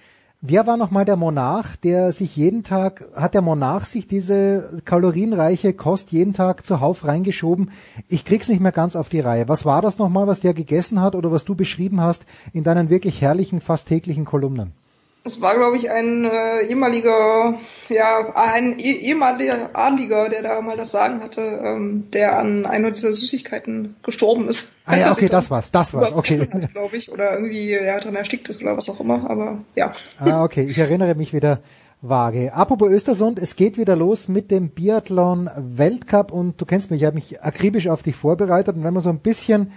[0.44, 5.72] Wer war nochmal der Monarch, der sich jeden Tag, hat der Monarch sich diese kalorienreiche
[5.72, 7.70] Kost jeden Tag zuhauf reingeschoben?
[8.08, 9.46] Ich krieg's nicht mehr ganz auf die Reihe.
[9.46, 12.90] Was war das nochmal, was der gegessen hat oder was du beschrieben hast in deinen
[12.90, 14.72] wirklich herrlichen, fast täglichen Kolumnen?
[15.24, 17.54] Es war, glaube ich, ein äh, ehemaliger,
[17.88, 22.90] ja, ein eh, ehemaliger Adliger, der da mal das Sagen hatte, ähm, der an einer
[22.90, 24.78] dieser Süßigkeiten gestorben ist.
[24.84, 26.48] Ah ja, okay, das war's, das war's, okay.
[26.72, 29.92] glaube ich, oder irgendwie ja, dran erstickt ist oder was auch immer, aber ja.
[30.18, 31.60] Ah, okay, ich erinnere mich wieder
[32.00, 32.52] vage.
[32.52, 37.06] Apropos Östersund, es geht wieder los mit dem Biathlon Weltcup und du kennst mich, ich
[37.06, 39.70] habe mich akribisch auf dich vorbereitet und wenn man so ein bisschen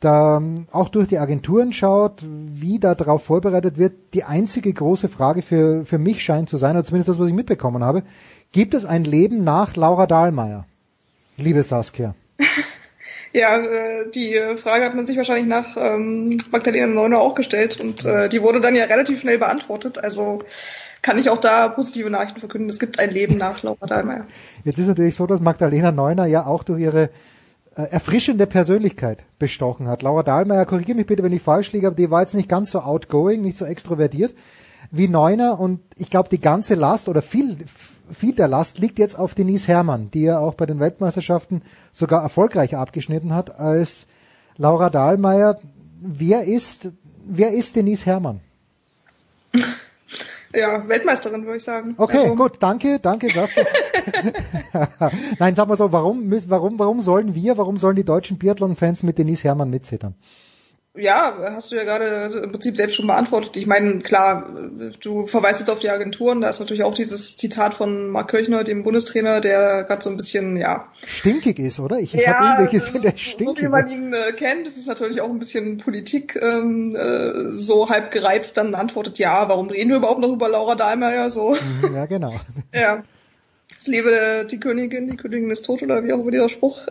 [0.00, 5.42] da auch durch die Agenturen schaut, wie da drauf vorbereitet wird, die einzige große Frage
[5.42, 8.02] für, für mich scheint zu sein, oder zumindest das, was ich mitbekommen habe,
[8.52, 10.66] gibt es ein Leben nach Laura Dahlmeier?
[11.36, 12.14] Liebe Saskia.
[13.32, 18.04] ja, äh, die Frage hat man sich wahrscheinlich nach ähm, Magdalena Neuner auch gestellt und
[18.04, 19.98] äh, die wurde dann ja relativ schnell beantwortet.
[20.02, 20.42] Also
[21.02, 22.70] kann ich auch da positive Nachrichten verkünden.
[22.70, 24.26] Es gibt ein Leben nach Laura Dahlmeier.
[24.64, 27.08] Jetzt ist natürlich so, dass Magdalena Neuner ja auch durch ihre äh,
[27.74, 30.02] erfrischende Persönlichkeit bestochen hat.
[30.02, 32.70] Laura Dahlmeier, korrigiere mich bitte, wenn ich falsch liege, aber die war jetzt nicht ganz
[32.70, 34.34] so outgoing, nicht so extrovertiert
[34.90, 37.56] wie Neuner und ich glaube, die ganze Last oder viel,
[38.10, 42.22] viel der Last liegt jetzt auf Denise Herrmann, die ja auch bei den Weltmeisterschaften sogar
[42.22, 44.06] erfolgreicher abgeschnitten hat als
[44.56, 45.58] Laura Dahlmeier.
[46.00, 46.88] Wer ist,
[47.26, 48.40] wer ist Denise Herrmann?
[50.54, 51.94] Ja, Weltmeisterin, würde ich sagen.
[51.98, 52.34] Okay, also.
[52.34, 53.66] gut, danke, danke, Saskia.
[55.38, 59.18] Nein, sag mal so, warum, warum, warum sollen wir, warum sollen die deutschen Biathlon-Fans mit
[59.18, 60.14] Denise Herrmann mitzittern?
[60.98, 63.56] Ja, hast du ja gerade im Prinzip selbst schon beantwortet.
[63.56, 64.48] Ich meine, klar,
[65.00, 68.64] du verweist jetzt auf die Agenturen, da ist natürlich auch dieses Zitat von Mark Kirchner,
[68.64, 70.88] dem Bundestrainer, der gerade so ein bisschen, ja.
[71.06, 72.00] Stinkig ist, oder?
[72.00, 73.46] Ich ja, habe ihn gesehen, der stinkig.
[73.46, 77.50] So wie man ihn äh, kennt, das ist natürlich auch ein bisschen Politik ähm, äh,
[77.50, 81.54] so halb gereizt, dann antwortet, ja, warum reden wir überhaupt noch über Laura Dahlmeier so?
[81.54, 82.34] Mhm, ja, genau.
[82.74, 83.04] ja.
[83.76, 86.86] Es lebe die Königin, die Königin ist tot oder wie auch immer dieser Spruch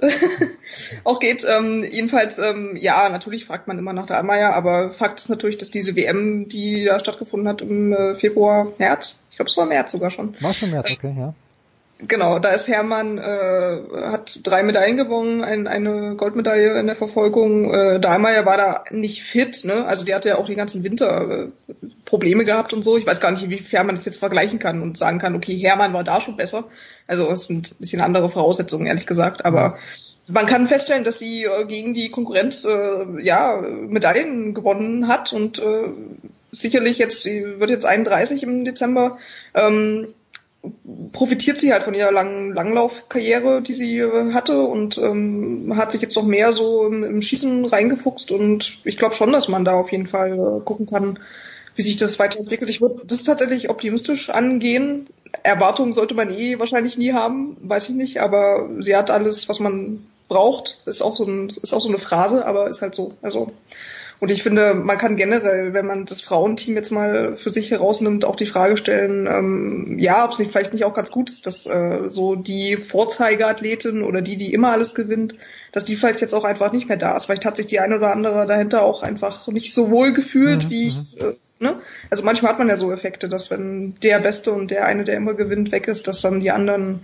[1.04, 1.46] auch geht.
[1.48, 5.58] Ähm, jedenfalls, ähm, ja, natürlich fragt man immer nach der Almeier, aber Fakt ist natürlich,
[5.58, 9.66] dass diese WM, die da stattgefunden hat im äh, Februar, März, ich glaube es war
[9.66, 10.36] März sogar schon.
[10.42, 11.34] War schon März, okay, ja.
[12.00, 17.74] Genau, da ist Hermann, äh, hat drei Medaillen gewonnen, ein, eine Goldmedaille in der Verfolgung.
[17.74, 19.86] Äh, Dahlmeier war da nicht fit, ne?
[19.86, 22.98] Also die hatte ja auch den ganzen Winter äh, Probleme gehabt und so.
[22.98, 25.94] Ich weiß gar nicht, inwiefern man das jetzt vergleichen kann und sagen kann, okay, Hermann
[25.94, 26.66] war da schon besser.
[27.08, 29.44] Also es sind ein bisschen andere Voraussetzungen, ehrlich gesagt.
[29.44, 29.80] Aber
[30.28, 35.58] man kann feststellen, dass sie äh, gegen die Konkurrenz äh, ja Medaillen gewonnen hat und
[35.58, 35.90] äh,
[36.52, 39.18] sicherlich jetzt, sie wird jetzt 31 im Dezember.
[39.56, 40.10] Ähm,
[41.12, 46.02] profitiert sie halt von ihrer langen Langlaufkarriere, die sie äh, hatte und ähm, hat sich
[46.02, 49.74] jetzt noch mehr so im, im Schießen reingefuchst und ich glaube schon, dass man da
[49.74, 51.20] auf jeden Fall äh, gucken kann,
[51.76, 52.70] wie sich das weiterentwickelt.
[52.70, 55.08] Ich würde das tatsächlich optimistisch angehen.
[55.44, 59.60] Erwartungen sollte man eh wahrscheinlich nie haben, weiß ich nicht, aber sie hat alles, was
[59.60, 60.82] man braucht.
[60.86, 63.14] Ist auch so, ein, ist auch so eine Phrase, aber ist halt so.
[63.22, 63.52] Also
[64.20, 68.26] und ich finde, man kann generell, wenn man das Frauenteam jetzt mal für sich herausnimmt,
[68.26, 71.46] auch die Frage stellen, ähm, ja, ob es nicht vielleicht nicht auch ganz gut ist,
[71.46, 75.36] dass äh, so die Vorzeigeathletin oder die, die immer alles gewinnt,
[75.72, 77.26] dass die vielleicht jetzt auch einfach nicht mehr da ist.
[77.26, 80.70] Vielleicht hat sich die eine oder andere dahinter auch einfach nicht so wohl gefühlt, mhm.
[80.70, 81.06] wie mhm.
[81.20, 81.82] äh, Ne?
[82.12, 85.16] Also manchmal hat man ja so Effekte, dass wenn der Beste und der eine, der
[85.16, 87.04] immer gewinnt, weg ist, dass dann die anderen,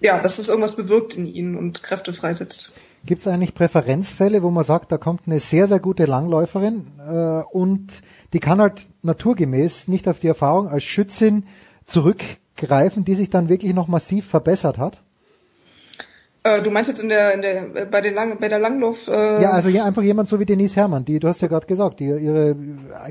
[0.00, 2.72] ja, dass das irgendwas bewirkt in ihnen und Kräfte freisetzt.
[3.06, 7.42] Gibt es eigentlich Präferenzfälle, wo man sagt, da kommt eine sehr, sehr gute Langläuferin äh,
[7.50, 11.46] und die kann halt naturgemäß nicht auf die Erfahrung als Schützin
[11.86, 15.02] zurückgreifen, die sich dann wirklich noch massiv verbessert hat?
[16.42, 19.08] Äh, du meinst jetzt in der, in der, bei, den Lang, bei der Langlauf?
[19.08, 21.66] Äh ja, also ja, einfach jemand so wie Denise Herrmann, die, du hast ja gerade
[21.66, 22.56] gesagt, die ihre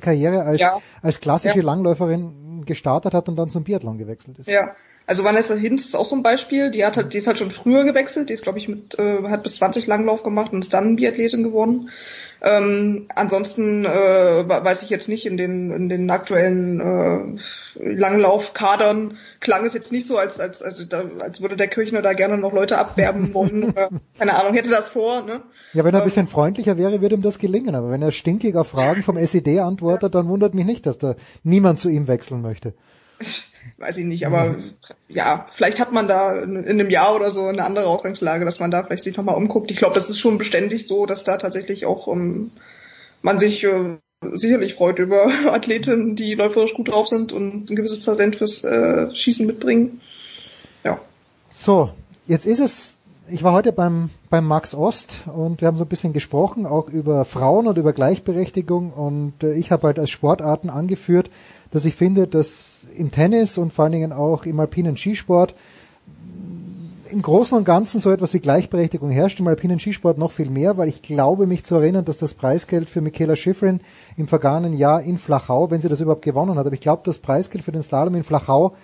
[0.02, 0.78] Karriere als, ja.
[1.02, 1.64] als klassische ja.
[1.64, 4.50] Langläuferin gestartet hat und dann zum Biathlon gewechselt ist.
[4.50, 4.76] Ja,
[5.10, 6.70] also Vanessa Hinz ist auch so ein Beispiel.
[6.70, 8.30] Die hat halt, die ist halt schon früher gewechselt.
[8.30, 11.42] Die ist, glaube ich, mit äh, hat bis 20 Langlauf gemacht und ist dann Biathletin
[11.42, 11.90] geworden.
[12.44, 17.40] Ähm, ansonsten äh, weiß ich jetzt nicht in den in den aktuellen äh,
[17.84, 22.14] Langlaufkadern klang es jetzt nicht so, als als also da, als würde der Kirchner da
[22.14, 23.64] gerne noch Leute abwerben wollen.
[23.64, 23.90] oder,
[24.20, 25.24] keine Ahnung, hätte das vor.
[25.24, 25.42] Ne?
[25.74, 27.74] Ja, wenn er ein bisschen ähm, freundlicher wäre, würde ihm das gelingen.
[27.74, 31.16] Aber wenn er stinkig auf Fragen vom SED antwortet, dann wundert mich nicht, dass da
[31.42, 32.76] niemand zu ihm wechseln möchte
[33.78, 34.56] weiß ich nicht, aber
[35.08, 38.72] ja, vielleicht hat man da in, einem Jahr oder so eine andere Ausgangslage, dass man
[38.72, 39.72] da vielleicht sich nochmal umguckt.
[39.72, 42.52] Ich glaube, das ist schon beständig so, dass da tatsächlich auch um, ähm,
[43.22, 43.98] man sich äh,
[44.34, 49.14] sicherlich freut über Athleten, die läuferisch gut drauf sind und ein gewisses Talent fürs äh,
[49.14, 50.02] Schießen mitbringen.
[50.84, 51.00] Ja.
[51.52, 51.92] So,
[52.26, 52.96] jetzt ist es
[53.32, 56.90] ich war heute beim, beim Max Ost und wir haben so ein bisschen gesprochen, auch
[56.90, 61.30] über Frauen und über Gleichberechtigung und äh, ich habe halt als Sportarten angeführt,
[61.72, 65.54] dass ich finde, dass im Tennis und vor allen Dingen auch im alpinen Skisport
[67.12, 70.78] im Großen und Ganzen so etwas wie Gleichberechtigung herrscht, im alpinen Skisport noch viel mehr,
[70.78, 73.80] weil ich glaube mich zu erinnern, dass das Preisgeld für Michaela Schifrin
[74.16, 77.18] im vergangenen Jahr in Flachau, wenn sie das überhaupt gewonnen hat, aber ich glaube, das
[77.18, 78.76] Preisgeld für den Slalom in Flachau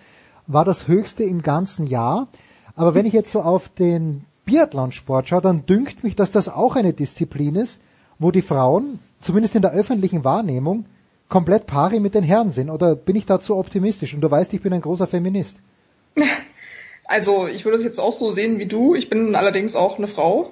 [0.47, 2.27] war das höchste im ganzen Jahr.
[2.75, 6.75] Aber wenn ich jetzt so auf den Biathlonsport schaue, dann dünkt mich, dass das auch
[6.75, 7.79] eine Disziplin ist,
[8.19, 10.85] wo die Frauen, zumindest in der öffentlichen Wahrnehmung,
[11.29, 12.69] komplett pari mit den Herren sind?
[12.69, 14.13] Oder bin ich da zu optimistisch?
[14.13, 15.61] Und du weißt, ich bin ein großer Feminist.
[17.07, 18.95] Also ich würde es jetzt auch so sehen wie du.
[18.95, 20.51] Ich bin allerdings auch eine Frau.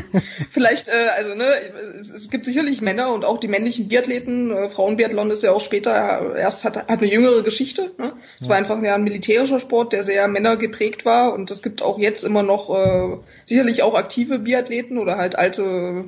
[0.50, 1.46] Vielleicht, äh, also ne,
[1.98, 4.50] es gibt sicherlich Männer und auch die männlichen Biathleten.
[4.50, 7.92] Äh, Frauenbiathlon ist ja auch später erst hat, hat eine jüngere Geschichte.
[7.96, 8.12] Ne?
[8.38, 8.50] Es ja.
[8.50, 12.22] war einfach ja ein militärischer Sport, der sehr männergeprägt war und es gibt auch jetzt
[12.22, 13.16] immer noch äh,
[13.46, 16.04] sicherlich auch aktive Biathleten oder halt alte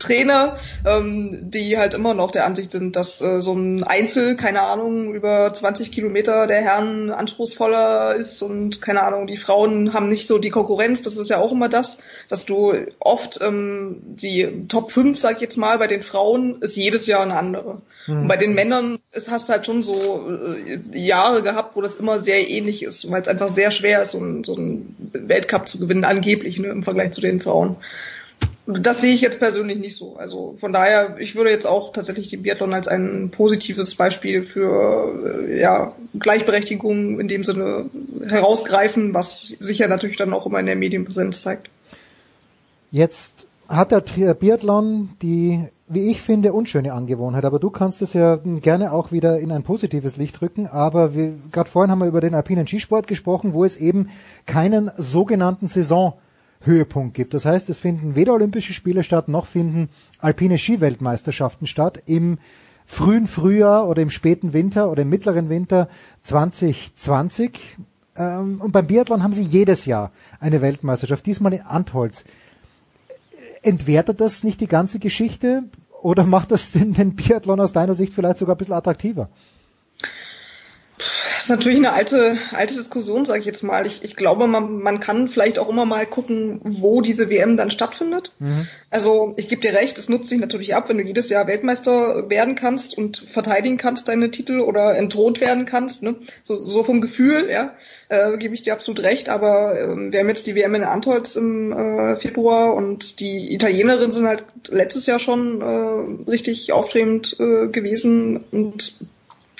[0.00, 4.62] Trainer, ähm, die halt immer noch der Ansicht sind, dass äh, so ein Einzel, keine
[4.62, 10.08] Ahnung, über 20 Kilometer der Herren anspruchsvoller ist und keine Ahnung, die die Frauen haben
[10.08, 11.98] nicht so die Konkurrenz, das ist ja auch immer das,
[12.28, 16.76] dass du oft ähm, die Top 5, sag ich jetzt mal, bei den Frauen ist
[16.76, 17.82] jedes Jahr eine andere.
[18.06, 18.22] Mhm.
[18.22, 21.96] Und bei den Männern ist, hast du halt schon so äh, Jahre gehabt, wo das
[21.96, 25.68] immer sehr ähnlich ist, weil es einfach sehr schwer ist, so, ein, so einen Weltcup
[25.68, 27.76] zu gewinnen, angeblich, ne, im Vergleich zu den Frauen.
[28.68, 30.16] Das sehe ich jetzt persönlich nicht so.
[30.16, 35.46] Also von daher, ich würde jetzt auch tatsächlich die Biathlon als ein positives Beispiel für
[35.48, 37.88] äh, ja, Gleichberechtigung in dem Sinne
[38.30, 41.70] herausgreifen, was sich ja natürlich dann auch immer in der Medienpräsenz zeigt.
[42.90, 44.00] Jetzt hat der
[44.34, 49.38] Biathlon die, wie ich finde, unschöne Angewohnheit, aber du kannst es ja gerne auch wieder
[49.38, 51.10] in ein positives Licht rücken, aber
[51.50, 54.08] gerade vorhin haben wir über den alpinen Skisport gesprochen, wo es eben
[54.46, 57.34] keinen sogenannten Saisonhöhepunkt gibt.
[57.34, 59.88] Das heißt, es finden weder Olympische Spiele statt, noch finden
[60.20, 62.38] alpine Skiweltmeisterschaften statt im
[62.86, 65.88] frühen Frühjahr oder im späten Winter oder im mittleren Winter
[66.22, 67.78] 2020.
[68.16, 72.24] Ähm, und beim Biathlon haben sie jedes Jahr eine Weltmeisterschaft, diesmal in Antholz
[73.62, 75.64] entwertet das nicht die ganze Geschichte
[76.02, 79.28] oder macht das den, den Biathlon aus deiner Sicht vielleicht sogar ein bisschen attraktiver?
[80.98, 83.86] Das ist natürlich eine alte, alte Diskussion, sage ich jetzt mal.
[83.86, 87.70] Ich, ich glaube, man, man kann vielleicht auch immer mal gucken, wo diese WM dann
[87.70, 88.32] stattfindet.
[88.38, 88.66] Mhm.
[88.90, 92.30] Also ich gebe dir recht, es nutzt sich natürlich ab, wenn du jedes Jahr Weltmeister
[92.30, 96.02] werden kannst und verteidigen kannst deine Titel oder entthront werden kannst.
[96.02, 96.16] Ne?
[96.42, 97.74] So, so vom Gefühl, ja,
[98.08, 99.28] äh, gebe ich dir absolut recht.
[99.28, 104.12] Aber äh, wir haben jetzt die WM in Antolz im äh, Februar und die Italienerinnen
[104.12, 108.96] sind halt letztes Jahr schon äh, richtig aufstrebend äh, gewesen und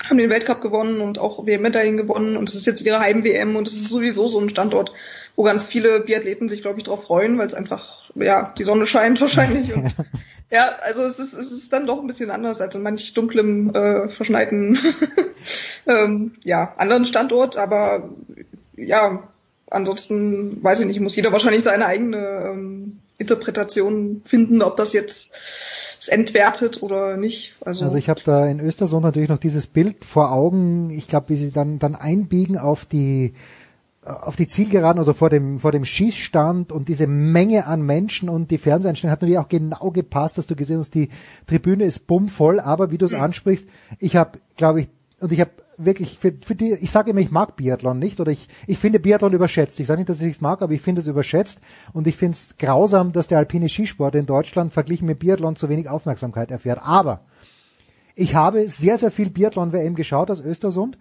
[0.03, 2.37] haben den Weltcup gewonnen und auch WM-Medaillen gewonnen.
[2.37, 4.93] Und es ist jetzt ihre Heim-WM und es ist sowieso so ein Standort,
[5.35, 8.85] wo ganz viele Biathleten sich, glaube ich, darauf freuen, weil es einfach, ja, die Sonne
[8.85, 9.73] scheint wahrscheinlich.
[9.73, 9.95] Und
[10.51, 13.73] ja, also es ist, es ist dann doch ein bisschen anders als in manch dunklem,
[13.73, 14.77] äh, verschneiten,
[15.87, 18.09] ähm, ja, anderen Standort, aber
[18.75, 19.23] ja,
[19.69, 25.33] ansonsten weiß ich nicht, muss jeder wahrscheinlich seine eigene ähm, Interpretation finden, ob das jetzt
[25.99, 27.55] es entwertet oder nicht.
[27.65, 30.91] Also, also ich habe da in Östersund natürlich noch dieses Bild vor Augen.
[30.91, 33.33] Ich glaube, wie sie dann dann einbiegen auf die
[34.03, 38.51] auf die Zielgeraden oder vor dem vor dem Schießstand und diese Menge an Menschen und
[38.51, 41.09] die Fernseheinstellung hat natürlich auch genau gepasst, dass du gesehen hast, die
[41.47, 43.67] Tribüne ist bummvoll, aber wie du es ansprichst,
[43.99, 44.87] ich habe, glaube ich,
[45.19, 48.31] und ich habe wirklich für, für die, ich sage immer, ich mag Biathlon nicht oder
[48.31, 49.79] ich, ich finde Biathlon überschätzt.
[49.79, 51.61] Ich sage nicht, dass ich es mag, aber ich finde es überschätzt
[51.93, 55.69] und ich finde es grausam, dass der alpine Skisport in Deutschland verglichen mit Biathlon zu
[55.69, 56.79] wenig Aufmerksamkeit erfährt.
[56.83, 57.21] Aber
[58.15, 60.97] ich habe sehr, sehr viel Biathlon-WM geschaut aus Östersund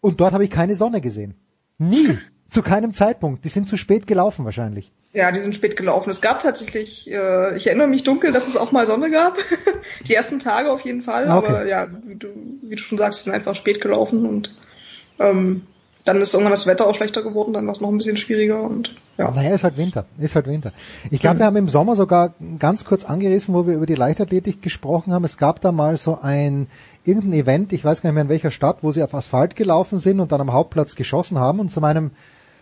[0.00, 1.34] und dort habe ich keine Sonne gesehen.
[1.78, 2.18] Nie.
[2.48, 3.44] Zu keinem Zeitpunkt.
[3.44, 4.92] Die sind zu spät gelaufen wahrscheinlich.
[5.12, 6.10] Ja, die sind spät gelaufen.
[6.10, 9.36] Es gab tatsächlich, äh, ich erinnere mich dunkel, dass es auch mal Sonne gab.
[10.06, 11.24] die ersten Tage auf jeden Fall.
[11.24, 11.32] Okay.
[11.32, 12.28] Aber ja, wie du,
[12.62, 14.54] wie du schon sagst, die sind einfach spät gelaufen und
[15.18, 15.62] ähm,
[16.04, 18.62] dann ist irgendwann das Wetter auch schlechter geworden, dann war es noch ein bisschen schwieriger
[18.62, 19.30] und ja.
[19.30, 20.72] Naja, ist halt Winter, ist halt Winter.
[21.10, 21.38] Ich glaube, mhm.
[21.40, 25.24] wir haben im Sommer sogar ganz kurz angerissen, wo wir über die Leichtathletik gesprochen haben.
[25.24, 26.68] Es gab da mal so ein
[27.04, 29.98] irgendein Event, ich weiß gar nicht mehr in welcher Stadt, wo sie auf Asphalt gelaufen
[29.98, 32.12] sind und dann am Hauptplatz geschossen haben und zu meinem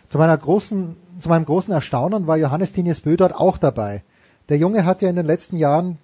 [0.09, 4.02] zu meiner großen, zu meinem großen Erstaunen war Johannes Tinius Bö dort auch dabei.
[4.48, 5.98] Der Junge hat ja in den letzten Jahren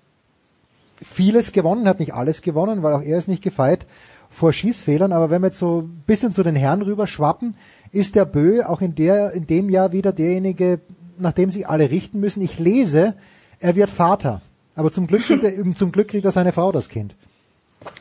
[1.03, 3.87] vieles gewonnen, hat nicht alles gewonnen, weil auch er ist nicht gefeit
[4.31, 7.57] vor Schießfehlern, aber wenn wir jetzt so ein bisschen zu den Herren rüber schwappen,
[7.93, 10.81] ist der Bö auch in der, in dem Jahr wieder derjenige,
[11.19, 12.43] nach dem sich alle richten müssen.
[12.43, 13.15] Ich lese,
[13.61, 14.43] er wird Vater.
[14.75, 17.15] Aber zum Glück er, zum Glück kriegt er seine Frau das Kind.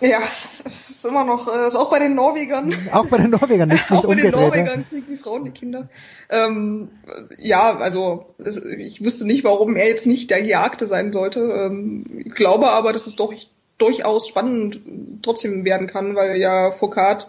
[0.02, 0.20] Ja,
[0.66, 2.74] ist immer noch, äh, ist auch bei den Norwegern.
[2.92, 5.90] Auch bei den Norwegern, nicht, nicht Auch bei den Norwegern kriegen die Frauen die Kinder.
[6.30, 6.90] Ähm,
[7.38, 8.34] ja, also
[8.78, 11.40] ich wüsste nicht, warum er jetzt nicht der Gejagte sein sollte.
[11.40, 13.34] Ähm, ich glaube aber, dass es doch
[13.78, 14.82] durchaus spannend
[15.22, 17.28] trotzdem werden kann, weil ja Foucault,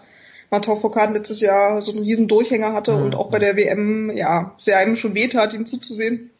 [0.51, 3.03] Martin Foucault letztes Jahr so einen riesen Durchhänger hatte mhm.
[3.03, 6.31] und auch bei der WM, ja, sehr einem schon weht hat, ihm zuzusehen.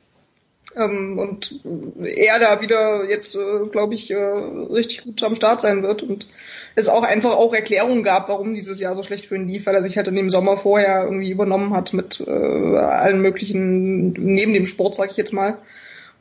[0.78, 1.62] Ähm, und
[2.04, 6.28] er da wieder jetzt, äh, glaube ich, äh, richtig gut am Start sein wird und
[6.76, 9.76] es auch einfach auch Erklärungen gab, warum dieses Jahr so schlecht für ihn lief, weil
[9.76, 14.54] er sich halt in dem Sommer vorher irgendwie übernommen hat mit äh, allen möglichen, neben
[14.54, 15.58] dem Sport, sag ich jetzt mal.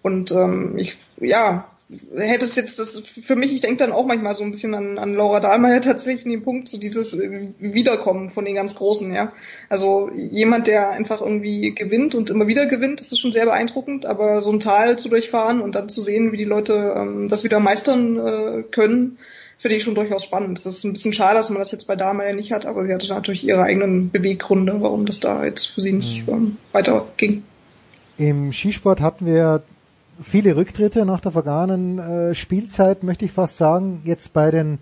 [0.02, 1.66] Und ähm, ich, ja,
[2.16, 4.98] hätte es jetzt das für mich, ich denke dann auch manchmal so ein bisschen an,
[4.98, 7.18] an Laura Dahlmeier tatsächlich in dem Punkt, so dieses
[7.58, 9.32] Wiederkommen von den ganz Großen, ja.
[9.68, 14.06] Also jemand, der einfach irgendwie gewinnt und immer wieder gewinnt, das ist schon sehr beeindruckend,
[14.06, 17.44] aber so ein Tal zu durchfahren und dann zu sehen, wie die Leute ähm, das
[17.44, 19.18] wieder meistern äh, können,
[19.58, 20.58] finde ich schon durchaus spannend.
[20.58, 22.94] Es ist ein bisschen schade, dass man das jetzt bei Dahlmeier nicht hat, aber sie
[22.94, 26.32] hatte natürlich ihre eigenen Beweggründe, warum das da jetzt für sie nicht mhm.
[26.32, 27.42] ähm, weiterging.
[28.16, 29.62] Im Skisport hatten wir
[30.22, 34.02] viele Rücktritte nach der vergangenen äh, Spielzeit, möchte ich fast sagen.
[34.04, 34.78] Jetzt bei den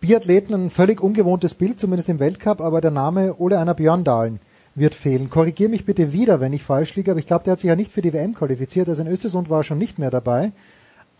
[0.00, 4.40] Biathleten ein völlig ungewohntes Bild, zumindest im Weltcup, aber der Name Ole Einer Björndalen
[4.74, 5.30] wird fehlen.
[5.30, 7.76] Korrigiere mich bitte wieder, wenn ich falsch liege, aber ich glaube, der hat sich ja
[7.76, 10.52] nicht für die WM qualifiziert, also in Östersund war er schon nicht mehr dabei.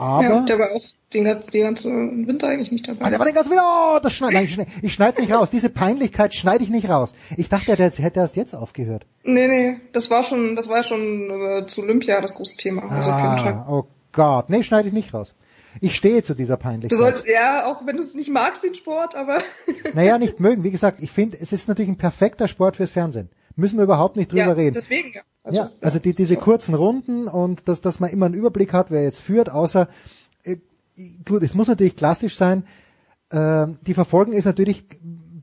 [0.01, 3.05] Aber ja, der war auch den, den ganzen Winter eigentlich nicht dabei.
[3.05, 3.65] Ah, der war den ganzen Winter,
[3.97, 5.51] oh, das schneid, nein, ich, schneid, ich schneid's nicht raus.
[5.51, 7.13] Diese Peinlichkeit schneide ich nicht raus.
[7.37, 9.05] Ich dachte, der hätte erst jetzt aufgehört.
[9.25, 12.91] Nee, nee, das war schon, das war schon äh, zu Olympia das große Thema.
[12.91, 15.35] Also ah, oh Gott, nee, schneide ich nicht raus.
[15.83, 16.93] Ich stehe zu dieser Peinlichkeit.
[16.93, 19.43] Du solltest, ja, auch wenn du es nicht magst, den Sport, aber.
[19.95, 20.65] naja, nicht mögen.
[20.65, 23.29] Wie gesagt, ich finde, es ist natürlich ein perfekter Sport fürs Fernsehen
[23.61, 24.75] Müssen wir überhaupt nicht drüber ja, reden.
[24.75, 25.21] Deswegen, ja.
[25.43, 28.91] Also, ja, also die, diese kurzen Runden und dass, dass man immer einen Überblick hat,
[28.91, 29.89] wer jetzt führt, außer,
[30.43, 30.57] äh,
[31.25, 32.65] gut, es muss natürlich klassisch sein,
[33.31, 34.85] äh, die Verfolgung ist natürlich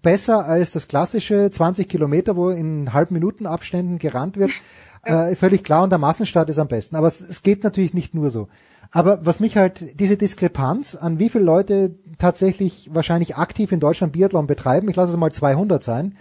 [0.01, 4.51] besser als das klassische 20 Kilometer, wo in halb Minuten Abständen gerannt wird.
[5.03, 6.97] Äh, völlig klar und der Massenstart ist am besten.
[6.97, 8.49] Aber es, es geht natürlich nicht nur so.
[8.91, 14.11] Aber was mich halt, diese Diskrepanz, an wie viele Leute tatsächlich wahrscheinlich aktiv in Deutschland
[14.11, 16.17] Biathlon betreiben, ich lasse es mal 200 sein,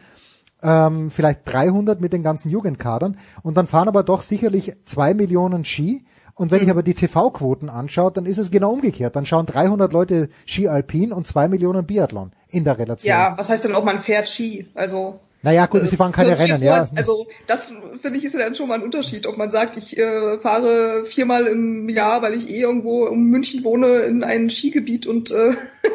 [0.66, 5.64] ähm, vielleicht 300 mit den ganzen Jugendkadern und dann fahren aber doch sicherlich zwei Millionen
[5.64, 6.04] Ski.
[6.34, 9.16] Und wenn ich aber die TV-Quoten anschaue, dann ist es genau umgekehrt.
[9.16, 13.08] Dann schauen 300 Leute Ski Alpin und zwei Millionen Biathlon in der Relation.
[13.08, 14.68] Ja, was heißt denn auch, man fährt Ski?
[14.74, 16.84] Also naja, gut, sie fahren keine so Rennen, ja.
[16.96, 19.96] Also das finde ich ist ja dann schon mal ein Unterschied, ob man sagt, ich
[19.96, 25.06] äh, fahre viermal im Jahr, weil ich eh irgendwo um München wohne, in ein Skigebiet
[25.06, 25.52] und äh,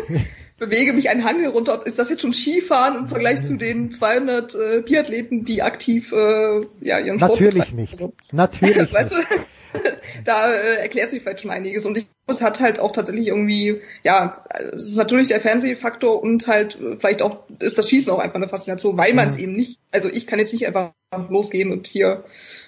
[0.62, 1.82] bewege mich einen Hang runter.
[1.86, 6.62] Ist das jetzt schon Skifahren im Vergleich zu den 200 äh, Biathleten, die aktiv äh,
[6.82, 7.94] ja ihren Sport Natürlich nicht.
[7.94, 9.28] Also, Natürlich weißt nicht.
[10.26, 11.86] Da äh, erklärt sich vielleicht schon einiges.
[11.86, 14.44] Und ich glaube, es hat halt auch tatsächlich irgendwie, ja,
[14.76, 18.36] es ist natürlich der Fernsehfaktor und halt äh, vielleicht auch ist das Schießen auch einfach
[18.36, 19.44] eine Faszination, weil man es Mhm.
[19.44, 20.92] eben nicht, also ich kann jetzt nicht einfach
[21.30, 22.24] losgehen und hier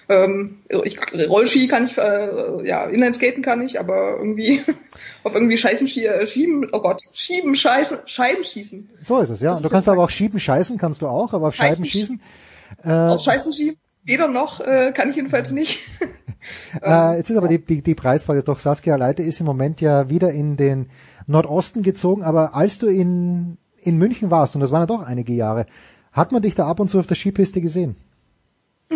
[0.08, 4.62] ähm, ich, Rollski kann ich, äh, ja, Inlineskaten kann ich, aber irgendwie
[5.24, 8.90] auf irgendwie Scheißen äh, schieben, oh Gott, schieben, scheißen, Scheiben schießen.
[9.02, 9.50] So ist es, ja.
[9.50, 12.20] Das Und du kannst aber auch schieben, scheißen kannst du auch, aber auf Scheiben schießen.
[12.82, 15.80] Äh, Auf Scheißen schieben, weder noch, äh, kann ich jedenfalls nicht.
[16.82, 20.10] Äh, jetzt ist aber die, die, die Preisfrage doch, Saskia Leite ist im Moment ja
[20.10, 20.90] wieder in den
[21.26, 25.32] Nordosten gezogen, aber als du in, in München warst, und das waren ja doch einige
[25.32, 25.64] Jahre,
[26.12, 27.96] hat man dich da ab und zu auf der Skipiste gesehen?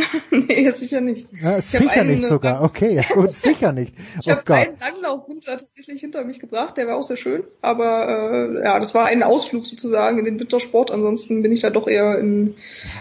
[0.30, 1.28] nee, sicher nicht.
[1.40, 3.94] Ja, sicher nicht sogar, okay, ja gut, sicher nicht.
[4.20, 7.44] Ich Oh habe einen Langlaufwinter tatsächlich hinter mich gebracht, der war auch sehr schön.
[7.62, 10.90] Aber äh, ja, das war ein Ausflug sozusagen in den Wintersport.
[10.90, 12.54] Ansonsten bin ich da doch eher in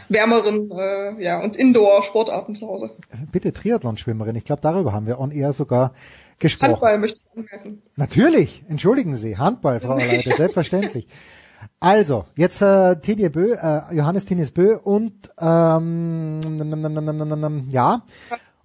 [0.10, 2.92] wärmeren äh, ja, und Indoor-Sportarten zu Hause.
[3.32, 5.94] Bitte Triathlon-Schwimmerin, ich glaube, darüber haben wir on air sogar
[6.40, 6.74] gesprochen.
[6.74, 7.82] Handball möchte ich anmerken.
[7.96, 11.08] Natürlich, entschuldigen Sie, Handball, Frau Leite, selbstverständlich.
[11.80, 16.40] Also, jetzt äh, Tedje Bö, äh, Johannes Tinius Bö und ähm,
[17.70, 18.02] ja,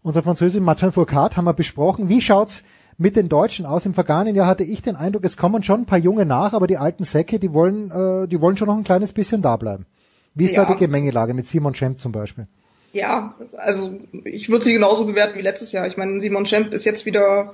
[0.02, 2.08] unser Französin Martin Fourcade haben wir besprochen.
[2.08, 2.62] Wie schaut's
[2.97, 3.84] mit den Deutschen aus?
[3.84, 6.66] Im vergangenen Jahr hatte ich den Eindruck, es kommen schon ein paar Junge nach, aber
[6.66, 9.84] die alten Säcke, die wollen, äh, die wollen schon noch ein kleines bisschen da bleiben.
[10.34, 10.65] Wie ist Ja.
[10.65, 12.47] da die Gemengelage mit Simon Schemp zum Beispiel?
[12.94, 13.92] Ja, also
[14.24, 15.86] ich würde sie genauso bewerten wie letztes Jahr.
[15.86, 17.52] Ich meine, Simon Schemp ist jetzt wieder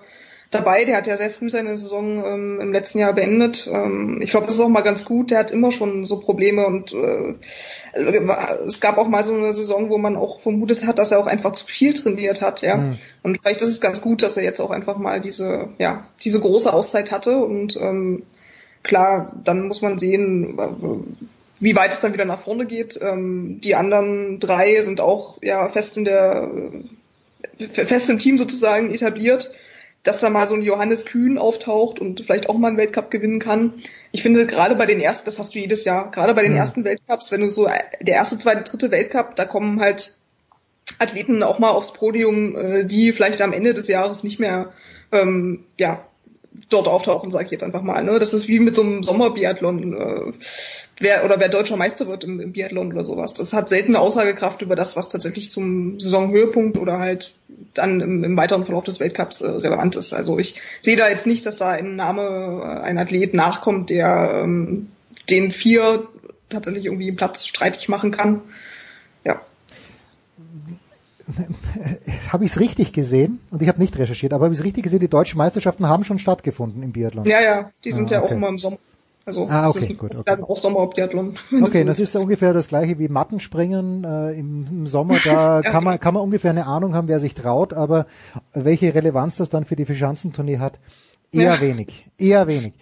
[0.51, 0.85] dabei.
[0.85, 3.68] Der hat ja sehr früh seine Saison ähm, im letzten Jahr beendet.
[3.73, 5.31] Ähm, ich glaube, das ist auch mal ganz gut.
[5.31, 7.35] Der hat immer schon so Probleme und äh,
[8.67, 11.27] es gab auch mal so eine Saison, wo man auch vermutet hat, dass er auch
[11.27, 12.62] einfach zu viel trainiert hat.
[12.62, 12.99] Ja, Hm.
[13.23, 16.41] und vielleicht ist es ganz gut, dass er jetzt auch einfach mal diese, ja, diese
[16.41, 18.23] große Auszeit hatte und ähm,
[18.83, 20.68] klar, dann muss man sehen, äh,
[21.60, 22.99] wie weit es dann wieder nach vorne geht.
[23.02, 26.49] Ähm, die anderen drei sind auch ja fest in der
[27.59, 29.51] äh, fest im Team sozusagen etabliert,
[30.09, 33.41] dass da mal so ein Johannes Kühn auftaucht und vielleicht auch mal einen Weltcup gewinnen
[33.41, 33.75] kann.
[34.11, 36.59] Ich finde gerade bei den ersten, das hast du jedes Jahr, gerade bei den Mhm.
[36.59, 40.17] ersten Weltcups, wenn du so äh, der erste, zweite, dritte Weltcup, da kommen halt
[40.99, 44.70] Athleten auch mal aufs Podium, äh, die vielleicht am Ende des Jahres nicht mehr
[45.12, 46.03] ähm, ja
[46.70, 48.03] dort auftauchen, sage ich jetzt einfach mal.
[48.03, 48.19] Ne?
[48.19, 50.33] Das ist wie mit so einem Sommerbiathlon, äh,
[51.01, 53.35] wer oder wer deutscher Meister wird im, im Biathlon oder sowas.
[53.35, 57.35] Das hat selten eine Aussagekraft über das, was tatsächlich zum Saisonhöhepunkt oder halt
[57.75, 60.12] dann im, im weiteren Verlauf des Weltcups äh, relevant ist.
[60.12, 64.43] Also ich sehe da jetzt nicht, dass da ein Name, äh, ein Athlet nachkommt, der
[64.45, 64.89] ähm,
[65.31, 66.07] den vier
[66.49, 68.43] tatsächlich irgendwie Platz streitig machen kann.
[69.25, 69.41] Ja.
[72.33, 73.41] Habe ich es richtig gesehen?
[73.51, 75.01] Und ich habe nicht recherchiert, aber habe ich es richtig gesehen?
[75.01, 77.25] Die deutschen Meisterschaften haben schon stattgefunden im Biathlon.
[77.27, 78.35] Ja, ja, die sind Ah, ja auch okay.
[78.35, 78.78] immer im Sommer.
[79.28, 80.31] Also Ah, das okay, ist, gut, das okay.
[80.36, 81.34] dann auch Sommerbiathlon.
[81.62, 85.16] Okay, das ist ungefähr das gleiche wie Mattenspringen äh, im, im Sommer.
[85.24, 88.07] Da kann man kann man ungefähr eine Ahnung haben, wer sich traut, aber
[88.55, 90.78] welche Relevanz das dann für die Verschanzentournee hat,
[91.32, 91.60] eher Ja.
[91.60, 92.73] wenig, eher wenig.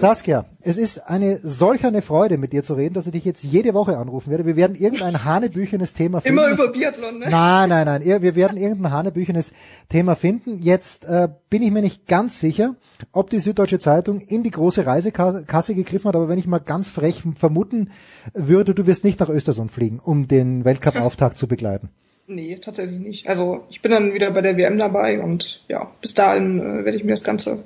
[0.00, 3.42] Saskia, es ist eine solch eine Freude, mit dir zu reden, dass ich dich jetzt
[3.44, 4.46] jede Woche anrufen werde.
[4.46, 6.38] Wir werden irgendein hanebüchenes Thema finden.
[6.38, 7.26] Immer über Biathlon, ne?
[7.30, 8.02] Nein, nein, nein.
[8.02, 9.52] Ir- Wir werden irgendein hanebüchenes
[9.88, 10.58] Thema finden.
[10.58, 12.74] Jetzt äh, bin ich mir nicht ganz sicher,
[13.12, 16.88] ob die Süddeutsche Zeitung in die große Reisekasse gegriffen hat, aber wenn ich mal ganz
[16.88, 17.90] frech vermuten
[18.34, 21.88] würde, du wirst nicht nach Östersund fliegen, um den Weltcup-Auftakt zu begleiten.
[22.30, 23.26] Nee, tatsächlich nicht.
[23.28, 26.96] Also ich bin dann wieder bei der WM dabei und ja, bis dahin äh, werde
[26.98, 27.64] ich mir das Ganze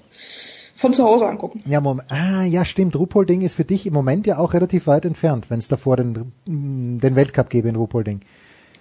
[0.83, 1.63] von zu Hause angucken.
[1.65, 2.13] Ja, Moment.
[2.13, 2.97] Ah, ja, stimmt.
[2.97, 6.33] Ruhpolding ist für dich im Moment ja auch relativ weit entfernt, wenn es davor den,
[6.45, 8.21] mm, den Weltcup gäbe in Ruhpolding.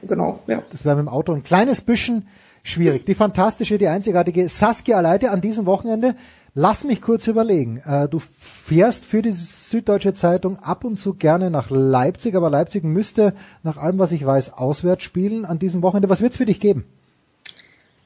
[0.03, 0.63] Genau, ja.
[0.71, 2.27] Das wäre mit dem Auto ein kleines bisschen
[2.63, 3.05] schwierig.
[3.05, 6.15] Die fantastische, die einzigartige Saskia Leite an diesem Wochenende
[6.53, 7.77] Lass mich kurz überlegen.
[7.85, 12.83] Äh, du fährst für die Süddeutsche Zeitung ab und zu gerne nach Leipzig, aber Leipzig
[12.83, 16.09] müsste, nach allem, was ich weiß, auswärts spielen an diesem Wochenende.
[16.09, 16.83] Was wird's für dich geben?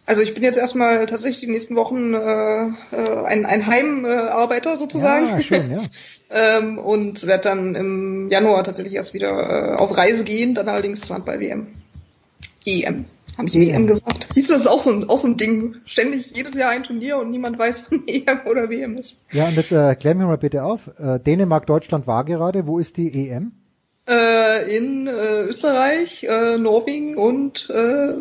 [0.06, 5.28] Also ich bin jetzt erstmal tatsächlich die nächsten Wochen äh, äh ein, ein Heimarbeiter sozusagen.
[5.28, 5.82] Ja, schön, ja.
[6.30, 11.02] ähm, und werde dann im Januar tatsächlich erst wieder äh, auf Reise gehen, dann allerdings
[11.02, 11.68] zur Handball-WM.
[12.66, 13.06] EM.
[13.38, 13.76] Habe ich EM.
[13.76, 14.28] EM gesagt.
[14.30, 15.78] Siehst du, das ist auch so, ein, auch so ein Ding.
[15.86, 19.22] Ständig jedes Jahr ein Turnier und niemand weiß, wann EM oder WM ist.
[19.32, 20.90] Ja, und jetzt äh, klär mir mal bitte auf.
[21.00, 22.68] Äh, Dänemark, Deutschland war gerade.
[22.68, 23.54] Wo ist die EM?
[24.08, 28.14] Äh, in äh, Österreich, äh, Norwegen und äh,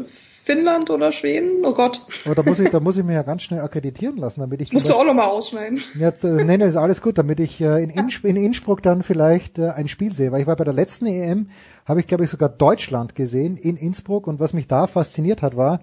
[0.44, 1.64] Finnland oder Schweden?
[1.64, 2.02] Oh Gott.
[2.26, 4.68] Aber da muss ich, da muss ich mir ja ganz schnell akkreditieren lassen, damit ich.
[4.68, 5.80] Das musst du auch nochmal ausschneiden.
[5.98, 9.02] Jetzt, äh, nee, nee, ist alles gut, damit ich äh, in, Innsp in Innsbruck dann
[9.02, 10.32] vielleicht äh, ein Spiel sehe.
[10.32, 11.48] Weil ich war bei der letzten EM,
[11.86, 15.56] habe ich glaube ich sogar Deutschland gesehen in Innsbruck und was mich da fasziniert hat,
[15.56, 15.80] war,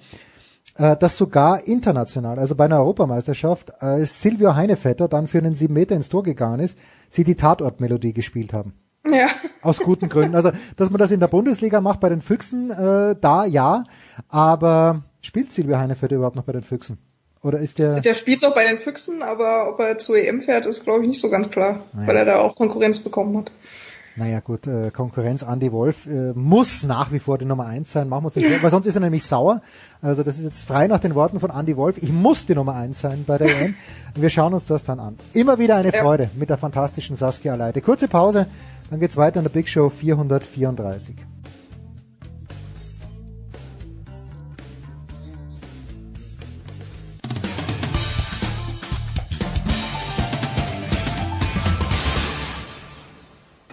[0.75, 5.73] äh, dass sogar international, also bei einer Europameisterschaft, als Silvio Heinevetter dann für einen sieben
[5.73, 6.77] Meter ins Tor gegangen ist,
[7.09, 8.73] sie die Tatortmelodie gespielt haben.
[9.11, 9.27] Ja.
[9.61, 10.35] Aus guten Gründen.
[10.35, 13.83] Also, dass man das in der Bundesliga macht bei den Füchsen, äh, da ja.
[14.29, 16.97] Aber spielt Silvio Heinefeld überhaupt noch bei den Füchsen?
[17.43, 18.01] Oder ist der?
[18.01, 21.09] Der spielt doch bei den Füchsen, aber ob er zur EM fährt, ist glaube ich
[21.09, 22.07] nicht so ganz klar, naja.
[22.07, 23.51] weil er da auch Konkurrenz bekommen hat.
[24.15, 28.09] Naja gut, äh, Konkurrenz Andy Wolf äh, muss nach wie vor die Nummer eins sein,
[28.09, 29.61] machen wir uns nicht, weil sonst ist er nämlich sauer.
[30.01, 31.97] Also das ist jetzt frei nach den Worten von Andy Wolf.
[32.01, 33.75] Ich muss die Nummer eins sein bei der EM.
[34.15, 35.17] Wir schauen uns das dann an.
[35.33, 37.81] Immer wieder eine Freude mit der fantastischen Saskia Leite.
[37.81, 38.47] Kurze Pause,
[38.89, 41.15] dann geht's weiter in der Big Show 434.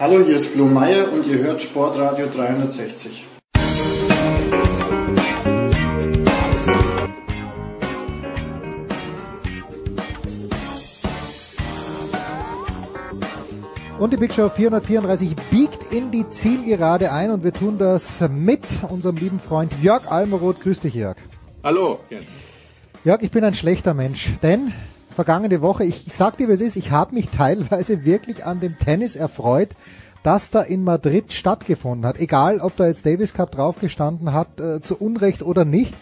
[0.01, 3.25] Hallo, hier ist Flo Meyer und ihr hört Sportradio 360.
[13.99, 18.63] Und die Big Show 434 biegt in die Zielgerade ein und wir tun das mit
[18.89, 20.61] unserem lieben Freund Jörg Almeroth.
[20.61, 21.17] Grüß dich, Jörg.
[21.65, 21.99] Hallo.
[23.05, 24.73] Jörg, ich bin ein schlechter Mensch, denn
[25.19, 28.61] vergangene Woche, ich, ich sag dir, wie es ist, ich habe mich teilweise wirklich an
[28.61, 29.71] dem Tennis erfreut,
[30.23, 32.21] das da in Madrid stattgefunden hat.
[32.21, 35.93] Egal, ob da jetzt Davis Cup draufgestanden hat, äh, zu Unrecht oder nicht.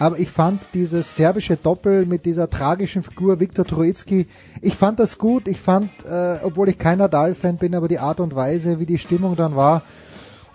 [0.00, 4.26] Aber ich fand dieses serbische Doppel mit dieser tragischen Figur Viktor Troitsky,
[4.60, 5.46] ich fand das gut.
[5.46, 8.98] Ich fand, äh, obwohl ich kein Nadal-Fan bin, aber die Art und Weise, wie die
[8.98, 9.82] Stimmung dann war,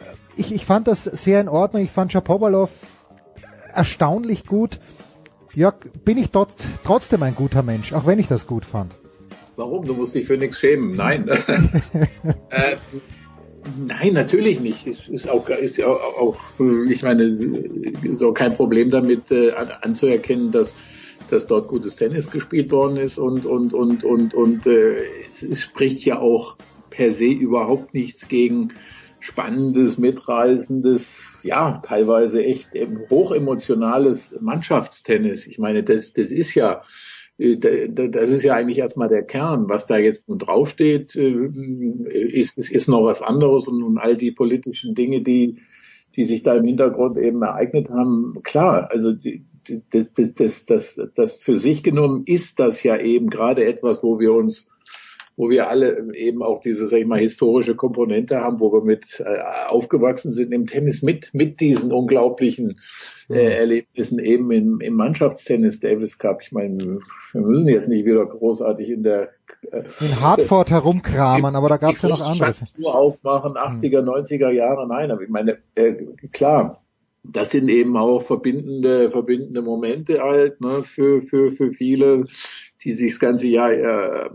[0.01, 1.82] äh, ich, ich fand das sehr in Ordnung.
[1.83, 2.69] Ich fand Shapovalov
[3.73, 4.82] erstaunlich gut.
[5.56, 8.93] Jörg, bin ich dort trotzdem ein guter Mensch, auch wenn ich das gut fand.
[9.56, 9.85] Warum?
[9.85, 10.95] Du musst dich für nichts schämen.
[10.95, 11.27] Nein.
[12.49, 12.77] äh,
[13.77, 14.88] nein, natürlich nicht.
[14.88, 16.38] Ist, ist auch, ist ja auch, auch,
[16.90, 17.53] ich meine,
[18.23, 19.51] auch kein Problem damit äh,
[19.82, 20.75] anzuerkennen, dass
[21.30, 24.98] dass dort gutes Tennis gespielt worden ist und und und und und äh,
[25.30, 26.57] es, es spricht ja auch
[26.90, 28.73] per se überhaupt nichts gegen
[29.19, 32.69] spannendes, mitreißendes, ja, teilweise echt
[33.09, 35.45] hochemotionales Mannschaftstennis.
[35.45, 36.83] Ich meine, das, das ist ja,
[37.38, 39.69] äh, das ist ja eigentlich erstmal der Kern.
[39.69, 41.47] Was da jetzt nun draufsteht, äh,
[42.09, 45.59] ist, ist, ist noch was anderes und nun all die politischen Dinge, die,
[46.15, 49.45] die sich da im Hintergrund eben ereignet haben, klar, also die,
[49.91, 54.19] das, das, das, das, das für sich genommen ist das ja eben gerade etwas, wo
[54.19, 54.69] wir uns
[55.36, 59.20] wo wir alle eben auch diese, sag ich mal, historische Komponente haben, wo wir mit
[59.20, 62.80] äh, aufgewachsen sind im Tennis mit mit diesen unglaublichen
[63.30, 66.42] äh, Erlebnissen eben im, im Mannschaftstennis Davis Cup.
[66.42, 67.00] Ich meine,
[67.32, 69.30] wir müssen jetzt nicht wieder großartig in der
[69.72, 72.78] äh, in Hartford herumkramen, aber da gab es ja noch anderes.
[72.78, 75.94] Nur aufmachen, 80er, 90er Jahre, nein, aber ich meine, äh,
[76.32, 76.84] klar,
[77.24, 82.26] das sind eben auch verbindende, verbindende Momente halt, ne, für, für, für viele
[82.84, 84.30] die sich das ganze Jahr äh,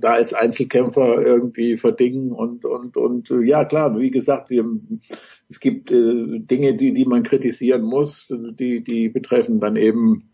[0.00, 4.64] da als Einzelkämpfer irgendwie verdingen und und und äh, ja klar, wie gesagt, wir,
[5.48, 10.30] es gibt äh, Dinge, die die man kritisieren muss, die die betreffen dann eben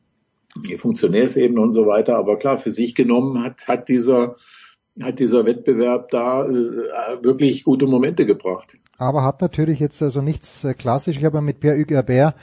[0.68, 2.16] die Funktionärsebene und so weiter.
[2.16, 4.36] Aber klar, für sich genommen hat hat dieser
[5.00, 8.74] hat dieser Wettbewerb da äh, wirklich gute Momente gebracht.
[8.98, 11.16] Aber hat natürlich jetzt also nichts äh, klassisch.
[11.16, 12.34] Ich habe mit Pierre-Hugues Herbert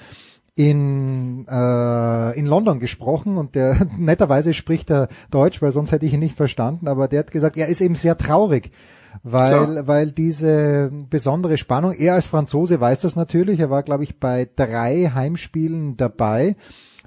[0.57, 6.13] in, äh, in London gesprochen und der netterweise spricht er Deutsch, weil sonst hätte ich
[6.13, 8.71] ihn nicht verstanden, aber der hat gesagt, er ist eben sehr traurig,
[9.21, 9.87] weil, Klar.
[9.87, 14.49] weil diese besondere Spannung, er als Franzose weiß das natürlich, er war glaube ich bei
[14.55, 16.55] drei Heimspielen dabei,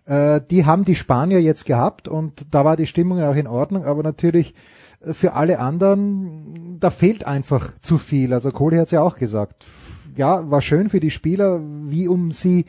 [0.07, 3.85] äh, die haben die Spanier jetzt gehabt und da war die Stimmung auch in Ordnung,
[3.85, 4.55] aber natürlich
[5.01, 8.35] für alle anderen, da fehlt einfach zu viel.
[8.35, 9.67] Also Kohli hat es ja auch gesagt
[10.17, 12.67] ja, war schön für die Spieler, wie um sie,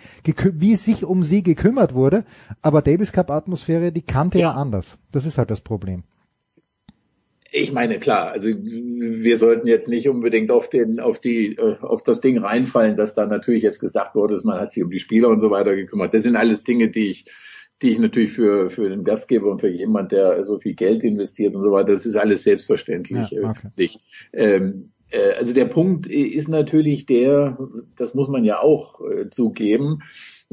[0.54, 2.26] wie sich um sie gekümmert wurde.
[2.62, 4.50] Aber Davis Cup Atmosphäre, die kannte ja.
[4.50, 4.98] ja anders.
[5.12, 6.04] Das ist halt das Problem.
[7.54, 12.02] Ich meine, klar, also wir sollten jetzt nicht unbedingt auf den, auf die, äh, auf
[12.02, 15.28] das Ding reinfallen, dass da natürlich jetzt gesagt wurde, man hat sich um die Spieler
[15.28, 16.14] und so weiter gekümmert.
[16.14, 17.26] Das sind alles Dinge, die ich,
[17.82, 21.54] die ich natürlich für, für den Gastgeber und für jemand, der so viel Geld investiert
[21.54, 23.32] und so weiter, das ist alles selbstverständlich.
[23.32, 23.90] Ja, okay.
[24.32, 25.01] ähm, äh,
[25.38, 27.58] also der Punkt ist natürlich der,
[27.98, 30.02] das muss man ja auch äh, zugeben,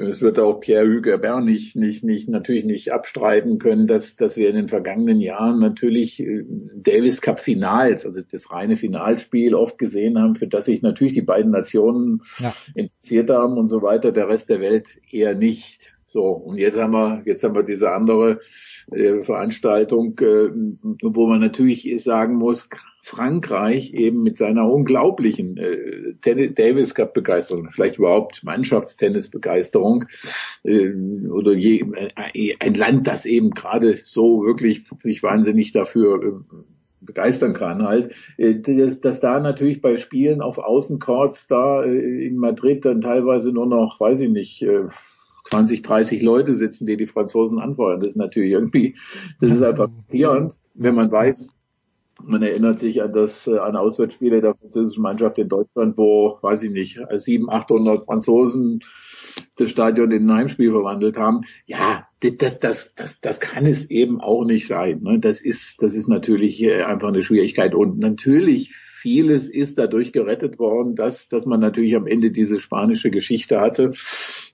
[0.01, 4.49] es wird auch Pierre Hugerbert nicht, nicht, nicht, natürlich nicht abstreiten können, dass, dass wir
[4.49, 10.19] in den vergangenen Jahren natürlich äh, Davis Cup Finals, also das reine Finalspiel oft gesehen
[10.19, 12.55] haben, für das sich natürlich die beiden Nationen ja.
[12.75, 15.98] interessiert haben und so weiter, der Rest der Welt eher nicht.
[16.11, 16.23] So.
[16.31, 18.41] Und jetzt haben wir, jetzt haben wir diese andere
[18.91, 20.49] äh, Veranstaltung, äh,
[21.03, 22.71] wo man natürlich sagen muss,
[23.03, 26.15] Frankreich eben mit seiner unglaublichen äh,
[26.51, 30.07] Davis Cup Begeisterung, vielleicht überhaupt Mannschaftstennis Begeisterung
[30.65, 30.93] äh,
[31.29, 31.85] oder je,
[32.35, 36.57] äh, ein Land, das eben gerade so wirklich sich wahnsinnig dafür äh,
[37.03, 42.39] begeistern kann halt, äh, dass, dass da natürlich bei Spielen auf Außencourts da äh, in
[42.39, 44.67] Madrid dann teilweise nur noch, weiß ich nicht,
[45.51, 48.01] 20, 30 Leute sitzen, die die Franzosen anfeuern.
[48.01, 48.97] Das ist natürlich irgendwie,
[49.41, 51.51] das ist einfach schockierend, wenn man weiß,
[52.25, 56.63] man erinnert sich an das, äh, an Auswärtsspiele der französischen Mannschaft in Deutschland, wo, weiß
[56.65, 58.81] ich nicht, 700, 800 Franzosen
[59.57, 61.43] das Stadion in ein Heimspiel verwandelt haben.
[61.67, 65.03] Ja, das, das, das, das kann es eben auch nicht sein.
[65.03, 65.21] Ne?
[65.21, 67.75] Das ist, das ist natürlich äh, einfach eine Schwierigkeit.
[67.75, 73.11] Und natürlich vieles ist dadurch gerettet worden, dass, dass man natürlich am Ende diese spanische
[73.11, 73.93] Geschichte hatte,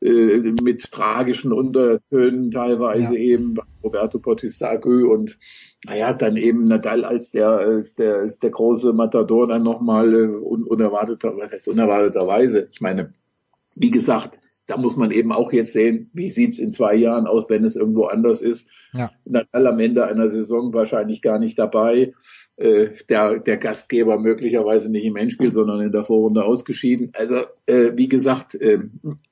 [0.02, 3.20] äh, mit tragischen Untertönen teilweise ja.
[3.20, 5.38] eben Roberto Portisagu und
[5.86, 10.26] naja, dann eben Nadal als der, als der, als der große Matador dann nochmal äh,
[10.26, 12.68] un, unerwarteter, was heißt unerwarteterweise.
[12.70, 13.14] Ich meine,
[13.74, 17.48] wie gesagt, da muss man eben auch jetzt sehen, wie sieht's in zwei Jahren aus,
[17.50, 18.68] wenn es irgendwo anders ist.
[18.92, 19.10] Ja.
[19.24, 22.14] Nadal am Ende einer Saison wahrscheinlich gar nicht dabei
[22.56, 27.10] äh, der, der Gastgeber möglicherweise nicht im Endspiel, sondern in der Vorrunde ausgeschieden.
[27.14, 28.78] Also äh, wie gesagt, äh,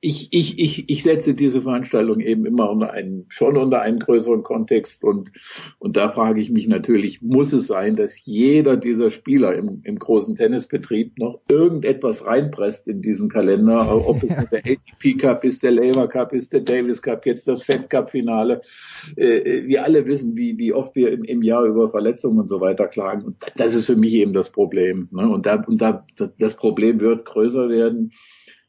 [0.01, 4.43] ich, ich, ich, ich setze diese Veranstaltung eben immer unter einen, schon unter einen größeren
[4.43, 5.31] Kontext und,
[5.79, 9.97] und da frage ich mich natürlich, muss es sein, dass jeder dieser Spieler im, im
[9.97, 14.43] großen Tennisbetrieb noch irgendetwas reinpresst in diesen Kalender, ob es ja.
[14.51, 18.11] der ATP Cup ist, der Labour Cup ist, der Davis Cup, jetzt das Fed Cup
[18.11, 18.59] Finale.
[19.15, 22.59] Äh, wir alle wissen, wie, wie oft wir im, im Jahr über Verletzungen und so
[22.59, 23.25] weiter klagen sagen.
[23.25, 25.07] Und das ist für mich eben das Problem.
[25.11, 25.27] Ne?
[25.29, 26.05] Und, da, und da,
[26.39, 28.11] das Problem wird größer werden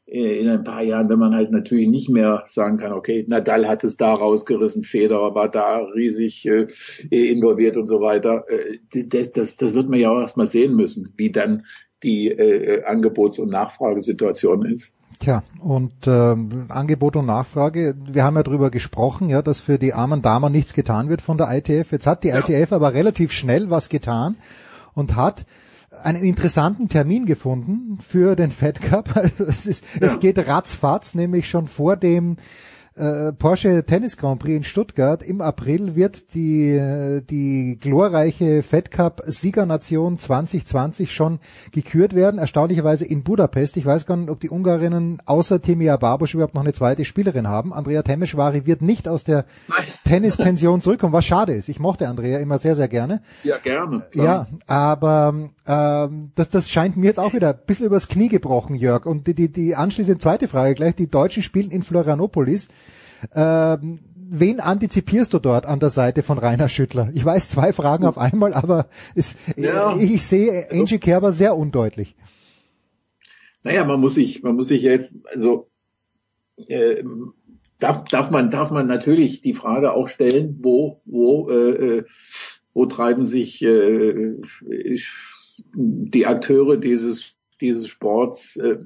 [0.07, 3.83] in ein paar Jahren, wenn man halt natürlich nicht mehr sagen kann, okay, Nadal hat
[3.83, 6.67] es da rausgerissen, Federer war da riesig äh,
[7.09, 8.45] involviert und so weiter.
[8.47, 11.65] Äh, das, das, das wird man ja auch erstmal sehen müssen, wie dann
[12.03, 14.93] die äh, Angebots- und Nachfragesituation ist.
[15.19, 16.35] Tja, und äh,
[16.69, 20.73] Angebot und Nachfrage, wir haben ja drüber gesprochen, ja, dass für die armen Damen nichts
[20.73, 21.91] getan wird von der ITF.
[21.91, 22.39] Jetzt hat die ja.
[22.39, 24.35] ITF aber relativ schnell was getan
[24.93, 25.45] und hat
[26.03, 29.15] einen interessanten Termin gefunden für den Fed Cup.
[29.15, 30.07] Also es, ist, ja.
[30.07, 32.37] es geht ratzfatz, nämlich schon vor dem
[32.95, 38.89] äh, Porsche Tennis Grand Prix in Stuttgart im April wird die, äh, die glorreiche Fed
[38.89, 41.39] Cup Siegernation 2020 schon
[41.71, 42.39] gekürt werden.
[42.39, 43.75] Erstaunlicherweise in Budapest.
[43.75, 47.49] Ich weiß gar nicht, ob die Ungarinnen außer Temia Babusch überhaupt noch eine zweite Spielerin
[47.49, 47.73] haben.
[47.73, 49.45] Andrea Temeschwari wird nicht aus der
[50.05, 51.67] Tennispension zurückkommen, was schade ist.
[51.67, 53.21] Ich mochte Andrea immer sehr, sehr gerne.
[53.43, 54.05] Ja, gerne.
[54.11, 54.25] Klar.
[54.25, 58.75] Ja, aber ähm, das, das scheint mir jetzt auch wieder ein bisschen übers Knie gebrochen,
[58.75, 59.05] Jörg.
[59.05, 60.95] Und die, die, die anschließend zweite Frage gleich.
[60.95, 62.69] Die Deutschen spielen in Florianopolis.
[63.33, 67.09] Ähm, wen antizipierst du dort an der Seite von Rainer Schüttler?
[67.13, 69.95] Ich weiß zwei Fragen auf einmal, aber es, ja.
[69.97, 72.15] ich, ich sehe Angie Kerber sehr undeutlich.
[73.63, 75.69] Naja, man muss sich, man muss sich jetzt, also
[76.67, 77.03] äh,
[77.79, 82.03] darf, darf man, darf man natürlich die Frage auch stellen, wo, wo, äh, äh
[82.73, 84.35] wo treiben sich äh,
[85.73, 88.77] die Akteure dieses dieses Sports äh,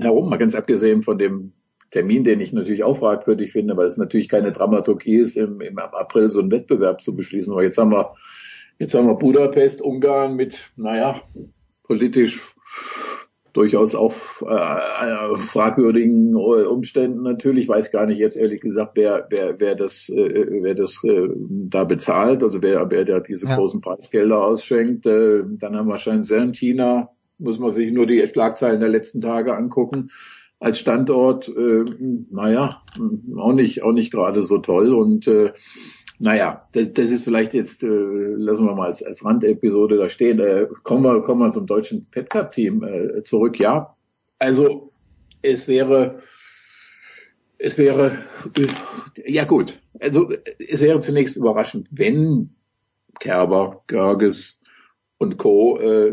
[0.00, 1.52] herum, mal ganz abgesehen von dem
[1.94, 5.78] Termin, den ich natürlich auch fragwürdig finde, weil es natürlich keine Dramaturgie ist, im, im
[5.78, 7.52] April so einen Wettbewerb zu beschließen.
[7.52, 8.14] Aber jetzt haben wir,
[8.80, 11.22] jetzt haben wir Budapest, Ungarn mit, naja,
[11.84, 12.52] politisch
[13.52, 17.64] durchaus auch äh, fragwürdigen Umständen natürlich.
[17.64, 21.28] Ich weiß gar nicht jetzt ehrlich gesagt, wer, wer, wer das, äh, wer das äh,
[21.38, 23.54] da bezahlt, also wer, wer da diese ja.
[23.54, 25.06] großen Preisgelder ausschenkt.
[25.06, 29.20] Äh, dann haben wir Shenzhen, in China, muss man sich nur die Schlagzeilen der letzten
[29.20, 30.10] Tage angucken
[30.64, 31.84] als Standort, äh,
[32.30, 32.82] naja,
[33.36, 34.94] auch nicht, auch nicht gerade so toll.
[34.94, 35.52] Und äh,
[36.18, 40.38] naja, das, das ist vielleicht jetzt, äh, lassen wir mal als, als Randepisode da stehen.
[40.40, 43.58] Äh, kommen wir, kommen wir zum deutschen Fed Cup Team äh, zurück.
[43.60, 43.94] Ja,
[44.38, 44.90] also
[45.42, 46.22] es wäre,
[47.58, 48.18] es wäre,
[49.26, 52.54] ja gut, also es wäre zunächst überraschend, wenn
[53.20, 54.58] Kerber, Görges
[55.24, 55.78] und Co.
[55.80, 56.12] Äh,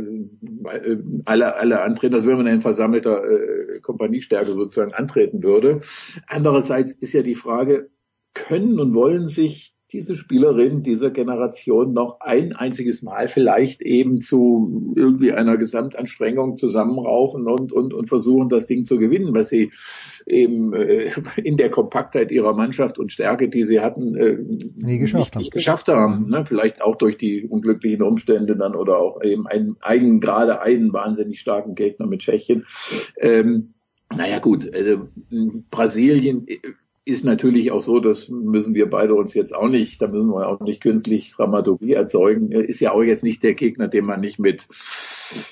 [1.26, 5.82] alle, alle antreten, als wenn man in versammelter äh, Kompaniestärke sozusagen antreten würde.
[6.28, 7.90] Andererseits ist ja die Frage,
[8.34, 14.94] können und wollen sich diese Spielerin dieser Generation noch ein einziges Mal vielleicht eben zu
[14.96, 19.72] irgendwie einer Gesamtanstrengung zusammenraufen und, und, und versuchen, das Ding zu gewinnen, was sie
[20.26, 21.12] eben äh,
[21.44, 24.38] in der Kompaktheit ihrer Mannschaft und Stärke, die sie hatten, äh,
[24.78, 26.30] Nie geschafft nicht, nicht geschafft haben.
[26.30, 26.46] Ne?
[26.46, 31.40] Vielleicht auch durch die unglücklichen Umstände dann oder auch eben einen, einen gerade einen wahnsinnig
[31.40, 32.66] starken Gegner mit Tschechien.
[33.18, 33.74] Ähm,
[34.16, 35.08] naja gut, also
[35.70, 36.46] Brasilien
[37.04, 40.48] ist natürlich auch so, das müssen wir beide uns jetzt auch nicht, da müssen wir
[40.48, 44.40] auch nicht künstlich Dramaturgie erzeugen, ist ja auch jetzt nicht der Gegner, den man nicht
[44.40, 44.68] mit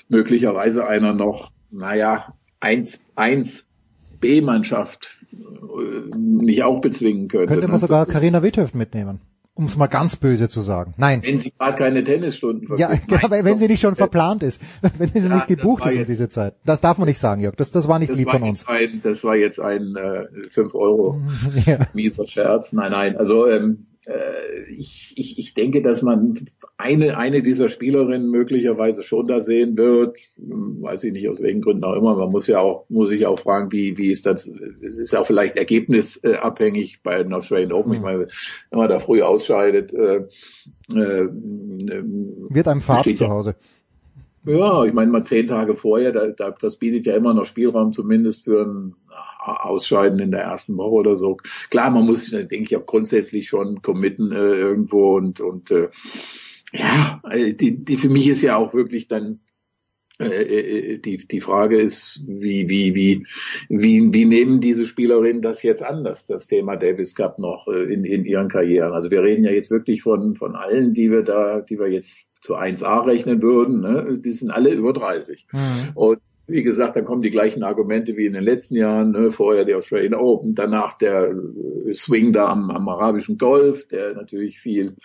[0.08, 3.66] möglicherweise einer noch, naja, 1, 1
[4.20, 7.46] B-Mannschaft äh, nicht auch bezwingen könnte.
[7.46, 7.80] Könnte man ne?
[7.80, 9.20] sogar Karina Witthöft mitnehmen.
[9.60, 10.94] Um es mal ganz böse zu sagen.
[10.96, 11.20] Nein.
[11.22, 13.08] Wenn sie gerade keine Tennisstunden Ja, vergibt.
[13.08, 14.58] genau, weil wenn sie nicht schon verplant ist,
[14.98, 16.54] wenn sie Ja, nicht gebucht ist um jetzt- diese Zeit.
[16.64, 17.56] Das darf man nicht sagen, Jörg.
[17.56, 18.60] Das, das war nicht Das lieb war, von uns.
[18.60, 21.20] jetzt ein, das war jetzt ein äh, 5 Euro
[21.66, 21.76] Ja.
[21.92, 22.72] mieser Scherz.
[22.72, 23.16] Nein, nein.
[23.18, 23.99] Also ähm, äh,
[24.68, 26.46] ich, ich, ich denke, dass man
[26.78, 30.18] eine, eine dieser Spielerinnen möglicherweise schon da sehen wird.
[30.36, 32.16] Hm, Weiß ich nicht, aus welchen Gründen auch immer.
[32.16, 35.26] Man muss ja auch, muss sich auch fragen, wie, wie ist das, ist ja auch
[35.26, 37.92] vielleicht ergebnisabhängig bei den Australian Open.
[37.92, 38.20] Ich meine,
[38.70, 40.26] wenn man da früh ausscheidet, äh,
[40.94, 43.28] äh, Wird einem Fahrt zu.
[43.28, 43.54] Hause.
[44.46, 47.92] ja, ich meine mal zehn Tage vorher, da, da, das bietet ja immer noch Spielraum
[47.92, 48.94] zumindest für ein
[49.40, 51.36] Ausscheiden in der ersten Woche oder so.
[51.70, 55.88] Klar, man muss, denke ich, auch grundsätzlich schon committen äh, irgendwo und und äh,
[56.72, 59.40] ja, äh, die, die für mich ist ja auch wirklich dann
[60.20, 60.24] äh,
[60.94, 63.26] äh, die die Frage ist, wie wie wie
[63.70, 68.04] wie wie nehmen diese Spielerinnen das jetzt anders, das Thema Davis Cup noch äh, in
[68.04, 68.92] in ihren Karrieren?
[68.92, 72.26] Also wir reden ja jetzt wirklich von von allen, die wir da, die wir jetzt
[72.42, 74.18] zu 1A rechnen würden, ne?
[74.18, 75.46] die sind alle über 30.
[75.94, 76.20] Und
[76.50, 79.12] wie gesagt, dann kommen die gleichen Argumente wie in den letzten Jahren.
[79.12, 79.30] Ne?
[79.30, 84.60] Vorher die Australian Open, danach der äh, Swing da am, am arabischen Golf, der natürlich
[84.60, 84.96] viel,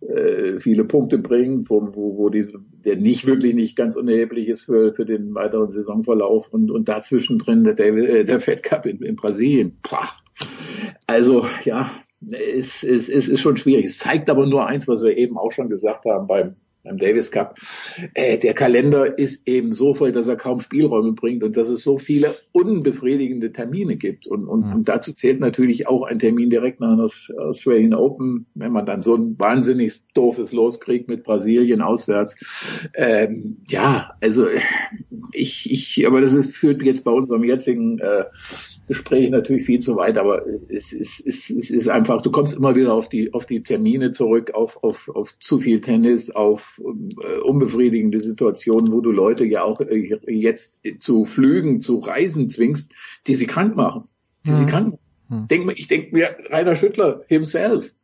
[0.00, 2.46] äh, viele Punkte bringt, wo, wo, wo die,
[2.84, 7.38] der nicht wirklich nicht ganz unerheblich ist für, für den weiteren Saisonverlauf und, und dazwischen
[7.38, 9.78] drin der, David, äh, der Fed Cup in, in Brasilien.
[9.82, 10.10] Pah.
[11.06, 11.90] Also ja,
[12.30, 13.86] es, es, es ist schon schwierig.
[13.86, 17.30] Es zeigt aber nur eins, was wir eben auch schon gesagt haben beim beim Davis
[17.30, 17.58] Cup.
[18.14, 21.82] Äh, der Kalender ist eben so voll, dass er kaum Spielräume bringt und dass es
[21.82, 24.26] so viele unbefriedigende Termine gibt.
[24.26, 28.72] Und, und, und dazu zählt natürlich auch ein Termin direkt nach der Australian Open, wenn
[28.72, 32.36] man dann so ein wahnsinnig doofes Los kriegt mit Brasilien auswärts.
[32.94, 34.46] Ähm, ja, also
[35.32, 38.24] ich, ich, aber das ist, führt jetzt bei unserem jetzigen äh,
[38.88, 42.74] Gespräch natürlich viel zu weit, aber es ist, es, es ist einfach, du kommst immer
[42.74, 48.20] wieder auf die, auf die Termine zurück, auf, auf, auf zu viel Tennis, auf unbefriedigende
[48.20, 52.92] Situationen, wo du Leute ja auch äh, jetzt zu Flügen, zu Reisen zwingst,
[53.26, 54.04] die sie krank machen.
[54.46, 55.46] Die sie krank machen.
[55.48, 57.94] Denk mir, ich denke mir, Rainer Schüttler himself,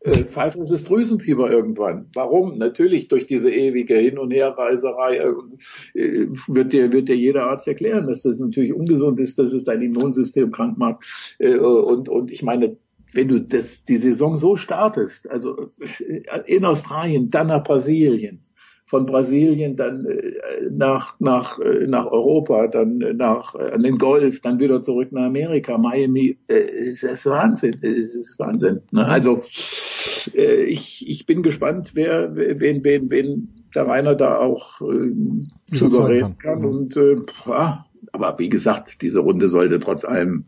[0.00, 2.06] äh, pfeifendes Drüsenfieber irgendwann.
[2.14, 2.58] Warum?
[2.58, 8.06] Natürlich durch diese ewige Hin- und Herreiserei äh, wird dir, wird dir jeder Arzt erklären,
[8.06, 11.36] dass das natürlich ungesund ist, dass es dein Immunsystem krank macht.
[11.38, 12.76] Äh, und, und ich meine,
[13.12, 18.44] wenn du das, die Saison so startest, also äh, in Australien, dann nach Brasilien,
[18.86, 24.60] von Brasilien dann äh, nach nach äh, nach Europa, dann nach an den Golf, dann
[24.60, 26.38] wieder zurück nach Amerika, Miami.
[26.46, 28.82] Es ist Wahnsinn, es ist Wahnsinn.
[28.90, 29.06] Ne?
[29.06, 35.10] Also ich ich bin gespannt, wer wen wen wen der Rainer da auch äh,
[35.74, 37.16] souverän kann und äh,
[37.46, 40.44] ja, aber wie gesagt, diese Runde sollte trotz allem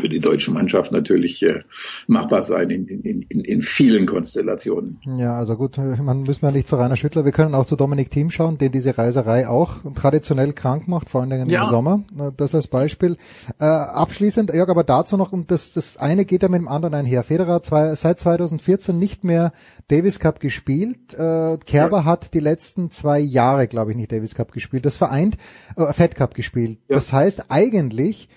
[0.00, 1.60] für die deutsche Mannschaft natürlich äh,
[2.06, 4.98] machbar sein in, in, in, in vielen Konstellationen.
[5.18, 8.10] Ja, also gut, man müssen wir nicht zu Rainer Schüttler, wir können auch zu Dominik
[8.10, 11.64] Thiem schauen, den diese Reiserei auch traditionell krank macht, vor allen Dingen Ja.
[11.64, 12.02] im Sommer.
[12.36, 13.16] Das als Beispiel.
[13.60, 16.94] Äh, abschließend, Jörg, aber dazu noch, und das, das eine geht ja mit dem anderen
[16.94, 17.22] einher.
[17.22, 19.52] Federer hat zwei, seit 2014 nicht mehr
[19.88, 21.12] Davis Cup gespielt.
[21.14, 24.86] Äh, Kerber hat die letzten zwei Jahre, glaube ich, nicht Davis Cup gespielt.
[24.86, 25.36] Das vereint,
[25.76, 26.78] äh, Fed Cup gespielt.
[26.88, 28.28] Das heißt eigentlich,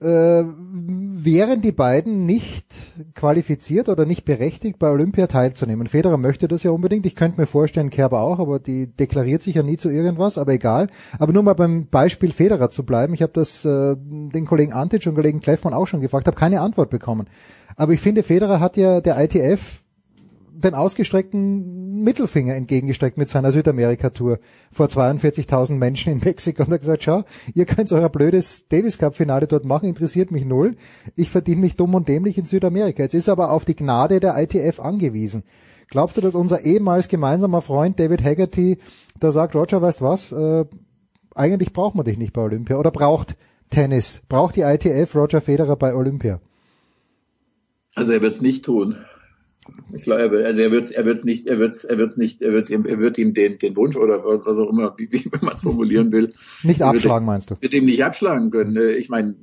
[0.00, 2.66] äh, wären die beiden nicht
[3.14, 5.88] qualifiziert oder nicht berechtigt, bei Olympia teilzunehmen.
[5.88, 7.04] Federer möchte das ja unbedingt.
[7.06, 10.52] Ich könnte mir vorstellen, Kerber auch, aber die deklariert sich ja nie zu irgendwas, aber
[10.52, 10.88] egal.
[11.18, 13.14] Aber nur mal beim Beispiel Federer zu bleiben.
[13.14, 16.60] Ich habe das äh, den Kollegen Antic und Kollegen Kleffmann auch schon gefragt, habe keine
[16.60, 17.26] Antwort bekommen.
[17.76, 19.80] Aber ich finde, Federer hat ja der ITF
[20.60, 24.40] den ausgestreckten Mittelfinger entgegengestreckt mit seiner Südamerika-Tour
[24.72, 27.22] vor 42.000 Menschen in Mexiko und hat gesagt, schau,
[27.54, 30.76] ihr könnt euer blödes Davis Cup-Finale dort machen, interessiert mich null.
[31.14, 33.04] Ich verdiene mich dumm und dämlich in Südamerika.
[33.04, 35.44] Jetzt ist er aber auf die Gnade der ITF angewiesen.
[35.90, 38.78] Glaubst du, dass unser ehemals gemeinsamer Freund David Haggerty
[39.20, 40.64] da sagt, Roger, weißt was, äh,
[41.34, 43.36] eigentlich braucht man dich nicht bei Olympia oder braucht
[43.70, 46.40] Tennis, braucht die ITF Roger Federer bei Olympia?
[47.94, 48.96] Also er wird es nicht tun.
[49.94, 52.70] Ich glaube, also er wird er wird's nicht, er wird's, er wird's nicht, er wird's,
[52.70, 56.12] er wird ihm den, den Wunsch oder was auch immer, wie, wie man es formulieren
[56.12, 56.30] will.
[56.62, 57.56] Nicht abschlagen, meinst du?
[57.60, 58.76] Wird ihm nicht abschlagen können.
[58.98, 59.34] Ich meine,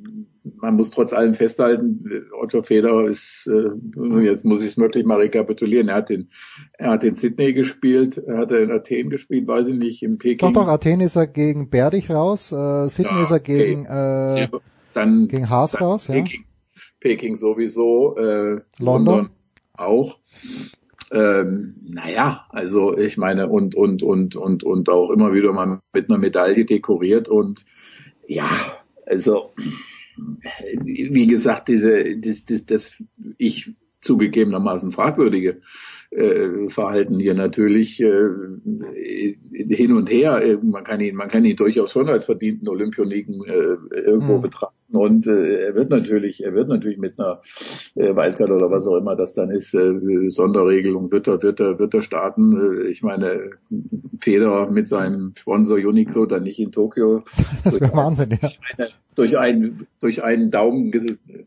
[0.57, 5.19] man muss trotz allem festhalten, Otto Federer ist, äh, jetzt muss ich es wirklich mal
[5.19, 6.29] rekapitulieren, er hat den,
[6.73, 10.53] er hat in Sydney gespielt, er hat in Athen gespielt, weiß ich nicht, in Peking.
[10.53, 14.43] Doch, doch, Athen ist er gegen Berdig raus, äh, Sydney ja, ist er gegen, okay.
[14.43, 14.47] äh,
[14.93, 16.81] dann, gegen Haas dann raus, Peking, ja.
[16.99, 19.05] Peking sowieso, äh, London.
[19.05, 19.29] London
[19.77, 20.19] auch.
[21.11, 26.09] Ähm, naja, also ich meine, und, und, und, und, und auch immer wieder mal mit
[26.09, 27.63] einer Medaille dekoriert und
[28.27, 28.49] ja,
[29.05, 29.51] also
[30.83, 33.03] wie gesagt, diese, das, das, das
[33.37, 35.61] ich zugegebenermaßen fragwürdige
[36.11, 38.29] äh, Verhalten hier natürlich äh,
[39.51, 40.41] hin und her.
[40.41, 44.41] Äh, man kann ihn, man kann ihn durchaus schon als verdienten Olympioniken äh, irgendwo mhm.
[44.43, 44.84] betrachten.
[44.91, 47.41] Und äh, er wird natürlich, er wird natürlich mit einer
[47.95, 51.79] äh, Wildcard oder was auch immer das dann ist, äh, Sonderregelung wird er, wird er,
[51.79, 52.83] wird er starten.
[52.83, 53.51] Äh, ich meine,
[54.19, 57.23] Federer mit seinem Sponsor Uniqlo dann nicht in Tokio.
[57.63, 58.49] Das wäre Wahnsinn, ja.
[58.77, 60.91] Eine, durch einen durch einen Daumen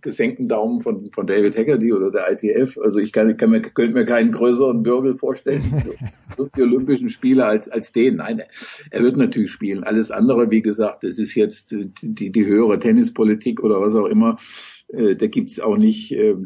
[0.01, 2.79] gesenkten Daumen von von David Haggerty oder der ITF.
[2.79, 5.63] Also ich kann, kann mir könnte mir keinen größeren Wirbel vorstellen
[6.57, 8.17] die Olympischen Spiele als als den.
[8.17, 8.43] Nein,
[8.91, 9.85] er wird natürlich spielen.
[9.85, 13.28] Alles andere, wie gesagt, das ist jetzt die die höhere Tennispolitik
[13.63, 14.37] oder was auch immer.
[14.89, 16.37] Äh, da gibt's auch nicht äh,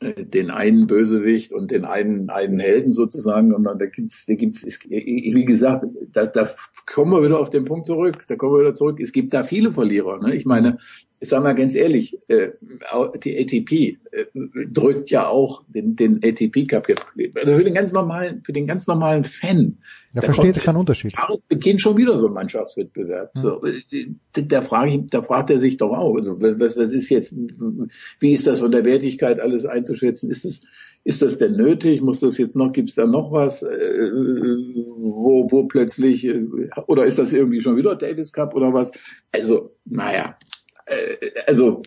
[0.00, 5.44] den einen Bösewicht und den einen einen Helden sozusagen, sondern da gibt's, da gibt's, wie
[5.44, 6.50] gesagt, da, da
[6.86, 8.24] kommen wir wieder auf den Punkt zurück.
[8.28, 9.00] Da kommen wir wieder zurück.
[9.00, 10.20] Es gibt da viele Verlierer.
[10.20, 10.36] Ne?
[10.36, 10.78] Ich meine,
[11.20, 12.50] ich sage mal ganz ehrlich, äh,
[13.22, 14.26] die ATP äh,
[14.70, 17.06] drückt ja auch den, den ATP Cup jetzt.
[17.34, 19.78] Also für den ganz normalen, für den ganz normalen Fan.
[20.14, 21.14] Da versteht keinen Unterschied.
[21.48, 23.34] Beginnt schon wieder so ein Mannschaftswettbewerb.
[23.34, 23.40] Mhm.
[23.40, 27.08] So, äh, da frage ich, da fragt er sich doch auch, also was, was ist
[27.08, 27.34] jetzt,
[28.20, 30.30] wie ist das von der Wertigkeit alles einzuschätzen?
[30.30, 30.62] Ist es,
[31.04, 32.00] ist das denn nötig?
[32.00, 34.10] Muss das jetzt noch, gibt es da noch was, äh,
[34.98, 36.44] wo, wo plötzlich, äh,
[36.86, 38.92] oder ist das irgendwie schon wieder Davis Cup oder was?
[39.32, 40.47] Also, naja, äh,
[41.46, 41.82] also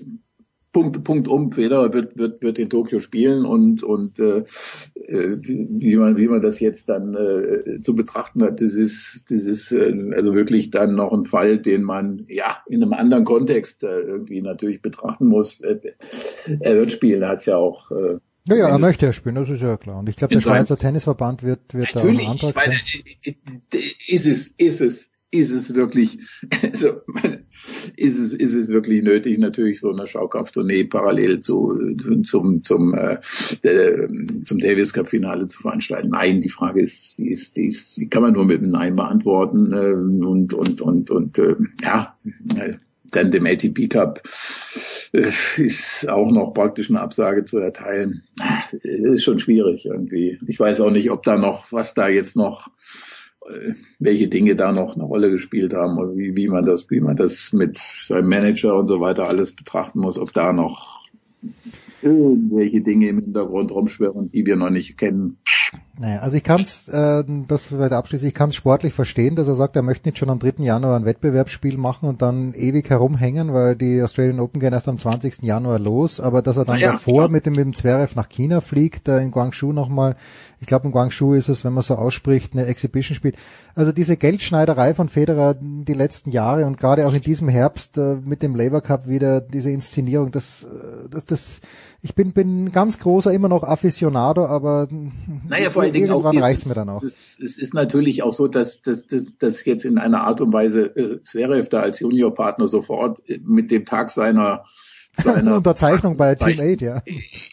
[0.72, 4.44] Punkt, Punkt um, Federer wird, wird, wird in Tokio spielen und, und äh,
[4.96, 9.74] wie, man, wie man das jetzt dann äh, zu betrachten hat, das ist, das ist
[9.74, 14.00] äh, also wirklich dann noch ein Fall, den man ja in einem anderen Kontext äh,
[14.00, 15.60] irgendwie natürlich betrachten muss.
[15.60, 19.62] Er wird spielen, hat ja auch äh, ja, ja, er möchte ja spielen, das ist
[19.62, 20.00] ja klar.
[20.00, 22.76] Und ich glaube, der Schweizer Tennisverband wird, wird da einen Antrag ich meine,
[24.08, 26.19] Ist es, ist es, ist es wirklich,
[26.61, 27.01] also,
[27.95, 31.77] ist es, ist es wirklich nötig, natürlich so eine Schaukampftournee parallel zu,
[32.24, 33.18] zum, zum, äh,
[34.45, 36.10] zum Davis Cup Finale zu veranstalten?
[36.10, 38.95] Nein, die Frage ist, die ist, die ist, die kann man nur mit einem Nein
[38.95, 39.93] beantworten, äh,
[40.26, 42.16] und, und, und, und, äh, ja,
[43.11, 44.22] dann dem ATP Cup
[45.14, 48.24] äh, ist auch noch praktisch eine Absage zu erteilen.
[48.38, 50.40] Das ist schon schwierig irgendwie.
[50.48, 52.69] Ich weiß auch nicht, ob da noch, was da jetzt noch
[54.00, 57.16] welche Dinge da noch eine Rolle gespielt haben oder wie, wie man das, wie man
[57.16, 61.02] das mit seinem Manager und so weiter alles betrachten muss, ob da noch
[62.02, 65.38] irgendwelche Dinge im Hintergrund rumschwirren, die wir noch nicht kennen.
[65.98, 69.48] Naja, also ich kann es, äh, das vielleicht abschließend, ich kann es sportlich verstehen, dass
[69.48, 70.64] er sagt, er möchte nicht schon am 3.
[70.64, 74.98] Januar ein Wettbewerbsspiel machen und dann ewig herumhängen, weil die Australian Open gehen erst am
[74.98, 75.43] 20.
[75.43, 77.27] Januar los, aber dass er dann ja, davor ja.
[77.27, 80.16] mit dem, mit dem Zverev nach China fliegt, da in Guangzhou nochmal,
[80.59, 83.35] ich glaube in Guangzhou ist es, wenn man so ausspricht, eine Exhibition spielt.
[83.75, 88.16] Also diese Geldschneiderei von Federer die letzten Jahre und gerade auch in diesem Herbst äh,
[88.16, 91.61] mit dem Labour Cup wieder diese Inszenierung, das, äh, das, das
[92.04, 94.88] ich bin, bin ganz großer immer noch Aficionado, aber
[95.48, 97.04] naja, vor allen Dingen irgendwann reicht's mir dann auch.
[97.04, 100.52] Es, es ist natürlich auch so, dass, dass, dass, dass jetzt in einer Art und
[100.52, 104.66] Weise äh, Zverev da als Juniorpartner sofort mit dem Tag seiner
[105.14, 107.04] seiner Unterzeichnung bei Team 8, ja.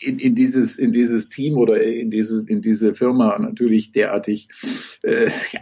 [0.00, 4.48] In, in dieses in dieses Team oder in dieses in diese Firma natürlich derartig
[5.02, 5.60] äh, ja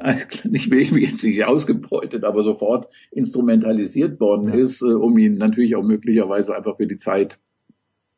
[0.44, 4.54] nicht will jetzt nicht ausgebeutet, aber sofort instrumentalisiert worden ja.
[4.54, 7.38] ist, äh, um ihn natürlich auch möglicherweise einfach für die Zeit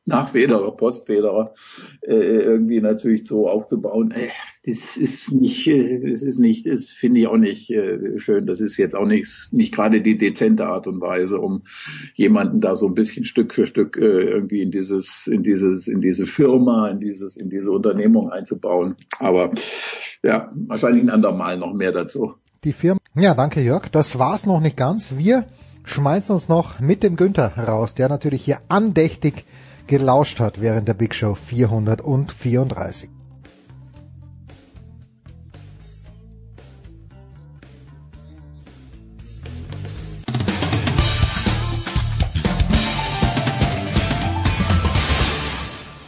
[0.06, 1.52] nach Federer, Post-Federer,
[2.00, 4.12] äh, irgendwie natürlich so aufzubauen.
[4.12, 4.28] Äh,
[4.64, 8.46] das ist nicht, äh, das ist nicht, das finde ich auch nicht äh, schön.
[8.46, 11.62] Das ist jetzt auch nicht, nicht gerade die dezente Art und Weise, um
[12.14, 16.00] jemanden da so ein bisschen Stück für Stück äh, irgendwie in dieses, in dieses, in
[16.00, 18.94] diese Firma, in dieses, in diese Unternehmung einzubauen.
[19.18, 19.50] Aber
[20.22, 22.34] ja, wahrscheinlich ein andermal noch mehr dazu.
[22.62, 23.00] Die Firma.
[23.16, 23.88] Ja, danke Jörg.
[23.88, 25.16] Das war's noch nicht ganz.
[25.16, 25.46] Wir
[25.84, 29.44] schmeißen uns noch mit dem Günther raus, der natürlich hier andächtig
[29.86, 33.10] gelauscht hat während der Big Show 434.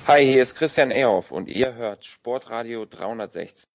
[0.07, 3.69] Hi, hier ist Christian Ehoff und ihr hört Sportradio 360.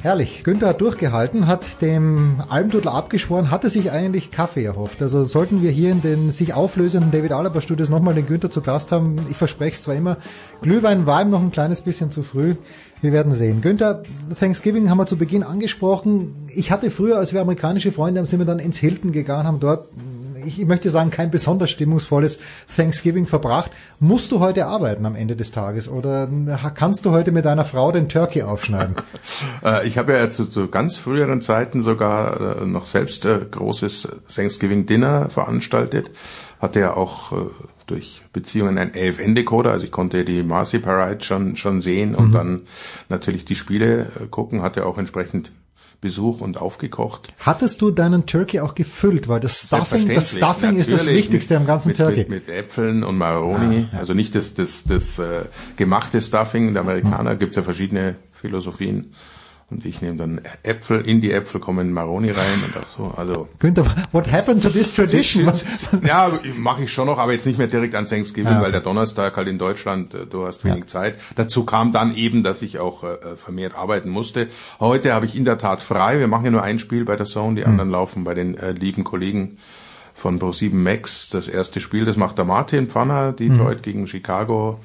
[0.00, 0.44] Herrlich.
[0.44, 5.02] Günther hat durchgehalten, hat dem Almdudler abgeschworen, hatte sich eigentlich Kaffee erhofft.
[5.02, 8.60] Also sollten wir hier in den sich auflösenden David Alaba Studios nochmal den Günther zu
[8.60, 10.18] Gast haben, ich verspreche es zwar immer,
[10.62, 12.54] Glühwein war ihm noch ein kleines bisschen zu früh.
[13.00, 13.60] Wir werden sehen.
[13.60, 14.02] Günther,
[14.38, 16.34] Thanksgiving haben wir zu Beginn angesprochen.
[16.54, 19.60] Ich hatte früher, als wir amerikanische Freunde haben, sind wir dann ins Hilton gegangen, haben
[19.60, 19.88] dort
[20.44, 22.38] ich möchte sagen, kein besonders stimmungsvolles
[22.74, 23.70] Thanksgiving verbracht.
[24.00, 26.28] Musst du heute arbeiten am Ende des Tages oder
[26.74, 28.96] kannst du heute mit deiner Frau den Turkey aufschneiden?
[29.64, 34.08] Äh, ich habe ja zu, zu, ganz früheren Zeiten sogar äh, noch selbst äh, großes
[34.32, 36.10] Thanksgiving Dinner veranstaltet.
[36.60, 37.32] Hatte ja auch
[37.86, 42.32] durch Beziehungen ein AFN-Decoder, also ich konnte die Marcy Parade schon, schon sehen und mhm.
[42.32, 42.60] dann
[43.08, 45.52] natürlich die Spiele gucken, hatte auch entsprechend
[46.00, 47.32] Besuch und aufgekocht.
[47.40, 49.26] Hattest du deinen Turkey auch gefüllt?
[49.26, 52.18] Weil das Stuffing, das Stuffing ist das Wichtigste mit, am ganzen mit, Turkey.
[52.18, 53.98] Mit, mit Äpfeln und Maroni, ah, ja.
[53.98, 55.46] also nicht das, das, das äh,
[55.76, 56.72] gemachte Stuffing.
[56.72, 57.38] Der Amerikaner mhm.
[57.40, 59.12] gibt's ja verschiedene Philosophien.
[59.70, 63.12] Und ich nehme dann Äpfel, in die Äpfel kommen Maroni rein und auch so.
[63.14, 65.52] Also Günther, what happened to this tradition?
[66.06, 68.62] ja, mache ich schon noch, aber jetzt nicht mehr direkt an Thanksgiving, ja.
[68.62, 70.86] weil der Donnerstag halt in Deutschland, äh, du hast wenig ja.
[70.86, 71.16] Zeit.
[71.36, 74.48] Dazu kam dann eben, dass ich auch äh, vermehrt arbeiten musste.
[74.80, 76.18] Heute habe ich in der Tat frei.
[76.18, 77.72] Wir machen ja nur ein Spiel bei der Zone, die hm.
[77.72, 79.58] anderen laufen bei den äh, lieben Kollegen
[80.14, 81.28] von Pro7 Max.
[81.28, 83.82] Das erste Spiel, das macht der Martin Pfanner, Detroit hm.
[83.82, 84.80] gegen Chicago.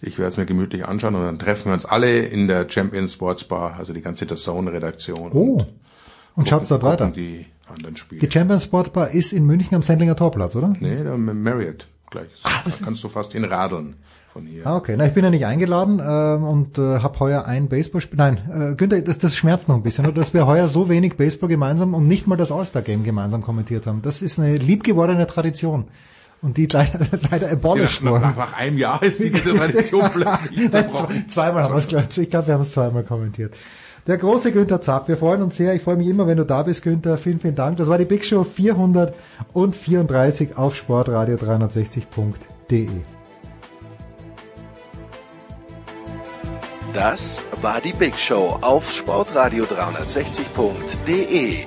[0.00, 3.08] Ich werde es mir gemütlich anschauen und dann treffen wir uns alle in der Champion
[3.08, 5.32] Sports Bar, also die ganze Zone-Redaktion.
[5.32, 5.54] Oh.
[5.54, 5.66] Und,
[6.34, 7.10] und schaut's dort weiter.
[7.10, 8.20] Die anderen Spiele.
[8.20, 10.72] Die Champion Sports Bar ist in München am Sendlinger Torplatz, oder?
[10.78, 12.28] Nee, da Marriott gleich.
[12.42, 13.96] Ach, da kannst du fast hinradeln
[14.28, 14.66] von hier.
[14.66, 14.94] Ah, okay.
[14.96, 18.16] Na, ich bin ja nicht eingeladen ähm, und äh, habe heuer ein Baseballspiel.
[18.16, 18.38] Nein,
[18.72, 20.14] äh, Günther, das, das schmerzt noch ein bisschen, oder?
[20.14, 24.02] dass wir heuer so wenig Baseball gemeinsam und nicht mal das All-Star-Game gemeinsam kommentiert haben.
[24.02, 25.86] Das ist eine liebgewordene Tradition.
[26.40, 27.00] Und die leider,
[27.30, 31.28] leider abolished ja, nach, nach, einem Jahr ist die Tradition plötzlich zerbrochen.
[31.28, 33.52] Zweimal haben wir es, glaube ich, glaube, wir haben es zweimal kommentiert.
[34.06, 35.74] Der große Günther Zapp, wir freuen uns sehr.
[35.74, 37.18] Ich freue mich immer, wenn du da bist, Günther.
[37.18, 37.76] Vielen, vielen Dank.
[37.76, 42.88] Das war die Big Show 434 auf sportradio360.de.
[46.94, 51.66] Das war die Big Show auf sportradio360.de.